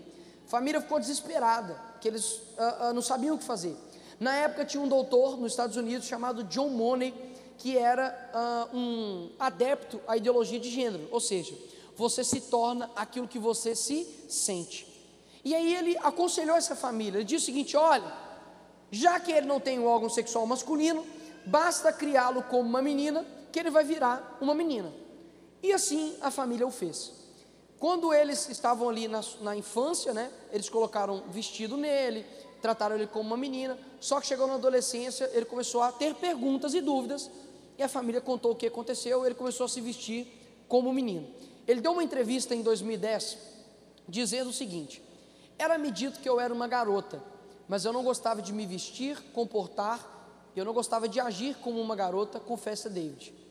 A 0.47 0.49
família 0.49 0.81
ficou 0.81 0.99
desesperada, 0.99 1.79
que 2.01 2.07
eles 2.07 2.33
uh, 2.33 2.89
uh, 2.89 2.93
não 2.93 3.03
sabiam 3.03 3.35
o 3.35 3.37
que 3.37 3.43
fazer. 3.43 3.77
Na 4.19 4.35
época 4.35 4.65
tinha 4.65 4.81
um 4.81 4.87
doutor 4.87 5.37
nos 5.37 5.51
Estados 5.51 5.77
Unidos 5.77 6.07
chamado 6.07 6.43
John 6.45 6.69
Money, 6.69 7.13
que 7.59 7.77
era 7.77 8.67
uh, 8.73 8.75
um 8.75 9.29
adepto 9.39 10.01
à 10.07 10.17
ideologia 10.17 10.59
de 10.59 10.71
gênero, 10.71 11.07
ou 11.11 11.19
seja, 11.19 11.55
você 11.95 12.23
se 12.23 12.41
torna 12.41 12.89
aquilo 12.95 13.27
que 13.27 13.37
você 13.37 13.75
se 13.75 14.07
sente. 14.27 14.87
E 15.45 15.53
aí 15.53 15.75
ele 15.75 15.95
aconselhou 15.99 16.55
essa 16.55 16.75
família, 16.75 17.19
ele 17.19 17.25
disse 17.25 17.43
o 17.43 17.45
seguinte: 17.45 17.77
olha, 17.77 18.11
já 18.89 19.19
que 19.19 19.31
ele 19.31 19.45
não 19.45 19.59
tem 19.59 19.77
o 19.77 19.85
órgão 19.85 20.09
sexual 20.09 20.47
masculino, 20.47 21.05
basta 21.45 21.93
criá-lo 21.93 22.41
como 22.43 22.67
uma 22.67 22.81
menina, 22.81 23.23
que 23.51 23.59
ele 23.59 23.69
vai 23.69 23.83
virar 23.83 24.39
uma 24.41 24.55
menina. 24.55 25.02
E 25.63 25.71
assim 25.71 26.17
a 26.21 26.29
família 26.29 26.67
o 26.67 26.71
fez. 26.71 27.13
Quando 27.79 28.13
eles 28.13 28.49
estavam 28.49 28.89
ali 28.89 29.07
na, 29.07 29.21
na 29.41 29.55
infância, 29.55 30.13
né, 30.13 30.29
eles 30.51 30.69
colocaram 30.69 31.23
vestido 31.29 31.77
nele, 31.77 32.25
trataram 32.61 32.95
ele 32.95 33.07
como 33.07 33.27
uma 33.27 33.37
menina, 33.37 33.77
só 33.99 34.19
que 34.19 34.27
chegou 34.27 34.45
na 34.45 34.55
adolescência, 34.55 35.29
ele 35.33 35.45
começou 35.45 35.81
a 35.81 35.91
ter 35.91 36.13
perguntas 36.15 36.73
e 36.73 36.81
dúvidas, 36.81 37.29
e 37.77 37.83
a 37.83 37.89
família 37.89 38.21
contou 38.21 38.51
o 38.51 38.55
que 38.55 38.67
aconteceu, 38.67 39.25
ele 39.25 39.35
começou 39.35 39.65
a 39.65 39.69
se 39.69 39.81
vestir 39.81 40.27
como 40.67 40.93
menino. 40.93 41.27
Ele 41.67 41.81
deu 41.81 41.93
uma 41.93 42.03
entrevista 42.03 42.53
em 42.53 42.61
2010, 42.61 43.37
dizendo 44.07 44.49
o 44.49 44.53
seguinte: 44.53 45.01
Era-me 45.57 45.91
dito 45.91 46.19
que 46.19 46.29
eu 46.29 46.39
era 46.39 46.53
uma 46.53 46.67
garota, 46.67 47.23
mas 47.67 47.85
eu 47.85 47.93
não 47.93 48.03
gostava 48.03 48.41
de 48.41 48.53
me 48.53 48.65
vestir, 48.65 49.21
comportar, 49.33 50.51
eu 50.55 50.63
não 50.63 50.73
gostava 50.73 51.07
de 51.07 51.19
agir 51.19 51.55
como 51.55 51.81
uma 51.81 51.95
garota, 51.95 52.39
confessa 52.39 52.89
David. 52.89 53.42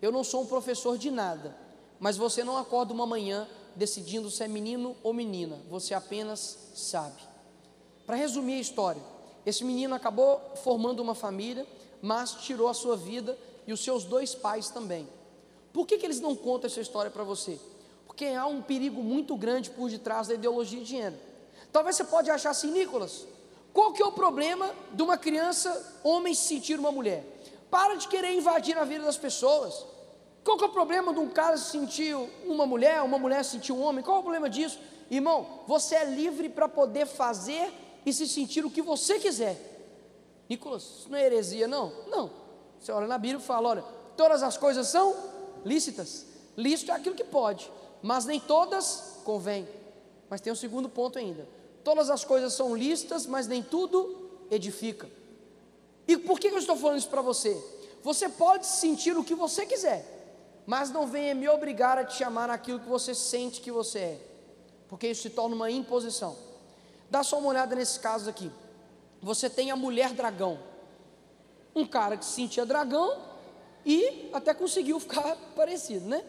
Eu 0.00 0.12
não 0.12 0.24
sou 0.24 0.42
um 0.42 0.46
professor 0.46 0.98
de 0.98 1.10
nada, 1.10 1.56
mas 1.98 2.16
você 2.16 2.44
não 2.44 2.56
acorda 2.56 2.92
uma 2.92 3.06
manhã 3.06 3.48
decidindo 3.76 4.30
se 4.30 4.42
é 4.42 4.48
menino 4.48 4.96
ou 5.02 5.12
menina, 5.12 5.60
você 5.68 5.94
apenas 5.94 6.70
sabe. 6.74 7.20
Para 8.06 8.16
resumir 8.16 8.54
a 8.54 8.60
história, 8.60 9.02
esse 9.46 9.64
menino 9.64 9.94
acabou 9.94 10.40
formando 10.62 11.00
uma 11.00 11.14
família, 11.14 11.66
mas 12.00 12.32
tirou 12.34 12.68
a 12.68 12.74
sua 12.74 12.96
vida 12.96 13.38
e 13.66 13.72
os 13.72 13.82
seus 13.82 14.04
dois 14.04 14.34
pais 14.34 14.68
também. 14.68 15.08
Por 15.72 15.86
que, 15.86 15.98
que 15.98 16.06
eles 16.06 16.20
não 16.20 16.36
contam 16.36 16.68
essa 16.68 16.80
história 16.80 17.10
para 17.10 17.24
você? 17.24 17.58
Porque 18.06 18.26
há 18.26 18.46
um 18.46 18.62
perigo 18.62 19.02
muito 19.02 19.36
grande 19.36 19.70
por 19.70 19.90
detrás 19.90 20.28
da 20.28 20.34
ideologia 20.34 20.80
de 20.80 20.86
gênero. 20.86 21.18
Talvez 21.72 21.96
você 21.96 22.04
pode 22.04 22.30
achar 22.30 22.50
assim, 22.50 22.70
Nicolas, 22.70 23.26
qual 23.72 23.92
que 23.92 24.00
é 24.00 24.06
o 24.06 24.12
problema 24.12 24.72
de 24.92 25.02
uma 25.02 25.18
criança, 25.18 26.00
homem, 26.04 26.32
se 26.32 26.46
sentir 26.46 26.78
uma 26.78 26.92
mulher? 26.92 27.26
Para 27.74 27.96
de 27.96 28.06
querer 28.06 28.32
invadir 28.32 28.78
a 28.78 28.84
vida 28.84 29.04
das 29.04 29.16
pessoas. 29.16 29.84
Qual 30.44 30.56
é 30.60 30.64
o 30.64 30.68
problema 30.68 31.12
de 31.12 31.18
um 31.18 31.28
cara 31.28 31.56
se 31.56 31.72
sentir 31.72 32.14
uma 32.46 32.64
mulher, 32.64 33.02
uma 33.02 33.18
mulher 33.18 33.44
se 33.44 33.50
sentir 33.50 33.72
um 33.72 33.82
homem? 33.82 34.04
Qual 34.04 34.18
é 34.18 34.20
o 34.20 34.22
problema 34.22 34.48
disso? 34.48 34.78
Irmão, 35.10 35.44
você 35.66 35.96
é 35.96 36.04
livre 36.04 36.48
para 36.48 36.68
poder 36.68 37.04
fazer 37.04 37.72
e 38.06 38.12
se 38.12 38.28
sentir 38.28 38.64
o 38.64 38.70
que 38.70 38.80
você 38.80 39.18
quiser. 39.18 39.58
Nicolas, 40.48 40.84
isso 40.84 41.08
não 41.10 41.18
é 41.18 41.26
heresia, 41.26 41.66
não? 41.66 41.92
Não. 42.06 42.30
Você 42.78 42.92
olha 42.92 43.08
na 43.08 43.18
Bíblia 43.18 43.40
e 43.40 43.44
fala: 43.44 43.70
olha, 43.70 43.84
todas 44.16 44.44
as 44.44 44.56
coisas 44.56 44.86
são 44.86 45.12
lícitas. 45.64 46.26
Lícito 46.56 46.92
é 46.92 46.94
aquilo 46.94 47.16
que 47.16 47.24
pode, 47.24 47.68
mas 48.00 48.24
nem 48.24 48.38
todas 48.38 49.18
convém. 49.24 49.66
Mas 50.30 50.40
tem 50.40 50.52
um 50.52 50.56
segundo 50.56 50.88
ponto 50.88 51.18
ainda. 51.18 51.48
Todas 51.82 52.08
as 52.08 52.24
coisas 52.24 52.52
são 52.52 52.76
lícitas, 52.76 53.26
mas 53.26 53.48
nem 53.48 53.64
tudo 53.64 54.30
edifica. 54.48 55.08
E 56.06 56.16
por 56.16 56.38
que 56.38 56.48
eu 56.48 56.58
estou 56.58 56.76
falando 56.76 56.98
isso 56.98 57.08
para 57.08 57.22
você? 57.22 57.56
Você 58.02 58.28
pode 58.28 58.66
sentir 58.66 59.16
o 59.16 59.24
que 59.24 59.34
você 59.34 59.64
quiser 59.64 60.14
mas 60.66 60.90
não 60.90 61.06
venha 61.06 61.34
me 61.34 61.48
obrigar 61.48 61.98
a 61.98 62.04
te 62.04 62.16
chamar 62.16 62.48
aquilo 62.50 62.80
que 62.80 62.88
você 62.88 63.14
sente 63.14 63.60
que 63.60 63.70
você 63.70 63.98
é, 63.98 64.20
porque 64.88 65.08
isso 65.08 65.22
se 65.22 65.30
torna 65.30 65.54
uma 65.54 65.70
imposição. 65.70 66.36
Dá 67.10 67.22
só 67.22 67.38
uma 67.38 67.48
olhada 67.48 67.76
nesse 67.76 68.00
caso 68.00 68.28
aqui. 68.30 68.50
Você 69.20 69.48
tem 69.50 69.70
a 69.70 69.76
mulher 69.76 70.12
dragão, 70.12 70.58
um 71.74 71.86
cara 71.86 72.16
que 72.16 72.24
se 72.24 72.32
sentia 72.32 72.64
dragão 72.64 73.16
e 73.84 74.30
até 74.32 74.54
conseguiu 74.54 74.98
ficar 75.00 75.36
parecido, 75.54 76.08
né? 76.08 76.24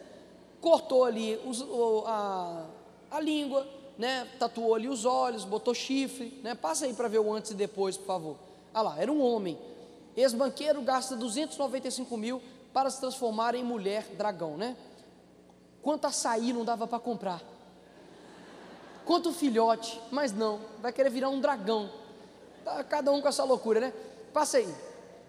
Cortou 0.60 1.04
ali 1.04 1.36
os, 1.46 1.64
a, 2.06 2.66
a 3.10 3.20
língua, 3.20 3.66
né? 3.96 4.28
Tatuou 4.38 4.74
ali 4.74 4.88
os 4.88 5.04
olhos, 5.04 5.44
botou 5.44 5.74
chifre, 5.74 6.40
né? 6.42 6.54
Passa 6.54 6.84
aí 6.84 6.92
para 6.92 7.08
ver 7.08 7.20
o 7.20 7.32
antes 7.32 7.52
e 7.52 7.54
depois, 7.54 7.96
por 7.96 8.06
favor. 8.06 8.45
Ah 8.76 8.82
lá, 8.82 9.00
era 9.00 9.10
um 9.10 9.22
homem. 9.22 9.58
Ex-banqueiro 10.14 10.82
gasta 10.82 11.16
295 11.16 12.14
mil 12.18 12.42
para 12.74 12.90
se 12.90 13.00
transformar 13.00 13.54
em 13.54 13.64
mulher 13.64 14.06
dragão, 14.18 14.58
né? 14.58 14.76
Quanto 15.80 16.06
açaí 16.06 16.52
não 16.52 16.62
dava 16.62 16.86
para 16.86 16.98
comprar? 16.98 17.42
Quanto 19.06 19.32
filhote, 19.32 19.98
mas 20.10 20.30
não, 20.30 20.60
vai 20.82 20.92
querer 20.92 21.08
virar 21.08 21.30
um 21.30 21.40
dragão. 21.40 21.88
Tá, 22.62 22.84
cada 22.84 23.10
um 23.10 23.22
com 23.22 23.28
essa 23.28 23.44
loucura, 23.44 23.80
né? 23.80 23.94
Passa 24.34 24.58
aí. 24.58 24.68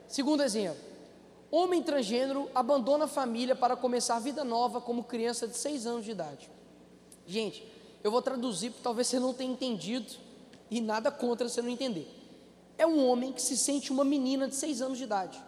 Segundo 0.10 0.44
exemplo. 0.44 0.84
Homem 1.50 1.82
transgênero 1.82 2.50
abandona 2.54 3.06
a 3.06 3.08
família 3.08 3.56
para 3.56 3.78
começar 3.78 4.20
vida 4.20 4.44
nova 4.44 4.82
como 4.82 5.06
criança 5.06 5.48
de 5.48 5.56
6 5.56 5.88
anos 5.88 6.04
de 6.04 6.12
idade. 6.12 6.50
Gente, 7.26 7.66
eu 8.04 8.12
vou 8.12 8.22
traduzir 8.22 8.72
porque 8.72 8.84
talvez 8.84 9.08
você 9.08 9.22
não 9.22 9.34
tenha 9.34 9.54
entendido 9.54 10.12
e 10.70 10.82
nada 10.82 11.10
contra 11.10 11.48
você 11.48 11.62
não 11.62 11.70
entender. 11.70 12.17
É 12.78 12.86
um 12.86 13.08
homem 13.08 13.32
que 13.32 13.42
se 13.42 13.58
sente 13.58 13.92
uma 13.92 14.04
menina 14.04 14.48
de 14.48 14.56
6 14.56 14.82
anos 14.82 14.98
de 14.98 15.04
idade 15.04 15.48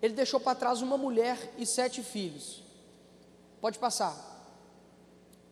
ele 0.00 0.14
deixou 0.14 0.38
para 0.38 0.54
trás 0.54 0.82
uma 0.82 0.98
mulher 0.98 1.52
e 1.58 1.64
sete 1.64 2.02
filhos. 2.02 2.62
Pode 3.60 3.78
passar. 3.78 4.14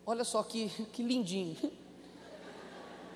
Olha 0.07 0.25
só 0.25 0.43
que, 0.43 0.69
que 0.93 1.03
lindinho. 1.03 1.57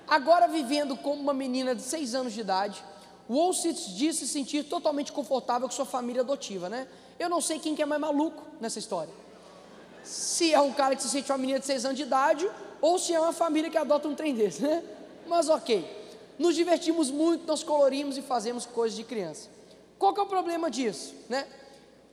Agora 0.07 0.47
vivendo 0.47 0.97
como 0.97 1.21
uma 1.21 1.33
menina 1.33 1.75
de 1.75 1.83
seis 1.83 2.15
anos 2.15 2.33
de 2.33 2.41
idade, 2.41 2.83
Wolsitz 3.29 3.95
diz 3.95 4.15
se 4.15 4.27
sentir 4.27 4.63
totalmente 4.63 5.11
confortável 5.11 5.67
com 5.67 5.73
sua 5.73 5.85
família 5.85 6.23
adotiva, 6.23 6.67
né? 6.67 6.87
Eu 7.19 7.29
não 7.29 7.39
sei 7.39 7.59
quem 7.59 7.75
que 7.75 7.81
é 7.81 7.85
mais 7.85 8.01
maluco 8.01 8.43
nessa 8.59 8.79
história. 8.79 9.13
Se 10.03 10.51
é 10.51 10.59
um 10.59 10.73
cara 10.73 10.95
que 10.95 11.03
se 11.03 11.09
sente 11.09 11.31
uma 11.31 11.37
menina 11.37 11.59
de 11.59 11.65
seis 11.67 11.85
anos 11.85 11.97
de 11.97 12.03
idade, 12.03 12.49
ou 12.81 12.97
se 12.97 13.13
é 13.13 13.19
uma 13.19 13.33
família 13.33 13.69
que 13.69 13.77
adota 13.77 14.07
um 14.07 14.15
trem 14.15 14.33
desse, 14.33 14.63
né? 14.63 14.83
Mas 15.27 15.47
ok. 15.47 15.98
Nos 16.39 16.55
divertimos 16.55 17.11
muito, 17.11 17.45
nós 17.45 17.63
colorimos 17.63 18.17
e 18.17 18.21
fazemos 18.21 18.65
coisas 18.65 18.95
de 18.95 19.03
criança. 19.03 19.49
Qual 19.97 20.13
que 20.13 20.21
é 20.21 20.23
o 20.23 20.25
problema 20.25 20.71
disso, 20.71 21.13
né? 21.27 21.45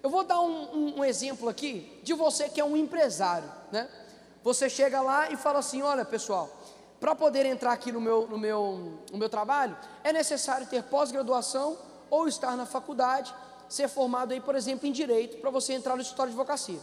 Eu 0.03 0.11
vou 0.11 0.25
dar 0.25 0.41
um, 0.41 0.65
um, 0.75 0.99
um 0.99 1.05
exemplo 1.05 1.49
aqui 1.49 2.01
de 2.03 2.13
você 2.13 2.49
que 2.49 2.61
é 2.61 2.65
um 2.65 2.77
empresário, 2.77 3.49
né? 3.71 3.89
Você 4.43 4.69
chega 4.69 5.01
lá 5.01 5.31
e 5.31 5.37
fala 5.37 5.61
assim, 5.61 5.81
olha 5.81 6.05
pessoal, 6.05 6.51
para 6.99 7.15
poder 7.15 7.47
entrar 7.47 7.73
aqui 7.73 7.93
no 7.93 8.01
meu, 8.01 8.27
no, 8.27 8.37
meu, 8.37 8.99
no 9.13 9.19
meu 9.19 9.29
trabalho, 9.29 9.77
é 10.03 10.13
necessário 10.13 10.67
ter 10.67 10.83
pós-graduação 10.83 11.79
ou 12.11 12.27
estar 12.27 12.57
na 12.57 12.67
faculdade, 12.67 13.33
ser 13.69 13.89
formado 13.89 14.33
aí, 14.33 14.41
por 14.41 14.57
exemplo, 14.57 14.89
em 14.89 14.93
Direito, 14.93 15.39
para 15.39 15.51
você 15.51 15.73
entrar 15.73 15.95
no 15.95 16.03
escritório 16.03 16.33
de 16.33 16.39
advocacia. 16.39 16.81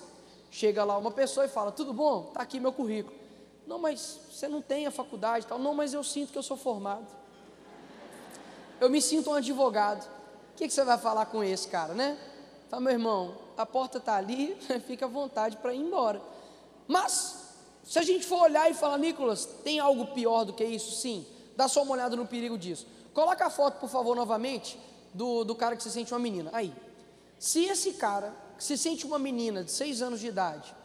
Chega 0.50 0.86
lá 0.86 0.98
uma 0.98 1.12
pessoa 1.12 1.46
e 1.46 1.50
fala, 1.50 1.74
tudo 1.74 1.94
bom? 1.94 2.28
Está 2.30 2.42
aqui 2.42 2.58
meu 2.58 2.72
currículo. 2.72 3.16
Não, 3.68 3.80
mas 3.80 4.20
você 4.32 4.48
não 4.48 4.62
tem 4.62 4.86
a 4.86 4.92
faculdade 4.92 5.46
tal. 5.46 5.60
Não, 5.60 5.74
mas 5.74 5.94
eu 5.94 6.04
sinto 6.04 6.32
que 6.32 6.38
eu 6.38 6.44
sou 6.44 6.56
formado. 6.56 7.23
Eu 8.84 8.90
me 8.90 9.02
sinto 9.02 9.30
um 9.30 9.34
advogado. 9.36 10.04
O 10.52 10.58
que, 10.58 10.68
que, 10.68 10.74
você 10.74 10.84
vai 10.84 10.98
falar 10.98 11.28
com 11.28 11.42
esse 11.42 11.70
cara, 11.70 11.94
né? 11.94 12.18
Fala, 12.70 12.82
meu 12.82 12.92
irmão, 12.92 13.34
a 13.56 13.66
porta 13.66 13.98
está 13.98 14.18
ali, 14.18 14.58
fica 14.86 15.06
à 15.06 15.08
vontade 15.08 15.56
para 15.56 15.74
ir 15.74 15.80
embora. 15.80 16.22
Mas, 16.86 17.46
se 17.82 17.98
a 17.98 18.02
gente 18.02 18.26
for 18.26 18.42
olhar 18.42 18.70
e 18.70 18.74
falar, 18.74 18.98
Nicolas, 18.98 19.46
tem 19.64 19.80
algo 19.80 20.08
pior 20.08 20.44
do 20.44 20.52
que 20.52 20.66
isso? 20.66 21.00
Sim, 21.00 21.26
dá 21.56 21.70
só 21.70 21.82
uma 21.82 21.94
olhada 21.94 22.18
no 22.18 22.28
perigo 22.28 22.58
disso. 22.58 22.86
Coloca 23.14 23.46
a 23.46 23.50
foto, 23.50 23.80
por 23.80 23.88
favor, 23.88 24.18
novamente, 24.18 24.78
do, 25.14 25.46
do 25.46 25.56
cara 25.56 25.78
que 25.78 25.84
se 25.84 25.90
sente 25.90 26.14
uma 26.14 26.20
menina. 26.20 26.50
Aí, 26.52 26.74
se 27.40 27.64
esse 27.64 27.94
cara, 27.94 28.36
que 28.58 28.66
se 28.66 28.78
sente 28.78 29.06
uma 29.06 29.18
menina 29.18 29.64
de 29.64 29.72
6 29.72 30.02
anos 30.02 30.20
de 30.20 30.28
idade, 30.28 30.76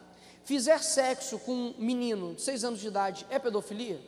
fizer 0.45 0.81
sexo 0.81 1.37
com 1.39 1.51
um 1.51 1.75
menino 1.77 2.33
de 2.33 2.43
6 2.43 2.63
anos 2.63 2.79
de 2.79 2.87
idade, 2.87 3.27
é 3.29 3.37
pedofilia? 3.37 3.99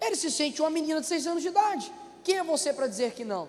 Ele 0.00 0.16
se 0.16 0.30
sente 0.30 0.60
uma 0.60 0.70
menina 0.70 1.00
de 1.00 1.06
seis 1.06 1.26
anos 1.26 1.42
de 1.42 1.48
idade. 1.48 1.92
Quem 2.24 2.38
é 2.38 2.44
você 2.44 2.72
para 2.72 2.86
dizer 2.86 3.12
que 3.12 3.24
não? 3.24 3.48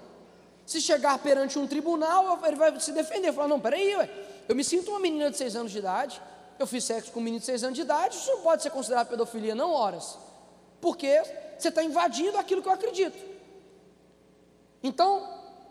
Se 0.65 0.81
chegar 0.81 1.17
perante 1.19 1.57
um 1.57 1.67
tribunal, 1.67 2.39
ele 2.45 2.55
vai 2.55 2.79
se 2.79 2.91
defender, 2.91 3.33
falar: 3.33 3.47
não, 3.47 3.59
peraí, 3.59 3.95
ué, 3.95 4.09
eu 4.47 4.55
me 4.55 4.63
sinto 4.63 4.91
uma 4.91 4.99
menina 4.99 5.29
de 5.31 5.37
seis 5.37 5.55
anos 5.55 5.71
de 5.71 5.79
idade, 5.79 6.21
eu 6.61 6.67
fiz 6.67 6.83
sexo 6.83 7.11
com 7.11 7.19
um 7.19 7.23
menino 7.23 7.39
de 7.39 7.45
6 7.45 7.63
anos 7.63 7.75
de 7.75 7.81
idade, 7.81 8.15
isso 8.15 8.29
não 8.29 8.41
pode 8.41 8.61
ser 8.61 8.69
considerado 8.69 9.07
pedofilia, 9.07 9.55
não 9.55 9.71
horas. 9.71 10.17
Porque 10.79 11.21
você 11.57 11.69
está 11.69 11.83
invadindo 11.83 12.37
aquilo 12.37 12.61
que 12.61 12.67
eu 12.67 12.73
acredito. 12.73 13.17
Então, 14.83 15.27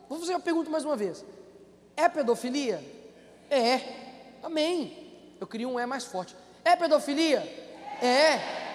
vou 0.09 0.19
fazer 0.19 0.33
uma 0.33 0.41
pergunta 0.41 0.69
mais 0.69 0.85
uma 0.85 0.97
vez: 0.97 1.25
é 1.97 2.09
pedofilia? 2.09 2.83
É. 3.49 3.81
Amém. 4.43 5.37
Eu 5.41 5.47
queria 5.47 5.69
um 5.69 5.79
é 5.79 5.87
mais 5.87 6.05
forte. 6.05 6.35
É 6.65 6.75
pedofilia? 6.75 7.41
É. 8.03 8.70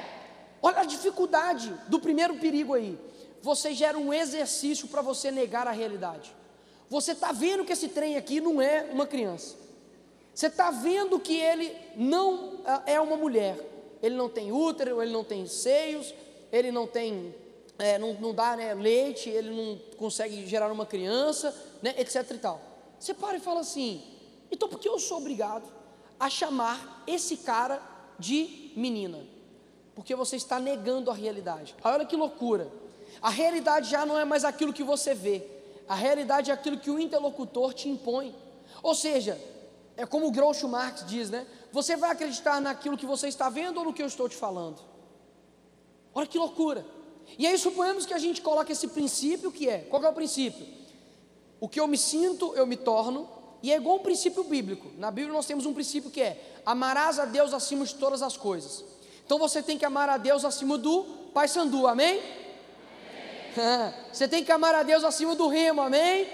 Olha 0.66 0.80
a 0.80 0.84
dificuldade 0.84 1.72
do 1.88 2.00
primeiro 2.00 2.38
perigo 2.38 2.74
aí. 2.74 2.98
Você 3.40 3.72
gera 3.72 4.00
um 4.00 4.12
exercício 4.12 4.88
para 4.88 5.00
você 5.00 5.30
negar 5.30 5.68
a 5.68 5.72
realidade. 5.72 6.36
Você 6.90 7.12
está 7.12 7.32
vendo 7.32 7.64
que 7.64 7.72
esse 7.72 7.90
trem 7.90 8.18
aqui 8.18 8.42
não 8.42 8.60
é 8.60 8.90
uma 8.92 9.06
criança. 9.06 9.56
Você 10.34 10.48
está 10.48 10.72
vendo 10.72 11.20
que 11.20 11.40
ele 11.40 11.72
não 11.96 12.62
ah, 12.66 12.82
é 12.88 13.00
uma 13.00 13.16
mulher. 13.16 13.60
Ele 14.02 14.16
não 14.16 14.28
tem 14.28 14.52
útero, 14.52 15.04
ele 15.04 15.14
não 15.14 15.24
tem 15.24 15.46
seios, 15.46 16.16
ele 16.52 16.72
não 16.72 16.88
tem, 16.88 17.36
é, 17.78 18.00
não, 18.00 18.16
não 18.16 18.34
dá 18.34 18.56
né, 18.56 18.74
leite, 18.74 19.30
ele 19.30 19.52
não 19.52 19.80
consegue 19.98 20.48
gerar 20.48 20.72
uma 20.72 20.88
criança, 20.88 21.56
né, 21.80 21.94
etc 22.00 22.26
e 22.32 22.38
tal. 22.40 22.60
Você 23.00 23.14
para 23.14 23.38
e 23.38 23.40
fala 23.40 23.60
assim: 23.60 24.04
então 24.50 24.68
por 24.68 24.80
que 24.80 24.90
eu 24.90 24.98
sou 24.98 25.20
obrigado 25.20 25.72
a 26.20 26.28
chamar 26.28 27.04
esse 27.06 27.38
cara 27.38 27.80
de 28.18 28.72
menina? 28.76 29.35
Porque 29.96 30.14
você 30.14 30.36
está 30.36 30.60
negando 30.60 31.10
a 31.10 31.14
realidade. 31.14 31.76
Olha 31.84 32.06
que 32.06 32.16
loucura. 32.16 32.70
A 33.22 33.30
realidade 33.30 33.90
já 33.90 34.06
não 34.06 34.20
é 34.20 34.26
mais 34.26 34.44
aquilo 34.44 34.74
que 34.74 34.84
você 34.84 35.16
vê. 35.16 35.42
A 35.88 35.96
realidade 35.96 36.52
é 36.52 36.54
aquilo 36.54 36.78
que 36.78 36.92
o 36.92 37.00
interlocutor 37.00 37.74
te 37.74 37.88
impõe. 37.88 38.36
Ou 38.84 38.94
seja, 38.94 39.40
é 39.96 40.06
como 40.06 40.28
o 40.28 40.32
Groucho 40.32 40.68
Marx 40.68 41.06
diz, 41.06 41.30
né? 41.30 41.48
Você 41.72 41.96
vai 41.96 42.12
acreditar 42.12 42.60
naquilo 42.60 42.98
que 42.98 43.06
você 43.06 43.28
está 43.28 43.50
vendo 43.50 43.78
ou 43.78 43.86
no 43.86 43.94
que 43.94 44.02
eu 44.02 44.08
estou 44.08 44.28
te 44.28 44.36
falando? 44.36 44.80
Olha 46.14 46.28
que 46.28 46.38
loucura. 46.38 46.86
E 47.38 47.48
aí 47.48 47.58
suponhamos 47.58 48.06
que 48.06 48.14
a 48.14 48.20
gente 48.20 48.42
coloque 48.42 48.72
esse 48.72 48.88
princípio 48.90 49.52
que 49.52 49.68
é, 49.68 49.80
qual 49.80 50.04
é 50.04 50.10
o 50.10 50.14
princípio? 50.14 50.66
O 51.60 51.68
que 51.68 51.80
eu 51.80 51.88
me 51.88 51.98
sinto, 51.98 52.54
eu 52.56 52.68
me 52.68 52.78
torno, 52.78 53.28
e 53.64 53.72
é 53.72 53.78
igual 53.78 53.98
um 53.98 54.00
princípio 54.00 54.44
bíblico. 54.44 54.92
Na 54.98 55.10
Bíblia 55.10 55.34
nós 55.34 55.46
temos 55.46 55.66
um 55.66 55.74
princípio 55.74 56.12
que 56.12 56.22
é: 56.22 56.62
amarás 56.66 57.18
a 57.20 57.26
Deus 57.26 57.54
acima 57.54 57.86
de 57.86 57.96
todas 57.96 58.22
as 58.22 58.38
coisas. 58.38 58.84
Então 59.26 59.40
você 59.40 59.62
tem 59.64 59.78
que 59.78 59.86
amar 59.86 60.08
a 60.08 60.18
Deus 60.18 60.46
acima 60.46 60.78
do 60.78 61.04
Pai 61.34 61.48
Sandu, 61.48 61.88
amém? 61.88 62.22
amém. 63.58 63.94
Você 64.14 64.28
tem 64.28 64.44
que 64.44 64.52
amar 64.52 64.76
a 64.76 64.84
Deus 64.84 65.04
acima 65.04 65.36
do 65.36 65.48
remo, 65.48 65.82
amém? 65.82 66.28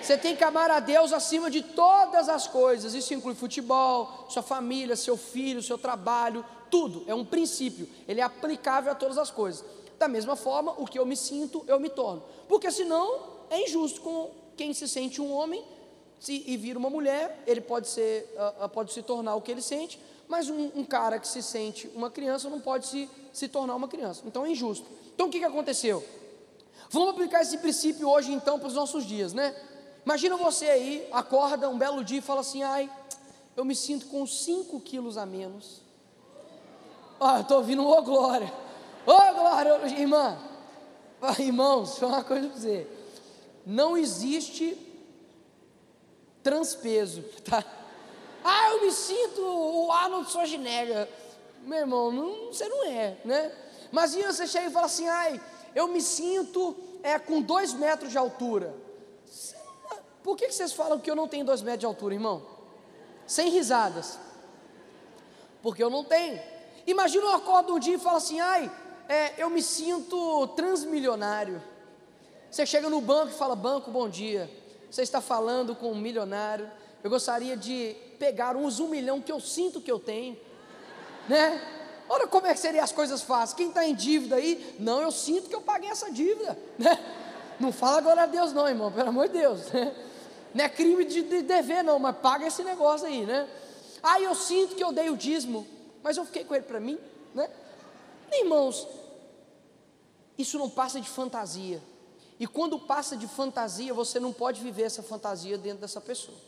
Você 0.00 0.16
tem 0.16 0.36
que 0.36 0.44
amar 0.44 0.70
a 0.70 0.78
Deus 0.78 1.12
acima 1.12 1.50
de 1.50 1.60
todas 1.60 2.28
as 2.28 2.46
coisas. 2.46 2.94
Isso 2.94 3.12
inclui 3.14 3.34
futebol, 3.34 4.26
sua 4.30 4.42
família, 4.42 4.94
seu 4.94 5.16
filho, 5.16 5.62
seu 5.62 5.76
trabalho, 5.76 6.44
tudo. 6.70 7.04
É 7.06 7.14
um 7.14 7.24
princípio. 7.24 7.88
Ele 8.06 8.20
é 8.20 8.24
aplicável 8.24 8.92
a 8.92 8.94
todas 8.94 9.18
as 9.18 9.30
coisas. 9.30 9.64
Da 9.98 10.06
mesma 10.06 10.36
forma, 10.36 10.72
o 10.78 10.86
que 10.86 10.98
eu 10.98 11.04
me 11.04 11.16
sinto, 11.16 11.64
eu 11.66 11.80
me 11.80 11.88
torno. 11.88 12.22
Porque 12.48 12.70
senão 12.70 13.20
é 13.50 13.64
injusto 13.64 14.00
com 14.00 14.30
quem 14.56 14.72
se 14.72 14.86
sente 14.86 15.20
um 15.20 15.32
homem 15.32 15.64
se, 16.20 16.44
e 16.46 16.56
vira 16.56 16.78
uma 16.78 16.88
mulher. 16.88 17.42
Ele 17.46 17.60
pode 17.60 17.88
ser, 17.88 18.32
uh, 18.62 18.68
pode 18.68 18.92
se 18.92 19.02
tornar 19.02 19.34
o 19.34 19.42
que 19.42 19.50
ele 19.50 19.62
sente, 19.62 20.00
mas 20.28 20.50
um, 20.50 20.70
um, 20.74 20.84
cara 20.84 21.18
que 21.18 21.26
se 21.26 21.42
sente 21.42 21.90
uma 21.94 22.10
criança 22.10 22.50
não 22.50 22.60
pode 22.60 22.86
se, 22.86 23.08
se 23.32 23.48
tornar 23.48 23.74
uma 23.74 23.88
criança. 23.88 24.22
Então 24.26 24.44
é 24.44 24.50
injusto. 24.50 24.86
Então 25.14 25.28
o 25.28 25.30
que, 25.30 25.38
que 25.38 25.44
aconteceu? 25.44 26.04
Vamos 26.90 27.10
aplicar 27.10 27.42
esse 27.42 27.58
princípio 27.58 28.08
hoje 28.08 28.32
então 28.32 28.58
para 28.58 28.68
os 28.68 28.74
nossos 28.74 29.04
dias, 29.04 29.32
né? 29.32 29.54
Imagina 30.04 30.36
você 30.36 30.66
aí, 30.66 31.08
acorda 31.12 31.68
um 31.68 31.76
belo 31.78 32.04
dia 32.04 32.18
e 32.18 32.22
fala 32.22 32.40
assim: 32.40 32.62
ai, 32.62 32.90
eu 33.56 33.64
me 33.64 33.74
sinto 33.74 34.06
com 34.06 34.26
5 34.26 34.80
quilos 34.80 35.18
a 35.18 35.26
menos. 35.26 35.82
Ó, 37.20 37.36
eu 37.36 37.42
estou 37.42 37.58
ouvindo 37.58 37.82
um 37.82 37.86
ô 37.86 38.00
glória, 38.02 38.52
ô 39.04 39.34
glória, 39.34 39.86
irmã, 39.98 40.38
irmãos, 41.38 41.90
só 41.90 42.06
uma 42.08 42.24
coisa 42.24 42.46
para 42.46 42.54
dizer: 42.54 43.16
não 43.66 43.96
existe 43.96 44.78
transpeso, 46.42 47.22
tá? 47.44 47.62
Ah, 48.50 48.70
eu 48.70 48.80
me 48.80 48.90
sinto 48.90 49.42
o 49.42 49.92
Arnold 49.92 50.30
Schwarzenegger. 50.30 51.06
Meu 51.64 51.80
irmão, 51.80 52.10
não, 52.10 52.46
você 52.46 52.66
não 52.66 52.86
é, 52.86 53.18
né? 53.22 53.52
Mas 53.92 54.14
você 54.14 54.46
chega 54.46 54.68
e 54.68 54.72
fala 54.72 54.86
assim: 54.86 55.06
ai, 55.06 55.38
eu 55.74 55.86
me 55.86 56.00
sinto 56.00 56.74
é, 57.02 57.18
com 57.18 57.42
dois 57.42 57.74
metros 57.74 58.10
de 58.10 58.16
altura. 58.16 58.74
Por 60.22 60.34
que, 60.34 60.46
que 60.46 60.54
vocês 60.54 60.72
falam 60.72 60.98
que 60.98 61.10
eu 61.10 61.14
não 61.14 61.28
tenho 61.28 61.44
dois 61.44 61.60
metros 61.60 61.80
de 61.80 61.86
altura, 61.86 62.14
irmão? 62.14 62.42
Sem 63.26 63.50
risadas. 63.50 64.18
Porque 65.62 65.82
eu 65.82 65.90
não 65.90 66.02
tenho. 66.02 66.40
Imagina 66.86 67.26
eu 67.26 67.32
acordo 67.34 67.74
um 67.74 67.78
dia 67.78 67.96
e 67.96 67.98
falo 67.98 68.16
assim, 68.16 68.40
ai, 68.40 68.70
é, 69.10 69.34
eu 69.36 69.50
me 69.50 69.62
sinto 69.62 70.46
transmilionário. 70.48 71.62
Você 72.50 72.64
chega 72.64 72.88
no 72.88 73.02
banco 73.02 73.32
e 73.34 73.36
fala, 73.36 73.54
banco, 73.54 73.90
bom 73.90 74.08
dia. 74.08 74.50
Você 74.90 75.02
está 75.02 75.20
falando 75.20 75.76
com 75.76 75.92
um 75.92 75.96
milionário. 75.96 76.70
Eu 77.02 77.10
gostaria 77.10 77.56
de 77.56 77.94
pegar 78.18 78.56
uns 78.56 78.80
um 78.80 78.88
milhão 78.88 79.20
que 79.20 79.30
eu 79.30 79.40
sinto 79.40 79.80
que 79.80 79.90
eu 79.90 79.98
tenho. 79.98 80.36
Né? 81.28 81.60
Olha 82.08 82.26
como 82.26 82.46
é 82.46 82.54
que 82.54 82.60
seriam 82.60 82.82
as 82.82 82.92
coisas 82.92 83.22
fáceis. 83.22 83.54
Quem 83.54 83.68
está 83.68 83.86
em 83.86 83.94
dívida 83.94 84.36
aí, 84.36 84.76
não, 84.78 85.00
eu 85.00 85.10
sinto 85.10 85.48
que 85.48 85.54
eu 85.54 85.60
paguei 85.60 85.90
essa 85.90 86.10
dívida. 86.10 86.58
Né? 86.78 86.98
Não 87.60 87.72
fala 87.72 87.98
agora 87.98 88.22
a 88.22 88.26
Deus, 88.26 88.52
não, 88.52 88.68
irmão, 88.68 88.90
pelo 88.90 89.08
amor 89.08 89.28
de 89.28 89.38
Deus. 89.38 89.66
Né? 89.72 89.94
Não 90.54 90.64
é 90.64 90.68
crime 90.68 91.04
de, 91.04 91.22
dever, 91.42 91.84
não, 91.84 91.98
mas 91.98 92.16
paga 92.16 92.46
esse 92.46 92.62
negócio 92.64 93.06
aí, 93.06 93.24
né? 93.26 93.48
Ah, 94.02 94.20
eu 94.20 94.34
sinto 94.34 94.74
que 94.74 94.82
eu 94.82 94.92
dei 94.92 95.10
o 95.10 95.16
dízimo, 95.16 95.66
mas 96.02 96.16
eu 96.16 96.24
fiquei 96.24 96.44
com 96.44 96.54
ele 96.54 96.64
para 96.64 96.80
mim, 96.80 96.98
né? 97.34 97.50
Irmãos, 98.32 98.86
isso 100.38 100.58
não 100.58 100.70
passa 100.70 101.00
de 101.00 101.08
fantasia. 101.08 101.82
E 102.40 102.46
quando 102.46 102.78
passa 102.78 103.16
de 103.16 103.26
fantasia, 103.26 103.92
você 103.92 104.20
não 104.20 104.32
pode 104.32 104.62
viver 104.62 104.84
essa 104.84 105.02
fantasia 105.02 105.58
dentro 105.58 105.80
dessa 105.80 106.00
pessoa. 106.00 106.38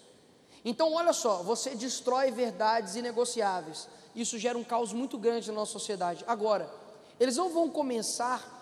Então, 0.65 0.93
olha 0.93 1.13
só, 1.13 1.43
você 1.43 1.75
destrói 1.75 2.31
verdades 2.31 2.97
inegociáveis. 2.97 3.89
Isso 4.15 4.39
gera 4.39 4.59
um 4.59 4.65
caos 4.65 4.93
muito 4.93 5.17
grande 5.17 5.49
na 5.49 5.55
nossa 5.55 5.73
sociedade. 5.73 6.25
Agora, 6.27 6.71
eles 7.19 7.37
não 7.37 7.49
vão 7.49 7.69
começar 7.69 8.59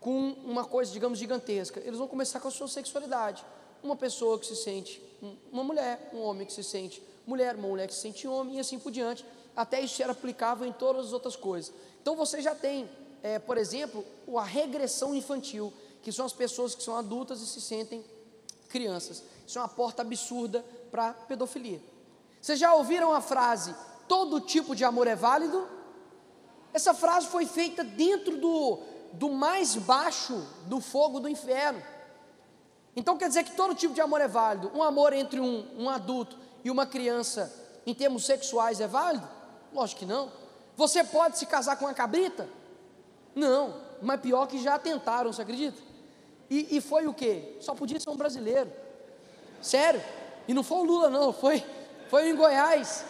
com 0.00 0.30
uma 0.44 0.64
coisa, 0.64 0.92
digamos, 0.92 1.18
gigantesca. 1.18 1.80
Eles 1.80 1.98
vão 1.98 2.08
começar 2.08 2.40
com 2.40 2.48
a 2.48 2.50
sua 2.50 2.68
sexualidade 2.68 3.44
uma 3.82 3.96
pessoa 3.96 4.38
que 4.38 4.46
se 4.46 4.56
sente 4.56 5.02
uma 5.52 5.64
mulher, 5.64 6.10
um 6.12 6.20
homem 6.20 6.46
que 6.46 6.52
se 6.52 6.62
sente 6.62 7.02
mulher, 7.26 7.54
uma 7.54 7.68
mulher 7.68 7.86
que 7.86 7.94
se 7.94 8.00
sente 8.00 8.26
homem 8.26 8.56
e 8.56 8.60
assim 8.60 8.78
por 8.78 8.90
diante. 8.90 9.24
Até 9.54 9.80
isso 9.80 10.02
era 10.02 10.12
aplicável 10.12 10.66
em 10.66 10.72
todas 10.72 11.06
as 11.06 11.12
outras 11.12 11.36
coisas. 11.36 11.72
Então 12.00 12.16
você 12.16 12.40
já 12.40 12.54
tem, 12.54 12.88
é, 13.22 13.38
por 13.38 13.58
exemplo, 13.58 14.04
a 14.34 14.42
regressão 14.42 15.14
infantil, 15.14 15.72
que 16.02 16.10
são 16.12 16.24
as 16.24 16.32
pessoas 16.32 16.74
que 16.74 16.82
são 16.82 16.96
adultas 16.96 17.40
e 17.40 17.46
se 17.46 17.60
sentem 17.60 18.04
crianças. 18.68 19.22
Isso 19.46 19.58
é 19.58 19.62
uma 19.62 19.68
porta 19.68 20.02
absurda 20.02 20.64
para 20.90 21.12
pedofilia. 21.12 21.80
Vocês 22.40 22.58
já 22.58 22.74
ouviram 22.74 23.12
a 23.12 23.20
frase: 23.20 23.74
todo 24.08 24.40
tipo 24.40 24.74
de 24.74 24.84
amor 24.84 25.06
é 25.06 25.14
válido? 25.14 25.66
Essa 26.72 26.94
frase 26.94 27.26
foi 27.26 27.46
feita 27.46 27.82
dentro 27.82 28.36
do, 28.36 28.78
do 29.12 29.30
mais 29.30 29.76
baixo 29.76 30.46
do 30.66 30.80
fogo 30.80 31.20
do 31.20 31.28
inferno. 31.28 31.82
Então 32.94 33.16
quer 33.16 33.28
dizer 33.28 33.44
que 33.44 33.52
todo 33.52 33.74
tipo 33.74 33.94
de 33.94 34.00
amor 34.00 34.20
é 34.20 34.28
válido. 34.28 34.70
Um 34.74 34.82
amor 34.82 35.12
entre 35.12 35.40
um, 35.40 35.66
um 35.76 35.88
adulto 35.88 36.36
e 36.64 36.70
uma 36.70 36.86
criança, 36.86 37.52
em 37.86 37.94
termos 37.94 38.24
sexuais, 38.24 38.80
é 38.80 38.86
válido? 38.86 39.28
Lógico 39.72 40.00
que 40.00 40.06
não. 40.06 40.30
Você 40.76 41.02
pode 41.04 41.38
se 41.38 41.46
casar 41.46 41.76
com 41.76 41.84
uma 41.84 41.94
cabrita? 41.94 42.48
Não, 43.34 43.74
mas 44.02 44.20
pior 44.20 44.46
que 44.46 44.62
já 44.62 44.78
tentaram, 44.78 45.32
você 45.32 45.42
acredita? 45.42 45.80
E, 46.48 46.76
e 46.76 46.80
foi 46.80 47.06
o 47.06 47.14
que? 47.14 47.56
Só 47.60 47.74
podia 47.74 48.00
ser 48.00 48.10
um 48.10 48.16
brasileiro. 48.16 48.70
Sério? 49.62 50.02
E 50.50 50.52
não 50.52 50.64
foi 50.64 50.78
o 50.78 50.82
Lula, 50.82 51.08
não, 51.08 51.32
foi, 51.32 51.64
foi 52.08 52.28
em 52.28 52.34
Goiás. 52.34 53.04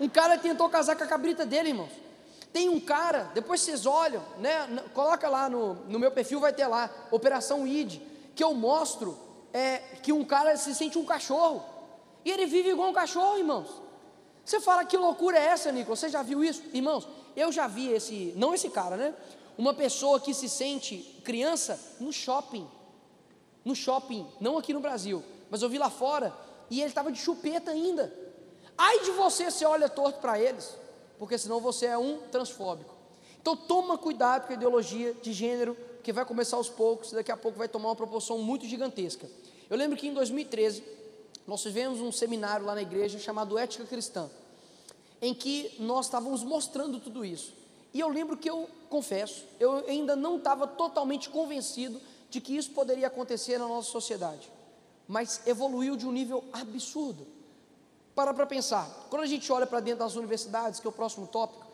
Um 0.00 0.08
cara 0.08 0.36
tentou 0.36 0.68
casar 0.68 0.96
com 0.96 1.04
a 1.04 1.06
cabrita 1.06 1.46
dele, 1.46 1.68
irmãos. 1.68 1.92
Tem 2.52 2.68
um 2.68 2.80
cara, 2.80 3.30
depois 3.32 3.60
vocês 3.60 3.86
olham, 3.86 4.20
né? 4.38 4.66
Coloca 4.92 5.28
lá 5.28 5.48
no, 5.48 5.74
no 5.86 6.00
meu 6.00 6.10
perfil, 6.10 6.40
vai 6.40 6.52
ter 6.52 6.66
lá, 6.66 6.90
Operação 7.12 7.64
ID 7.64 8.00
que 8.34 8.42
eu 8.42 8.52
mostro 8.54 9.16
é 9.52 9.78
que 10.02 10.12
um 10.12 10.24
cara 10.24 10.56
se 10.56 10.74
sente 10.74 10.98
um 10.98 11.04
cachorro. 11.04 11.64
E 12.24 12.30
ele 12.32 12.44
vive 12.44 12.70
igual 12.70 12.90
um 12.90 12.92
cachorro, 12.92 13.38
irmãos. 13.38 13.68
Você 14.44 14.58
fala 14.58 14.84
que 14.84 14.96
loucura 14.96 15.38
é 15.38 15.44
essa, 15.44 15.70
Nico? 15.70 15.94
Você 15.94 16.08
já 16.08 16.24
viu 16.24 16.42
isso? 16.42 16.60
Irmãos, 16.74 17.06
eu 17.36 17.52
já 17.52 17.68
vi 17.68 17.86
esse, 17.92 18.32
não 18.34 18.52
esse 18.52 18.68
cara, 18.68 18.96
né? 18.96 19.14
Uma 19.56 19.72
pessoa 19.72 20.18
que 20.18 20.34
se 20.34 20.48
sente 20.48 20.96
criança 21.22 21.78
no 22.00 22.12
shopping. 22.12 22.68
No 23.64 23.76
shopping, 23.76 24.26
não 24.40 24.58
aqui 24.58 24.72
no 24.72 24.80
Brasil, 24.80 25.22
mas 25.48 25.62
eu 25.62 25.68
vi 25.68 25.78
lá 25.78 25.88
fora 25.88 26.49
e 26.70 26.80
ele 26.80 26.88
estava 26.88 27.10
de 27.12 27.18
chupeta 27.18 27.72
ainda. 27.72 28.12
Ai 28.78 29.00
de 29.00 29.10
você, 29.10 29.50
você 29.50 29.66
olha 29.66 29.88
torto 29.88 30.20
para 30.20 30.38
eles, 30.40 30.74
porque 31.18 31.36
senão 31.36 31.60
você 31.60 31.86
é 31.86 31.98
um 31.98 32.18
transfóbico. 32.30 32.94
Então 33.42 33.56
toma 33.56 33.98
cuidado 33.98 34.46
com 34.46 34.52
a 34.52 34.56
ideologia 34.56 35.12
de 35.14 35.32
gênero 35.32 35.76
que 36.02 36.12
vai 36.12 36.24
começar 36.24 36.56
aos 36.56 36.68
poucos, 36.68 37.12
daqui 37.12 37.30
a 37.30 37.36
pouco 37.36 37.58
vai 37.58 37.68
tomar 37.68 37.88
uma 37.90 37.96
proporção 37.96 38.38
muito 38.38 38.64
gigantesca. 38.64 39.28
Eu 39.68 39.76
lembro 39.76 39.96
que 39.96 40.06
em 40.08 40.14
2013, 40.14 40.82
nós 41.46 41.62
tivemos 41.62 42.00
um 42.00 42.10
seminário 42.12 42.64
lá 42.64 42.74
na 42.74 42.82
igreja 42.82 43.18
chamado 43.18 43.58
Ética 43.58 43.84
Cristã. 43.84 44.30
em 45.22 45.34
que 45.34 45.76
nós 45.78 46.06
estávamos 46.06 46.42
mostrando 46.42 46.98
tudo 46.98 47.24
isso. 47.24 47.52
E 47.92 48.00
eu 48.00 48.08
lembro 48.08 48.36
que 48.36 48.48
eu 48.48 48.68
confesso, 48.88 49.44
eu 49.58 49.84
ainda 49.86 50.16
não 50.16 50.38
estava 50.38 50.66
totalmente 50.66 51.28
convencido 51.28 52.00
de 52.30 52.40
que 52.40 52.56
isso 52.56 52.70
poderia 52.70 53.08
acontecer 53.08 53.58
na 53.58 53.66
nossa 53.66 53.90
sociedade, 53.90 54.50
mas 55.10 55.40
evoluiu 55.44 55.96
de 55.96 56.06
um 56.06 56.12
nível 56.12 56.44
absurdo. 56.52 57.26
Para 58.14 58.32
para 58.32 58.46
pensar, 58.46 59.08
quando 59.10 59.22
a 59.22 59.26
gente 59.26 59.50
olha 59.50 59.66
para 59.66 59.80
dentro 59.80 60.04
das 60.04 60.14
universidades, 60.14 60.78
que 60.78 60.86
é 60.86 60.90
o 60.90 60.92
próximo 60.92 61.26
tópico, 61.26 61.66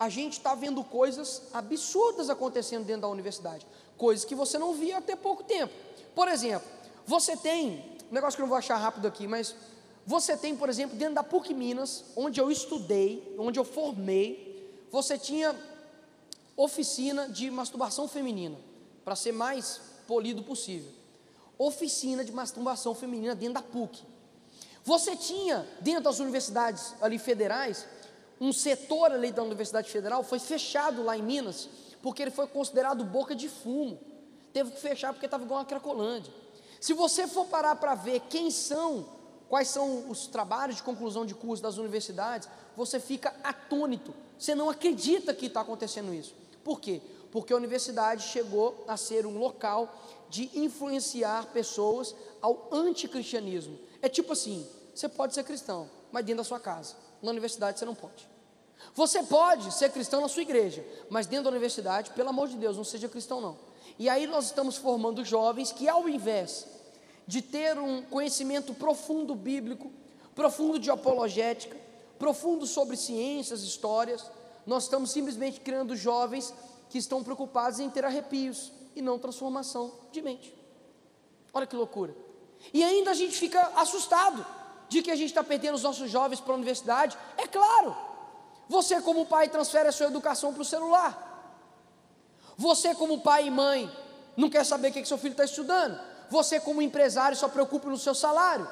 a 0.00 0.08
gente 0.08 0.38
está 0.38 0.52
vendo 0.56 0.82
coisas 0.82 1.42
absurdas 1.52 2.28
acontecendo 2.28 2.84
dentro 2.84 3.02
da 3.02 3.08
universidade, 3.08 3.64
coisas 3.96 4.24
que 4.24 4.34
você 4.34 4.58
não 4.58 4.74
via 4.74 4.98
até 4.98 5.14
pouco 5.14 5.44
tempo. 5.44 5.72
Por 6.12 6.26
exemplo, 6.26 6.68
você 7.06 7.36
tem, 7.36 7.98
um 8.10 8.14
negócio 8.14 8.36
que 8.36 8.42
eu 8.42 8.46
não 8.46 8.50
vou 8.50 8.58
achar 8.58 8.76
rápido 8.78 9.06
aqui, 9.06 9.28
mas 9.28 9.54
você 10.04 10.36
tem, 10.36 10.56
por 10.56 10.68
exemplo, 10.68 10.96
dentro 10.96 11.14
da 11.14 11.22
PUC 11.22 11.54
Minas, 11.54 12.06
onde 12.16 12.40
eu 12.40 12.50
estudei, 12.50 13.36
onde 13.38 13.60
eu 13.60 13.64
formei, 13.64 14.76
você 14.90 15.16
tinha 15.16 15.54
oficina 16.56 17.28
de 17.28 17.48
masturbação 17.48 18.08
feminina, 18.08 18.58
para 19.04 19.14
ser 19.14 19.30
mais 19.30 19.80
polido 20.08 20.42
possível. 20.42 21.01
Oficina 21.64 22.24
de 22.24 22.32
masturbação 22.32 22.94
feminina 22.94 23.34
dentro 23.34 23.54
da 23.54 23.62
PUC. 23.62 24.02
Você 24.84 25.14
tinha, 25.14 25.66
dentro 25.80 26.02
das 26.02 26.18
universidades 26.18 26.94
ali 27.00 27.18
federais, 27.18 27.86
um 28.40 28.52
setor 28.52 29.12
ali 29.12 29.30
da 29.30 29.42
Universidade 29.42 29.88
Federal 29.88 30.24
foi 30.24 30.40
fechado 30.40 31.04
lá 31.04 31.16
em 31.16 31.22
Minas, 31.22 31.68
porque 32.02 32.20
ele 32.20 32.32
foi 32.32 32.48
considerado 32.48 33.04
boca 33.04 33.34
de 33.34 33.48
fumo. 33.48 34.00
Teve 34.52 34.72
que 34.72 34.80
fechar 34.80 35.12
porque 35.12 35.26
estava 35.26 35.44
igual 35.44 35.60
uma 35.60 35.64
Cracolândia. 35.64 36.32
Se 36.80 36.92
você 36.92 37.28
for 37.28 37.46
parar 37.46 37.76
para 37.76 37.94
ver 37.94 38.20
quem 38.28 38.50
são, 38.50 39.06
quais 39.48 39.68
são 39.68 40.10
os 40.10 40.26
trabalhos 40.26 40.76
de 40.76 40.82
conclusão 40.82 41.24
de 41.24 41.34
curso 41.34 41.62
das 41.62 41.76
universidades, 41.76 42.48
você 42.76 42.98
fica 42.98 43.32
atônito. 43.44 44.12
Você 44.36 44.52
não 44.56 44.68
acredita 44.68 45.32
que 45.32 45.46
está 45.46 45.60
acontecendo 45.60 46.12
isso. 46.12 46.34
Por 46.64 46.80
quê? 46.80 47.00
Porque 47.32 47.52
a 47.52 47.56
universidade 47.56 48.28
chegou 48.28 48.84
a 48.86 48.96
ser 48.96 49.26
um 49.26 49.38
local 49.38 49.92
de 50.28 50.50
influenciar 50.54 51.46
pessoas 51.46 52.14
ao 52.40 52.68
anticristianismo. 52.70 53.78
É 54.00 54.08
tipo 54.08 54.34
assim: 54.34 54.64
você 54.94 55.08
pode 55.08 55.34
ser 55.34 55.42
cristão, 55.42 55.88
mas 56.12 56.24
dentro 56.24 56.42
da 56.42 56.48
sua 56.48 56.60
casa. 56.60 56.94
Na 57.22 57.30
universidade 57.30 57.78
você 57.78 57.84
não 57.84 57.94
pode. 57.94 58.30
Você 58.94 59.22
pode 59.22 59.72
ser 59.72 59.90
cristão 59.90 60.20
na 60.20 60.28
sua 60.28 60.42
igreja, 60.42 60.84
mas 61.08 61.26
dentro 61.26 61.44
da 61.44 61.50
universidade, 61.50 62.10
pelo 62.10 62.28
amor 62.28 62.48
de 62.48 62.56
Deus, 62.56 62.76
não 62.76 62.84
seja 62.84 63.08
cristão 63.08 63.40
não. 63.40 63.56
E 63.98 64.08
aí 64.08 64.26
nós 64.26 64.46
estamos 64.46 64.76
formando 64.76 65.24
jovens 65.24 65.72
que, 65.72 65.88
ao 65.88 66.08
invés 66.08 66.66
de 67.26 67.40
ter 67.40 67.78
um 67.78 68.02
conhecimento 68.02 68.74
profundo 68.74 69.34
bíblico, 69.34 69.90
profundo 70.34 70.78
de 70.78 70.90
apologética, 70.90 71.76
profundo 72.18 72.66
sobre 72.66 72.96
ciências, 72.96 73.62
histórias, 73.62 74.30
nós 74.66 74.84
estamos 74.84 75.10
simplesmente 75.10 75.60
criando 75.60 75.96
jovens 75.96 76.52
que 76.92 76.98
estão 76.98 77.24
preocupados 77.24 77.80
em 77.80 77.88
ter 77.88 78.04
arrepios 78.04 78.70
e 78.94 79.00
não 79.00 79.18
transformação 79.18 79.90
de 80.12 80.20
mente. 80.20 80.54
Olha 81.50 81.66
que 81.66 81.74
loucura. 81.74 82.14
E 82.70 82.84
ainda 82.84 83.12
a 83.12 83.14
gente 83.14 83.34
fica 83.34 83.62
assustado 83.76 84.44
de 84.90 85.00
que 85.00 85.10
a 85.10 85.16
gente 85.16 85.30
está 85.30 85.42
perdendo 85.42 85.76
os 85.76 85.82
nossos 85.82 86.10
jovens 86.10 86.38
para 86.38 86.52
a 86.52 86.56
universidade. 86.56 87.16
É 87.38 87.46
claro, 87.46 87.96
você, 88.68 89.00
como 89.00 89.24
pai, 89.24 89.48
transfere 89.48 89.88
a 89.88 89.92
sua 89.92 90.08
educação 90.08 90.52
para 90.52 90.60
o 90.60 90.66
celular. 90.66 91.56
Você, 92.58 92.94
como 92.94 93.22
pai 93.22 93.46
e 93.46 93.50
mãe, 93.50 93.90
não 94.36 94.50
quer 94.50 94.66
saber 94.66 94.88
o 94.88 94.92
que, 94.92 95.00
que 95.00 95.08
seu 95.08 95.16
filho 95.16 95.32
está 95.32 95.44
estudando. 95.44 95.98
Você, 96.28 96.60
como 96.60 96.82
empresário, 96.82 97.38
só 97.38 97.48
preocupa 97.48 97.88
no 97.88 97.96
seu 97.96 98.14
salário. 98.14 98.68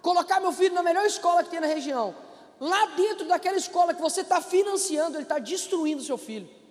Colocar 0.00 0.38
meu 0.38 0.52
filho 0.52 0.76
na 0.76 0.82
melhor 0.84 1.04
escola 1.06 1.42
que 1.42 1.50
tem 1.50 1.58
na 1.58 1.66
região. 1.66 2.14
Lá 2.60 2.86
dentro 2.94 3.26
daquela 3.26 3.56
escola 3.56 3.92
que 3.92 4.00
você 4.00 4.20
está 4.20 4.40
financiando, 4.40 5.16
ele 5.16 5.24
está 5.24 5.40
destruindo 5.40 6.04
seu 6.04 6.16
filho. 6.16 6.62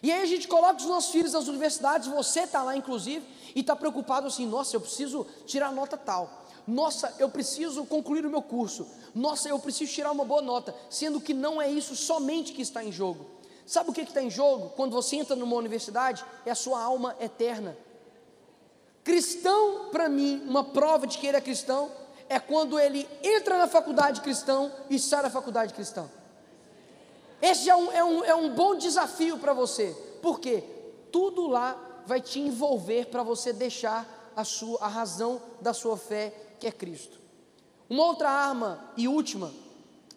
E 0.00 0.12
aí 0.12 0.22
a 0.22 0.26
gente 0.26 0.46
coloca 0.46 0.76
os 0.80 0.86
nossos 0.86 1.10
filhos 1.10 1.32
nas 1.32 1.48
universidades, 1.48 2.08
você 2.08 2.40
está 2.40 2.62
lá 2.62 2.76
inclusive, 2.76 3.26
e 3.54 3.60
está 3.60 3.74
preocupado 3.74 4.26
assim: 4.26 4.46
nossa, 4.46 4.76
eu 4.76 4.80
preciso 4.80 5.26
tirar 5.46 5.72
nota 5.72 5.96
tal. 5.96 6.42
Nossa, 6.66 7.12
eu 7.18 7.28
preciso 7.28 7.84
concluir 7.84 8.24
o 8.24 8.30
meu 8.30 8.42
curso. 8.42 8.86
Nossa, 9.14 9.48
eu 9.48 9.58
preciso 9.58 9.92
tirar 9.92 10.12
uma 10.12 10.24
boa 10.24 10.40
nota. 10.40 10.74
Sendo 10.88 11.20
que 11.20 11.34
não 11.34 11.60
é 11.60 11.68
isso 11.68 11.96
somente 11.96 12.52
que 12.52 12.62
está 12.62 12.84
em 12.84 12.92
jogo. 12.92 13.26
Sabe 13.66 13.90
o 13.90 13.92
que 13.92 14.02
está 14.02 14.22
em 14.22 14.30
jogo 14.30 14.70
quando 14.76 14.92
você 14.92 15.16
entra 15.16 15.34
numa 15.34 15.56
universidade? 15.56 16.24
É 16.46 16.50
a 16.50 16.54
sua 16.54 16.80
alma 16.80 17.16
eterna. 17.20 17.76
Cristão, 19.04 19.88
para 19.90 20.08
mim, 20.08 20.42
uma 20.46 20.62
prova 20.62 21.06
de 21.06 21.18
que 21.18 21.26
ele 21.26 21.36
é 21.36 21.40
cristão, 21.40 21.90
é 22.28 22.38
quando 22.38 22.78
ele 22.78 23.08
entra 23.22 23.58
na 23.58 23.66
faculdade 23.66 24.20
cristão 24.20 24.72
e 24.88 24.98
sai 24.98 25.22
da 25.22 25.30
faculdade 25.30 25.74
cristã. 25.74 26.08
Esse 27.42 27.68
é 27.68 27.74
um, 27.74 27.90
é 27.90 28.04
um, 28.04 28.24
é 28.24 28.34
um 28.36 28.54
bom 28.54 28.76
desafio 28.76 29.36
para 29.36 29.52
você, 29.52 29.96
porque 30.22 30.62
tudo 31.10 31.48
lá 31.48 31.76
vai 32.06 32.20
te 32.20 32.38
envolver 32.38 33.06
para 33.06 33.24
você 33.24 33.52
deixar 33.52 34.32
a, 34.36 34.44
sua, 34.44 34.78
a 34.80 34.86
razão 34.86 35.42
da 35.60 35.74
sua 35.74 35.96
fé, 35.96 36.32
que 36.60 36.68
é 36.68 36.70
Cristo. 36.70 37.18
Uma 37.90 38.06
outra 38.06 38.30
arma 38.30 38.92
e 38.96 39.08
última 39.08 39.52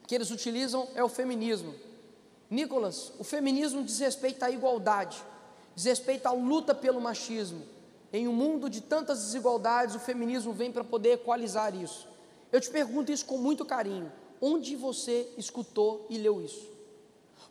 que 0.05 0.13
eles 0.13 0.29
utilizam 0.29 0.87
é 0.93 1.03
o 1.03 1.09
feminismo. 1.09 1.73
Nicolas, 2.47 3.11
o 3.17 3.23
feminismo 3.23 3.83
diz 3.83 3.97
respeito 3.97 4.43
à 4.43 4.51
igualdade, 4.51 5.17
diz 5.73 5.85
respeito 5.85 6.27
à 6.27 6.31
luta 6.31 6.75
pelo 6.75 7.01
machismo. 7.01 7.63
Em 8.13 8.27
um 8.27 8.33
mundo 8.33 8.69
de 8.69 8.81
tantas 8.81 9.19
desigualdades, 9.23 9.95
o 9.95 9.99
feminismo 9.99 10.53
vem 10.53 10.71
para 10.71 10.83
poder 10.83 11.13
equalizar 11.13 11.75
isso. 11.75 12.07
Eu 12.51 12.61
te 12.61 12.69
pergunto 12.69 13.11
isso 13.11 13.25
com 13.25 13.39
muito 13.39 13.65
carinho: 13.65 14.11
onde 14.39 14.75
você 14.75 15.27
escutou 15.37 16.05
e 16.07 16.19
leu 16.19 16.39
isso? 16.39 16.74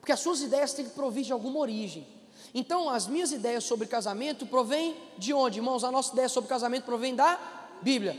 Porque 0.04 0.12
as 0.12 0.20
suas 0.20 0.42
ideias 0.42 0.74
têm 0.74 0.84
que 0.84 0.90
provir 0.90 1.24
de 1.24 1.32
alguma 1.32 1.58
origem. 1.60 2.06
Então, 2.52 2.90
as 2.90 3.06
minhas 3.06 3.32
ideias 3.32 3.64
sobre 3.64 3.86
casamento 3.86 4.44
provêm 4.44 4.94
de 5.16 5.32
onde, 5.32 5.60
irmãos? 5.60 5.82
A 5.82 5.90
nossa 5.90 6.12
ideia 6.12 6.28
sobre 6.28 6.46
casamento 6.46 6.84
provém 6.84 7.14
da 7.14 7.40
Bíblia. 7.80 8.14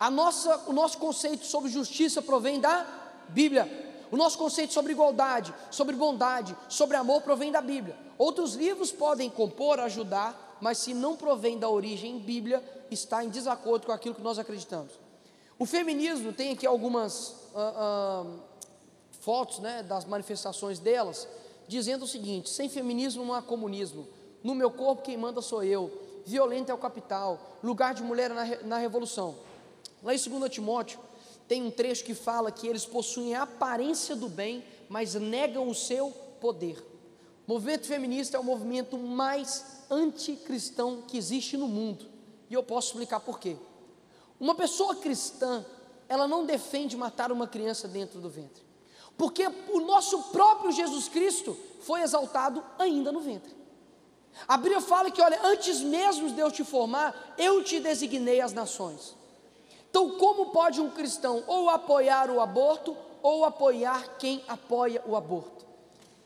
A 0.00 0.10
nossa, 0.10 0.64
o 0.66 0.72
nosso 0.72 0.98
conceito 0.98 1.46
sobre 1.46 1.70
justiça 1.70 2.20
provém 2.20 2.58
da 2.58 2.84
Bíblia. 3.28 3.70
O 4.10 4.16
nosso 4.16 4.36
conceito 4.36 4.72
sobre 4.72 4.90
igualdade, 4.90 5.54
sobre 5.70 5.94
bondade, 5.94 6.56
sobre 6.68 6.96
amor 6.96 7.22
provém 7.22 7.52
da 7.52 7.60
Bíblia. 7.60 7.96
Outros 8.18 8.56
livros 8.56 8.90
podem 8.90 9.30
compor, 9.30 9.78
ajudar, 9.78 10.58
mas 10.60 10.78
se 10.78 10.92
não 10.92 11.14
provém 11.14 11.56
da 11.56 11.68
origem 11.68 12.18
Bíblia, 12.18 12.60
está 12.90 13.24
em 13.24 13.28
desacordo 13.28 13.86
com 13.86 13.92
aquilo 13.92 14.16
que 14.16 14.22
nós 14.22 14.40
acreditamos. 14.40 14.90
O 15.56 15.66
feminismo 15.66 16.32
tem 16.32 16.50
aqui 16.50 16.66
algumas 16.66 17.28
uh, 17.54 18.26
uh, 18.26 18.51
fotos 19.22 19.60
né, 19.60 19.82
das 19.84 20.04
manifestações 20.04 20.78
delas, 20.78 21.26
dizendo 21.66 22.04
o 22.04 22.08
seguinte: 22.08 22.50
sem 22.50 22.68
feminismo 22.68 23.24
não 23.24 23.34
há 23.34 23.40
comunismo. 23.40 24.06
No 24.42 24.54
meu 24.54 24.70
corpo 24.70 25.02
quem 25.02 25.16
manda 25.16 25.40
sou 25.40 25.62
eu. 25.62 25.90
Violento 26.26 26.70
é 26.70 26.74
o 26.74 26.78
capital. 26.78 27.58
Lugar 27.62 27.94
de 27.94 28.02
mulher 28.02 28.30
na, 28.30 28.44
na 28.62 28.78
revolução. 28.78 29.36
Lá 30.02 30.12
em 30.14 30.18
2 30.18 30.50
Timóteo, 30.50 30.98
tem 31.46 31.62
um 31.62 31.70
trecho 31.70 32.04
que 32.04 32.14
fala 32.14 32.50
que 32.50 32.66
eles 32.66 32.84
possuem 32.84 33.34
a 33.34 33.42
aparência 33.42 34.16
do 34.16 34.28
bem, 34.28 34.64
mas 34.88 35.14
negam 35.14 35.68
o 35.68 35.74
seu 35.74 36.10
poder. 36.40 36.78
O 37.46 37.52
movimento 37.52 37.86
feminista 37.86 38.36
é 38.36 38.40
o 38.40 38.44
movimento 38.44 38.98
mais 38.98 39.84
anticristão 39.88 41.02
que 41.02 41.16
existe 41.16 41.56
no 41.56 41.68
mundo. 41.68 42.06
E 42.50 42.54
eu 42.54 42.62
posso 42.62 42.88
explicar 42.88 43.20
por 43.20 43.38
quê. 43.38 43.56
Uma 44.40 44.54
pessoa 44.56 44.96
cristã, 44.96 45.64
ela 46.08 46.26
não 46.26 46.44
defende 46.44 46.96
matar 46.96 47.30
uma 47.30 47.46
criança 47.46 47.86
dentro 47.86 48.20
do 48.20 48.28
ventre. 48.28 48.71
Porque 49.16 49.46
o 49.70 49.80
nosso 49.80 50.22
próprio 50.24 50.72
Jesus 50.72 51.08
Cristo 51.08 51.56
foi 51.80 52.02
exaltado 52.02 52.64
ainda 52.78 53.12
no 53.12 53.20
ventre. 53.20 53.54
A 54.48 54.56
Bíblia 54.56 54.80
fala 54.80 55.10
que, 55.10 55.20
olha, 55.20 55.38
antes 55.44 55.80
mesmo 55.80 56.30
de 56.30 56.40
eu 56.40 56.50
te 56.50 56.64
formar, 56.64 57.34
eu 57.36 57.62
te 57.62 57.78
designei 57.78 58.40
as 58.40 58.52
nações. 58.52 59.14
Então, 59.90 60.10
como 60.12 60.46
pode 60.46 60.80
um 60.80 60.90
cristão 60.90 61.44
ou 61.46 61.68
apoiar 61.68 62.30
o 62.30 62.40
aborto 62.40 62.96
ou 63.22 63.44
apoiar 63.44 64.16
quem 64.18 64.42
apoia 64.48 65.02
o 65.06 65.14
aborto? 65.14 65.66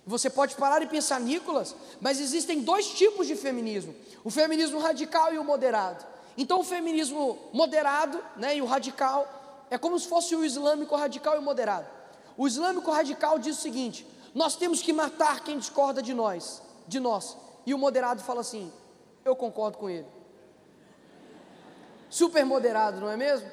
Você 0.06 0.30
pode 0.30 0.54
parar 0.54 0.82
e 0.82 0.86
pensar, 0.86 1.20
Nicolas, 1.20 1.74
mas 2.00 2.20
existem 2.20 2.60
dois 2.60 2.86
tipos 2.90 3.26
de 3.26 3.34
feminismo: 3.34 3.92
o 4.22 4.30
feminismo 4.30 4.78
radical 4.78 5.34
e 5.34 5.38
o 5.38 5.44
moderado. 5.44 6.06
Então, 6.38 6.60
o 6.60 6.64
feminismo 6.64 7.38
moderado 7.52 8.22
né, 8.36 8.56
e 8.56 8.62
o 8.62 8.66
radical 8.66 9.26
é 9.68 9.76
como 9.76 9.98
se 9.98 10.06
fosse 10.06 10.36
o 10.36 10.44
islâmico 10.44 10.94
radical 10.94 11.36
e 11.36 11.40
moderado. 11.40 11.95
O 12.36 12.46
islâmico 12.46 12.90
radical 12.90 13.38
diz 13.38 13.58
o 13.58 13.60
seguinte: 13.60 14.06
nós 14.34 14.56
temos 14.56 14.82
que 14.82 14.92
matar 14.92 15.42
quem 15.44 15.58
discorda 15.58 16.02
de 16.02 16.14
nós, 16.14 16.62
de 16.86 17.00
nós. 17.00 17.36
E 17.64 17.72
o 17.72 17.78
moderado 17.78 18.22
fala 18.22 18.40
assim: 18.40 18.72
eu 19.24 19.34
concordo 19.34 19.78
com 19.78 19.88
ele 19.88 20.16
super 22.16 22.44
moderado, 22.44 23.00
não 23.00 23.10
é 23.10 23.16
mesmo? 23.16 23.50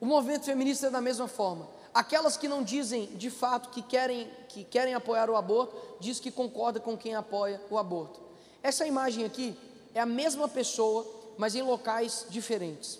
O 0.00 0.06
movimento 0.06 0.44
feminista 0.44 0.86
é 0.86 0.90
da 0.90 1.00
mesma 1.00 1.28
forma. 1.28 1.68
Aquelas 1.92 2.36
que 2.36 2.48
não 2.48 2.62
dizem 2.62 3.06
de 3.14 3.30
fato 3.30 3.68
que 3.68 3.82
querem, 3.82 4.30
que 4.48 4.64
querem 4.64 4.94
apoiar 4.94 5.30
o 5.30 5.36
aborto, 5.36 5.76
diz 6.00 6.18
que 6.18 6.30
concorda 6.30 6.80
com 6.80 6.96
quem 6.96 7.14
apoia 7.14 7.60
o 7.70 7.78
aborto. 7.78 8.20
Essa 8.62 8.86
imagem 8.86 9.24
aqui 9.24 9.56
é 9.94 10.00
a 10.00 10.06
mesma 10.06 10.48
pessoa, 10.48 11.06
mas 11.36 11.54
em 11.54 11.62
locais 11.62 12.26
diferentes. 12.28 12.98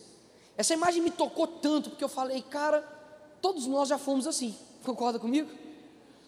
Essa 0.57 0.74
imagem 0.74 1.02
me 1.02 1.11
tocou 1.11 1.46
tanto 1.46 1.90
porque 1.90 2.05
eu 2.05 2.09
falei, 2.09 2.42
cara, 2.42 2.82
todos 3.40 3.66
nós 3.66 3.88
já 3.88 3.98
fomos 3.98 4.26
assim. 4.26 4.55
Concorda 4.85 5.18
comigo? 5.18 5.51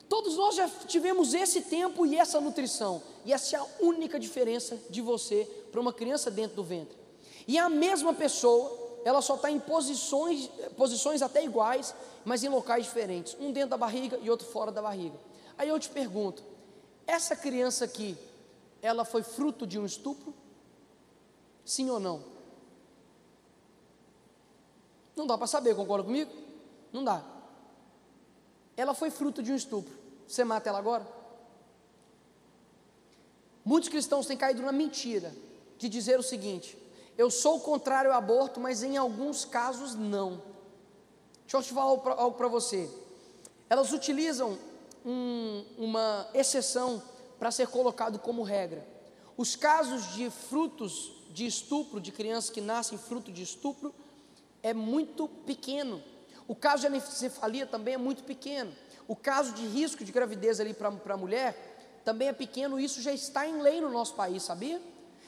Todos 0.08 0.36
nós 0.36 0.54
já 0.54 0.68
tivemos 0.86 1.34
esse 1.34 1.62
tempo 1.62 2.06
e 2.06 2.16
essa 2.16 2.40
nutrição, 2.40 3.02
e 3.24 3.32
essa 3.32 3.56
é 3.56 3.58
a 3.58 3.66
única 3.80 4.18
diferença 4.18 4.78
de 4.88 5.00
você 5.00 5.44
para 5.70 5.80
uma 5.80 5.92
criança 5.92 6.30
dentro 6.30 6.56
do 6.56 6.64
ventre. 6.64 6.96
E 7.46 7.58
a 7.58 7.68
mesma 7.68 8.14
pessoa, 8.14 9.00
ela 9.04 9.20
só 9.20 9.34
está 9.34 9.50
em 9.50 9.58
posições, 9.58 10.48
posições 10.76 11.22
até 11.22 11.44
iguais, 11.44 11.94
mas 12.24 12.44
em 12.44 12.48
locais 12.48 12.84
diferentes, 12.84 13.36
um 13.40 13.52
dentro 13.52 13.70
da 13.70 13.76
barriga 13.76 14.18
e 14.22 14.30
outro 14.30 14.46
fora 14.46 14.70
da 14.70 14.80
barriga. 14.80 15.18
Aí 15.58 15.68
eu 15.68 15.78
te 15.78 15.88
pergunto: 15.88 16.42
essa 17.06 17.34
criança 17.34 17.84
aqui, 17.84 18.16
ela 18.80 19.04
foi 19.04 19.22
fruto 19.22 19.66
de 19.66 19.78
um 19.78 19.84
estupro? 19.84 20.32
Sim 21.64 21.90
ou 21.90 21.98
não? 21.98 22.22
Não 25.16 25.26
dá 25.26 25.36
para 25.36 25.46
saber, 25.46 25.74
concorda 25.74 26.04
comigo? 26.04 26.30
Não 26.92 27.02
dá. 27.02 27.35
Ela 28.76 28.94
foi 28.94 29.10
fruto 29.10 29.42
de 29.42 29.52
um 29.52 29.56
estupro. 29.56 29.92
Você 30.26 30.44
mata 30.44 30.68
ela 30.68 30.78
agora? 30.78 31.06
Muitos 33.64 33.88
cristãos 33.88 34.26
têm 34.26 34.36
caído 34.36 34.62
na 34.62 34.72
mentira 34.72 35.34
de 35.78 35.88
dizer 35.88 36.18
o 36.18 36.22
seguinte: 36.22 36.78
eu 37.16 37.30
sou 37.30 37.60
contrário 37.60 38.12
ao 38.12 38.18
aborto, 38.18 38.60
mas 38.60 38.82
em 38.82 38.96
alguns 38.96 39.44
casos 39.44 39.94
não. 39.94 40.42
Deixa 41.42 41.56
eu 41.56 41.62
te 41.62 41.72
falar 41.72 41.90
algo 42.16 42.36
para 42.36 42.48
você. 42.48 42.90
Elas 43.70 43.92
utilizam 43.92 44.58
um, 45.04 45.64
uma 45.78 46.28
exceção 46.34 47.02
para 47.38 47.50
ser 47.50 47.68
colocado 47.68 48.18
como 48.18 48.42
regra. 48.42 48.86
Os 49.36 49.56
casos 49.56 50.14
de 50.14 50.30
frutos 50.30 51.12
de 51.30 51.46
estupro, 51.46 52.00
de 52.00 52.12
crianças 52.12 52.50
que 52.50 52.60
nascem 52.60 52.98
fruto 52.98 53.32
de 53.32 53.42
estupro, 53.42 53.94
é 54.62 54.74
muito 54.74 55.28
pequeno. 55.28 56.02
O 56.48 56.54
caso 56.54 56.82
de 56.82 56.86
anencefalia 56.86 57.66
também 57.66 57.94
é 57.94 57.98
muito 57.98 58.22
pequeno. 58.22 58.72
O 59.08 59.14
caso 59.14 59.52
de 59.52 59.66
risco 59.66 60.04
de 60.04 60.12
gravidez 60.12 60.60
ali 60.60 60.74
para 60.74 60.88
a 60.88 61.16
mulher 61.16 62.00
também 62.04 62.28
é 62.28 62.32
pequeno. 62.32 62.78
Isso 62.78 63.02
já 63.02 63.12
está 63.12 63.46
em 63.46 63.60
lei 63.60 63.80
no 63.80 63.90
nosso 63.90 64.14
país, 64.14 64.42
sabia? 64.42 64.80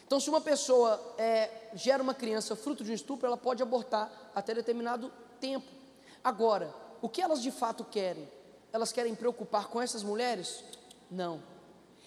Então, 0.07 0.19
se 0.19 0.31
uma 0.31 0.41
pessoa 0.41 1.01
é, 1.19 1.51
gera 1.75 2.03
uma 2.03 2.14
criança 2.14 2.57
fruto 2.57 2.83
de 2.83 2.91
um 2.91 2.95
estupro, 2.95 3.27
ela 3.27 3.37
pode 3.37 3.62
abortar 3.62 4.11
até 4.35 4.55
determinado 4.55 5.12
tempo. 5.39 5.66
Agora, 6.25 6.75
o 7.03 7.09
que 7.09 7.21
elas 7.21 7.43
de 7.43 7.51
fato 7.51 7.85
querem? 7.85 8.29
Elas 8.73 8.93
querem 8.93 9.14
preocupar 9.14 9.69
com 9.69 9.81
essas 9.83 10.03
mulheres? 10.03 10.64
Não. 11.11 11.43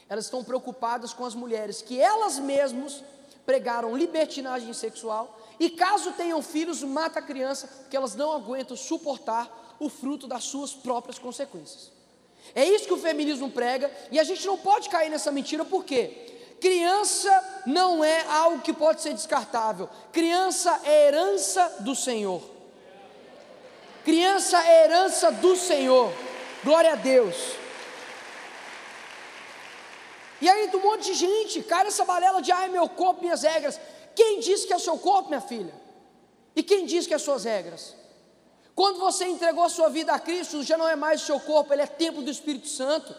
Elas 0.09 0.25
estão 0.25 0.43
preocupadas 0.43 1.13
com 1.13 1.25
as 1.25 1.35
mulheres 1.35 1.81
que 1.81 2.01
elas 2.01 2.39
mesmas 2.39 3.03
pregaram 3.45 3.95
libertinagem 3.95 4.73
sexual 4.73 5.39
e 5.59 5.69
caso 5.69 6.11
tenham 6.13 6.41
filhos, 6.41 6.81
mata 6.83 7.19
a 7.19 7.21
criança, 7.21 7.67
porque 7.67 7.95
elas 7.95 8.15
não 8.15 8.31
aguentam 8.31 8.75
suportar 8.75 9.75
o 9.79 9.89
fruto 9.89 10.27
das 10.27 10.43
suas 10.43 10.73
próprias 10.73 11.19
consequências. 11.19 11.91
É 12.55 12.65
isso 12.65 12.85
que 12.85 12.93
o 12.93 12.97
feminismo 12.97 13.49
prega, 13.51 13.91
e 14.11 14.19
a 14.19 14.23
gente 14.23 14.45
não 14.45 14.57
pode 14.57 14.89
cair 14.89 15.09
nessa 15.09 15.31
mentira, 15.31 15.63
por 15.63 15.83
quê? 15.83 16.27
Criança 16.59 17.63
não 17.65 18.03
é 18.03 18.23
algo 18.27 18.61
que 18.61 18.71
pode 18.71 19.01
ser 19.01 19.13
descartável. 19.13 19.89
Criança 20.11 20.79
é 20.83 21.07
herança 21.07 21.77
do 21.79 21.95
Senhor. 21.95 22.41
Criança 24.05 24.63
é 24.63 24.85
herança 24.85 25.31
do 25.31 25.55
Senhor. 25.55 26.11
Glória 26.63 26.93
a 26.93 26.95
Deus. 26.95 27.35
E 30.39 30.49
aí 30.49 30.69
um 30.73 30.79
monte 30.79 31.05
de 31.05 31.13
gente 31.13 31.61
cai 31.63 31.83
nessa 31.83 32.05
balela 32.05 32.41
de 32.41 32.51
ai 32.51 32.67
meu 32.67 32.87
corpo, 32.89 33.21
minhas 33.21 33.43
regras. 33.43 33.79
Quem 34.15 34.39
disse 34.39 34.67
que 34.67 34.73
é 34.73 34.75
o 34.75 34.79
seu 34.79 34.97
corpo, 34.97 35.29
minha 35.29 35.41
filha? 35.41 35.73
E 36.55 36.61
quem 36.61 36.85
diz 36.85 37.07
que 37.07 37.13
é 37.13 37.15
as 37.15 37.21
suas 37.21 37.43
regras? 37.43 37.95
Quando 38.75 38.99
você 38.99 39.25
entregou 39.25 39.63
a 39.63 39.69
sua 39.69 39.89
vida 39.89 40.13
a 40.13 40.19
Cristo, 40.19 40.63
já 40.63 40.77
não 40.77 40.87
é 40.87 40.95
mais 40.95 41.21
o 41.21 41.25
seu 41.25 41.39
corpo, 41.39 41.73
ele 41.73 41.81
é 41.81 41.87
templo 41.87 42.21
do 42.21 42.31
Espírito 42.31 42.67
Santo 42.67 43.15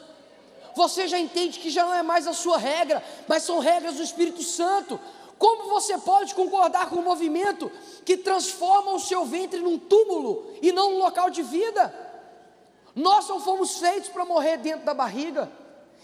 você 0.75 1.07
já 1.07 1.19
entende 1.19 1.59
que 1.59 1.71
já 1.71 1.85
não 1.85 1.95
é 1.95 2.03
mais 2.03 2.27
a 2.27 2.33
sua 2.33 2.59
regra, 2.59 3.03
mas 3.29 3.43
são 3.43 3.59
regras 3.59 3.97
do 3.97 4.03
Espírito 4.03 4.43
Santo. 4.43 4.99
Como 5.39 5.69
você 5.69 5.99
pode 5.99 6.35
concordar 6.35 6.89
com 6.89 6.97
um 6.97 7.03
movimento 7.03 7.71
que 8.05 8.17
transforma 8.17 8.93
o 8.93 9.01
seu 9.01 9.25
ventre 9.25 9.61
num 9.61 9.79
túmulo 9.79 10.51
e 10.63 10.73
não 10.73 10.93
num 10.93 10.99
local 10.99 11.31
de 11.31 11.43
vida? 11.43 11.93
Nós 12.95 13.29
não 13.29 13.41
fomos 13.41 13.79
feitos 13.79 14.09
para 14.09 14.25
morrer 14.25 14.59
dentro 14.59 14.85
da 14.85 14.95
barriga. 14.95 15.51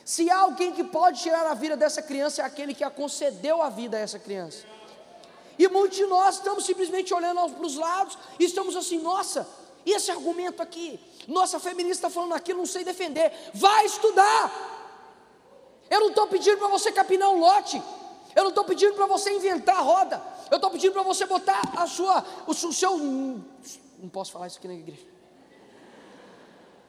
Se 0.05 0.31
há 0.31 0.39
alguém 0.39 0.73
que 0.73 0.83
pode 0.83 1.21
tirar 1.21 1.47
a 1.47 1.55
vida 1.55 1.77
dessa 1.77 2.03
criança, 2.03 2.43
é 2.43 2.45
aquele 2.45 2.75
que 2.75 2.83
a 2.83 2.91
concedeu 2.91 3.63
a 3.63 3.69
vida 3.69 3.97
a 3.97 4.01
essa 4.01 4.19
criança. 4.19 4.65
E 5.59 5.67
muitos 5.69 5.97
de 5.97 6.07
nós 6.07 6.37
estamos 6.37 6.65
simplesmente 6.65 7.13
olhando 7.13 7.51
para 7.51 7.67
os 7.67 7.75
lados 7.75 8.17
e 8.39 8.45
estamos 8.45 8.77
assim, 8.77 8.99
nossa, 8.99 9.49
esse 9.85 10.11
argumento 10.11 10.63
aqui? 10.63 11.01
Nossa, 11.27 11.59
feminista 11.59 12.07
está 12.07 12.11
falando 12.11 12.35
aquilo, 12.35 12.59
não 12.59 12.67
sei 12.67 12.85
defender. 12.85 13.33
Vai 13.55 13.87
estudar! 13.87 14.77
Eu 15.91 16.01
não 16.01 16.09
estou 16.11 16.27
pedindo 16.27 16.59
para 16.59 16.69
você 16.69 16.93
capinar 16.93 17.31
um 17.31 17.41
lote. 17.41 17.83
Eu 18.37 18.45
não 18.45 18.51
estou 18.51 18.65
pedindo 18.65 18.95
para 18.95 19.07
você 19.07 19.33
inventar 19.33 19.77
a 19.77 19.81
roda. 19.81 20.23
Eu 20.51 20.57
estou 20.57 20.71
pedindo 20.71 20.93
para 20.93 21.03
você 21.03 21.27
botar 21.27 21.61
a 21.77 21.87
sua, 21.87 22.25
o, 22.47 22.51
o 22.51 22.73
seu. 22.73 22.99
Não 22.99 24.09
posso 24.13 24.31
falar 24.31 24.47
isso 24.47 24.59
aqui 24.59 24.69
na 24.69 24.75
igreja. 24.75 25.07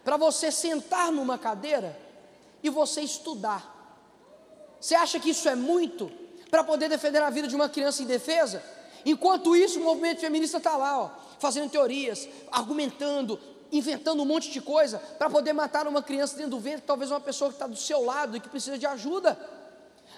Para 0.03 0.17
você 0.17 0.51
sentar 0.51 1.11
numa 1.11 1.37
cadeira 1.37 1.99
e 2.61 2.69
você 2.69 3.01
estudar. 3.01 3.77
Você 4.79 4.95
acha 4.95 5.19
que 5.19 5.31
isso 5.31 5.47
é 5.49 5.55
muito 5.55 6.11
para 6.49 6.63
poder 6.63 6.89
defender 6.89 7.21
a 7.21 7.29
vida 7.29 7.47
de 7.47 7.55
uma 7.55 7.69
criança 7.69 8.01
indefesa? 8.03 8.63
Enquanto 9.05 9.55
isso, 9.55 9.79
o 9.79 9.83
movimento 9.83 10.19
feminista 10.19 10.57
está 10.57 10.75
lá, 10.75 10.99
ó, 10.99 11.09
fazendo 11.39 11.69
teorias, 11.69 12.27
argumentando, 12.51 13.39
inventando 13.71 14.21
um 14.21 14.25
monte 14.25 14.49
de 14.51 14.61
coisa 14.61 14.99
para 15.17 15.29
poder 15.29 15.53
matar 15.53 15.87
uma 15.87 16.01
criança 16.01 16.35
dentro 16.35 16.51
do 16.51 16.59
ventre, 16.59 16.81
talvez 16.81 17.11
uma 17.11 17.19
pessoa 17.19 17.49
que 17.49 17.55
está 17.55 17.67
do 17.67 17.77
seu 17.77 18.03
lado 18.03 18.35
e 18.35 18.39
que 18.39 18.49
precisa 18.49 18.77
de 18.77 18.85
ajuda. 18.85 19.37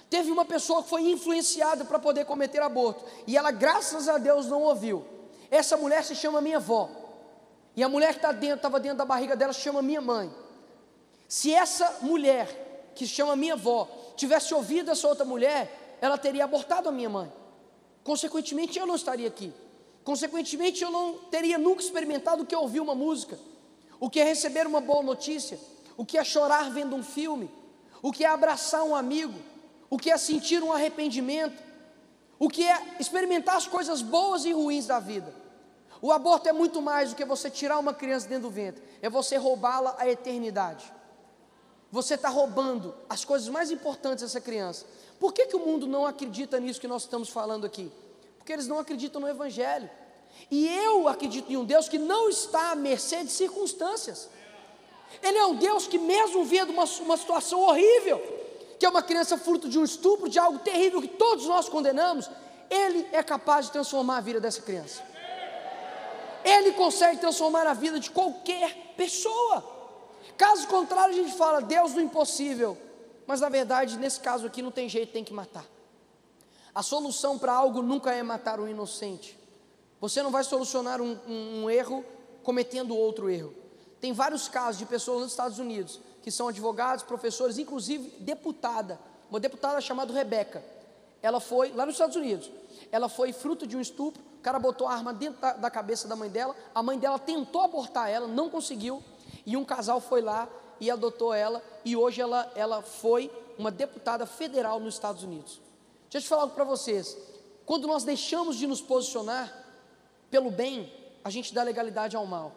Teve 0.09 0.31
uma 0.31 0.45
pessoa 0.45 0.83
que 0.83 0.89
foi 0.89 1.09
influenciada 1.09 1.85
para 1.85 1.99
poder 1.99 2.25
cometer 2.25 2.61
aborto 2.61 3.05
e 3.27 3.37
ela, 3.37 3.51
graças 3.51 4.09
a 4.09 4.17
Deus, 4.17 4.47
não 4.47 4.61
ouviu. 4.63 5.05
Essa 5.49 5.77
mulher 5.77 6.03
se 6.03 6.15
chama 6.15 6.41
minha 6.41 6.57
avó. 6.57 6.89
E 7.75 7.83
a 7.83 7.89
mulher 7.89 8.09
que 8.09 8.17
está 8.17 8.31
dentro, 8.31 8.57
estava 8.57 8.79
dentro 8.79 8.97
da 8.97 9.05
barriga 9.05 9.35
dela, 9.35 9.53
se 9.53 9.61
chama 9.61 9.81
minha 9.81 10.01
mãe. 10.01 10.33
Se 11.27 11.53
essa 11.53 11.99
mulher, 12.01 12.91
que 12.93 13.07
se 13.07 13.13
chama 13.13 13.35
minha 13.35 13.53
avó, 13.53 13.87
tivesse 14.17 14.53
ouvido 14.53 14.91
essa 14.91 15.07
outra 15.07 15.23
mulher, 15.23 15.80
ela 16.01 16.17
teria 16.17 16.43
abortado 16.43 16.89
a 16.89 16.91
minha 16.91 17.09
mãe. 17.09 17.31
Consequentemente, 18.03 18.79
eu 18.79 18.87
não 18.87 18.95
estaria 18.95 19.27
aqui. 19.27 19.53
Consequentemente, 20.03 20.83
eu 20.83 20.89
não 20.89 21.19
teria 21.29 21.59
nunca 21.59 21.83
experimentado 21.83 22.41
o 22.41 22.45
que 22.45 22.55
é 22.55 22.57
ouvir 22.57 22.79
uma 22.79 22.95
música, 22.95 23.37
o 23.99 24.09
que 24.09 24.19
é 24.19 24.23
receber 24.23 24.65
uma 24.65 24.81
boa 24.81 25.03
notícia, 25.03 25.59
o 25.95 26.03
que 26.03 26.17
é 26.17 26.23
chorar 26.23 26.71
vendo 26.71 26.95
um 26.95 27.03
filme, 27.03 27.51
o 28.01 28.11
que 28.11 28.25
é 28.25 28.27
abraçar 28.27 28.83
um 28.83 28.95
amigo, 28.95 29.39
o 29.89 29.97
que 29.97 30.09
é 30.09 30.17
sentir 30.17 30.63
um 30.63 30.73
arrependimento, 30.73 31.61
o 32.39 32.49
que 32.49 32.67
é 32.67 32.95
experimentar 32.99 33.55
as 33.57 33.67
coisas 33.67 34.01
boas 34.01 34.43
e 34.43 34.51
ruins 34.51 34.87
da 34.87 34.99
vida. 34.99 35.31
O 36.01 36.11
aborto 36.11 36.49
é 36.49 36.51
muito 36.51 36.81
mais 36.81 37.11
do 37.11 37.15
que 37.15 37.23
você 37.23 37.51
tirar 37.51 37.77
uma 37.77 37.93
criança 37.93 38.27
dentro 38.27 38.49
do 38.49 38.49
ventre, 38.49 38.83
é 39.03 39.09
você 39.09 39.37
roubá-la 39.37 39.95
a 39.99 40.09
eternidade. 40.09 40.91
Você 41.91 42.15
está 42.15 42.29
roubando 42.29 42.95
as 43.07 43.23
coisas 43.23 43.49
mais 43.49 43.69
importantes 43.69 44.23
dessa 44.23 44.39
criança. 44.39 44.85
Por 45.21 45.33
que, 45.33 45.45
que 45.45 45.55
o 45.55 45.59
mundo 45.59 45.85
não 45.85 46.03
acredita 46.03 46.59
nisso 46.59 46.81
que 46.81 46.87
nós 46.87 47.03
estamos 47.03 47.29
falando 47.29 47.63
aqui? 47.63 47.91
Porque 48.39 48.51
eles 48.51 48.67
não 48.67 48.79
acreditam 48.79 49.21
no 49.21 49.29
Evangelho. 49.29 49.87
E 50.49 50.67
eu 50.67 51.07
acredito 51.07 51.51
em 51.53 51.57
um 51.57 51.63
Deus 51.63 51.87
que 51.87 51.99
não 51.99 52.27
está 52.27 52.71
à 52.71 52.75
mercê 52.75 53.23
de 53.23 53.31
circunstâncias. 53.31 54.27
Ele 55.21 55.37
é 55.37 55.45
um 55.45 55.55
Deus 55.57 55.85
que, 55.85 55.99
mesmo 55.99 56.43
vendo 56.43 56.71
uma, 56.71 56.85
uma 57.01 57.15
situação 57.17 57.59
horrível, 57.59 58.19
que 58.79 58.85
é 58.87 58.89
uma 58.89 59.03
criança 59.03 59.37
fruto 59.37 59.69
de 59.69 59.77
um 59.77 59.83
estupro, 59.83 60.27
de 60.27 60.39
algo 60.39 60.57
terrível 60.57 60.99
que 60.99 61.07
todos 61.07 61.45
nós 61.45 61.69
condenamos, 61.69 62.27
Ele 62.67 63.07
é 63.11 63.21
capaz 63.21 63.67
de 63.67 63.73
transformar 63.73 64.17
a 64.17 64.21
vida 64.21 64.39
dessa 64.39 64.63
criança. 64.63 65.03
Ele 66.43 66.71
consegue 66.71 67.19
transformar 67.19 67.67
a 67.67 67.75
vida 67.75 67.99
de 67.99 68.09
qualquer 68.09 68.95
pessoa. 68.97 69.63
Caso 70.35 70.67
contrário, 70.67 71.13
a 71.13 71.17
gente 71.23 71.37
fala 71.37 71.61
Deus 71.61 71.93
do 71.93 72.01
impossível. 72.01 72.75
Mas 73.31 73.39
na 73.39 73.47
verdade, 73.47 73.97
nesse 73.97 74.19
caso 74.19 74.45
aqui, 74.45 74.61
não 74.61 74.71
tem 74.71 74.89
jeito, 74.89 75.13
tem 75.13 75.23
que 75.23 75.33
matar. 75.33 75.65
A 76.75 76.83
solução 76.83 77.39
para 77.39 77.53
algo 77.53 77.81
nunca 77.81 78.13
é 78.13 78.21
matar 78.21 78.59
o 78.59 78.67
inocente. 78.67 79.39
Você 80.01 80.21
não 80.21 80.31
vai 80.31 80.43
solucionar 80.43 80.99
um, 80.99 81.17
um, 81.25 81.63
um, 81.63 81.69
erro 81.69 82.03
cometendo 82.43 82.93
outro 82.93 83.29
erro. 83.29 83.55
Tem 84.01 84.11
vários 84.11 84.49
casos 84.49 84.79
de 84.79 84.85
pessoas 84.85 85.21
nos 85.21 85.31
Estados 85.31 85.59
Unidos 85.59 86.01
que 86.21 86.29
são 86.29 86.49
advogados, 86.49 87.05
professores, 87.05 87.57
inclusive 87.57 88.09
deputada, 88.19 88.99
uma 89.29 89.39
deputada 89.39 89.79
chamada 89.79 90.11
Rebeca. 90.11 90.61
Ela 91.21 91.39
foi, 91.39 91.71
lá 91.71 91.85
nos 91.85 91.95
Estados 91.95 92.17
Unidos, 92.17 92.51
ela 92.91 93.07
foi 93.07 93.31
fruto 93.31 93.65
de 93.65 93.77
um 93.77 93.81
estupro, 93.81 94.21
o 94.39 94.41
cara 94.41 94.59
botou 94.59 94.87
a 94.87 94.93
arma 94.93 95.13
dentro 95.13 95.39
da, 95.39 95.53
da 95.53 95.71
cabeça 95.71 96.05
da 96.05 96.17
mãe 96.17 96.29
dela, 96.29 96.53
a 96.75 96.83
mãe 96.83 96.99
dela 96.99 97.17
tentou 97.17 97.61
abortar 97.61 98.09
ela, 98.09 98.27
não 98.27 98.49
conseguiu, 98.49 99.01
e 99.45 99.55
um 99.55 99.63
casal 99.63 100.01
foi 100.01 100.21
lá 100.21 100.49
e 100.81 100.89
adotou 100.89 101.31
ela, 101.31 101.63
e 101.85 101.95
hoje 101.95 102.19
ela, 102.19 102.51
ela 102.55 102.81
foi 102.81 103.31
uma 103.55 103.69
deputada 103.69 104.25
federal 104.25 104.79
nos 104.79 104.95
Estados 104.95 105.23
Unidos. 105.23 105.61
Deixa 106.09 106.17
eu 106.17 106.21
te 106.23 106.27
falar 106.27 106.41
algo 106.41 106.55
para 106.55 106.63
vocês. 106.63 107.15
Quando 107.67 107.87
nós 107.87 108.03
deixamos 108.03 108.57
de 108.57 108.65
nos 108.65 108.81
posicionar 108.81 109.63
pelo 110.31 110.49
bem, 110.49 110.91
a 111.23 111.29
gente 111.29 111.53
dá 111.53 111.61
legalidade 111.61 112.15
ao 112.15 112.25
mal. 112.25 112.55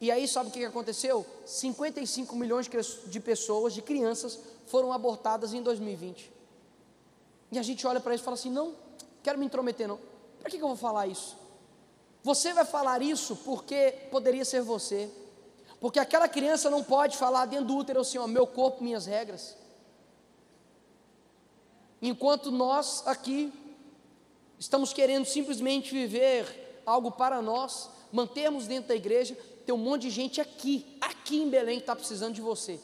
E 0.00 0.08
aí, 0.08 0.28
sabe 0.28 0.50
o 0.50 0.52
que 0.52 0.64
aconteceu? 0.64 1.26
55 1.44 2.36
milhões 2.36 2.70
de 3.06 3.20
pessoas, 3.20 3.74
de 3.74 3.82
crianças, 3.82 4.38
foram 4.66 4.92
abortadas 4.92 5.52
em 5.52 5.62
2020. 5.62 6.32
E 7.50 7.58
a 7.58 7.62
gente 7.62 7.84
olha 7.86 7.98
para 7.98 8.14
isso 8.14 8.22
e 8.22 8.24
fala 8.24 8.36
assim: 8.36 8.50
não, 8.50 8.74
quero 9.22 9.38
me 9.38 9.46
intrometer, 9.46 9.88
não. 9.88 9.98
Para 10.38 10.48
que, 10.48 10.58
que 10.58 10.62
eu 10.62 10.68
vou 10.68 10.76
falar 10.76 11.08
isso? 11.08 11.36
Você 12.22 12.52
vai 12.52 12.64
falar 12.64 13.02
isso 13.02 13.34
porque 13.36 13.92
poderia 14.10 14.44
ser 14.44 14.62
você. 14.62 15.10
Porque 15.80 15.98
aquela 15.98 16.28
criança 16.28 16.70
não 16.70 16.82
pode 16.82 17.16
falar 17.16 17.46
dentro 17.46 17.66
do 17.66 17.76
útero 17.76 18.00
assim, 18.00 18.18
meu 18.26 18.46
corpo, 18.46 18.82
minhas 18.82 19.06
regras. 19.06 19.56
Enquanto 22.00 22.50
nós 22.50 23.02
aqui 23.06 23.52
estamos 24.58 24.92
querendo 24.92 25.24
simplesmente 25.24 25.92
viver 25.92 26.82
algo 26.86 27.10
para 27.10 27.40
nós, 27.40 27.88
mantermos 28.12 28.66
dentro 28.66 28.88
da 28.88 28.94
igreja, 28.94 29.36
tem 29.64 29.74
um 29.74 29.78
monte 29.78 30.02
de 30.02 30.10
gente 30.10 30.40
aqui, 30.40 30.96
aqui 31.00 31.42
em 31.42 31.48
Belém, 31.48 31.76
que 31.76 31.82
está 31.82 31.96
precisando 31.96 32.34
de 32.34 32.40
você, 32.40 32.78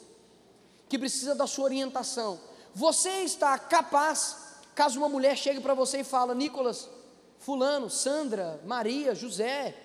que 0.89 0.97
precisa 0.97 1.35
da 1.35 1.47
sua 1.47 1.65
orientação. 1.65 2.39
Você 2.73 3.09
está 3.21 3.57
capaz, 3.57 4.57
caso 4.73 4.97
uma 4.97 5.09
mulher 5.09 5.37
chegue 5.37 5.59
para 5.59 5.73
você 5.73 5.99
e 5.99 6.03
fala, 6.03 6.33
Nicolas, 6.33 6.89
Fulano, 7.37 7.89
Sandra, 7.89 8.59
Maria, 8.65 9.13
José, 9.13 9.75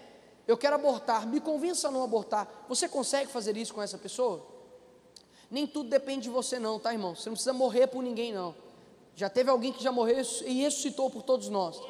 eu 0.47 0.57
quero 0.57 0.77
abortar, 0.77 1.27
me 1.27 1.41
convença 1.41 1.89
a 1.89 1.91
não 1.91 2.05
abortar. 2.05 2.49
Você 2.69 2.89
consegue 2.89 3.31
fazer 3.31 3.57
isso 3.57 3.75
com 3.75 3.83
essa 3.83 3.99
pessoa? 3.99 4.47
Nem 5.51 5.67
tudo 5.67 5.89
depende 5.89 6.23
de 6.23 6.31
você, 6.31 6.59
não, 6.59 6.79
tá, 6.79 6.93
irmão? 6.93 7.15
Você 7.15 7.29
não 7.29 7.35
precisa 7.35 7.53
morrer 7.53 7.87
por 7.89 8.03
ninguém, 8.03 8.33
não. 8.33 8.55
Já 9.15 9.29
teve 9.29 9.51
alguém 9.51 9.73
que 9.73 9.83
já 9.83 9.91
morreu 9.91 10.23
e 10.45 10.63
ressuscitou 10.63 11.11
por 11.11 11.23
todos 11.23 11.49
nós. 11.49 11.81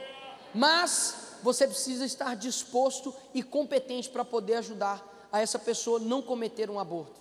Mas 0.54 1.36
você 1.42 1.66
precisa 1.66 2.04
estar 2.04 2.34
disposto 2.34 3.14
e 3.34 3.42
competente 3.42 4.08
para 4.08 4.24
poder 4.24 4.54
ajudar 4.54 5.28
a 5.30 5.40
essa 5.40 5.58
pessoa 5.58 5.98
não 5.98 6.22
cometer 6.22 6.70
um 6.70 6.78
aborto. 6.78 7.20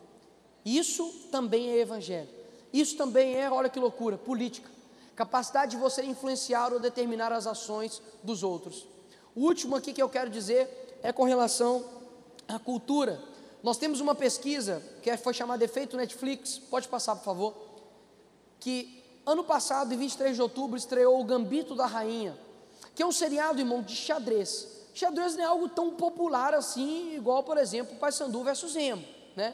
Isso 0.63 1.27
também 1.31 1.69
é 1.69 1.79
evangelho. 1.79 2.29
Isso 2.71 2.95
também 2.97 3.35
é, 3.35 3.49
olha 3.49 3.69
que 3.69 3.79
loucura, 3.79 4.17
política. 4.17 4.69
Capacidade 5.15 5.71
de 5.71 5.77
você 5.77 6.03
influenciar 6.03 6.73
ou 6.73 6.79
determinar 6.79 7.31
as 7.31 7.47
ações 7.47 8.01
dos 8.23 8.43
outros. 8.43 8.85
O 9.33 9.41
último 9.41 9.75
aqui 9.75 9.93
que 9.93 10.01
eu 10.01 10.09
quero 10.09 10.29
dizer 10.29 10.84
é 11.05 11.13
com 11.13 11.23
relação 11.23 11.83
à 12.47 12.59
cultura. 12.59 13.21
Nós 13.63 13.77
temos 13.77 13.99
uma 13.99 14.15
pesquisa 14.15 14.81
que 15.01 15.15
foi 15.17 15.33
chamada 15.33 15.63
Efeito 15.63 15.97
Netflix, 15.97 16.57
pode 16.57 16.87
passar 16.87 17.15
por 17.15 17.23
favor, 17.23 17.53
que 18.59 19.03
ano 19.25 19.43
passado, 19.43 19.93
em 19.93 19.97
23 19.97 20.35
de 20.35 20.41
outubro, 20.41 20.77
estreou 20.77 21.19
o 21.19 21.23
Gambito 21.23 21.75
da 21.75 21.85
Rainha 21.85 22.37
que 22.95 23.03
é 23.03 23.05
um 23.05 23.11
seriado, 23.11 23.59
irmão, 23.59 23.83
de 23.83 23.93
xadrez. 23.93 24.67
Xadrez 24.93 25.35
não 25.35 25.43
é 25.43 25.47
algo 25.47 25.67
tão 25.67 25.91
popular 25.91 26.53
assim, 26.53 27.13
igual, 27.13 27.43
por 27.43 27.57
exemplo, 27.57 27.97
Paysandu 27.97 28.41
versus 28.41 28.73
Remo, 28.73 29.05
né? 29.35 29.53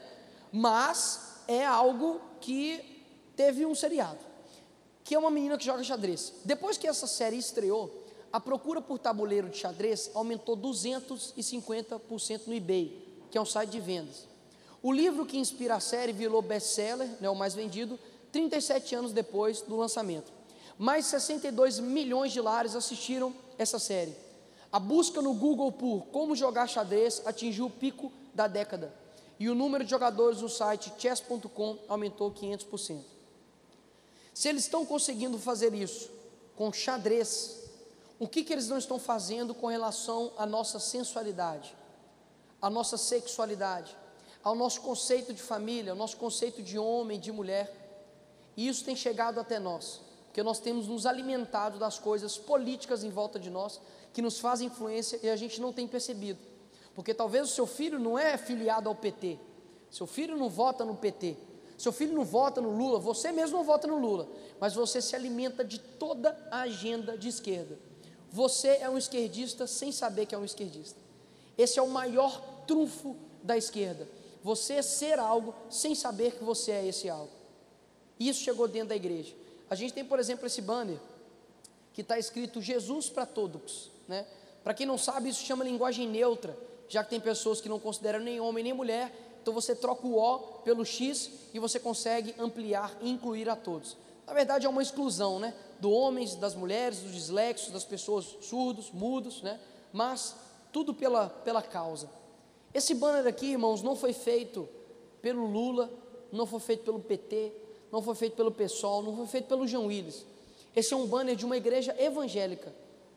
Mas 0.51 1.41
é 1.47 1.65
algo 1.65 2.21
que 2.39 3.03
teve 3.35 3.65
um 3.65 3.73
seriado, 3.73 4.19
que 5.03 5.15
é 5.15 5.19
uma 5.19 5.31
menina 5.31 5.57
que 5.57 5.65
joga 5.65 5.83
xadrez. 5.83 6.33
Depois 6.45 6.77
que 6.77 6.87
essa 6.87 7.07
série 7.07 7.37
estreou, 7.37 8.00
a 8.32 8.39
procura 8.39 8.82
por 8.82 8.97
tabuleiro 8.97 9.49
de 9.49 9.57
xadrez 9.57 10.09
aumentou 10.13 10.55
250% 10.55 12.47
no 12.47 12.53
eBay, 12.53 12.97
que 13.29 13.38
é 13.38 13.41
um 13.41 13.45
site 13.45 13.71
de 13.71 13.79
vendas. 13.79 14.27
O 14.82 14.91
livro 14.91 15.25
que 15.25 15.38
inspira 15.38 15.75
a 15.75 15.79
série 15.79 16.11
virou 16.11 16.41
best-seller, 16.41 17.07
né, 17.19 17.29
o 17.29 17.36
mais 17.36 17.53
vendido, 17.53 17.99
37 18.32 18.95
anos 18.95 19.11
depois 19.11 19.61
do 19.61 19.75
lançamento. 19.77 20.32
Mais 20.77 21.05
62 21.05 21.79
milhões 21.79 22.32
de 22.32 22.41
lares 22.41 22.75
assistiram 22.75 23.34
essa 23.57 23.77
série. 23.77 24.15
A 24.71 24.79
busca 24.79 25.21
no 25.21 25.34
Google 25.34 25.71
por 25.71 26.07
como 26.11 26.36
jogar 26.36 26.67
xadrez 26.67 27.21
atingiu 27.25 27.65
o 27.65 27.69
pico 27.69 28.11
da 28.34 28.47
década. 28.47 28.93
E 29.38 29.49
o 29.49 29.55
número 29.55 29.84
de 29.84 29.89
jogadores 29.89 30.41
no 30.41 30.49
site 30.49 30.93
chess.com 30.97 31.77
aumentou 31.88 32.32
500%. 32.32 33.01
Se 34.34 34.47
eles 34.47 34.63
estão 34.63 34.86
conseguindo 34.86 35.38
fazer 35.38 35.73
isso 35.73 36.09
com 36.55 36.71
xadrez, 36.71 37.61
o 38.24 38.28
que, 38.28 38.43
que 38.43 38.53
eles 38.53 38.69
não 38.69 38.78
estão 38.78 38.97
fazendo 38.97 39.53
com 39.53 39.67
relação 39.67 40.32
à 40.38 40.45
nossa 40.45 40.80
sensualidade, 40.80 41.76
à 42.61 42.69
nossa 42.69 42.97
sexualidade, 42.97 43.97
ao 44.43 44.55
nosso 44.55 44.82
conceito 44.82 45.34
de 45.34 45.41
família, 45.41 45.91
ao 45.91 45.97
nosso 45.97 46.17
conceito 46.17 46.61
de 46.63 46.78
homem, 46.80 47.19
de 47.19 47.32
mulher? 47.32 47.65
E 48.55 48.67
isso 48.67 48.86
tem 48.86 48.95
chegado 48.95 49.39
até 49.39 49.59
nós 49.59 50.01
porque 50.32 50.43
nós 50.43 50.59
temos 50.61 50.88
nos 50.88 51.05
alimentado 51.05 51.78
das 51.78 51.99
coisas 51.99 52.38
políticas 52.38 53.03
em 53.03 53.09
volta 53.09 53.38
de 53.38 53.49
nós, 53.49 53.82
que 54.13 54.22
nos 54.22 54.39
fazem 54.39 54.67
influência 54.67 55.19
e 55.22 55.30
a 55.30 55.36
gente 55.36 55.59
não 55.59 55.74
tem 55.74 55.86
percebido. 55.86 56.39
Porque 56.95 57.13
talvez 57.13 57.49
o 57.49 57.53
seu 57.53 57.67
filho 57.67 57.99
não 57.99 58.17
é 58.17 58.38
filiado 58.38 58.88
ao 58.88 58.95
PT, 58.95 59.38
seu 59.89 60.07
filho 60.07 60.38
não 60.38 60.47
vota 60.47 60.86
no 60.86 60.95
PT, 60.95 61.36
seu 61.78 61.91
filho 61.91 62.13
não 62.13 62.24
vota 62.24 62.61
no 62.61 62.72
Lula, 62.72 62.97
você 62.97 63.30
mesmo 63.30 63.57
não 63.57 63.65
vota 63.65 63.88
no 63.88 63.97
Lula, 63.97 64.26
mas 64.57 64.74
você 64.74 65.01
se 65.01 65.17
alimenta 65.17 65.65
de 65.65 65.78
toda 65.78 66.38
a 66.49 66.61
agenda 66.61 67.17
de 67.17 67.28
esquerda. 67.28 67.78
Você 68.32 68.77
é 68.79 68.89
um 68.89 68.97
esquerdista 68.97 69.67
sem 69.67 69.91
saber 69.91 70.25
que 70.25 70.34
é 70.34 70.38
um 70.38 70.45
esquerdista. 70.45 70.99
Esse 71.57 71.77
é 71.77 71.82
o 71.82 71.89
maior 71.89 72.41
trunfo 72.65 73.15
da 73.43 73.57
esquerda. 73.57 74.07
Você 74.43 74.82
ser 74.82 75.19
algo 75.19 75.53
sem 75.69 75.93
saber 75.93 76.34
que 76.34 76.43
você 76.43 76.71
é 76.71 76.88
esse 76.88 77.09
algo. 77.09 77.32
Isso 78.19 78.41
chegou 78.41 78.67
dentro 78.67 78.89
da 78.89 78.95
igreja. 78.95 79.34
A 79.69 79.75
gente 79.75 79.93
tem, 79.93 80.05
por 80.05 80.19
exemplo, 80.19 80.45
esse 80.45 80.61
banner 80.61 80.97
que 81.93 82.01
está 82.01 82.17
escrito 82.17 82.61
Jesus 82.61 83.09
para 83.09 83.25
todos, 83.25 83.91
né? 84.07 84.25
Para 84.63 84.73
quem 84.73 84.86
não 84.86 84.97
sabe, 84.97 85.29
isso 85.29 85.43
chama 85.43 85.63
linguagem 85.63 86.07
neutra, 86.07 86.57
já 86.88 87.03
que 87.03 87.09
tem 87.09 87.19
pessoas 87.19 87.59
que 87.59 87.67
não 87.67 87.79
consideram 87.79 88.19
nem 88.19 88.39
homem 88.39 88.63
nem 88.63 88.73
mulher, 88.73 89.11
então 89.41 89.53
você 89.53 89.75
troca 89.75 90.05
o 90.05 90.17
O 90.17 90.39
pelo 90.63 90.86
X 90.86 91.32
e 91.53 91.59
você 91.59 91.79
consegue 91.79 92.36
ampliar 92.38 92.95
e 93.01 93.09
incluir 93.09 93.49
a 93.49 93.55
todos. 93.55 93.97
Na 94.27 94.34
verdade, 94.34 94.65
é 94.65 94.69
uma 94.69 94.84
exclusão, 94.84 95.39
né? 95.39 95.53
Do 95.82 95.91
homens, 95.91 96.36
das 96.36 96.55
mulheres, 96.55 96.99
dos 96.99 97.11
dislexos, 97.11 97.73
das 97.73 97.84
pessoas 97.84 98.38
surdos, 98.39 98.89
mudos, 98.91 99.41
né? 99.41 99.59
Mas 99.91 100.36
tudo 100.71 100.93
pela, 100.93 101.27
pela 101.27 101.61
causa. 101.61 102.09
Esse 102.73 102.95
banner 102.95 103.27
aqui, 103.27 103.47
irmãos, 103.47 103.82
não 103.82 103.95
foi 103.95 104.13
feito 104.13 104.69
pelo 105.21 105.45
Lula, 105.45 105.91
não 106.32 106.45
foi 106.45 106.59
feito 106.59 106.84
pelo 106.84 106.99
PT, 106.99 107.51
não 107.91 108.01
foi 108.01 108.15
feito 108.15 108.36
pelo 108.36 108.51
pessoal, 108.51 109.01
não 109.01 109.15
foi 109.17 109.27
feito 109.27 109.47
pelo 109.47 109.67
João 109.67 109.88
Willis. 109.88 110.25
Esse 110.75 110.93
é 110.93 110.97
um 110.97 111.05
banner 111.05 111.36
de 111.36 111.45
uma 111.45 111.57
igreja 111.57 111.93
evangélica, 112.01 112.73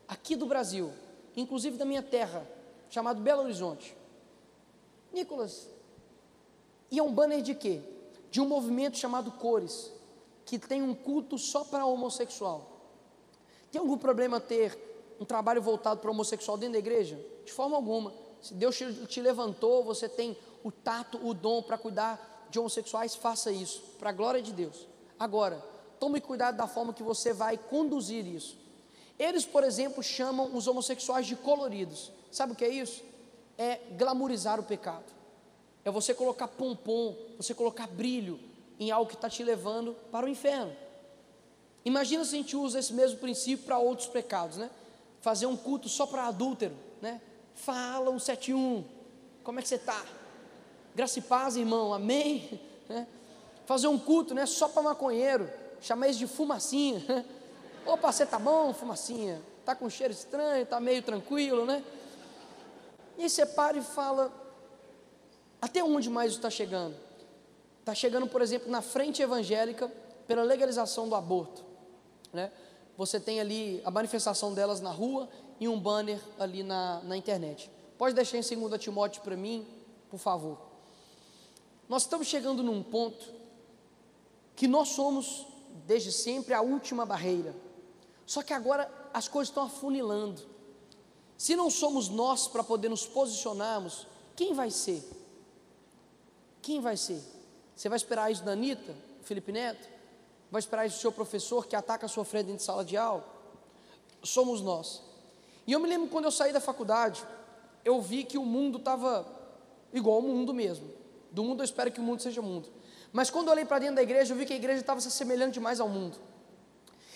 aqui 0.07 0.35
do 0.35 0.45
Brasil, 0.45 0.91
inclusive 1.37 1.77
da 1.77 1.85
minha 1.85 2.03
terra, 2.03 2.45
chamado 2.89 3.21
Belo 3.21 3.43
Horizonte. 3.43 3.95
Nicolas, 5.13 5.69
e 6.91 6.99
é 6.99 7.03
um 7.03 7.13
banner 7.13 7.41
de 7.41 7.55
quê? 7.55 7.79
De 8.29 8.41
um 8.41 8.47
movimento 8.47 8.97
chamado 8.97 9.31
Cores, 9.31 9.91
que 10.45 10.59
tem 10.59 10.83
um 10.83 10.93
culto 10.93 11.37
só 11.37 11.63
para 11.63 11.85
homossexual. 11.85 12.71
Tem 13.71 13.79
algum 13.79 13.97
problema 13.97 14.39
ter 14.39 14.77
um 15.19 15.25
trabalho 15.25 15.61
voltado 15.61 15.99
para 15.99 16.11
homossexual 16.11 16.57
dentro 16.57 16.73
da 16.73 16.79
igreja? 16.79 17.19
De 17.43 17.51
forma 17.51 17.75
alguma. 17.75 18.13
Se 18.41 18.53
Deus 18.53 18.77
te 19.07 19.21
levantou, 19.21 19.83
você 19.83 20.07
tem 20.07 20.37
o 20.63 20.71
tato, 20.71 21.19
o 21.25 21.33
dom 21.33 21.61
para 21.63 21.77
cuidar 21.77 22.47
de 22.49 22.59
homossexuais, 22.59 23.15
faça 23.15 23.51
isso, 23.51 23.81
para 23.97 24.11
a 24.11 24.13
glória 24.13 24.41
de 24.41 24.53
Deus. 24.53 24.87
Agora, 25.19 25.63
tome 25.99 26.21
cuidado 26.21 26.55
da 26.55 26.67
forma 26.67 26.93
que 26.93 27.03
você 27.03 27.33
vai 27.33 27.57
conduzir 27.57 28.25
isso. 28.25 28.57
Eles, 29.17 29.45
por 29.45 29.63
exemplo, 29.63 30.03
chamam 30.03 30.55
os 30.55 30.67
homossexuais 30.67 31.25
de 31.25 31.35
coloridos. 31.35 32.11
Sabe 32.31 32.53
o 32.53 32.55
que 32.55 32.65
é 32.65 32.69
isso? 32.69 33.03
É 33.57 33.77
glamorizar 33.97 34.59
o 34.59 34.63
pecado. 34.63 35.05
É 35.83 35.89
você 35.89 36.13
colocar 36.13 36.47
pompom, 36.47 37.15
você 37.37 37.53
colocar 37.53 37.87
brilho 37.87 38.39
em 38.79 38.91
algo 38.91 39.09
que 39.09 39.15
está 39.15 39.29
te 39.29 39.43
levando 39.43 39.95
para 40.11 40.25
o 40.25 40.29
inferno. 40.29 40.75
Imagina 41.83 42.23
se 42.25 42.35
a 42.35 42.37
gente 42.37 42.55
usa 42.55 42.79
esse 42.79 42.93
mesmo 42.93 43.19
princípio 43.19 43.65
para 43.65 43.77
outros 43.77 44.07
pecados, 44.07 44.57
né? 44.57 44.69
Fazer 45.21 45.45
um 45.45 45.55
culto 45.55 45.87
só 45.87 46.05
para 46.05 46.27
adúltero, 46.27 46.75
né? 47.01 47.21
Fala 47.53 48.09
um 48.09 48.19
71, 48.19 48.83
como 49.43 49.59
é 49.59 49.61
que 49.61 49.67
você 49.67 49.75
está? 49.75 50.03
Graça 50.95 51.19
e 51.19 51.21
paz, 51.21 51.55
irmão, 51.55 51.93
amém? 51.93 52.59
É. 52.87 53.07
Fazer 53.65 53.87
um 53.87 53.97
culto, 53.97 54.35
né? 54.35 54.45
Só 54.45 54.69
para 54.69 54.83
maconheiro, 54.83 55.49
chamar 55.81 56.07
isso 56.07 56.19
de 56.19 56.27
fumacinha. 56.27 57.25
Opa, 57.83 58.11
você 58.11 58.23
tá 58.23 58.37
bom, 58.37 58.71
fumacinha? 58.75 59.41
Tá 59.65 59.73
com 59.73 59.89
cheiro 59.89 60.13
estranho, 60.13 60.63
tá 60.67 60.79
meio 60.79 61.01
tranquilo, 61.01 61.65
né? 61.65 61.83
E 63.17 63.23
aí 63.23 63.29
você 63.29 63.43
para 63.43 63.75
e 63.75 63.81
fala: 63.81 64.31
até 65.59 65.83
onde 65.83 66.11
mais 66.11 66.33
está 66.33 66.47
chegando? 66.47 66.95
Está 67.85 67.93
chegando, 67.93 68.25
por 68.25 68.41
exemplo, 68.41 68.67
na 68.67 68.81
frente 68.81 69.21
evangélica 69.21 69.87
pela 70.25 70.41
legalização 70.41 71.07
do 71.07 71.13
aborto, 71.13 71.63
né? 72.33 72.51
Você 72.97 73.19
tem 73.19 73.39
ali 73.39 73.79
a 73.85 73.91
manifestação 73.91 74.55
delas 74.55 74.81
na 74.81 74.89
rua 74.89 75.29
e 75.59 75.67
um 75.67 75.79
banner 75.79 76.19
ali 76.39 76.63
na, 76.63 76.99
na 77.03 77.15
internet. 77.15 77.69
Pode 77.95 78.15
deixar 78.15 78.39
em 78.39 78.59
2 78.59 78.81
Timóteo 78.81 79.21
para 79.21 79.37
mim, 79.37 79.67
por 80.09 80.17
favor. 80.17 80.57
Nós 81.87 82.01
estamos 82.01 82.25
chegando 82.25 82.63
num 82.63 82.81
ponto 82.81 83.31
que 84.55 84.67
nós 84.67 84.89
somos, 84.89 85.45
desde 85.85 86.11
sempre, 86.11 86.55
a 86.55 86.61
última 86.61 87.05
barreira. 87.05 87.53
Só 88.25 88.41
que 88.41 88.51
agora 88.51 88.91
as 89.13 89.27
coisas 89.27 89.49
estão 89.49 89.61
afunilando. 89.61 90.41
Se 91.37 91.55
não 91.55 91.69
somos 91.69 92.09
nós 92.09 92.47
para 92.47 92.63
poder 92.63 92.89
nos 92.89 93.05
posicionarmos, 93.05 94.07
quem 94.35 94.55
vai 94.55 94.71
ser? 94.71 95.07
Quem 96.63 96.81
vai 96.81 96.97
ser? 96.97 97.34
Você 97.75 97.89
vai 97.89 97.97
esperar 97.97 98.31
isso 98.31 98.43
da 98.43 98.53
Anitta, 98.53 98.95
Felipe 99.23 99.51
Neto? 99.51 99.87
Vai 100.49 100.59
esperar 100.59 100.85
isso 100.85 100.97
do 100.97 101.01
seu 101.01 101.11
professor 101.11 101.65
que 101.67 101.75
ataca 101.75 102.05
a 102.05 102.09
sua 102.09 102.23
frente 102.23 102.45
dentro 102.45 102.59
de 102.59 102.63
sala 102.63 102.85
de 102.85 102.95
aula? 102.95 103.25
Somos 104.23 104.61
nós. 104.61 105.01
E 105.67 105.73
eu 105.73 105.79
me 105.79 105.87
lembro 105.87 106.07
quando 106.07 106.25
eu 106.25 106.31
saí 106.31 106.53
da 106.53 106.59
faculdade, 106.59 107.23
eu 107.83 108.01
vi 108.01 108.23
que 108.23 108.37
o 108.37 108.45
mundo 108.45 108.77
estava 108.77 109.25
igual 109.91 110.17
ao 110.17 110.21
mundo 110.21 110.53
mesmo. 110.53 110.89
Do 111.31 111.43
mundo 111.43 111.61
eu 111.61 111.65
espero 111.65 111.91
que 111.91 111.99
o 111.99 112.03
mundo 112.03 112.21
seja 112.21 112.41
mundo. 112.41 112.69
Mas 113.11 113.29
quando 113.29 113.47
eu 113.47 113.53
olhei 113.53 113.65
para 113.65 113.79
dentro 113.79 113.95
da 113.95 114.03
igreja, 114.03 114.33
eu 114.33 114.37
vi 114.37 114.45
que 114.45 114.53
a 114.53 114.55
igreja 114.55 114.79
estava 114.79 115.01
se 115.01 115.07
assemelhando 115.07 115.51
demais 115.51 115.79
ao 115.79 115.89
mundo. 115.89 116.17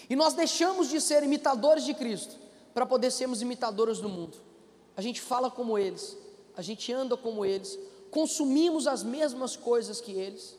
E 0.09 0.15
nós 0.15 0.33
deixamos 0.33 0.89
de 0.89 0.99
ser 0.99 1.23
imitadores 1.23 1.85
de 1.85 1.93
Cristo 1.93 2.35
para 2.73 2.85
poder 2.85 3.11
sermos 3.11 3.41
imitadores 3.41 3.99
do 3.99 4.09
mundo. 4.09 4.37
A 4.97 5.01
gente 5.01 5.21
fala 5.21 5.49
como 5.49 5.77
eles, 5.77 6.17
a 6.55 6.61
gente 6.61 6.91
anda 6.91 7.15
como 7.15 7.45
eles, 7.45 7.79
consumimos 8.11 8.87
as 8.87 9.03
mesmas 9.03 9.55
coisas 9.55 10.01
que 10.01 10.11
eles, 10.11 10.57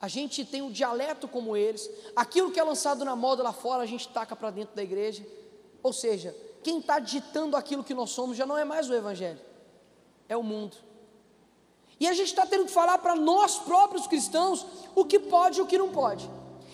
a 0.00 0.06
gente 0.06 0.44
tem 0.44 0.62
um 0.62 0.70
dialeto 0.70 1.26
como 1.26 1.56
eles, 1.56 1.90
aquilo 2.14 2.52
que 2.52 2.60
é 2.60 2.62
lançado 2.62 3.04
na 3.04 3.16
moda 3.16 3.42
lá 3.42 3.52
fora, 3.52 3.82
a 3.82 3.86
gente 3.86 4.08
taca 4.08 4.36
para 4.36 4.50
dentro 4.50 4.76
da 4.76 4.82
igreja. 4.82 5.26
Ou 5.82 5.92
seja, 5.92 6.34
quem 6.62 6.78
está 6.78 6.98
ditando 6.98 7.56
aquilo 7.56 7.82
que 7.82 7.94
nós 7.94 8.10
somos 8.10 8.36
já 8.36 8.46
não 8.46 8.56
é 8.56 8.64
mais 8.64 8.88
o 8.88 8.94
Evangelho, 8.94 9.40
é 10.28 10.36
o 10.36 10.42
mundo. 10.42 10.76
E 11.98 12.06
a 12.06 12.12
gente 12.12 12.28
está 12.28 12.46
tendo 12.46 12.66
que 12.66 12.70
falar 12.70 12.98
para 12.98 13.16
nós 13.16 13.58
próprios 13.58 14.06
cristãos 14.06 14.64
o 14.94 15.04
que 15.04 15.18
pode 15.18 15.58
e 15.58 15.62
o 15.62 15.66
que 15.66 15.76
não 15.76 15.90
pode. 15.90 16.30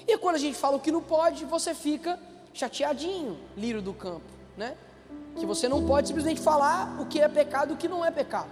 E 0.07 0.19
quando 0.19 0.35
a 0.35 0.39
gente 0.39 0.57
fala 0.57 0.77
o 0.77 0.81
que 0.81 0.93
não 0.93 1.03
pode, 1.03 1.47
você 1.47 1.75
fica 1.75 2.21
chateadinho, 2.53 3.39
lírio 3.57 3.81
do 3.81 3.95
campo, 3.95 4.27
né? 4.55 4.77
Que 5.37 5.47
você 5.47 5.67
não 5.67 5.87
pode 5.87 6.09
simplesmente 6.09 6.43
falar 6.43 7.01
o 7.01 7.07
que 7.07 7.21
é 7.21 7.29
pecado 7.29 7.71
e 7.71 7.75
o 7.75 7.77
que 7.79 7.89
não 7.89 8.05
é 8.05 8.11
pecado. 8.11 8.51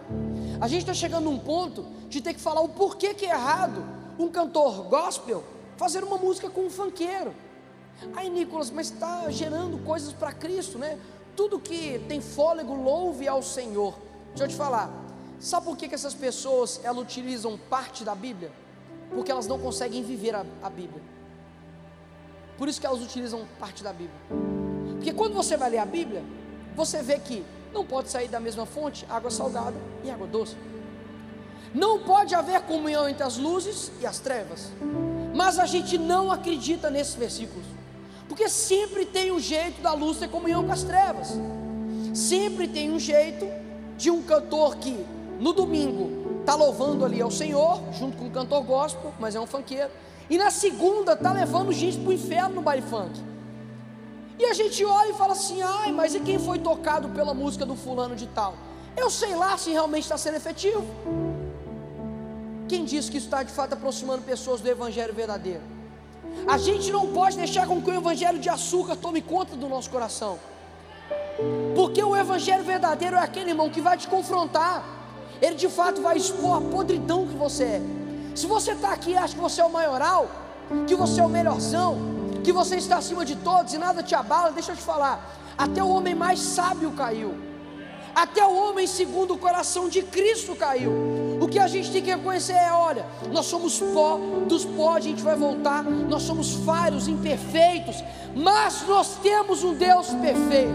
A 0.62 0.68
gente 0.68 0.82
está 0.82 0.94
chegando 0.94 1.24
num 1.24 1.40
ponto 1.40 1.84
de 2.08 2.20
ter 2.20 2.34
que 2.34 2.40
falar 2.40 2.60
o 2.60 2.68
porquê 2.68 3.14
que 3.14 3.26
é 3.26 3.30
errado 3.30 3.84
um 4.16 4.28
cantor 4.28 4.84
gospel 4.84 5.42
fazer 5.76 6.04
uma 6.04 6.16
música 6.16 6.48
com 6.48 6.66
um 6.66 6.70
funkeiro. 6.70 7.34
Aí, 8.14 8.30
Nicolas, 8.30 8.70
mas 8.70 8.92
está 8.92 9.28
gerando 9.28 9.84
coisas 9.84 10.12
para 10.12 10.32
Cristo, 10.32 10.78
né? 10.78 11.00
Tudo 11.34 11.58
que 11.58 11.98
tem 12.06 12.20
fôlego, 12.20 12.76
louve 12.76 13.26
ao 13.26 13.42
Senhor. 13.42 13.98
Deixa 14.28 14.44
eu 14.44 14.48
te 14.48 14.54
falar, 14.54 14.88
sabe 15.40 15.66
por 15.66 15.76
que, 15.76 15.88
que 15.88 15.96
essas 15.96 16.14
pessoas 16.14 16.80
elas 16.84 17.02
utilizam 17.02 17.58
parte 17.58 18.04
da 18.04 18.14
Bíblia? 18.14 18.52
Porque 19.12 19.32
elas 19.32 19.48
não 19.48 19.58
conseguem 19.58 20.04
viver 20.04 20.36
a, 20.36 20.46
a 20.62 20.70
Bíblia. 20.70 21.02
Por 22.56 22.68
isso 22.68 22.80
que 22.80 22.86
elas 22.86 23.02
utilizam 23.02 23.48
parte 23.58 23.82
da 23.82 23.92
Bíblia. 23.92 24.20
Porque 24.92 25.12
quando 25.12 25.34
você 25.34 25.56
vai 25.56 25.70
ler 25.70 25.78
a 25.78 25.86
Bíblia, 25.86 26.22
você 26.76 27.02
vê 27.02 27.18
que 27.18 27.44
não 27.72 27.84
pode 27.84 28.10
sair 28.10 28.28
da 28.28 28.38
mesma 28.38 28.66
fonte 28.66 29.06
água 29.08 29.30
salgada 29.30 29.76
e 30.04 30.10
água 30.10 30.26
doce. 30.26 30.56
Não 31.74 32.00
pode 32.00 32.34
haver 32.34 32.60
comunhão 32.62 33.08
entre 33.08 33.22
as 33.22 33.36
luzes 33.38 33.90
e 34.00 34.06
as 34.06 34.18
trevas. 34.18 34.70
Mas 35.34 35.58
a 35.58 35.64
gente 35.64 35.96
não 35.96 36.30
acredita 36.30 36.90
nesses 36.90 37.14
versículos. 37.14 37.64
Porque 38.28 38.48
sempre 38.48 39.06
tem 39.06 39.32
um 39.32 39.40
jeito 39.40 39.80
da 39.80 39.94
luz 39.94 40.18
ter 40.18 40.28
comunhão 40.28 40.64
com 40.64 40.72
as 40.72 40.82
trevas. 40.82 41.32
Sempre 42.14 42.68
tem 42.68 42.90
um 42.90 42.98
jeito 42.98 43.46
de 43.96 44.10
um 44.10 44.22
cantor 44.22 44.76
que 44.76 45.04
no 45.40 45.52
domingo 45.52 46.40
está 46.40 46.54
louvando 46.54 47.04
ali 47.04 47.22
ao 47.22 47.30
Senhor, 47.30 47.80
junto 47.92 48.16
com 48.18 48.24
um 48.24 48.30
cantor 48.30 48.62
gospel, 48.64 49.12
mas 49.18 49.34
é 49.34 49.40
um 49.40 49.46
funkeiro. 49.46 49.90
E 50.28 50.36
na 50.36 50.50
segunda 50.50 51.14
está 51.14 51.32
levando 51.32 51.72
gente 51.72 51.98
para 51.98 52.10
o 52.10 52.12
inferno 52.12 52.56
no 52.56 52.62
baile 52.62 52.82
funk. 52.82 53.31
E 54.38 54.44
a 54.46 54.54
gente 54.54 54.84
olha 54.84 55.10
e 55.10 55.14
fala 55.14 55.32
assim: 55.32 55.62
ai, 55.62 55.92
mas 55.92 56.14
e 56.14 56.20
quem 56.20 56.38
foi 56.38 56.58
tocado 56.58 57.08
pela 57.10 57.34
música 57.34 57.64
do 57.64 57.74
fulano 57.74 58.14
de 58.16 58.26
tal? 58.26 58.54
Eu 58.96 59.10
sei 59.10 59.34
lá 59.34 59.56
se 59.56 59.70
realmente 59.70 60.04
está 60.04 60.18
sendo 60.18 60.36
efetivo. 60.36 60.84
Quem 62.68 62.84
diz 62.84 63.08
que 63.08 63.18
isso 63.18 63.26
está 63.26 63.42
de 63.42 63.52
fato 63.52 63.74
aproximando 63.74 64.22
pessoas 64.22 64.60
do 64.60 64.68
Evangelho 64.68 65.12
verdadeiro? 65.14 65.62
A 66.46 66.56
gente 66.58 66.90
não 66.90 67.08
pode 67.08 67.36
deixar 67.36 67.66
com 67.66 67.80
que 67.82 67.90
o 67.90 67.94
Evangelho 67.94 68.38
de 68.38 68.48
açúcar 68.48 68.96
tome 68.96 69.20
conta 69.20 69.54
do 69.56 69.68
nosso 69.68 69.90
coração. 69.90 70.38
Porque 71.74 72.02
o 72.02 72.16
Evangelho 72.16 72.64
verdadeiro 72.64 73.16
é 73.16 73.20
aquele 73.20 73.50
irmão 73.50 73.68
que 73.70 73.80
vai 73.80 73.96
te 73.96 74.08
confrontar. 74.08 74.84
Ele 75.40 75.56
de 75.56 75.68
fato 75.68 76.00
vai 76.00 76.16
expor 76.16 76.58
a 76.58 76.60
podridão 76.60 77.26
que 77.26 77.34
você 77.34 77.64
é. 77.64 77.82
Se 78.34 78.46
você 78.46 78.72
está 78.72 78.92
aqui 78.92 79.10
e 79.10 79.16
acha 79.16 79.34
que 79.34 79.40
você 79.40 79.60
é 79.60 79.64
o 79.64 79.70
maioral, 79.70 80.28
que 80.86 80.94
você 80.94 81.20
é 81.20 81.24
o 81.24 81.28
melhorzão, 81.28 81.98
que 82.42 82.52
você 82.52 82.76
está 82.76 82.96
acima 82.96 83.24
de 83.24 83.36
todos 83.36 83.72
e 83.72 83.78
nada 83.78 84.02
te 84.02 84.14
abala, 84.14 84.50
deixa 84.52 84.72
eu 84.72 84.76
te 84.76 84.82
falar. 84.82 85.38
Até 85.56 85.82
o 85.82 85.88
homem 85.88 86.14
mais 86.14 86.40
sábio 86.40 86.90
caiu. 86.92 87.34
Até 88.14 88.44
o 88.44 88.54
homem 88.54 88.86
segundo 88.86 89.34
o 89.34 89.38
coração 89.38 89.88
de 89.88 90.02
Cristo 90.02 90.54
caiu. 90.54 90.92
O 91.40 91.48
que 91.48 91.58
a 91.58 91.66
gente 91.66 91.90
tem 91.90 92.02
que 92.02 92.10
reconhecer 92.10 92.52
é: 92.52 92.70
olha, 92.70 93.06
nós 93.30 93.46
somos 93.46 93.78
pó, 93.78 94.18
dos 94.46 94.64
pó 94.64 94.96
a 94.96 95.00
gente 95.00 95.22
vai 95.22 95.34
voltar, 95.34 95.82
nós 95.82 96.22
somos 96.22 96.52
falhos, 96.66 97.08
imperfeitos, 97.08 98.04
mas 98.34 98.86
nós 98.86 99.16
temos 99.22 99.64
um 99.64 99.72
Deus 99.74 100.08
perfeito, 100.08 100.74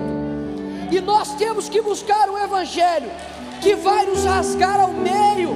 e 0.92 1.00
nós 1.00 1.36
temos 1.36 1.70
que 1.70 1.82
buscar 1.82 2.30
o 2.30 2.38
Evangelho 2.38 3.12
que 3.62 3.76
vai 3.76 4.06
nos 4.06 4.24
rasgar 4.24 4.80
ao 4.80 4.92
meio, 4.92 5.56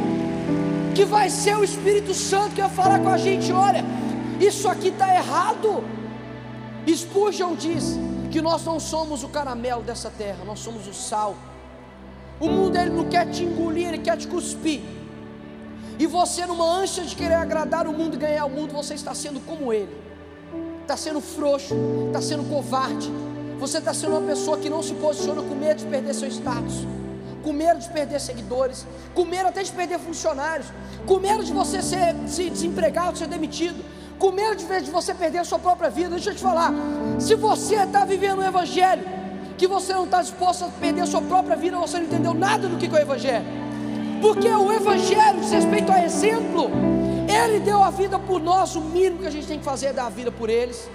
que 0.93 1.03
vai 1.03 1.29
ser 1.29 1.57
o 1.57 1.63
Espírito 1.63 2.13
Santo 2.13 2.55
que 2.55 2.61
vai 2.61 2.69
falar 2.69 2.99
com 2.99 3.09
a 3.09 3.17
gente: 3.17 3.51
olha, 3.51 3.83
isso 4.39 4.69
aqui 4.69 4.89
está 4.89 5.13
errado. 5.13 5.83
Spurgeon 6.87 7.55
diz 7.55 7.97
que 8.31 8.41
nós 8.41 8.63
não 8.65 8.79
somos 8.79 9.23
o 9.23 9.29
caramelo 9.29 9.83
dessa 9.83 10.09
terra, 10.09 10.43
nós 10.45 10.59
somos 10.59 10.87
o 10.87 10.93
sal. 10.93 11.35
O 12.39 12.47
mundo 12.47 12.75
ele 12.77 12.89
não 12.89 13.07
quer 13.07 13.29
te 13.29 13.43
engolir, 13.43 13.87
ele 13.87 13.99
quer 13.99 14.17
te 14.17 14.27
cuspir. 14.27 14.81
E 15.99 16.07
você, 16.07 16.45
numa 16.47 16.65
ânsia 16.65 17.03
de 17.03 17.15
querer 17.15 17.35
agradar 17.35 17.87
o 17.87 17.93
mundo 17.93 18.15
e 18.15 18.17
ganhar 18.17 18.45
o 18.45 18.49
mundo, 18.49 18.73
você 18.73 18.95
está 18.95 19.13
sendo 19.13 19.39
como 19.45 19.71
ele. 19.71 19.95
Está 20.81 20.97
sendo 20.97 21.21
frouxo, 21.21 21.75
está 22.07 22.21
sendo 22.21 22.43
covarde. 22.49 23.11
Você 23.59 23.77
está 23.77 23.93
sendo 23.93 24.17
uma 24.17 24.27
pessoa 24.27 24.57
que 24.57 24.69
não 24.69 24.81
se 24.81 24.95
posiciona 24.95 25.43
com 25.43 25.53
medo 25.53 25.77
de 25.77 25.85
perder 25.85 26.15
seu 26.15 26.27
status, 26.27 26.87
com 27.43 27.53
medo 27.53 27.79
de 27.79 27.89
perder 27.89 28.19
seguidores, 28.19 28.87
com 29.13 29.23
medo 29.23 29.49
até 29.49 29.61
de 29.61 29.71
perder 29.71 29.99
funcionários, 29.99 30.65
com 31.05 31.19
medo 31.19 31.43
de 31.43 31.53
você 31.53 31.79
ser 31.83 32.15
se 32.27 32.49
desempregado, 32.49 33.19
ser 33.19 33.27
demitido, 33.27 33.79
com 34.21 34.31
medo 34.31 34.55
de, 34.55 34.81
de 34.81 34.91
você 34.91 35.15
perder 35.15 35.39
a 35.39 35.43
sua 35.43 35.57
própria 35.57 35.89
vida. 35.89 36.11
Deixa 36.11 36.29
eu 36.29 36.35
te 36.35 36.43
falar, 36.43 36.71
se 37.17 37.33
você 37.33 37.75
está 37.77 38.05
vivendo 38.05 38.37
o 38.37 38.43
Evangelho, 38.43 39.03
que 39.57 39.65
você 39.65 39.93
não 39.93 40.03
está 40.03 40.21
disposto 40.21 40.63
a 40.63 40.67
perder 40.67 41.01
a 41.01 41.07
sua 41.07 41.23
própria 41.23 41.55
vida, 41.55 41.75
você 41.77 41.97
não 41.97 42.05
entendeu 42.05 42.31
nada 42.35 42.67
do 42.67 42.77
que 42.77 42.85
é 42.85 42.99
o 42.99 43.01
Evangelho. 43.01 43.45
Porque 44.21 44.47
o 44.47 44.71
Evangelho, 44.71 45.39
diz 45.39 45.51
respeito 45.51 45.91
a 45.91 46.03
exemplo, 46.03 46.69
Ele 47.27 47.59
deu 47.61 47.81
a 47.81 47.89
vida 47.89 48.19
por 48.19 48.39
nós, 48.39 48.75
o 48.75 48.81
mínimo 48.81 49.21
que 49.21 49.27
a 49.27 49.31
gente 49.31 49.47
tem 49.47 49.57
que 49.57 49.65
fazer 49.65 49.87
é 49.87 49.93
dar 49.93 50.05
a 50.05 50.09
vida 50.11 50.31
por 50.31 50.51
eles, 50.51 50.87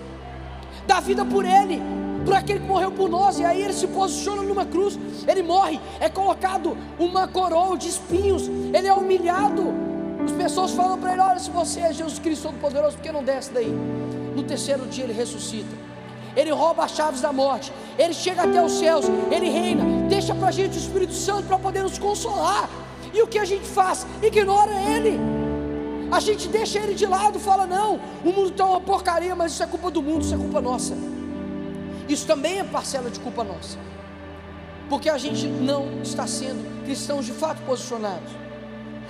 dar 0.86 0.98
a 0.98 1.00
vida 1.00 1.24
por 1.24 1.44
Ele, 1.44 1.82
por 2.24 2.32
aquele 2.32 2.60
que 2.60 2.66
morreu 2.66 2.92
por 2.92 3.08
nós, 3.08 3.40
e 3.40 3.44
aí 3.44 3.60
Ele 3.60 3.72
se 3.72 3.88
posiciona 3.88 4.42
numa 4.42 4.64
cruz, 4.64 4.96
Ele 5.26 5.42
morre, 5.42 5.80
é 5.98 6.08
colocado 6.08 6.78
uma 6.96 7.26
coroa 7.26 7.76
de 7.76 7.88
espinhos, 7.88 8.46
Ele 8.72 8.86
é 8.86 8.92
humilhado. 8.92 9.85
As 10.26 10.32
pessoas 10.32 10.72
falam 10.72 10.98
para 10.98 11.12
Ele: 11.12 11.22
Olha, 11.22 11.38
se 11.38 11.50
você 11.50 11.80
é 11.80 11.92
Jesus 11.92 12.18
Cristo 12.18 12.42
Todo-Poderoso, 12.44 12.96
por 12.96 13.02
que 13.02 13.12
não 13.12 13.24
desce 13.24 13.50
daí? 13.52 13.72
No 14.34 14.42
terceiro 14.42 14.86
dia 14.86 15.04
Ele 15.04 15.12
ressuscita 15.12 15.86
ele 16.36 16.50
rouba 16.50 16.84
as 16.84 16.90
chaves 16.90 17.22
da 17.22 17.32
morte, 17.32 17.72
ele 17.98 18.12
chega 18.12 18.42
até 18.42 18.62
os 18.62 18.72
céus, 18.72 19.06
ele 19.30 19.48
reina, 19.48 19.82
deixa 20.06 20.34
para 20.34 20.48
a 20.48 20.50
gente 20.50 20.76
o 20.76 20.78
Espírito 20.78 21.14
Santo 21.14 21.44
para 21.44 21.58
poder 21.58 21.82
nos 21.82 21.98
consolar. 21.98 22.68
E 23.12 23.22
o 23.22 23.26
que 23.26 23.38
a 23.38 23.44
gente 23.46 23.66
faz? 23.66 24.06
Ignora 24.22 24.70
ele. 24.94 25.18
A 26.12 26.20
gente 26.20 26.46
deixa 26.48 26.78
ele 26.78 26.94
de 26.94 27.06
lado, 27.06 27.40
fala: 27.40 27.66
não, 27.66 27.98
o 28.22 28.26
mundo 28.26 28.50
está 28.50 28.66
uma 28.66 28.80
porcaria, 28.80 29.34
mas 29.34 29.52
isso 29.52 29.62
é 29.62 29.66
culpa 29.66 29.90
do 29.90 30.02
mundo, 30.02 30.22
isso 30.22 30.34
é 30.34 30.36
culpa 30.36 30.60
nossa. 30.60 30.94
Isso 32.06 32.26
também 32.26 32.58
é 32.58 32.64
parcela 32.64 33.10
de 33.10 33.18
culpa 33.18 33.42
nossa, 33.42 33.78
porque 34.90 35.08
a 35.08 35.16
gente 35.16 35.46
não 35.46 36.02
está 36.02 36.26
sendo 36.26 36.84
cristãos 36.84 37.24
de 37.24 37.32
fato 37.32 37.62
posicionados. 37.62 38.30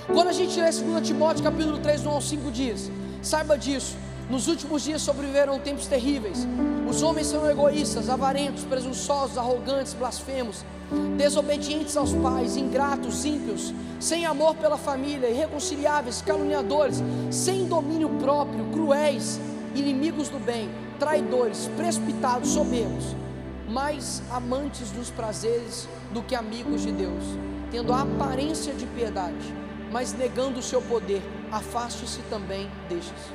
Quando 0.06 0.28
a 0.28 0.32
gente 0.32 0.60
lê 0.60 0.70
2 0.70 1.06
Timóteo 1.06 1.42
capítulo 1.42 1.78
3, 1.78 2.06
1 2.06 2.10
ao 2.10 2.20
5 2.20 2.50
diz: 2.52 2.90
saiba 3.20 3.58
disso, 3.58 3.96
nos 4.30 4.46
últimos 4.46 4.84
dias 4.84 5.02
sobreviveram 5.02 5.58
tempos 5.58 5.86
terríveis. 5.86 6.46
Os 6.88 7.02
homens 7.02 7.26
são 7.26 7.50
egoístas, 7.50 8.08
avarentos, 8.08 8.64
presunçosos, 8.64 9.36
arrogantes, 9.36 9.94
blasfemos, 9.94 10.64
desobedientes 11.16 11.96
aos 11.96 12.12
pais, 12.12 12.56
ingratos, 12.56 13.24
ímpios, 13.24 13.74
sem 13.98 14.24
amor 14.24 14.54
pela 14.54 14.78
família, 14.78 15.28
irreconciliáveis, 15.28 16.22
caluniadores, 16.22 17.02
sem 17.28 17.66
domínio 17.66 18.08
próprio, 18.20 18.64
cruéis, 18.66 19.40
inimigos 19.74 20.28
do 20.28 20.38
bem, 20.38 20.70
traidores, 21.00 21.68
precipitados, 21.76 22.50
soberbos, 22.50 23.16
mais 23.68 24.22
amantes 24.30 24.92
dos 24.92 25.10
prazeres 25.10 25.88
do 26.12 26.22
que 26.22 26.36
amigos 26.36 26.82
de 26.82 26.92
Deus, 26.92 27.24
tendo 27.72 27.92
a 27.92 28.02
aparência 28.02 28.72
de 28.72 28.86
piedade, 28.86 29.65
mas 29.96 30.12
negando 30.12 30.60
o 30.60 30.62
seu 30.62 30.82
poder, 30.82 31.22
afaste-se 31.50 32.20
também 32.28 32.70
destes. 32.86 33.32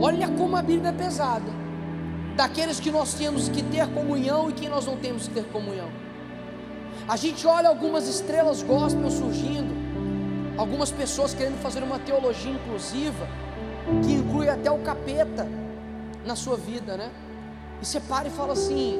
Olha 0.00 0.28
como 0.28 0.56
a 0.56 0.62
Bíblia 0.62 0.90
é 0.90 0.92
pesada. 0.92 1.50
Daqueles 2.36 2.78
que 2.78 2.92
nós 2.92 3.14
temos 3.14 3.48
que 3.48 3.60
ter 3.60 3.88
comunhão 3.88 4.50
e 4.50 4.52
que 4.52 4.68
nós 4.68 4.86
não 4.86 4.96
temos 4.96 5.26
que 5.26 5.34
ter 5.34 5.44
comunhão. 5.46 5.90
A 7.08 7.16
gente 7.16 7.44
olha 7.44 7.68
algumas 7.68 8.06
estrelas 8.06 8.62
gospel 8.62 9.10
surgindo, 9.10 9.74
algumas 10.56 10.92
pessoas 10.92 11.34
querendo 11.34 11.60
fazer 11.60 11.82
uma 11.82 11.98
teologia 11.98 12.52
inclusiva, 12.52 13.26
que 14.04 14.12
inclui 14.12 14.48
até 14.48 14.70
o 14.70 14.78
capeta 14.78 15.48
na 16.24 16.36
sua 16.36 16.56
vida, 16.56 16.96
né? 16.96 17.10
E 17.82 17.84
você 17.84 17.98
para 17.98 18.28
e 18.28 18.30
fala 18.30 18.52
assim: 18.52 18.96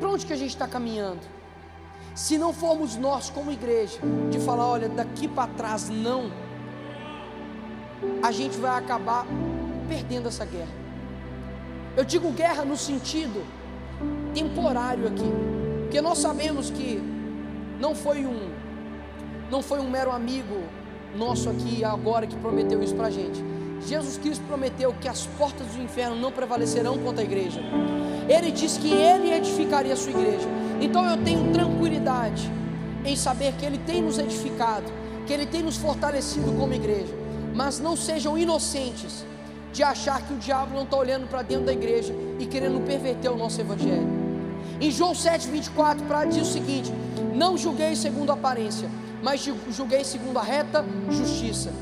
para 0.00 0.08
onde 0.08 0.26
que 0.26 0.32
a 0.32 0.36
gente 0.36 0.50
está 0.50 0.66
caminhando? 0.66 1.22
Se 2.14 2.38
não 2.38 2.52
formos 2.52 2.96
nós, 2.96 3.28
como 3.28 3.50
igreja, 3.50 3.98
de 4.30 4.38
falar, 4.38 4.68
olha, 4.68 4.88
daqui 4.88 5.26
para 5.26 5.48
trás 5.48 5.88
não, 5.88 6.30
a 8.22 8.30
gente 8.30 8.56
vai 8.56 8.78
acabar 8.78 9.26
perdendo 9.88 10.28
essa 10.28 10.44
guerra. 10.44 10.72
Eu 11.96 12.04
digo 12.04 12.30
guerra 12.30 12.64
no 12.64 12.76
sentido 12.76 13.44
temporário 14.32 15.08
aqui, 15.08 15.30
porque 15.82 16.00
nós 16.00 16.18
sabemos 16.18 16.70
que 16.70 17.02
não 17.80 17.94
foi 17.94 18.24
um 18.24 18.52
não 19.50 19.62
foi 19.62 19.78
um 19.78 19.88
mero 19.88 20.10
amigo 20.10 20.64
nosso 21.16 21.50
aqui 21.50 21.84
agora 21.84 22.26
que 22.26 22.34
prometeu 22.36 22.82
isso 22.82 22.94
para 22.94 23.08
a 23.08 23.10
gente. 23.10 23.44
Jesus 23.86 24.16
Cristo 24.16 24.42
prometeu 24.46 24.94
que 25.00 25.06
as 25.06 25.26
portas 25.38 25.66
do 25.68 25.82
inferno 25.82 26.16
não 26.16 26.32
prevalecerão 26.32 26.98
contra 26.98 27.22
a 27.22 27.24
igreja. 27.24 27.60
Ele 28.28 28.50
disse 28.50 28.80
que 28.80 28.90
ele 28.92 29.32
edificaria 29.32 29.92
a 29.92 29.96
sua 29.96 30.10
igreja. 30.10 30.48
Então 30.80 31.04
eu 31.08 31.16
tenho 31.22 31.52
tranquilidade 31.52 32.50
em 33.04 33.16
saber 33.16 33.52
que 33.54 33.64
ele 33.64 33.78
tem 33.78 34.02
nos 34.02 34.18
edificado, 34.18 34.90
que 35.26 35.32
ele 35.32 35.46
tem 35.46 35.62
nos 35.62 35.76
fortalecido 35.76 36.52
como 36.52 36.72
igreja. 36.72 37.14
Mas 37.54 37.78
não 37.78 37.96
sejam 37.96 38.36
inocentes 38.36 39.24
de 39.72 39.82
achar 39.82 40.22
que 40.22 40.32
o 40.32 40.36
diabo 40.36 40.74
não 40.74 40.84
está 40.84 40.96
olhando 40.96 41.28
para 41.28 41.42
dentro 41.42 41.66
da 41.66 41.72
igreja 41.72 42.14
e 42.38 42.46
querendo 42.46 42.84
perverter 42.84 43.30
o 43.30 43.36
nosso 43.36 43.60
evangelho. 43.60 44.08
Em 44.80 44.90
João 44.90 45.12
7,24, 45.12 46.06
para 46.06 46.24
dizer 46.24 46.42
o 46.42 46.44
seguinte: 46.44 46.92
Não 47.34 47.56
julguei 47.56 47.94
segundo 47.94 48.30
a 48.30 48.34
aparência, 48.34 48.88
mas 49.22 49.48
julguei 49.70 50.04
segundo 50.04 50.38
a 50.38 50.42
reta 50.42 50.84
justiça. 51.10 51.72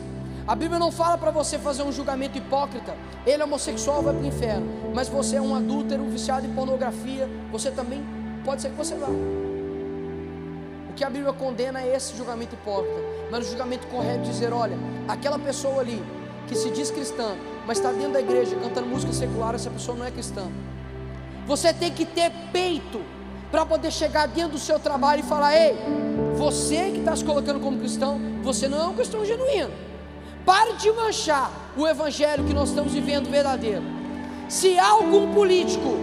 A 0.47 0.57
Bíblia 0.57 0.79
não 0.79 0.91
fala 0.91 1.17
para 1.17 1.31
você 1.31 1.59
fazer 1.59 1.85
um 1.85 1.93
julgamento 1.93 2.37
hipócrita. 2.37 2.97
Ele 3.25 3.43
é 3.43 3.45
homossexual, 3.45 4.03
vai 4.03 4.13
para 4.13 4.25
o 4.25 4.27
inferno. 4.27 4.67
Mas 4.93 5.09
você 5.09 5.37
é 5.37 5.41
um 5.41 5.55
adúltero, 5.55 6.05
viciado 6.07 6.47
em 6.47 6.53
pornografia. 6.53 7.29
Você 7.53 7.71
também 7.71 8.05
pode 8.45 8.63
ser 8.63 8.71
que 8.71 8.77
você 8.77 8.95
vá. 8.95 9.09
O 10.91 10.95
que 10.95 11.05
a 11.05 11.11
Bíblia 11.11 11.33
condena 11.33 11.81
é 11.81 11.97
esse 11.97 12.17
julgamento 12.17 12.55
hipócrita. 12.55 13.01
Mas 13.31 13.47
o 13.47 13.51
julgamento 13.51 13.87
correto 13.87 14.21
é 14.21 14.23
dizer: 14.23 14.53
olha, 14.53 14.77
aquela 15.09 15.39
pessoa 15.39 15.81
ali 15.81 16.03
que 16.47 16.55
se 16.55 16.71
diz 16.71 16.91
cristã, 16.91 17.35
mas 17.67 17.79
está 17.79 17.91
dentro 17.93 18.13
da 18.13 18.21
igreja 18.21 18.55
cantando 18.57 18.87
música 18.87 19.13
secular, 19.13 19.55
essa 19.55 19.71
pessoa 19.71 19.97
não 19.97 20.05
é 20.05 20.11
cristã. 20.11 20.51
Você 21.47 21.73
tem 21.73 21.91
que 21.91 22.05
ter 22.05 22.31
peito 22.53 23.01
para 23.51 23.65
poder 23.65 23.91
chegar 23.91 24.27
dentro 24.29 24.53
do 24.53 24.59
seu 24.59 24.79
trabalho 24.79 25.21
e 25.21 25.23
falar: 25.23 25.57
ei, 25.57 25.75
você 26.37 26.91
que 26.91 26.99
está 26.99 27.17
se 27.17 27.25
colocando 27.25 27.61
como 27.61 27.79
cristão, 27.79 28.21
você 28.43 28.69
não 28.69 28.79
é 28.79 28.87
um 28.87 28.95
cristão 28.95 29.25
genuíno. 29.25 29.71
Pare 30.45 30.73
de 30.75 30.91
manchar 30.91 31.51
o 31.77 31.87
evangelho 31.87 32.45
que 32.45 32.53
nós 32.53 32.71
estamos 32.71 32.93
vivendo 32.93 33.31
verdadeiro. 33.31 33.83
Se 34.49 34.79
há 34.79 34.91
algum 34.91 35.33
político 35.33 35.97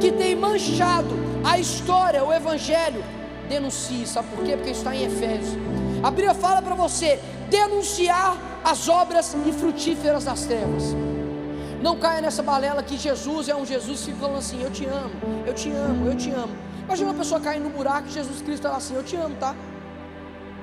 que 0.00 0.10
tem 0.10 0.34
manchado 0.34 1.25
a 1.46 1.58
história, 1.58 2.24
o 2.24 2.32
evangelho, 2.32 3.02
denuncie. 3.48 4.06
Sabe 4.06 4.28
por 4.34 4.44
quê? 4.44 4.56
Porque 4.56 4.70
está 4.70 4.94
em 4.94 5.04
Efésios. 5.04 5.56
A 6.02 6.10
Bíblia 6.10 6.34
fala 6.34 6.60
para 6.60 6.74
você 6.74 7.20
denunciar 7.48 8.36
as 8.64 8.88
obras 8.88 9.32
infrutíferas 9.34 10.24
das 10.24 10.44
trevas. 10.44 10.94
Não 11.80 11.96
caia 11.96 12.20
nessa 12.20 12.42
balela 12.42 12.82
que 12.82 12.98
Jesus 12.98 13.48
é 13.48 13.54
um 13.54 13.64
Jesus 13.64 14.04
que 14.04 14.12
falando 14.14 14.38
assim: 14.38 14.60
Eu 14.60 14.70
te 14.72 14.86
amo, 14.86 15.12
eu 15.46 15.54
te 15.54 15.70
amo, 15.70 16.06
eu 16.08 16.16
te 16.16 16.30
amo. 16.30 16.52
Imagina 16.84 17.10
uma 17.10 17.18
pessoa 17.18 17.40
cair 17.40 17.60
no 17.60 17.70
buraco 17.70 18.08
e 18.08 18.10
Jesus 18.10 18.42
Cristo 18.42 18.64
fala 18.64 18.78
assim: 18.78 18.96
Eu 18.96 19.04
te 19.04 19.14
amo, 19.14 19.36
tá? 19.36 19.54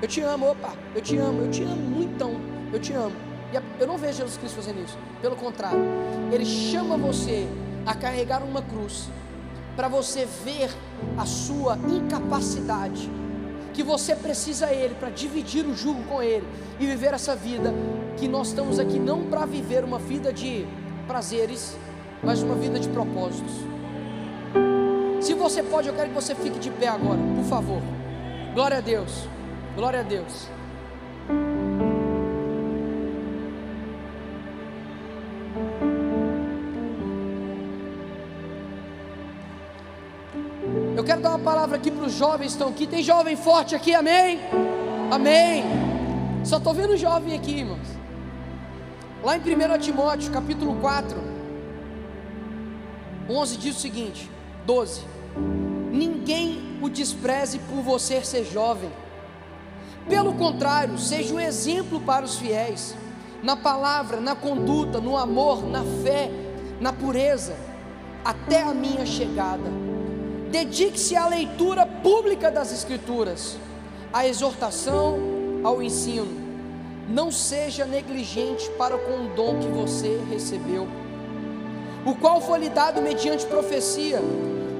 Eu 0.02 0.08
te 0.08 0.20
amo, 0.20 0.50
opa, 0.50 0.72
eu 0.94 1.00
te 1.00 1.16
amo, 1.16 1.42
eu 1.42 1.50
te 1.50 1.62
amo 1.62 1.76
muito, 1.76 2.40
eu 2.72 2.78
te 2.78 2.92
amo. 2.92 3.16
E 3.52 3.80
eu 3.80 3.86
não 3.86 3.96
vejo 3.96 4.18
Jesus 4.18 4.36
Cristo 4.36 4.56
fazendo 4.56 4.84
isso, 4.84 4.98
pelo 5.22 5.36
contrário, 5.36 5.80
Ele 6.30 6.44
chama 6.44 6.96
você 6.96 7.48
a 7.86 7.94
carregar 7.94 8.42
uma 8.42 8.60
cruz, 8.60 9.08
para 9.76 9.88
você 9.88 10.26
ver 10.44 10.70
a 11.16 11.26
sua 11.26 11.76
incapacidade 11.88 13.10
que 13.72 13.82
você 13.82 14.14
precisa 14.14 14.72
Ele 14.72 14.94
para 14.94 15.10
dividir 15.10 15.66
o 15.66 15.74
jugo 15.74 16.02
com 16.04 16.22
Ele 16.22 16.46
e 16.78 16.86
viver 16.86 17.12
essa 17.12 17.34
vida 17.34 17.74
que 18.16 18.28
nós 18.28 18.48
estamos 18.48 18.78
aqui 18.78 18.98
não 18.98 19.24
para 19.24 19.44
viver 19.44 19.82
uma 19.82 19.98
vida 19.98 20.32
de 20.32 20.64
prazeres, 21.06 21.76
mas 22.22 22.42
uma 22.42 22.54
vida 22.54 22.78
de 22.78 22.88
propósitos. 22.88 23.52
Se 25.20 25.34
você 25.34 25.62
pode, 25.62 25.88
eu 25.88 25.94
quero 25.94 26.08
que 26.08 26.14
você 26.14 26.34
fique 26.34 26.58
de 26.58 26.70
pé 26.70 26.88
agora, 26.88 27.18
por 27.36 27.44
favor. 27.44 27.82
Glória 28.54 28.78
a 28.78 28.80
Deus. 28.80 29.28
Glória 29.74 30.00
a 30.00 30.02
Deus. 30.02 30.48
Eu 41.04 41.06
quero 41.06 41.20
dar 41.20 41.28
uma 41.32 41.38
palavra 41.38 41.76
aqui 41.76 41.90
para 41.90 42.06
os 42.06 42.14
jovens 42.14 42.46
que 42.46 42.52
estão 42.52 42.68
aqui. 42.70 42.86
Tem 42.86 43.02
jovem 43.02 43.36
forte 43.36 43.74
aqui, 43.74 43.92
amém? 43.92 44.40
Amém. 45.10 45.62
Só 46.42 46.56
estou 46.56 46.72
vendo 46.72 46.96
jovem 46.96 47.34
aqui, 47.34 47.58
irmãos. 47.58 47.86
Lá 49.22 49.36
em 49.36 49.40
1 49.40 49.78
Timóteo, 49.80 50.32
capítulo 50.32 50.76
4, 50.76 51.14
11 53.28 53.56
diz 53.58 53.76
o 53.76 53.80
seguinte: 53.80 54.30
12. 54.64 55.02
Ninguém 55.92 56.78
o 56.80 56.88
despreze 56.88 57.58
por 57.58 57.82
você 57.82 58.24
ser 58.24 58.46
jovem. 58.46 58.90
Pelo 60.08 60.32
contrário, 60.32 60.96
seja 60.96 61.34
um 61.34 61.40
exemplo 61.40 62.00
para 62.00 62.24
os 62.24 62.38
fiéis, 62.38 62.96
na 63.42 63.54
palavra, 63.54 64.22
na 64.22 64.34
conduta, 64.34 65.02
no 65.02 65.18
amor, 65.18 65.68
na 65.68 65.84
fé, 66.02 66.30
na 66.80 66.94
pureza, 66.94 67.54
até 68.24 68.62
a 68.62 68.72
minha 68.72 69.04
chegada. 69.04 69.93
Dedique-se 70.54 71.16
à 71.16 71.26
leitura 71.26 71.84
pública 71.84 72.48
das 72.48 72.72
Escrituras, 72.72 73.56
à 74.12 74.24
exortação, 74.24 75.18
ao 75.64 75.82
ensino. 75.82 76.28
Não 77.08 77.32
seja 77.32 77.84
negligente 77.84 78.70
para 78.78 78.96
com 78.96 79.24
o 79.24 79.34
dom 79.34 79.58
que 79.58 79.66
você 79.66 80.22
recebeu, 80.30 80.86
o 82.06 82.14
qual 82.14 82.40
foi 82.40 82.60
lhe 82.60 82.68
dado 82.68 83.02
mediante 83.02 83.44
profecia, 83.46 84.20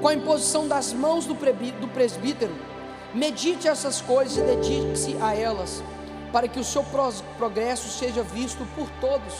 com 0.01 0.07
a 0.07 0.13
imposição 0.13 0.65
das 0.65 0.93
mãos 0.93 1.25
do 1.25 1.35
presbítero. 1.35 2.55
Medite 3.13 3.67
essas 3.67 3.99
coisas 3.99 4.37
e 4.37 4.41
dedique-se 4.43 5.17
a 5.19 5.35
elas, 5.35 5.83
para 6.31 6.47
que 6.47 6.57
o 6.57 6.63
seu 6.63 6.85
progresso 7.37 7.89
seja 7.89 8.23
visto 8.23 8.65
por 8.77 8.89
todos. 9.01 9.33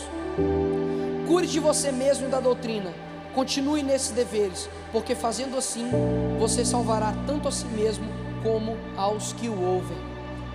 Cure 1.29 1.47
de 1.47 1.61
você 1.61 1.93
mesmo 1.93 2.27
da 2.27 2.41
doutrina 2.41 3.04
Continue 3.35 3.83
nesses 3.83 4.11
deveres, 4.11 4.69
porque 4.93 5.13
fazendo 5.13 5.57
assim, 5.57 5.91
você 6.39 6.63
salvará 6.63 7.13
tanto 7.27 7.49
a 7.49 7.51
si 7.51 7.65
mesmo 7.65 8.05
como 8.41 8.77
aos 8.95 9.33
que 9.33 9.49
o 9.49 9.61
ouvem. 9.61 9.97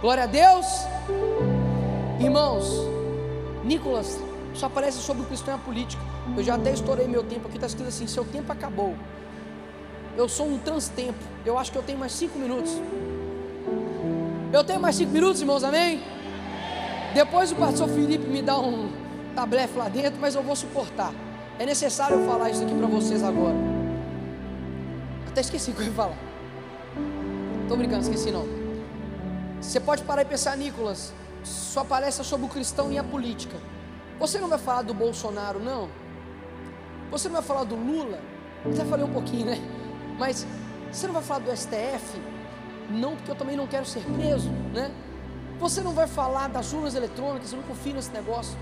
Glória 0.01 0.25
a 0.25 0.27
Deus! 0.27 0.67
Irmãos, 2.19 2.65
Nicolas 3.63 4.19
só 4.55 4.65
aparece 4.65 4.97
sobre 4.99 5.23
o 5.23 5.27
cristão 5.27 5.53
e 5.53 5.57
a 5.57 5.59
política. 5.59 6.03
Eu 6.35 6.43
já 6.43 6.55
até 6.55 6.73
estourei 6.73 7.07
meu 7.07 7.23
tempo 7.23 7.49
aqui, 7.49 7.57
está 7.57 7.67
escrito 7.67 7.89
assim: 7.89 8.07
seu 8.07 8.25
tempo 8.25 8.51
acabou. 8.51 8.97
Eu 10.17 10.27
sou 10.27 10.47
um 10.47 10.57
transtempo. 10.57 11.23
Eu 11.45 11.59
acho 11.59 11.71
que 11.71 11.77
eu 11.77 11.83
tenho 11.83 11.99
mais 11.99 12.13
cinco 12.13 12.39
minutos. 12.39 12.73
Eu 14.53 14.65
tenho 14.65 14.81
mais 14.81 14.97
cinco 14.97 15.13
minutos, 15.13 15.43
irmãos, 15.43 15.63
amém? 15.63 16.03
Depois 17.13 17.53
o 17.53 17.57
pastor 17.57 17.89
Felipe 17.91 18.27
me 18.27 18.41
dá 18.41 18.59
um 18.59 18.91
tablefe 19.35 19.77
lá 19.79 19.89
dentro, 19.91 20.19
mas 20.19 20.35
eu 20.35 20.43
vou 20.43 20.57
suportar. 20.57 21.13
É 21.61 21.67
necessário 21.67 22.19
eu 22.19 22.27
falar 22.27 22.49
isso 22.49 22.63
aqui 22.63 22.75
para 22.75 22.87
vocês 22.87 23.23
agora. 23.23 23.55
Até 25.29 25.43
esqueci 25.43 25.71
o 25.71 25.75
que 25.75 25.83
eu 25.83 25.87
ia 25.89 25.93
falar. 25.93 26.17
Estou 27.65 27.77
brincando, 27.77 28.01
esqueci 28.01 28.31
não. 28.31 28.47
Você 29.61 29.79
pode 29.79 30.03
parar 30.03 30.23
e 30.23 30.25
pensar, 30.25 30.57
Nicolas, 30.57 31.13
sua 31.45 31.85
palestra 31.85 32.25
sobre 32.25 32.47
o 32.47 32.49
cristão 32.49 32.91
e 32.91 32.97
a 32.97 33.05
política. 33.05 33.59
Você 34.19 34.41
não 34.41 34.49
vai 34.49 34.59
falar 34.59 34.81
do 34.81 34.95
Bolsonaro, 34.95 35.61
não? 35.61 35.91
Você 37.11 37.29
não 37.29 37.35
vai 37.35 37.45
falar 37.45 37.65
do 37.65 37.77
Lula? 37.77 38.21
Já 38.73 38.87
falei 38.87 39.05
um 39.05 39.13
pouquinho, 39.13 39.45
né? 39.45 39.59
Mas 40.19 40.47
você 40.91 41.07
não 41.09 41.13
vai 41.13 41.23
falar 41.23 41.41
do 41.41 41.55
STF? 41.55 42.19
Não, 42.89 43.17
porque 43.17 43.33
eu 43.33 43.37
também 43.37 43.55
não 43.55 43.67
quero 43.67 43.85
ser 43.85 44.03
preso, 44.17 44.49
né? 44.73 44.91
Você 45.59 45.83
não 45.83 45.93
vai 45.93 46.07
falar 46.07 46.49
das 46.49 46.73
urnas 46.73 46.95
eletrônicas, 46.95 47.53
eu 47.53 47.59
não 47.59 47.69
confio 47.69 47.93
nesse 47.93 48.13
negócio. 48.13 48.57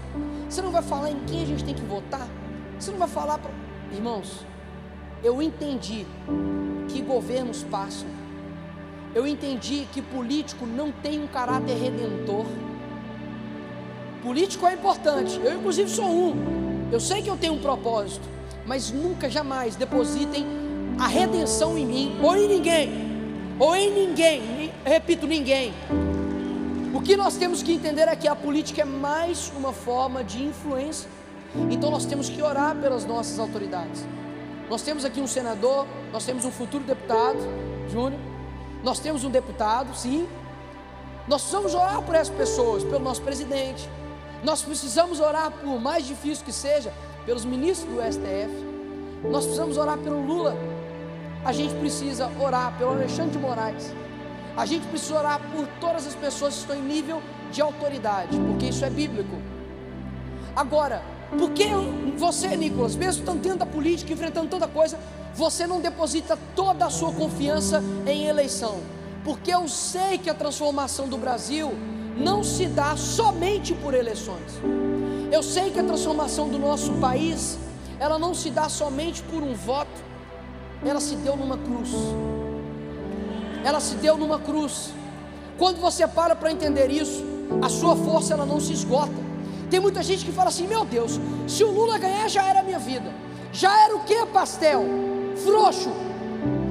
Você 0.48 0.60
não 0.60 0.72
vai 0.72 0.82
falar 0.82 1.12
em 1.12 1.24
quem 1.26 1.44
a 1.44 1.46
gente 1.46 1.64
tem 1.64 1.76
que 1.76 1.82
votar? 1.82 2.26
Você 2.78 2.90
não 2.90 2.98
vai 2.98 3.08
falar 3.08 3.38
para. 3.38 3.50
Irmãos, 3.92 4.44
eu 5.22 5.42
entendi 5.42 6.06
que 6.88 7.02
governos 7.02 7.64
passam. 7.64 8.06
Eu 9.14 9.26
entendi 9.26 9.86
que 9.92 10.00
político 10.00 10.64
não 10.66 10.92
tem 10.92 11.20
um 11.20 11.26
caráter 11.26 11.76
redentor. 11.76 12.46
Político 14.22 14.66
é 14.66 14.74
importante, 14.74 15.40
eu 15.42 15.54
inclusive 15.54 15.90
sou 15.90 16.06
um. 16.06 16.88
Eu 16.92 17.00
sei 17.00 17.22
que 17.22 17.28
eu 17.28 17.36
tenho 17.36 17.54
um 17.54 17.58
propósito, 17.58 18.28
mas 18.66 18.90
nunca 18.90 19.28
jamais 19.28 19.74
depositem 19.74 20.46
a 20.98 21.06
redenção 21.06 21.78
em 21.78 21.86
mim 21.86 22.18
ou 22.22 22.36
em 22.36 22.48
ninguém, 22.48 22.90
ou 23.58 23.74
em 23.74 23.90
ninguém, 23.90 24.72
repito, 24.84 25.26
ninguém. 25.26 25.72
O 26.94 27.00
que 27.00 27.16
nós 27.16 27.36
temos 27.36 27.62
que 27.62 27.72
entender 27.72 28.08
é 28.08 28.16
que 28.16 28.28
a 28.28 28.34
política 28.34 28.82
é 28.82 28.84
mais 28.84 29.52
uma 29.56 29.72
forma 29.72 30.22
de 30.22 30.42
influência. 30.42 31.08
Então 31.70 31.90
nós 31.90 32.04
temos 32.04 32.28
que 32.28 32.42
orar 32.42 32.76
pelas 32.76 33.04
nossas 33.04 33.38
autoridades. 33.38 34.06
Nós 34.68 34.82
temos 34.82 35.04
aqui 35.04 35.20
um 35.20 35.26
senador, 35.26 35.86
nós 36.12 36.24
temos 36.24 36.44
um 36.44 36.50
futuro 36.50 36.84
deputado, 36.84 37.38
Júnior. 37.90 38.20
Nós 38.82 39.00
temos 39.00 39.24
um 39.24 39.30
deputado, 39.30 39.94
sim. 39.96 40.28
Nós 41.26 41.42
precisamos 41.42 41.74
orar 41.74 42.02
por 42.02 42.14
essas 42.14 42.34
pessoas, 42.34 42.84
pelo 42.84 43.00
nosso 43.00 43.22
presidente. 43.22 43.88
Nós 44.42 44.62
precisamos 44.62 45.20
orar 45.20 45.50
por 45.50 45.80
mais 45.80 46.06
difícil 46.06 46.44
que 46.44 46.52
seja, 46.52 46.92
pelos 47.26 47.44
ministros 47.44 47.92
do 47.92 48.00
STF. 48.00 48.68
Nós 49.24 49.44
precisamos 49.44 49.76
orar 49.76 49.98
pelo 49.98 50.24
Lula. 50.24 50.56
A 51.44 51.52
gente 51.52 51.74
precisa 51.74 52.30
orar 52.40 52.76
pelo 52.78 52.92
Alexandre 52.92 53.32
de 53.32 53.38
Moraes. 53.38 53.92
A 54.56 54.66
gente 54.66 54.86
precisa 54.88 55.18
orar 55.18 55.40
por 55.52 55.66
todas 55.80 56.06
as 56.06 56.14
pessoas 56.14 56.54
que 56.54 56.60
estão 56.60 56.76
em 56.76 56.82
nível 56.82 57.22
de 57.50 57.62
autoridade, 57.62 58.38
porque 58.40 58.66
isso 58.66 58.84
é 58.84 58.90
bíblico. 58.90 59.36
Agora, 60.54 61.02
por 61.36 61.50
que 61.50 61.68
você, 62.16 62.56
Nicolas, 62.56 62.96
mesmo 62.96 63.20
estando 63.20 63.40
dentro 63.40 63.58
da 63.58 63.66
política, 63.66 64.12
enfrentando 64.12 64.48
tanta 64.48 64.66
coisa, 64.66 64.98
você 65.34 65.66
não 65.66 65.80
deposita 65.80 66.38
toda 66.56 66.86
a 66.86 66.90
sua 66.90 67.12
confiança 67.12 67.82
em 68.06 68.26
eleição? 68.26 68.80
Porque 69.24 69.52
eu 69.52 69.68
sei 69.68 70.18
que 70.18 70.30
a 70.30 70.34
transformação 70.34 71.08
do 71.08 71.18
Brasil 71.18 71.72
não 72.16 72.42
se 72.42 72.66
dá 72.66 72.96
somente 72.96 73.74
por 73.74 73.94
eleições. 73.94 74.60
Eu 75.30 75.42
sei 75.42 75.70
que 75.70 75.78
a 75.78 75.84
transformação 75.84 76.48
do 76.48 76.58
nosso 76.58 76.92
país, 76.94 77.58
ela 78.00 78.18
não 78.18 78.34
se 78.34 78.50
dá 78.50 78.68
somente 78.68 79.22
por 79.22 79.42
um 79.42 79.54
voto, 79.54 80.08
ela 80.84 81.00
se 81.00 81.14
deu 81.16 81.36
numa 81.36 81.58
cruz. 81.58 81.90
Ela 83.64 83.80
se 83.80 83.96
deu 83.96 84.16
numa 84.16 84.38
cruz. 84.38 84.92
Quando 85.58 85.80
você 85.80 86.06
para 86.06 86.34
para 86.34 86.50
entender 86.50 86.90
isso, 86.90 87.24
a 87.60 87.68
sua 87.68 87.94
força 87.96 88.32
ela 88.32 88.46
não 88.46 88.60
se 88.60 88.72
esgota. 88.72 89.27
Tem 89.70 89.80
muita 89.80 90.02
gente 90.02 90.24
que 90.24 90.32
fala 90.32 90.48
assim: 90.48 90.66
meu 90.66 90.84
Deus, 90.84 91.20
se 91.46 91.62
o 91.64 91.70
Lula 91.70 91.98
ganhar 91.98 92.28
já 92.28 92.44
era 92.44 92.60
a 92.60 92.62
minha 92.62 92.78
vida. 92.78 93.12
Já 93.52 93.84
era 93.84 93.96
o 93.96 94.00
que, 94.00 94.26
pastel? 94.26 94.84
Frouxo. 95.44 95.90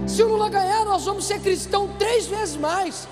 Se 0.06 0.24
o 0.24 0.28
Lula 0.28 0.50
ganhar, 0.50 0.86
nós 0.86 1.06
vamos 1.06 1.26
ser 1.26 1.40
cristão 1.40 1.90
três 2.00 2.28
vezes 2.28 2.56
mais, 2.56 3.08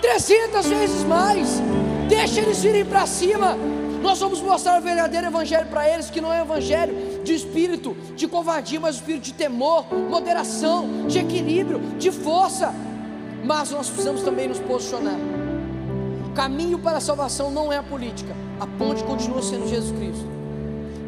trezentas 0.00 0.66
vezes 0.66 1.02
mais. 1.04 1.60
Deixa 2.08 2.40
eles 2.40 2.62
virem 2.62 2.84
para 2.84 3.06
cima. 3.06 3.56
Nós 4.00 4.20
vamos 4.20 4.40
mostrar 4.40 4.80
o 4.80 4.82
verdadeiro 4.82 5.26
evangelho 5.26 5.66
para 5.66 5.88
eles, 5.88 6.08
que 6.08 6.20
não 6.20 6.32
é 6.32 6.40
evangelho 6.40 7.22
de 7.24 7.34
espírito 7.34 7.96
de 8.14 8.26
covardia, 8.28 8.80
mas 8.80 8.94
espírito 8.94 9.24
de 9.24 9.34
temor, 9.34 9.92
moderação, 9.92 11.06
de 11.06 11.18
equilíbrio, 11.18 11.80
de 11.98 12.10
força. 12.10 12.72
Mas 13.44 13.70
nós 13.70 13.88
precisamos 13.88 14.22
também 14.22 14.48
nos 14.48 14.60
posicionar. 14.60 15.16
Caminho 16.38 16.78
para 16.78 16.98
a 16.98 17.00
salvação 17.00 17.50
não 17.50 17.72
é 17.72 17.78
a 17.78 17.82
política, 17.82 18.32
a 18.60 18.66
ponte 18.78 19.02
continua 19.02 19.42
sendo 19.42 19.66
Jesus 19.66 19.90
Cristo. 19.98 20.24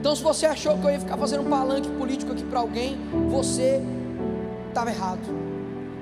Então, 0.00 0.16
se 0.16 0.24
você 0.24 0.44
achou 0.44 0.76
que 0.76 0.84
eu 0.84 0.90
ia 0.90 0.98
ficar 0.98 1.16
fazendo 1.16 1.46
um 1.46 1.48
palanque 1.48 1.88
político 1.88 2.32
aqui 2.32 2.42
para 2.42 2.58
alguém, 2.58 2.98
você 3.28 3.80
estava 4.66 4.90
errado. 4.90 5.20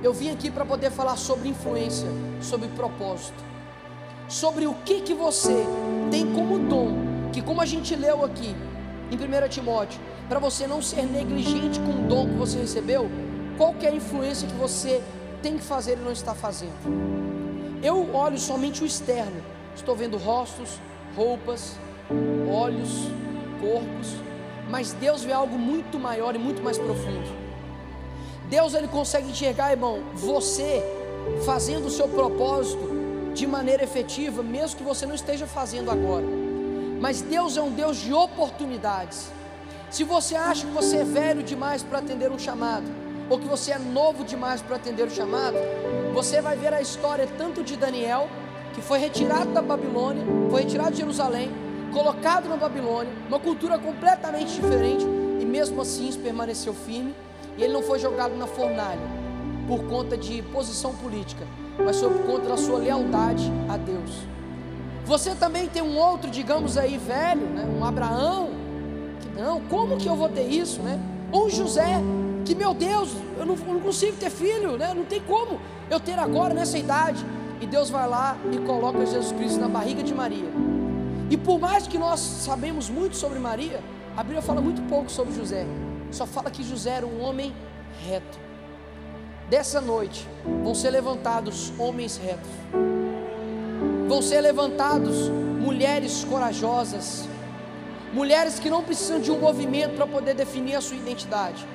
Eu 0.03 0.15
vim 0.15 0.31
aqui 0.31 0.51
para 0.51 0.65
poder 0.65 0.91
falar 0.91 1.17
sobre 1.17 1.51
influência, 1.51 2.09
sobre 2.41 2.69
propósito, 2.69 3.45
sobre 4.31 4.67
o 4.67 4.73
que 4.73 5.03
que 5.03 5.13
você 5.13 5.63
tem 6.11 6.33
como 6.33 6.59
dom, 6.61 6.95
que 7.31 7.43
como 7.43 7.61
a 7.61 7.67
gente 7.67 7.95
leu 7.95 8.25
aqui 8.25 8.57
em 9.11 9.15
1 9.15 9.49
Timóteo, 9.51 10.01
para 10.27 10.39
você 10.39 10.67
não 10.67 10.81
ser 10.81 11.03
negligente 11.03 11.79
com 11.81 12.03
o 12.03 12.09
dom 12.09 12.29
que 12.29 12.35
você 12.35 12.61
recebeu, 12.61 13.11
qual 13.59 13.75
é 13.83 13.89
a 13.89 13.95
influência 13.95 14.49
que 14.49 14.55
você 14.55 15.03
tem 15.43 15.59
que 15.59 15.65
fazer 15.65 15.99
e 15.99 16.01
não 16.01 16.13
está 16.13 16.35
fazendo. 16.35 17.28
Eu 17.83 18.15
olho 18.15 18.39
somente 18.39 18.83
o 18.83 18.87
externo, 18.87 19.41
estou 19.75 19.95
vendo 19.95 20.17
rostos, 20.17 20.81
roupas, 21.17 21.77
olhos, 22.51 23.09
corpos, 23.61 24.17
mas 24.69 24.93
Deus 24.93 25.23
vê 25.23 25.33
algo 25.33 25.57
muito 25.59 25.99
maior 25.99 26.35
e 26.35 26.39
muito 26.39 26.63
mais 26.63 26.77
profundo. 26.77 27.29
Deus 28.49 28.75
ele 28.75 28.89
consegue 28.89 29.31
enxergar, 29.31 29.71
irmão, 29.71 30.03
você 30.15 30.83
fazendo 31.45 31.87
o 31.87 31.91
seu 31.91 32.09
propósito 32.09 32.99
de 33.35 33.47
maneira 33.47 33.85
efetiva, 33.85 34.43
mesmo 34.43 34.79
que 34.79 34.83
você 34.83 35.07
não 35.07 35.15
esteja 35.15 35.47
fazendo 35.47 35.91
agora. 35.91 36.27
Mas 37.01 37.21
Deus 37.21 37.57
é 37.57 37.63
um 37.63 37.71
Deus 37.71 37.99
de 37.99 38.13
oportunidades. 38.13 39.31
Se 39.91 40.03
você 40.03 40.35
acha 40.35 40.67
que 40.67 40.73
você 40.73 40.99
é 40.99 41.05
velho 41.05 41.43
demais 41.43 41.83
para 41.83 41.99
atender 41.99 42.31
um 42.31 42.39
chamado, 42.39 42.87
ou 43.29 43.39
que 43.39 43.47
você 43.47 43.73
é 43.73 43.79
novo 43.79 44.25
demais 44.25 44.63
para 44.63 44.77
atender 44.77 45.07
o 45.07 45.11
chamado, 45.11 45.57
você 46.15 46.41
vai 46.41 46.57
ver 46.57 46.73
a 46.73 46.81
história 46.81 47.29
tanto 47.37 47.63
de 47.63 47.77
Daniel, 47.77 48.29
que 48.75 48.81
foi 48.81 48.99
retirado 48.99 49.53
da 49.53 49.61
Babilônia, 49.61 50.25
foi 50.51 50.63
retirado 50.63 50.93
de 50.93 50.99
Jerusalém, 50.99 51.51
colocado 51.93 52.49
na 52.49 52.57
Babilônia, 52.57 53.13
uma 53.29 53.39
cultura 53.39 53.79
completamente 53.79 54.55
diferente, 54.55 55.05
e 55.41 55.45
mesmo 55.45 55.81
assim 55.81 56.13
permaneceu 56.13 56.73
firme, 56.73 57.15
e 57.57 57.63
ele 57.63 57.73
não 57.73 57.83
foi 57.83 57.99
jogado 57.99 58.37
na 58.37 58.47
fornalha 58.47 59.19
por 59.67 59.85
conta 59.85 60.17
de 60.17 60.43
posição 60.43 60.95
política, 60.95 61.47
mas 61.85 62.01
foi 62.01 62.11
por 62.11 62.25
conta 62.25 62.49
da 62.49 62.57
sua 62.57 62.79
lealdade 62.79 63.53
a 63.69 63.77
Deus. 63.77 64.23
Você 65.05 65.35
também 65.35 65.69
tem 65.69 65.83
um 65.83 65.97
outro, 65.99 66.31
digamos 66.31 66.77
aí, 66.77 66.97
velho, 66.97 67.47
né? 67.47 67.67
um 67.79 67.85
Abraão, 67.85 68.51
que 69.21 69.41
não, 69.41 69.61
como 69.63 69.97
que 69.97 70.07
eu 70.07 70.17
vou 70.17 70.29
ter 70.29 70.47
isso, 70.47 70.81
né? 70.83 70.99
Um 71.33 71.49
José, 71.49 72.01
que 72.49 72.55
meu 72.55 72.73
Deus, 72.73 73.11
eu 73.39 73.45
não, 73.45 73.55
eu 73.55 73.75
não 73.75 73.81
consigo 73.81 74.17
ter 74.17 74.31
filho, 74.31 74.79
né? 74.79 74.95
Não 74.95 75.05
tem 75.05 75.21
como 75.21 75.61
eu 75.91 76.01
ter 76.01 76.19
agora 76.19 76.55
nessa 76.55 76.79
idade. 76.79 77.23
E 77.61 77.67
Deus 77.67 77.91
vai 77.91 78.09
lá 78.09 78.39
e 78.51 78.57
coloca 78.61 79.05
Jesus 79.05 79.33
Cristo 79.33 79.61
na 79.61 79.69
barriga 79.69 80.03
de 80.03 80.15
Maria. 80.15 80.49
E 81.29 81.37
por 81.37 81.61
mais 81.61 81.87
que 81.87 81.99
nós 81.99 82.21
sabemos 82.21 82.89
muito 82.89 83.17
sobre 83.17 83.39
Maria, 83.39 83.83
a 84.17 84.23
Bíblia 84.23 84.41
fala 84.41 84.63
muito 84.63 84.81
pouco 84.89 85.11
sobre 85.11 85.35
José. 85.35 85.67
Só 86.11 86.25
fala 86.25 86.51
que 86.51 86.63
José 86.63 86.93
era 86.93 87.07
um 87.07 87.21
homem 87.21 87.53
reto. 88.07 88.39
Dessa 89.51 89.79
noite 89.79 90.27
vão 90.63 90.75
ser 90.75 90.89
levantados 90.89 91.71
homens 91.79 92.17
retos. 92.17 92.51
Vão 94.09 94.23
ser 94.23 94.41
levantados 94.41 95.29
mulheres 95.61 96.25
corajosas. 96.25 97.29
Mulheres 98.11 98.59
que 98.59 98.71
não 98.71 98.83
precisam 98.83 99.21
de 99.21 99.31
um 99.31 99.39
movimento 99.39 99.97
para 99.97 100.07
poder 100.07 100.35
definir 100.35 100.77
a 100.77 100.81
sua 100.81 100.97
identidade 100.97 101.67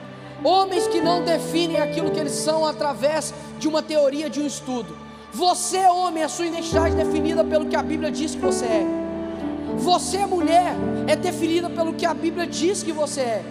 Homens 0.44 0.88
que 0.88 1.02
não 1.02 1.24
definem 1.24 1.80
aquilo 1.80 2.12
que 2.12 2.20
eles 2.20 2.34
são 2.34 2.66
através 2.66 3.34
de 3.60 3.68
uma 3.68 3.82
teoria, 3.82 4.30
de 4.30 4.40
um 4.40 4.48
estudo. 4.48 4.96
Você, 5.34 5.86
homem, 5.88 6.24
a 6.24 6.30
sua 6.30 6.46
identidade 6.46 6.94
é 7.00 7.04
definida 7.04 7.44
pelo 7.44 7.66
que 7.66 7.76
a 7.76 7.82
Bíblia 7.82 8.12
diz 8.12 8.36
que 8.36 8.42
você 8.42 8.66
é. 8.66 8.86
Você, 9.78 10.26
mulher, 10.26 10.76
é 11.08 11.16
definida 11.16 11.70
pelo 11.70 11.94
que 11.94 12.06
a 12.06 12.14
Bíblia 12.14 12.46
diz 12.46 12.84
que 12.84 12.92
você 12.92 13.22
é. 13.22 13.44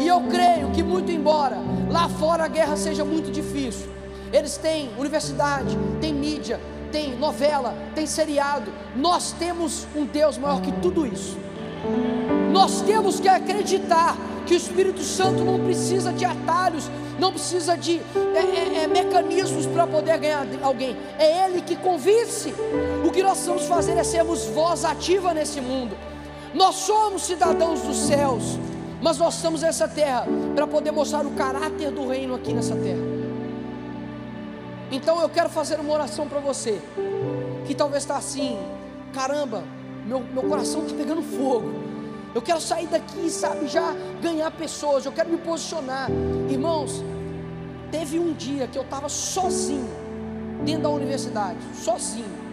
E 0.00 0.08
eu 0.08 0.20
creio 0.22 0.70
que, 0.70 0.82
muito 0.82 1.10
embora 1.10 1.58
lá 1.90 2.08
fora 2.08 2.44
a 2.44 2.48
guerra 2.48 2.76
seja 2.76 3.04
muito 3.04 3.30
difícil, 3.30 3.88
eles 4.32 4.56
têm 4.56 4.90
universidade, 4.98 5.78
têm 6.00 6.12
mídia, 6.12 6.60
tem 6.90 7.16
novela, 7.16 7.74
tem 7.94 8.06
seriado. 8.06 8.72
Nós 8.96 9.32
temos 9.32 9.86
um 9.94 10.04
Deus 10.04 10.36
maior 10.36 10.60
que 10.60 10.72
tudo 10.72 11.06
isso. 11.06 11.38
Nós 12.52 12.80
temos 12.82 13.20
que 13.20 13.28
acreditar 13.28 14.16
que 14.46 14.54
o 14.54 14.56
Espírito 14.56 15.02
Santo 15.02 15.44
não 15.44 15.58
precisa 15.58 16.12
de 16.12 16.24
atalhos, 16.24 16.90
não 17.18 17.32
precisa 17.32 17.76
de 17.76 18.00
é, 18.34 18.38
é, 18.38 18.84
é, 18.84 18.86
mecanismos 18.86 19.66
para 19.66 19.86
poder 19.86 20.18
ganhar 20.18 20.46
alguém, 20.62 20.96
é 21.18 21.46
Ele 21.46 21.60
que 21.60 21.76
convence. 21.76 22.54
O 23.06 23.10
que 23.10 23.22
nós 23.22 23.44
vamos 23.46 23.64
fazer 23.64 23.96
é 23.96 24.04
sermos 24.04 24.44
voz 24.46 24.84
ativa 24.84 25.32
nesse 25.32 25.60
mundo. 25.60 25.96
Nós 26.52 26.76
somos 26.76 27.22
cidadãos 27.22 27.80
dos 27.80 27.96
céus, 27.96 28.58
mas 29.00 29.18
nós 29.18 29.36
estamos 29.36 29.62
nessa 29.62 29.88
terra 29.88 30.26
para 30.54 30.66
poder 30.66 30.92
mostrar 30.92 31.26
o 31.26 31.32
caráter 31.32 31.90
do 31.90 32.06
reino 32.06 32.34
aqui 32.34 32.52
nessa 32.52 32.76
terra. 32.76 33.02
Então 34.90 35.20
eu 35.20 35.28
quero 35.28 35.48
fazer 35.48 35.80
uma 35.80 35.92
oração 35.92 36.28
para 36.28 36.38
você, 36.38 36.80
que 37.66 37.74
talvez 37.74 38.04
está 38.04 38.16
assim, 38.16 38.58
caramba, 39.12 39.64
meu, 40.04 40.20
meu 40.20 40.42
coração 40.44 40.84
está 40.84 40.96
pegando 40.96 41.22
fogo. 41.22 41.72
Eu 42.34 42.42
quero 42.42 42.60
sair 42.60 42.86
daqui, 42.88 43.30
sabe, 43.30 43.68
já 43.68 43.94
ganhar 44.20 44.50
pessoas. 44.50 45.06
Eu 45.06 45.12
quero 45.12 45.30
me 45.30 45.38
posicionar. 45.38 46.08
Irmãos, 46.50 47.02
teve 47.90 48.18
um 48.18 48.32
dia 48.32 48.66
que 48.66 48.76
eu 48.76 48.82
estava 48.82 49.08
sozinho 49.08 49.88
dentro 50.64 50.82
da 50.82 50.88
universidade, 50.88 51.58
sozinho. 51.74 52.44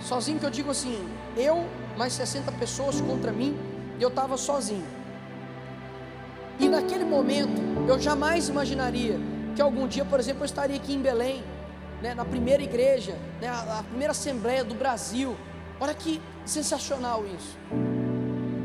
Sozinho 0.00 0.38
que 0.38 0.46
eu 0.46 0.50
digo 0.50 0.70
assim, 0.70 0.98
eu 1.36 1.64
mais 1.96 2.12
60 2.14 2.50
pessoas 2.52 3.00
contra 3.00 3.32
mim, 3.32 3.56
e 3.98 4.02
eu 4.02 4.08
estava 4.08 4.36
sozinho. 4.36 4.84
E 6.58 6.68
naquele 6.68 7.04
momento, 7.04 7.60
eu 7.88 7.98
jamais 7.98 8.48
imaginaria 8.48 9.18
que 9.54 9.62
algum 9.62 9.86
dia, 9.86 10.04
por 10.04 10.18
exemplo, 10.18 10.42
eu 10.42 10.46
estaria 10.46 10.76
aqui 10.76 10.94
em 10.94 11.00
Belém, 11.00 11.42
né, 12.02 12.14
na 12.14 12.24
primeira 12.24 12.62
igreja, 12.62 13.16
né, 13.40 13.48
a, 13.48 13.82
primeira 13.88 14.10
assembleia 14.12 14.64
do 14.64 14.74
Brasil. 14.74 15.36
Olha 15.80 15.94
que 15.94 16.20
sensacional 16.44 17.24
isso 17.26 17.58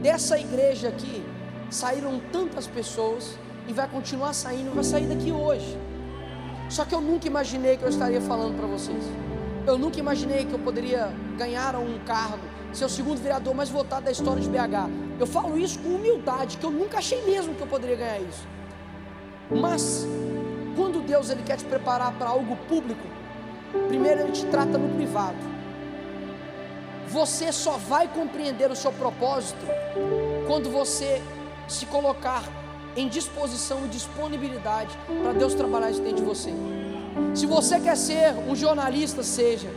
dessa 0.02 0.40
igreja 0.40 0.90
aqui 0.90 1.24
saíram 1.70 2.20
tantas 2.32 2.66
pessoas 2.66 3.38
e 3.68 3.74
vai 3.74 3.88
continuar 3.88 4.34
saindo, 4.34 4.74
vai 4.74 4.84
sair 4.84 5.06
daqui 5.08 5.32
hoje. 5.32 5.78
Só 6.70 6.86
que 6.86 6.96
eu 6.96 7.02
nunca 7.02 7.28
imaginei 7.28 7.78
que 7.78 7.84
eu 7.84 7.90
estaria 7.90 8.22
falando 8.22 8.58
para 8.58 8.68
vocês. 8.68 9.04
Eu 9.68 9.78
nunca 9.78 10.00
imaginei 10.00 10.46
que 10.46 10.54
eu 10.54 10.60
poderia 10.60 11.12
ganharam 11.38 11.84
um 11.84 12.00
cargo, 12.00 12.40
ser 12.74 12.86
o 12.86 12.90
segundo 12.90 13.22
vereador 13.22 13.54
mais 13.54 13.70
votado 13.70 14.06
da 14.06 14.12
história 14.12 14.42
de 14.42 14.50
BH. 14.50 14.90
Eu 15.20 15.28
falo 15.28 15.58
isso 15.58 15.80
com 15.80 15.90
humildade, 15.90 16.58
que 16.58 16.66
eu 16.66 16.72
nunca 16.72 16.98
achei 16.98 17.24
mesmo 17.26 17.54
que 17.54 17.62
eu 17.62 17.68
poderia 17.68 17.96
ganhar 17.96 18.20
isso. 18.22 18.48
Mas 19.52 20.08
quando 20.76 21.06
Deus 21.06 21.30
ele 21.30 21.44
quer 21.44 21.58
te 21.58 21.66
preparar 21.66 22.14
para 22.14 22.30
algo 22.30 22.56
público, 22.68 23.06
primeiro 23.88 24.22
ele 24.22 24.32
te 24.32 24.46
trata 24.46 24.78
no 24.78 24.96
privado. 24.96 25.38
Você 27.10 27.52
só 27.52 27.72
vai 27.72 28.08
compreender 28.08 28.70
o 28.70 28.76
seu 28.76 28.92
propósito 28.92 29.66
quando 30.46 30.70
você 30.70 31.22
se 31.68 31.86
colocar 31.88 32.44
em 32.96 33.08
disposição 33.08 33.86
e 33.86 33.88
disponibilidade 33.88 34.96
para 35.24 35.34
Deus 35.34 35.56
trabalhar 35.56 35.90
isso 35.90 36.02
dentro 36.02 36.18
de 36.18 36.24
você. 36.24 36.54
Se 37.34 37.48
você 37.48 37.80
quer 37.80 37.98
ser 37.98 38.34
um 38.48 38.56
jornalista, 38.56 39.24
seja. 39.24 39.70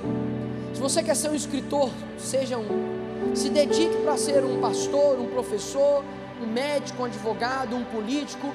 Se 0.74 0.80
você 0.80 1.02
quer 1.02 1.16
ser 1.16 1.30
um 1.30 1.34
escritor, 1.34 1.90
seja 2.18 2.58
um. 2.58 3.34
Se 3.34 3.48
dedique 3.48 3.96
para 4.02 4.16
ser 4.18 4.44
um 4.44 4.60
pastor, 4.60 5.18
um 5.18 5.28
professor, 5.28 6.04
um 6.42 6.46
médico, 6.46 7.02
um 7.02 7.06
advogado, 7.06 7.74
um 7.74 7.84
político, 7.84 8.52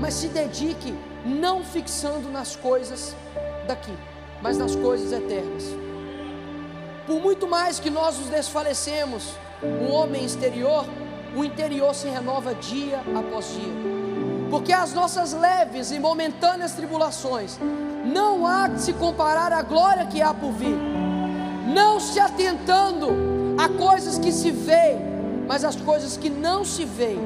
mas 0.00 0.14
se 0.14 0.28
dedique 0.28 0.92
não 1.24 1.62
fixando 1.62 2.28
nas 2.30 2.56
coisas 2.56 3.14
daqui, 3.66 3.92
mas 4.42 4.58
nas 4.58 4.74
coisas 4.74 5.12
eternas. 5.12 5.87
Por 7.08 7.22
muito 7.22 7.48
mais 7.48 7.80
que 7.80 7.88
nós 7.88 8.18
nos 8.18 8.28
desfalecemos, 8.28 9.32
o 9.62 9.90
homem 9.90 10.26
exterior, 10.26 10.84
o 11.34 11.42
interior 11.42 11.94
se 11.94 12.06
renova 12.06 12.54
dia 12.54 13.02
após 13.16 13.46
dia. 13.46 13.72
Porque 14.50 14.74
as 14.74 14.92
nossas 14.92 15.32
leves 15.32 15.90
e 15.90 15.98
momentâneas 15.98 16.72
tribulações 16.72 17.58
não 18.04 18.46
há 18.46 18.68
de 18.68 18.82
se 18.82 18.92
comparar 18.92 19.54
à 19.54 19.62
glória 19.62 20.04
que 20.04 20.20
há 20.20 20.34
por 20.34 20.52
vir. 20.52 20.76
Não 21.74 21.98
se 21.98 22.20
atentando 22.20 23.08
a 23.56 23.70
coisas 23.70 24.18
que 24.18 24.30
se 24.30 24.50
veem, 24.50 24.98
mas 25.46 25.64
as 25.64 25.76
coisas 25.76 26.18
que 26.18 26.28
não 26.28 26.62
se 26.62 26.84
veem. 26.84 27.20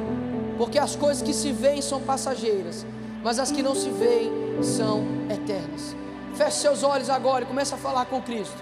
Porque 0.57 0.79
as 0.79 0.95
coisas 0.95 1.25
que 1.25 1.35
se 1.35 1.51
veem 1.51 1.83
são 1.83 2.01
passageiras, 2.01 2.87
mas 3.21 3.41
as 3.41 3.51
que 3.51 3.65
não 3.65 3.75
se 3.75 3.91
veem 3.91 4.31
são 4.63 5.03
eternas. 5.29 5.97
Feche 6.35 6.59
seus 6.59 6.83
olhos 6.83 7.11
agora 7.11 7.45
e 7.45 7.47
comece 7.47 7.75
a 7.75 7.77
falar 7.77 8.07
com 8.07 8.21
Cristo. 8.23 8.57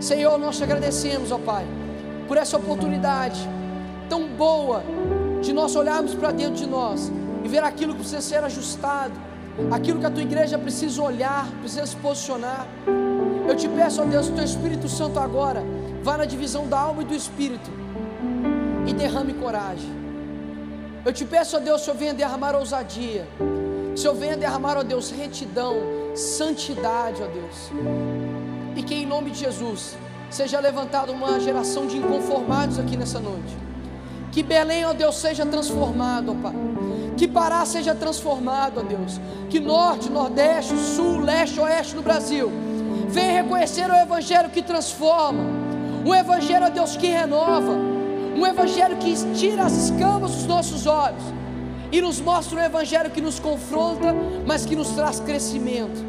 Senhor, 0.00 0.38
nós 0.38 0.56
te 0.56 0.64
agradecemos, 0.64 1.32
ó 1.32 1.38
Pai, 1.38 1.66
por 2.28 2.36
essa 2.36 2.56
oportunidade 2.56 3.48
tão 4.08 4.28
boa 4.28 4.82
de 5.40 5.52
nós 5.52 5.74
olharmos 5.74 6.14
para 6.14 6.30
dentro 6.30 6.56
de 6.56 6.66
nós 6.66 7.10
e 7.42 7.48
ver 7.48 7.62
aquilo 7.62 7.92
que 7.92 8.00
precisa 8.00 8.20
ser 8.20 8.44
ajustado, 8.44 9.14
aquilo 9.70 10.00
que 10.00 10.06
a 10.06 10.10
tua 10.10 10.22
igreja 10.22 10.58
precisa 10.58 11.02
olhar, 11.02 11.46
precisa 11.60 11.86
se 11.86 11.96
posicionar. 11.96 12.66
Eu 13.48 13.54
te 13.54 13.68
peço, 13.68 14.02
ó 14.02 14.04
Deus, 14.04 14.26
que 14.26 14.32
o 14.32 14.36
teu 14.36 14.44
Espírito 14.44 14.88
Santo 14.88 15.18
agora 15.18 15.62
vá 16.02 16.18
na 16.18 16.24
divisão 16.24 16.66
da 16.66 16.78
alma 16.78 17.02
e 17.02 17.04
do 17.04 17.14
espírito 17.14 17.70
e 18.86 18.92
derrame 18.92 19.32
coragem. 19.34 19.90
Eu 21.04 21.12
te 21.12 21.24
peço, 21.24 21.56
ó 21.56 21.60
Deus, 21.60 21.76
que 21.76 21.82
o 21.82 21.84
Senhor 21.84 21.98
venha 21.98 22.14
derramar 22.14 22.54
ousadia, 22.54 23.26
Senhor 23.96 24.14
venha 24.14 24.36
derramar, 24.36 24.76
ó 24.76 24.82
Deus, 24.82 25.10
retidão, 25.10 25.76
santidade, 26.14 27.22
ó 27.22 27.26
Deus, 27.26 27.70
e 28.76 28.82
que 28.82 28.94
em 28.94 29.06
nome 29.06 29.30
de 29.30 29.40
Jesus 29.40 29.96
seja 30.30 30.58
levantada 30.58 31.12
uma 31.12 31.38
geração 31.38 31.86
de 31.86 31.96
inconformados 31.96 32.78
aqui 32.78 32.96
nessa 32.96 33.20
noite. 33.20 33.56
Que 34.32 34.42
Belém, 34.42 34.84
ó 34.84 34.92
Deus, 34.92 35.16
seja 35.16 35.46
transformado, 35.46 36.32
ó 36.32 36.34
Pai. 36.42 36.54
Que 37.16 37.28
Pará 37.28 37.64
seja 37.64 37.94
transformado, 37.94 38.80
ó 38.80 38.82
Deus. 38.82 39.20
Que 39.48 39.60
norte, 39.60 40.10
nordeste, 40.10 40.76
sul, 40.76 41.20
leste, 41.20 41.60
oeste 41.60 41.94
do 41.94 42.02
Brasil 42.02 42.50
venha 43.14 43.42
reconhecer 43.42 43.88
o 43.88 43.94
Evangelho 43.94 44.50
que 44.50 44.60
transforma, 44.60 45.40
um 46.04 46.12
Evangelho, 46.12 46.66
ó 46.66 46.68
Deus, 46.68 46.96
que 46.96 47.06
renova, 47.06 47.72
um 48.36 48.44
Evangelho 48.44 48.96
que 48.96 49.14
tira 49.34 49.64
as 49.64 49.72
escamas 49.72 50.32
dos 50.32 50.46
nossos 50.46 50.84
olhos 50.86 51.22
e 51.94 52.00
nos 52.00 52.20
mostra 52.20 52.58
um 52.58 52.64
Evangelho 52.64 53.08
que 53.08 53.20
nos 53.20 53.38
confronta, 53.38 54.12
mas 54.44 54.66
que 54.66 54.74
nos 54.74 54.90
traz 54.90 55.20
crescimento. 55.20 56.04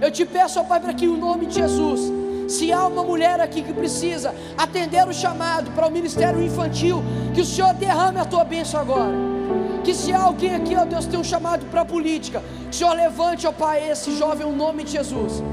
Eu 0.00 0.10
te 0.10 0.24
peço, 0.24 0.58
ó 0.58 0.64
Pai, 0.64 0.80
para 0.80 0.92
que 0.92 1.06
o 1.06 1.16
nome 1.16 1.46
de 1.46 1.54
Jesus 1.54 2.00
se 2.48 2.72
há 2.72 2.84
uma 2.88 3.04
mulher 3.04 3.40
aqui 3.40 3.62
que 3.62 3.72
precisa 3.72 4.34
atender 4.58 5.06
o 5.06 5.14
chamado 5.14 5.70
para 5.70 5.86
o 5.86 5.90
ministério 5.90 6.42
infantil, 6.42 7.00
que 7.32 7.42
o 7.42 7.46
Senhor 7.46 7.72
derrame 7.74 8.18
a 8.18 8.24
tua 8.24 8.42
bênção 8.42 8.80
agora. 8.80 9.14
Que 9.84 9.94
se 9.94 10.12
há 10.12 10.20
alguém 10.20 10.56
aqui, 10.56 10.74
ó 10.74 10.84
Deus, 10.84 11.06
tem 11.06 11.18
um 11.18 11.24
chamado 11.24 11.64
para 11.66 11.82
a 11.82 11.84
política, 11.84 12.42
que 12.64 12.70
o 12.70 12.74
Senhor 12.74 12.94
levante, 12.94 13.46
ó 13.46 13.52
Pai, 13.52 13.88
esse 13.88 14.18
jovem, 14.18 14.48
em 14.48 14.52
nome 14.52 14.82
de 14.82 14.90
Jesus. 14.90 15.44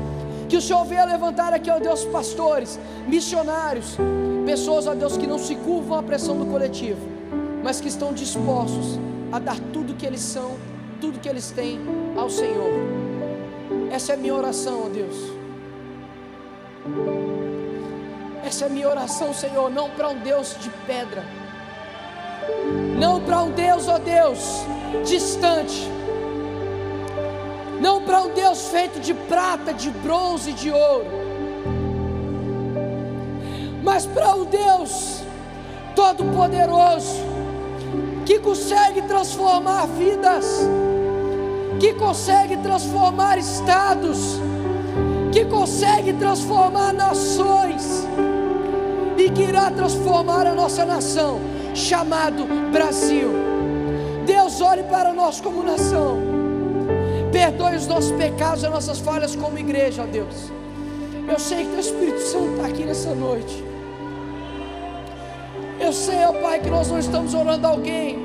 Que 0.49 0.57
o 0.57 0.61
Senhor 0.61 0.83
venha 0.85 1.05
levantar 1.05 1.53
aqui, 1.53 1.69
ó 1.69 1.77
Deus, 1.77 2.03
pastores, 2.05 2.79
missionários, 3.07 3.95
pessoas, 4.43 4.87
ó 4.87 4.95
Deus, 4.95 5.17
que 5.17 5.27
não 5.27 5.37
se 5.37 5.53
curvam 5.53 5.99
à 5.99 6.01
pressão 6.01 6.35
do 6.35 6.47
coletivo, 6.47 7.07
mas 7.63 7.79
que 7.79 7.89
estão 7.89 8.11
dispostos 8.11 8.99
a 9.31 9.39
dar 9.39 9.57
tudo 9.71 9.95
que 9.95 10.05
eles 10.05 10.21
são, 10.21 10.57
tudo 10.99 11.19
que 11.19 11.29
eles 11.29 11.51
têm 11.51 11.79
ao 12.17 12.29
Senhor. 12.29 12.71
Essa 13.89 14.13
é 14.13 14.15
a 14.15 14.17
minha 14.17 14.35
oração, 14.35 14.85
ó 14.85 14.89
Deus. 14.89 15.15
Essa 18.45 18.65
é 18.65 18.67
a 18.67 18.69
minha 18.69 18.89
oração, 18.89 19.33
Senhor, 19.33 19.69
não 19.69 19.89
para 19.91 20.09
um 20.09 20.19
Deus 20.19 20.57
de 20.59 20.69
pedra, 20.85 21.23
não 22.99 23.21
para 23.21 23.43
um 23.43 23.51
Deus, 23.51 23.87
ó 23.87 23.97
Deus, 23.97 24.65
distante, 25.05 25.89
não 27.79 28.01
para 28.03 28.21
um 28.23 28.33
Deus 28.33 28.67
feito 28.67 28.99
de 28.99 29.13
prata, 29.13 29.73
de 29.73 29.89
bronze, 29.89 30.51
de 30.51 30.69
ouro, 30.71 31.07
mas 33.83 34.05
para 34.05 34.35
um 34.35 34.45
Deus 34.45 35.21
todo-poderoso, 35.95 37.30
que 38.31 38.39
consegue 38.39 39.01
transformar 39.01 39.87
vidas, 39.87 40.45
que 41.81 41.93
consegue 41.95 42.55
transformar 42.55 43.37
estados, 43.37 44.39
que 45.33 45.43
consegue 45.43 46.13
transformar 46.13 46.93
nações 46.93 48.07
e 49.17 49.29
que 49.29 49.41
irá 49.41 49.69
transformar 49.69 50.47
a 50.47 50.55
nossa 50.55 50.85
nação, 50.85 51.41
chamado 51.75 52.45
Brasil. 52.71 53.33
Deus, 54.25 54.61
olhe 54.61 54.83
para 54.83 55.11
nós 55.11 55.41
como 55.41 55.61
nação, 55.61 56.17
perdoe 57.33 57.75
os 57.75 57.85
nossos 57.85 58.13
pecados, 58.13 58.63
as 58.63 58.71
nossas 58.71 58.99
falhas 58.99 59.35
como 59.35 59.57
igreja, 59.57 60.03
ó 60.03 60.05
Deus. 60.05 60.49
Eu 61.27 61.37
sei 61.37 61.65
que 61.65 61.75
o 61.75 61.79
Espírito 61.81 62.21
Santo 62.21 62.51
está 62.51 62.67
aqui 62.67 62.85
nessa 62.85 63.13
noite. 63.13 63.70
Eu 65.81 65.91
sei, 65.91 66.23
ó 66.25 66.31
Pai, 66.31 66.59
que 66.59 66.69
nós 66.69 66.89
não 66.89 66.99
estamos 66.99 67.33
orando 67.33 67.65
alguém, 67.65 68.15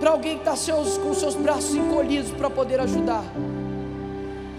para 0.00 0.10
alguém 0.10 0.34
que 0.34 0.40
está 0.40 0.56
seus, 0.56 0.98
com 0.98 1.14
seus 1.14 1.36
braços 1.36 1.72
encolhidos 1.76 2.32
para 2.32 2.50
poder 2.50 2.80
ajudar. 2.80 3.22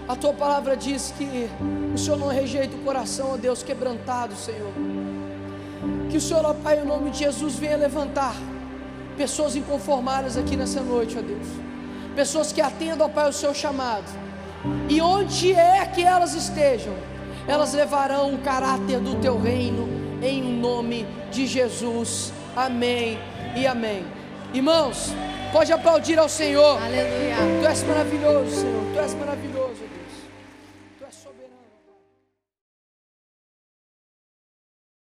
A 0.08 0.16
tua 0.16 0.32
palavra 0.32 0.74
diz 0.74 1.12
que 1.16 1.50
o 1.94 1.98
Senhor 1.98 2.16
não 2.16 2.28
rejeita 2.28 2.74
o 2.74 2.80
coração, 2.80 3.34
ó 3.34 3.36
Deus, 3.36 3.62
quebrantado, 3.62 4.34
Senhor. 4.34 4.72
Que 6.08 6.16
o 6.16 6.20
Senhor, 6.20 6.42
ó 6.46 6.54
Pai, 6.54 6.80
em 6.80 6.86
nome 6.86 7.10
de 7.10 7.18
Jesus, 7.18 7.56
venha 7.56 7.76
levantar 7.76 8.34
pessoas 9.18 9.54
inconformadas 9.54 10.38
aqui 10.38 10.56
nessa 10.56 10.80
noite, 10.80 11.18
ó 11.18 11.20
Deus. 11.20 11.46
Pessoas 12.16 12.50
que 12.50 12.62
atendam, 12.62 13.06
ó 13.06 13.10
Pai, 13.10 13.28
o 13.28 13.32
seu 13.32 13.54
chamado. 13.54 14.10
E 14.88 15.02
onde 15.02 15.52
é 15.52 15.84
que 15.84 16.02
elas 16.02 16.32
estejam, 16.34 16.94
elas 17.46 17.74
levarão 17.74 18.34
o 18.34 18.38
caráter 18.38 19.00
do 19.00 19.20
teu 19.20 19.38
reino, 19.38 19.99
em 20.22 20.42
nome 20.42 21.06
de 21.30 21.46
Jesus. 21.46 22.32
Amém 22.56 23.18
e 23.56 23.66
amém. 23.66 24.04
Irmãos, 24.52 25.12
pode 25.52 25.72
aplaudir 25.72 26.18
ao 26.18 26.28
Senhor. 26.28 26.82
Aleluia. 26.82 27.36
Tu 27.60 27.66
és 27.66 27.82
maravilhoso, 27.84 28.50
Senhor. 28.50 28.84
Tu 28.92 29.00
és 29.00 29.14
maravilhoso. 29.14 29.49